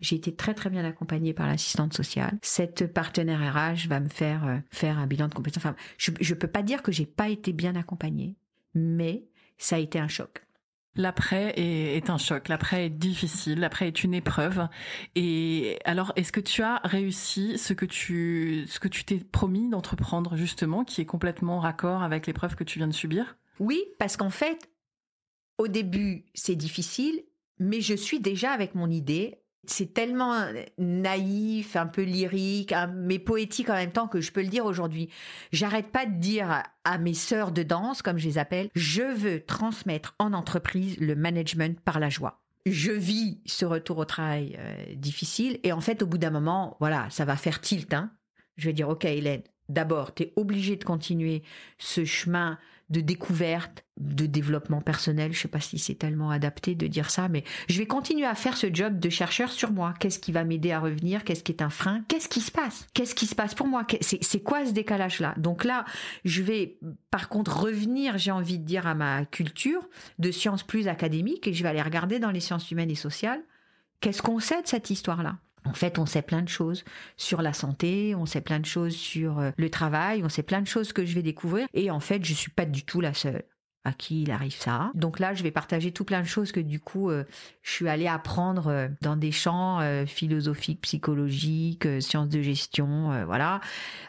J'ai 0.00 0.16
été 0.16 0.34
très 0.34 0.54
très 0.54 0.70
bien 0.70 0.84
accompagnée 0.84 1.32
par 1.32 1.46
l'assistante 1.46 1.94
sociale. 1.94 2.38
Cette 2.42 2.92
partenaire 2.92 3.40
RH 3.40 3.88
va 3.88 4.00
me 4.00 4.08
faire 4.08 4.46
euh, 4.46 4.58
faire 4.70 4.98
un 4.98 5.06
bilan 5.06 5.28
de 5.28 5.34
compétences. 5.34 5.64
Enfin, 5.64 5.74
je 5.96 6.10
ne 6.10 6.38
peux 6.38 6.46
pas 6.46 6.62
dire 6.62 6.82
que 6.82 6.92
j'ai 6.92 7.06
pas 7.06 7.28
été 7.28 7.52
bien 7.52 7.74
accompagnée, 7.74 8.36
mais 8.74 9.24
ça 9.56 9.76
a 9.76 9.80
été 9.80 9.98
un 9.98 10.08
choc. 10.08 10.47
L'après 10.98 11.54
est, 11.56 12.10
un 12.10 12.18
choc, 12.18 12.48
l'après 12.48 12.86
est 12.86 12.90
difficile, 12.90 13.60
l'après 13.60 13.86
est 13.86 14.02
une 14.02 14.14
épreuve. 14.14 14.66
Et 15.14 15.78
alors, 15.84 16.12
est-ce 16.16 16.32
que 16.32 16.40
tu 16.40 16.60
as 16.62 16.80
réussi 16.82 17.56
ce 17.56 17.72
que 17.72 17.86
tu 17.86 18.66
ce 18.68 18.80
que 18.80 18.88
tu 18.88 19.04
t'es 19.04 19.18
promis 19.18 19.68
d'entreprendre 19.70 20.36
justement, 20.36 20.84
qui 20.84 21.00
est 21.00 21.06
complètement 21.06 21.60
raccord 21.60 22.02
avec 22.02 22.26
l'épreuve 22.26 22.56
que 22.56 22.64
tu 22.64 22.80
viens 22.80 22.88
de 22.88 22.92
subir? 22.92 23.36
Oui, 23.60 23.80
parce 24.00 24.16
qu'en 24.16 24.30
fait, 24.30 24.68
au 25.56 25.68
début, 25.68 26.24
c'est 26.34 26.56
difficile, 26.56 27.22
mais 27.60 27.80
je 27.80 27.94
suis 27.94 28.18
déjà 28.18 28.50
avec 28.50 28.74
mon 28.74 28.90
idée 28.90 29.40
c'est 29.70 29.92
tellement 29.94 30.44
naïf, 30.78 31.76
un 31.76 31.86
peu 31.86 32.02
lyrique, 32.02 32.74
mais 32.94 33.18
poétique 33.18 33.70
en 33.70 33.74
même 33.74 33.92
temps 33.92 34.08
que 34.08 34.20
je 34.20 34.32
peux 34.32 34.42
le 34.42 34.48
dire 34.48 34.64
aujourd'hui. 34.64 35.08
J'arrête 35.52 35.88
pas 35.88 36.06
de 36.06 36.18
dire 36.18 36.62
à 36.84 36.98
mes 36.98 37.14
sœurs 37.14 37.52
de 37.52 37.62
danse, 37.62 38.02
comme 38.02 38.18
je 38.18 38.26
les 38.26 38.38
appelle, 38.38 38.70
je 38.74 39.02
veux 39.02 39.40
transmettre 39.40 40.14
en 40.18 40.32
entreprise 40.32 40.98
le 40.98 41.14
management 41.14 41.78
par 41.80 42.00
la 42.00 42.08
joie. 42.08 42.40
Je 42.66 42.92
vis 42.92 43.40
ce 43.46 43.64
retour 43.64 43.98
au 43.98 44.04
travail 44.04 44.56
euh, 44.58 44.94
difficile 44.94 45.58
et 45.62 45.72
en 45.72 45.80
fait, 45.80 46.02
au 46.02 46.06
bout 46.06 46.18
d'un 46.18 46.30
moment, 46.30 46.76
voilà, 46.80 47.08
ça 47.10 47.24
va 47.24 47.36
faire 47.36 47.60
tilt. 47.60 47.94
Hein. 47.94 48.10
Je 48.56 48.66
vais 48.66 48.72
dire, 48.72 48.88
ok, 48.88 49.04
Hélène, 49.04 49.42
d'abord, 49.68 50.14
tu 50.14 50.24
es 50.24 50.32
obligée 50.36 50.76
de 50.76 50.84
continuer 50.84 51.42
ce 51.78 52.04
chemin 52.04 52.58
de 52.90 53.00
découverte, 53.00 53.84
de 53.98 54.26
développement 54.26 54.80
personnel. 54.80 55.32
Je 55.32 55.40
sais 55.40 55.48
pas 55.48 55.60
si 55.60 55.78
c'est 55.78 55.94
tellement 55.94 56.30
adapté 56.30 56.74
de 56.74 56.86
dire 56.86 57.10
ça, 57.10 57.28
mais 57.28 57.44
je 57.68 57.78
vais 57.78 57.86
continuer 57.86 58.24
à 58.24 58.34
faire 58.34 58.56
ce 58.56 58.72
job 58.72 58.98
de 58.98 59.10
chercheur 59.10 59.52
sur 59.52 59.72
moi. 59.72 59.94
Qu'est-ce 59.98 60.18
qui 60.18 60.32
va 60.32 60.44
m'aider 60.44 60.72
à 60.72 60.80
revenir? 60.80 61.24
Qu'est-ce 61.24 61.42
qui 61.42 61.52
est 61.52 61.62
un 61.62 61.70
frein? 61.70 62.02
Qu'est-ce 62.08 62.28
qui 62.28 62.40
se 62.40 62.50
passe? 62.50 62.86
Qu'est-ce 62.94 63.14
qui 63.14 63.26
se 63.26 63.34
passe 63.34 63.54
pour 63.54 63.66
moi? 63.66 63.86
C'est 64.00 64.42
quoi 64.42 64.64
ce 64.64 64.72
décalage-là? 64.72 65.34
Donc 65.36 65.64
là, 65.64 65.84
je 66.24 66.42
vais 66.42 66.78
par 67.10 67.28
contre 67.28 67.60
revenir, 67.60 68.16
j'ai 68.16 68.30
envie 68.30 68.58
de 68.58 68.64
dire, 68.64 68.86
à 68.86 68.94
ma 68.94 69.24
culture 69.26 69.88
de 70.18 70.30
sciences 70.30 70.62
plus 70.62 70.88
académiques 70.88 71.46
et 71.46 71.52
je 71.52 71.62
vais 71.62 71.68
aller 71.68 71.82
regarder 71.82 72.18
dans 72.18 72.30
les 72.30 72.40
sciences 72.40 72.70
humaines 72.70 72.90
et 72.90 72.94
sociales. 72.94 73.42
Qu'est-ce 74.00 74.22
qu'on 74.22 74.38
sait 74.38 74.62
de 74.62 74.68
cette 74.68 74.90
histoire-là? 74.90 75.38
En 75.64 75.72
fait, 75.72 75.98
on 75.98 76.06
sait 76.06 76.22
plein 76.22 76.42
de 76.42 76.48
choses 76.48 76.84
sur 77.16 77.42
la 77.42 77.52
santé, 77.52 78.14
on 78.14 78.26
sait 78.26 78.40
plein 78.40 78.60
de 78.60 78.66
choses 78.66 78.94
sur 78.94 79.38
euh, 79.38 79.50
le 79.56 79.70
travail, 79.70 80.22
on 80.24 80.28
sait 80.28 80.42
plein 80.42 80.60
de 80.60 80.66
choses 80.66 80.92
que 80.92 81.04
je 81.04 81.14
vais 81.14 81.22
découvrir. 81.22 81.66
Et 81.74 81.90
en 81.90 82.00
fait, 82.00 82.24
je 82.24 82.34
suis 82.34 82.50
pas 82.50 82.64
du 82.64 82.84
tout 82.84 83.00
la 83.00 83.14
seule 83.14 83.44
à 83.84 83.92
qui 83.92 84.22
il 84.22 84.30
arrive 84.30 84.54
ça. 84.54 84.90
Donc 84.94 85.18
là, 85.18 85.34
je 85.34 85.42
vais 85.42 85.50
partager 85.50 85.92
tout 85.92 86.04
plein 86.04 86.20
de 86.20 86.26
choses 86.26 86.52
que 86.52 86.60
du 86.60 86.80
coup, 86.80 87.10
euh, 87.10 87.24
je 87.62 87.70
suis 87.70 87.88
allée 87.88 88.08
apprendre 88.08 88.66
euh, 88.66 88.88
dans 89.00 89.16
des 89.16 89.32
champs 89.32 89.80
philosophiques, 90.06 90.82
psychologiques, 90.82 91.86
sciences 92.00 92.28
de 92.28 92.42
gestion, 92.42 93.24
voilà. 93.24 93.60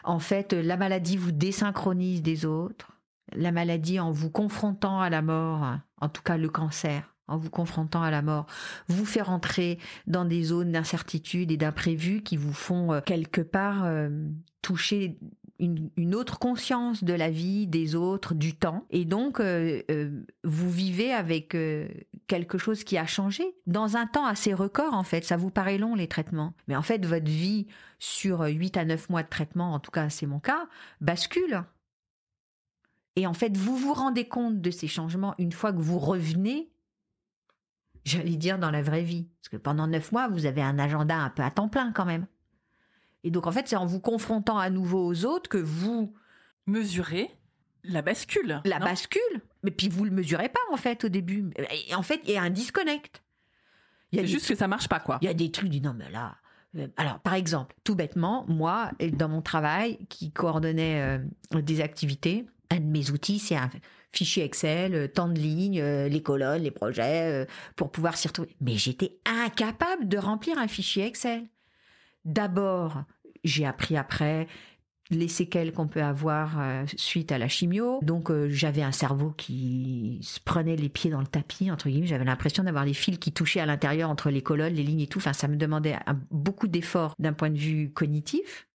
En 0.04 0.18
fait, 0.18 0.52
la 0.52 0.76
maladie 0.76 1.16
vous 1.16 1.32
désynchronise 1.32 2.22
des 2.22 2.44
autres. 2.44 2.92
La 3.32 3.52
maladie, 3.52 4.00
en 4.00 4.10
vous 4.10 4.30
confrontant 4.30 5.00
à 5.00 5.08
la 5.08 5.22
mort, 5.22 5.76
en 6.00 6.08
tout 6.08 6.22
cas 6.22 6.36
le 6.36 6.48
cancer, 6.48 7.14
en 7.30 7.38
vous 7.38 7.50
confrontant 7.50 8.02
à 8.02 8.10
la 8.10 8.22
mort, 8.22 8.46
vous 8.88 9.06
fait 9.06 9.22
rentrer 9.22 9.78
dans 10.06 10.24
des 10.24 10.42
zones 10.42 10.72
d'incertitude 10.72 11.50
et 11.50 11.56
d'imprévu 11.56 12.22
qui 12.22 12.36
vous 12.36 12.52
font 12.52 12.92
euh, 12.92 13.00
quelque 13.00 13.40
part 13.40 13.84
euh, 13.84 14.10
toucher 14.62 15.18
une, 15.58 16.14
autre 16.14 16.38
conscience 16.38 17.04
de 17.04 17.12
la 17.12 17.30
vie, 17.30 17.66
des 17.66 17.94
autres, 17.94 18.34
du 18.34 18.54
temps. 18.54 18.86
Et 18.88 19.04
donc, 19.04 19.40
euh, 19.40 19.82
vous 20.42 20.70
vivez 20.70 21.12
avec 21.12 21.54
quelque 22.26 22.56
chose 22.56 22.82
qui 22.82 22.96
a 22.96 23.04
changé 23.04 23.44
dans 23.66 23.98
un 23.98 24.06
temps 24.06 24.24
assez 24.24 24.54
record, 24.54 24.94
en 24.94 25.02
fait. 25.02 25.22
Ça 25.22 25.36
vous 25.36 25.50
paraît 25.50 25.76
long, 25.76 25.94
les 25.94 26.08
traitements. 26.08 26.54
Mais 26.66 26.76
en 26.76 26.82
fait, 26.82 27.04
votre 27.04 27.30
vie 27.30 27.66
sur 27.98 28.40
8 28.40 28.78
à 28.78 28.86
9 28.86 29.10
mois 29.10 29.22
de 29.22 29.28
traitement, 29.28 29.74
en 29.74 29.80
tout 29.80 29.90
cas, 29.90 30.08
c'est 30.08 30.24
mon 30.24 30.40
cas, 30.40 30.66
bascule. 31.02 31.62
Et 33.16 33.26
en 33.26 33.34
fait, 33.34 33.54
vous 33.56 33.76
vous 33.76 33.92
rendez 33.92 34.26
compte 34.26 34.62
de 34.62 34.70
ces 34.70 34.88
changements 34.88 35.34
une 35.38 35.52
fois 35.52 35.74
que 35.74 35.80
vous 35.80 35.98
revenez 35.98 36.70
j'allais 38.04 38.36
dire 38.36 38.58
dans 38.58 38.70
la 38.70 38.82
vraie 38.82 39.02
vie. 39.02 39.28
Parce 39.40 39.48
que 39.50 39.56
pendant 39.56 39.86
neuf 39.86 40.12
mois, 40.12 40.28
vous 40.28 40.46
avez 40.46 40.62
un 40.62 40.78
agenda 40.78 41.16
un 41.16 41.30
peu 41.30 41.42
à 41.42 41.50
temps 41.50 41.68
plein 41.68 41.92
quand 41.92 42.04
même. 42.04 42.26
Et 43.24 43.30
donc 43.30 43.46
en 43.46 43.52
fait, 43.52 43.68
c'est 43.68 43.76
en 43.76 43.86
vous 43.86 44.00
confrontant 44.00 44.58
à 44.58 44.70
nouveau 44.70 45.06
aux 45.06 45.24
autres 45.24 45.50
que 45.50 45.58
vous 45.58 46.14
mesurez 46.66 47.30
la 47.84 48.02
bascule. 48.02 48.60
La 48.64 48.78
bascule. 48.78 49.40
Mais 49.62 49.70
puis 49.70 49.88
vous 49.88 50.04
le 50.04 50.10
mesurez 50.10 50.48
pas 50.48 50.60
en 50.72 50.76
fait 50.76 51.04
au 51.04 51.08
début. 51.08 51.50
Et 51.88 51.94
en 51.94 52.02
fait, 52.02 52.20
il 52.24 52.32
y 52.32 52.36
a 52.36 52.42
un 52.42 52.50
disconnect. 52.50 53.22
C'est 54.12 54.26
juste 54.26 54.48
que 54.48 54.54
ça 54.54 54.66
marche 54.66 54.88
pas 54.88 55.00
quoi. 55.00 55.18
Il 55.22 55.26
y 55.26 55.28
a 55.28 55.34
des 55.34 55.50
trucs 55.50 55.68
du 55.68 55.80
non 55.80 55.94
mais 55.94 56.10
là. 56.10 56.36
Euh, 56.76 56.88
alors, 56.96 57.18
par 57.20 57.34
exemple, 57.34 57.74
tout 57.84 57.94
bêtement, 57.94 58.44
moi, 58.48 58.92
dans 59.12 59.28
mon 59.28 59.42
travail, 59.42 59.98
qui 60.08 60.30
coordonnait 60.30 61.02
euh, 61.02 61.60
des 61.60 61.80
activités, 61.80 62.46
un 62.70 62.80
de 62.80 62.86
mes 62.86 63.10
outils, 63.10 63.38
c'est 63.38 63.56
un, 63.56 63.70
fichier 64.12 64.44
Excel, 64.44 64.94
euh, 64.94 65.08
tant 65.08 65.28
de 65.28 65.38
lignes, 65.38 65.80
euh, 65.80 66.08
les 66.08 66.22
colonnes, 66.22 66.62
les 66.62 66.70
projets, 66.70 67.44
euh, 67.44 67.44
pour 67.76 67.90
pouvoir 67.90 68.16
s'y 68.16 68.28
retrouver. 68.28 68.54
Mais 68.60 68.76
j'étais 68.76 69.18
incapable 69.24 70.08
de 70.08 70.18
remplir 70.18 70.58
un 70.58 70.68
fichier 70.68 71.06
Excel. 71.06 71.46
D'abord, 72.24 73.04
j'ai 73.44 73.64
appris 73.64 73.96
après 73.96 74.46
les 75.10 75.26
séquelles 75.26 75.72
qu'on 75.72 75.88
peut 75.88 76.02
avoir 76.02 76.84
suite 76.96 77.32
à 77.32 77.38
la 77.38 77.48
chimio. 77.48 77.98
Donc 78.00 78.30
j'avais 78.48 78.82
un 78.82 78.92
cerveau 78.92 79.30
qui 79.30 80.20
se 80.22 80.38
prenait 80.38 80.76
les 80.76 80.88
pieds 80.88 81.10
dans 81.10 81.18
le 81.18 81.26
tapis, 81.26 81.68
entre 81.68 81.88
guillemets. 81.88 82.06
J'avais 82.06 82.24
l'impression 82.24 82.62
d'avoir 82.62 82.84
les 82.84 82.94
fils 82.94 83.18
qui 83.18 83.32
touchaient 83.32 83.58
à 83.58 83.66
l'intérieur 83.66 84.08
entre 84.08 84.30
les 84.30 84.42
colonnes, 84.42 84.74
les 84.74 84.84
lignes 84.84 85.00
et 85.00 85.08
tout. 85.08 85.18
Enfin, 85.18 85.32
ça 85.32 85.48
me 85.48 85.56
demandait 85.56 85.96
beaucoup 86.30 86.68
d'efforts 86.68 87.16
d'un 87.18 87.32
point 87.32 87.50
de 87.50 87.58
vue 87.58 87.90
cognitif. 87.90 88.68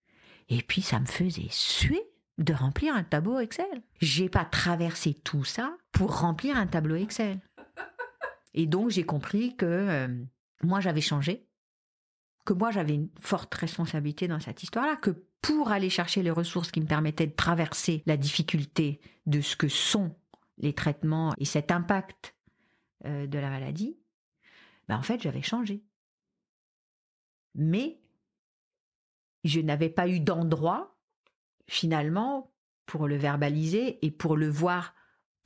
Et 0.49 0.61
puis 0.61 0.81
ça 0.81 0.99
me 0.99 1.05
faisait 1.05 1.47
suer 1.51 2.03
de 2.38 2.53
remplir 2.53 2.94
un 2.94 3.03
tableau 3.03 3.40
Excel. 3.40 3.82
J'ai 4.02 4.30
pas 4.30 4.45
traversé 4.45 5.14
tout 5.14 5.44
ça 5.44 5.76
pour 5.91 6.20
remplir 6.20 6.57
un 6.57 6.68
tableau 6.68 6.95
Excel. 6.95 7.40
Et 8.53 8.68
donc 8.68 8.90
j'ai 8.90 9.06
compris 9.06 9.56
que 9.56 9.66
euh, 9.66 10.07
moi 10.64 10.80
j'avais 10.80 11.02
changé, 11.02 11.48
que 12.45 12.53
moi 12.53 12.72
j'avais 12.72 12.94
une 12.94 13.10
forte 13.20 13.53
responsabilité 13.56 14.28
dans 14.28 14.40
cette 14.40 14.64
histoire-là, 14.64 14.95
que 14.95 15.26
pour 15.41 15.72
aller 15.72 15.90
chercher 15.90 16.24
les 16.24 16.32
ressources 16.32 16.72
qui 16.72 16.82
me 16.82 16.88
permettaient 16.88 17.28
de 17.28 17.36
traverser 17.36 18.02
la 18.06 18.18
difficulté 18.18 18.99
de 19.26 19.41
ce 19.41 19.56
que 19.56 19.68
sont 19.68 20.16
les 20.57 20.74
traitements 20.74 21.34
et 21.38 21.45
cet 21.45 21.72
impact 21.72 22.36
euh, 23.06 23.28
de 23.28 23.40
la 23.40 23.49
maladie, 23.49 23.98
ben 24.88 24.98
en 24.98 25.02
fait 25.02 25.22
j'avais 25.22 25.41
changé. 25.41 25.84
Mais 27.56 27.99
je 29.44 29.60
n'avais 29.60 29.90
pas 29.90 30.07
eu 30.07 30.20
d'endroit 30.20 30.94
finalement 31.68 32.52
pour 32.86 33.08
le 33.08 33.16
verbaliser 33.16 34.06
et 34.06 34.12
pour 34.12 34.36
le 34.38 34.48
voir 34.48 34.94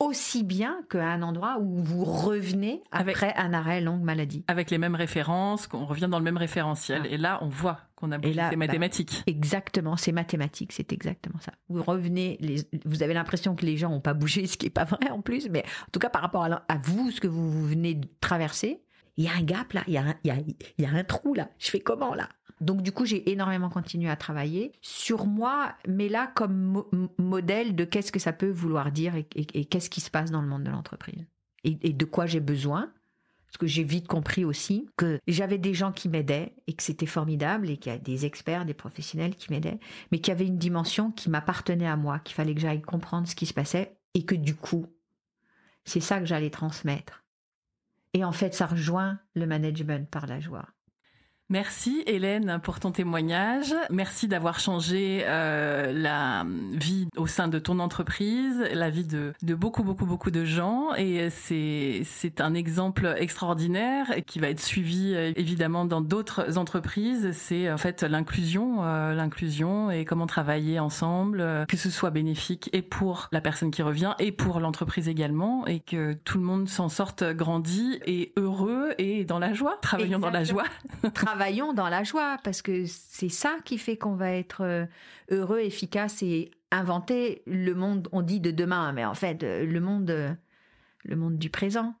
aussi 0.00 0.42
bien 0.42 0.82
qu'à 0.88 1.06
un 1.06 1.22
endroit 1.22 1.58
où 1.60 1.76
vous 1.76 2.04
revenez 2.04 2.82
après 2.90 3.34
un 3.36 3.52
arrêt 3.52 3.82
longue 3.82 4.00
maladie. 4.00 4.44
Avec 4.48 4.70
les 4.70 4.78
mêmes 4.78 4.94
références, 4.94 5.66
qu'on 5.66 5.84
revient 5.84 6.08
dans 6.10 6.18
le 6.18 6.24
même 6.24 6.38
référentiel. 6.38 7.02
Ah. 7.04 7.08
Et 7.08 7.18
là, 7.18 7.38
on 7.42 7.48
voit 7.48 7.80
qu'on 7.96 8.10
a 8.10 8.16
bouclé 8.16 8.32
ces 8.32 8.56
bah, 8.56 8.56
mathématiques. 8.56 9.22
exactement, 9.26 9.96
c'est 9.96 10.12
mathématiques, 10.12 10.72
c'est 10.72 10.92
exactement 10.92 11.38
ça. 11.38 11.52
Vous 11.68 11.82
revenez, 11.82 12.38
vous 12.86 13.02
avez 13.02 13.12
l'impression 13.12 13.54
que 13.54 13.66
les 13.66 13.76
gens 13.76 13.90
n'ont 13.90 14.00
pas 14.00 14.14
bougé, 14.14 14.46
ce 14.46 14.56
qui 14.56 14.66
n'est 14.66 14.70
pas 14.70 14.84
vrai 14.84 15.10
en 15.10 15.20
plus, 15.20 15.50
mais 15.50 15.64
en 15.82 15.90
tout 15.92 16.00
cas 16.00 16.08
par 16.08 16.22
rapport 16.22 16.44
à, 16.44 16.78
vous, 16.82 17.10
ce 17.10 17.20
que 17.20 17.28
vous, 17.28 17.66
venez 17.66 17.94
de 17.94 18.08
traverser, 18.22 18.82
il 19.18 19.24
y 19.24 19.28
a 19.28 19.32
un 19.32 19.42
gap 19.42 19.74
là, 19.74 19.82
il 19.86 19.92
y 19.92 19.98
a 19.98 20.04
il 20.24 20.54
y 20.78 20.86
a 20.86 20.90
un 20.90 21.04
trou 21.04 21.34
là. 21.34 21.50
Je 21.58 21.68
fais 21.68 21.80
comment 21.80 22.14
là? 22.14 22.28
Donc 22.60 22.82
du 22.82 22.92
coup, 22.92 23.06
j'ai 23.06 23.30
énormément 23.30 23.70
continué 23.70 24.10
à 24.10 24.16
travailler 24.16 24.72
sur 24.82 25.26
moi, 25.26 25.74
mais 25.88 26.08
là 26.08 26.30
comme 26.34 26.84
modèle 27.18 27.74
de 27.74 27.84
qu'est-ce 27.84 28.12
que 28.12 28.18
ça 28.18 28.32
peut 28.32 28.50
vouloir 28.50 28.92
dire 28.92 29.14
et, 29.16 29.24
qu'est-ce 29.24 29.88
qui 29.88 30.00
se 30.00 30.10
passe 30.10 30.30
dans 30.30 30.42
le 30.42 30.48
monde 30.48 30.64
de 30.64 30.70
l'entreprise 30.70 31.26
et, 31.64 31.74
de 31.74 32.04
quoi 32.04 32.26
j'ai 32.26 32.40
besoin. 32.40 32.92
Parce 33.46 33.58
que 33.58 33.66
j'ai 33.66 33.82
vite 33.82 34.06
compris 34.06 34.44
aussi 34.44 34.88
que 34.96 35.18
j'avais 35.26 35.58
des 35.58 35.74
gens 35.74 35.90
qui 35.90 36.08
m'aidaient 36.08 36.54
et 36.68 36.72
que 36.72 36.82
c'était 36.84 37.06
formidable 37.06 37.68
et 37.68 37.78
qu'il 37.78 37.90
y 37.90 37.94
a 37.94 37.98
des 37.98 38.24
experts, 38.24 38.64
des 38.64 38.74
professionnels 38.74 39.34
qui 39.34 39.50
m'aidaient, 39.50 39.80
mais 40.12 40.20
qu'il 40.20 40.28
y 40.28 40.36
avait 40.36 40.46
une 40.46 40.56
dimension 40.56 41.10
qui 41.10 41.30
m'appartenait 41.30 41.88
à 41.88 41.96
moi, 41.96 42.20
qu'il 42.20 42.36
fallait 42.36 42.54
que 42.54 42.60
j'aille 42.60 42.80
comprendre 42.80 43.26
ce 43.26 43.34
qui 43.34 43.46
se 43.46 43.54
passait 43.54 43.96
et 44.14 44.24
que 44.24 44.36
du 44.36 44.54
coup, 44.54 44.86
c'est 45.84 46.00
ça 46.00 46.20
que 46.20 46.26
j'allais 46.26 46.50
transmettre. 46.50 47.24
Et 48.14 48.22
en 48.24 48.32
fait, 48.32 48.54
ça 48.54 48.66
rejoint 48.66 49.18
le 49.34 49.46
management 49.46 50.08
par 50.08 50.26
la 50.26 50.38
joie. 50.38 50.66
Merci 51.50 52.04
Hélène 52.06 52.60
pour 52.62 52.78
ton 52.78 52.92
témoignage. 52.92 53.74
Merci 53.90 54.28
d'avoir 54.28 54.60
changé 54.60 55.24
euh, 55.24 55.92
la 55.92 56.46
vie 56.74 57.08
au 57.16 57.26
sein 57.26 57.48
de 57.48 57.58
ton 57.58 57.80
entreprise, 57.80 58.64
la 58.72 58.88
vie 58.88 59.04
de, 59.04 59.32
de 59.42 59.54
beaucoup 59.56 59.82
beaucoup 59.82 60.06
beaucoup 60.06 60.30
de 60.30 60.44
gens 60.44 60.94
et 60.96 61.28
c'est 61.30 62.02
c'est 62.04 62.40
un 62.40 62.54
exemple 62.54 63.16
extraordinaire 63.18 64.06
qui 64.26 64.38
va 64.38 64.48
être 64.48 64.60
suivi 64.60 65.12
euh, 65.12 65.32
évidemment 65.34 65.84
dans 65.84 66.00
d'autres 66.00 66.56
entreprises. 66.56 67.30
C'est 67.32 67.68
en 67.68 67.78
fait 67.78 68.04
l'inclusion, 68.04 68.84
euh, 68.84 69.12
l'inclusion 69.14 69.90
et 69.90 70.04
comment 70.04 70.26
travailler 70.26 70.78
ensemble, 70.78 71.40
euh, 71.40 71.64
que 71.64 71.76
ce 71.76 71.90
soit 71.90 72.10
bénéfique 72.10 72.70
et 72.72 72.82
pour 72.82 73.26
la 73.32 73.40
personne 73.40 73.72
qui 73.72 73.82
revient 73.82 74.14
et 74.20 74.30
pour 74.30 74.60
l'entreprise 74.60 75.08
également 75.08 75.66
et 75.66 75.80
que 75.80 76.12
tout 76.12 76.38
le 76.38 76.44
monde 76.44 76.68
s'en 76.68 76.88
sorte 76.88 77.24
grandi 77.24 77.98
et 78.06 78.32
heureux 78.36 78.94
et 78.98 79.24
dans 79.24 79.40
la 79.40 79.52
joie. 79.52 79.78
Travaillons 79.82 80.20
dans 80.20 80.30
la 80.30 80.44
joie 80.44 80.62
travaillons 81.40 81.72
dans 81.72 81.88
la 81.88 82.04
joie, 82.04 82.36
parce 82.44 82.60
que 82.60 82.84
c'est 82.84 83.30
ça 83.30 83.56
qui 83.64 83.78
fait 83.78 83.96
qu'on 83.96 84.14
va 84.14 84.30
être 84.32 84.62
euh, 84.62 84.84
heureux, 85.30 85.60
efficace 85.60 86.22
et 86.22 86.50
inventer 86.70 87.42
le 87.46 87.72
monde, 87.72 88.08
on 88.12 88.20
dit 88.20 88.40
de 88.40 88.50
demain, 88.50 88.92
mais 88.92 89.06
en 89.06 89.14
fait, 89.14 89.42
le 89.42 89.80
monde, 89.80 90.36
le 91.02 91.16
monde 91.16 91.38
du 91.38 91.48
présent. 91.48 91.94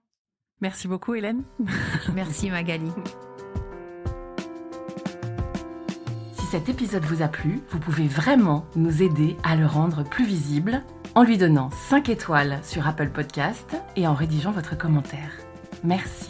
Merci 0.60 0.88
beaucoup, 0.88 1.14
Hélène. 1.14 1.42
Merci, 2.14 2.50
Magali. 2.50 2.90
Si 6.34 6.44
cet 6.44 6.68
épisode 6.68 7.04
vous 7.04 7.22
a 7.22 7.28
plu, 7.28 7.62
vous 7.70 7.80
pouvez 7.80 8.08
vraiment 8.08 8.66
nous 8.76 9.02
aider 9.02 9.38
à 9.42 9.56
le 9.56 9.64
rendre 9.64 10.04
plus 10.04 10.26
visible 10.26 10.84
en 11.14 11.22
lui 11.22 11.38
donnant 11.38 11.70
5 11.88 12.10
étoiles 12.10 12.60
sur 12.62 12.86
Apple 12.86 13.08
Podcast 13.08 13.74
et 13.96 14.06
en 14.06 14.12
rédigeant 14.12 14.52
votre 14.52 14.76
commentaire. 14.76 15.32
Merci. 15.82 16.29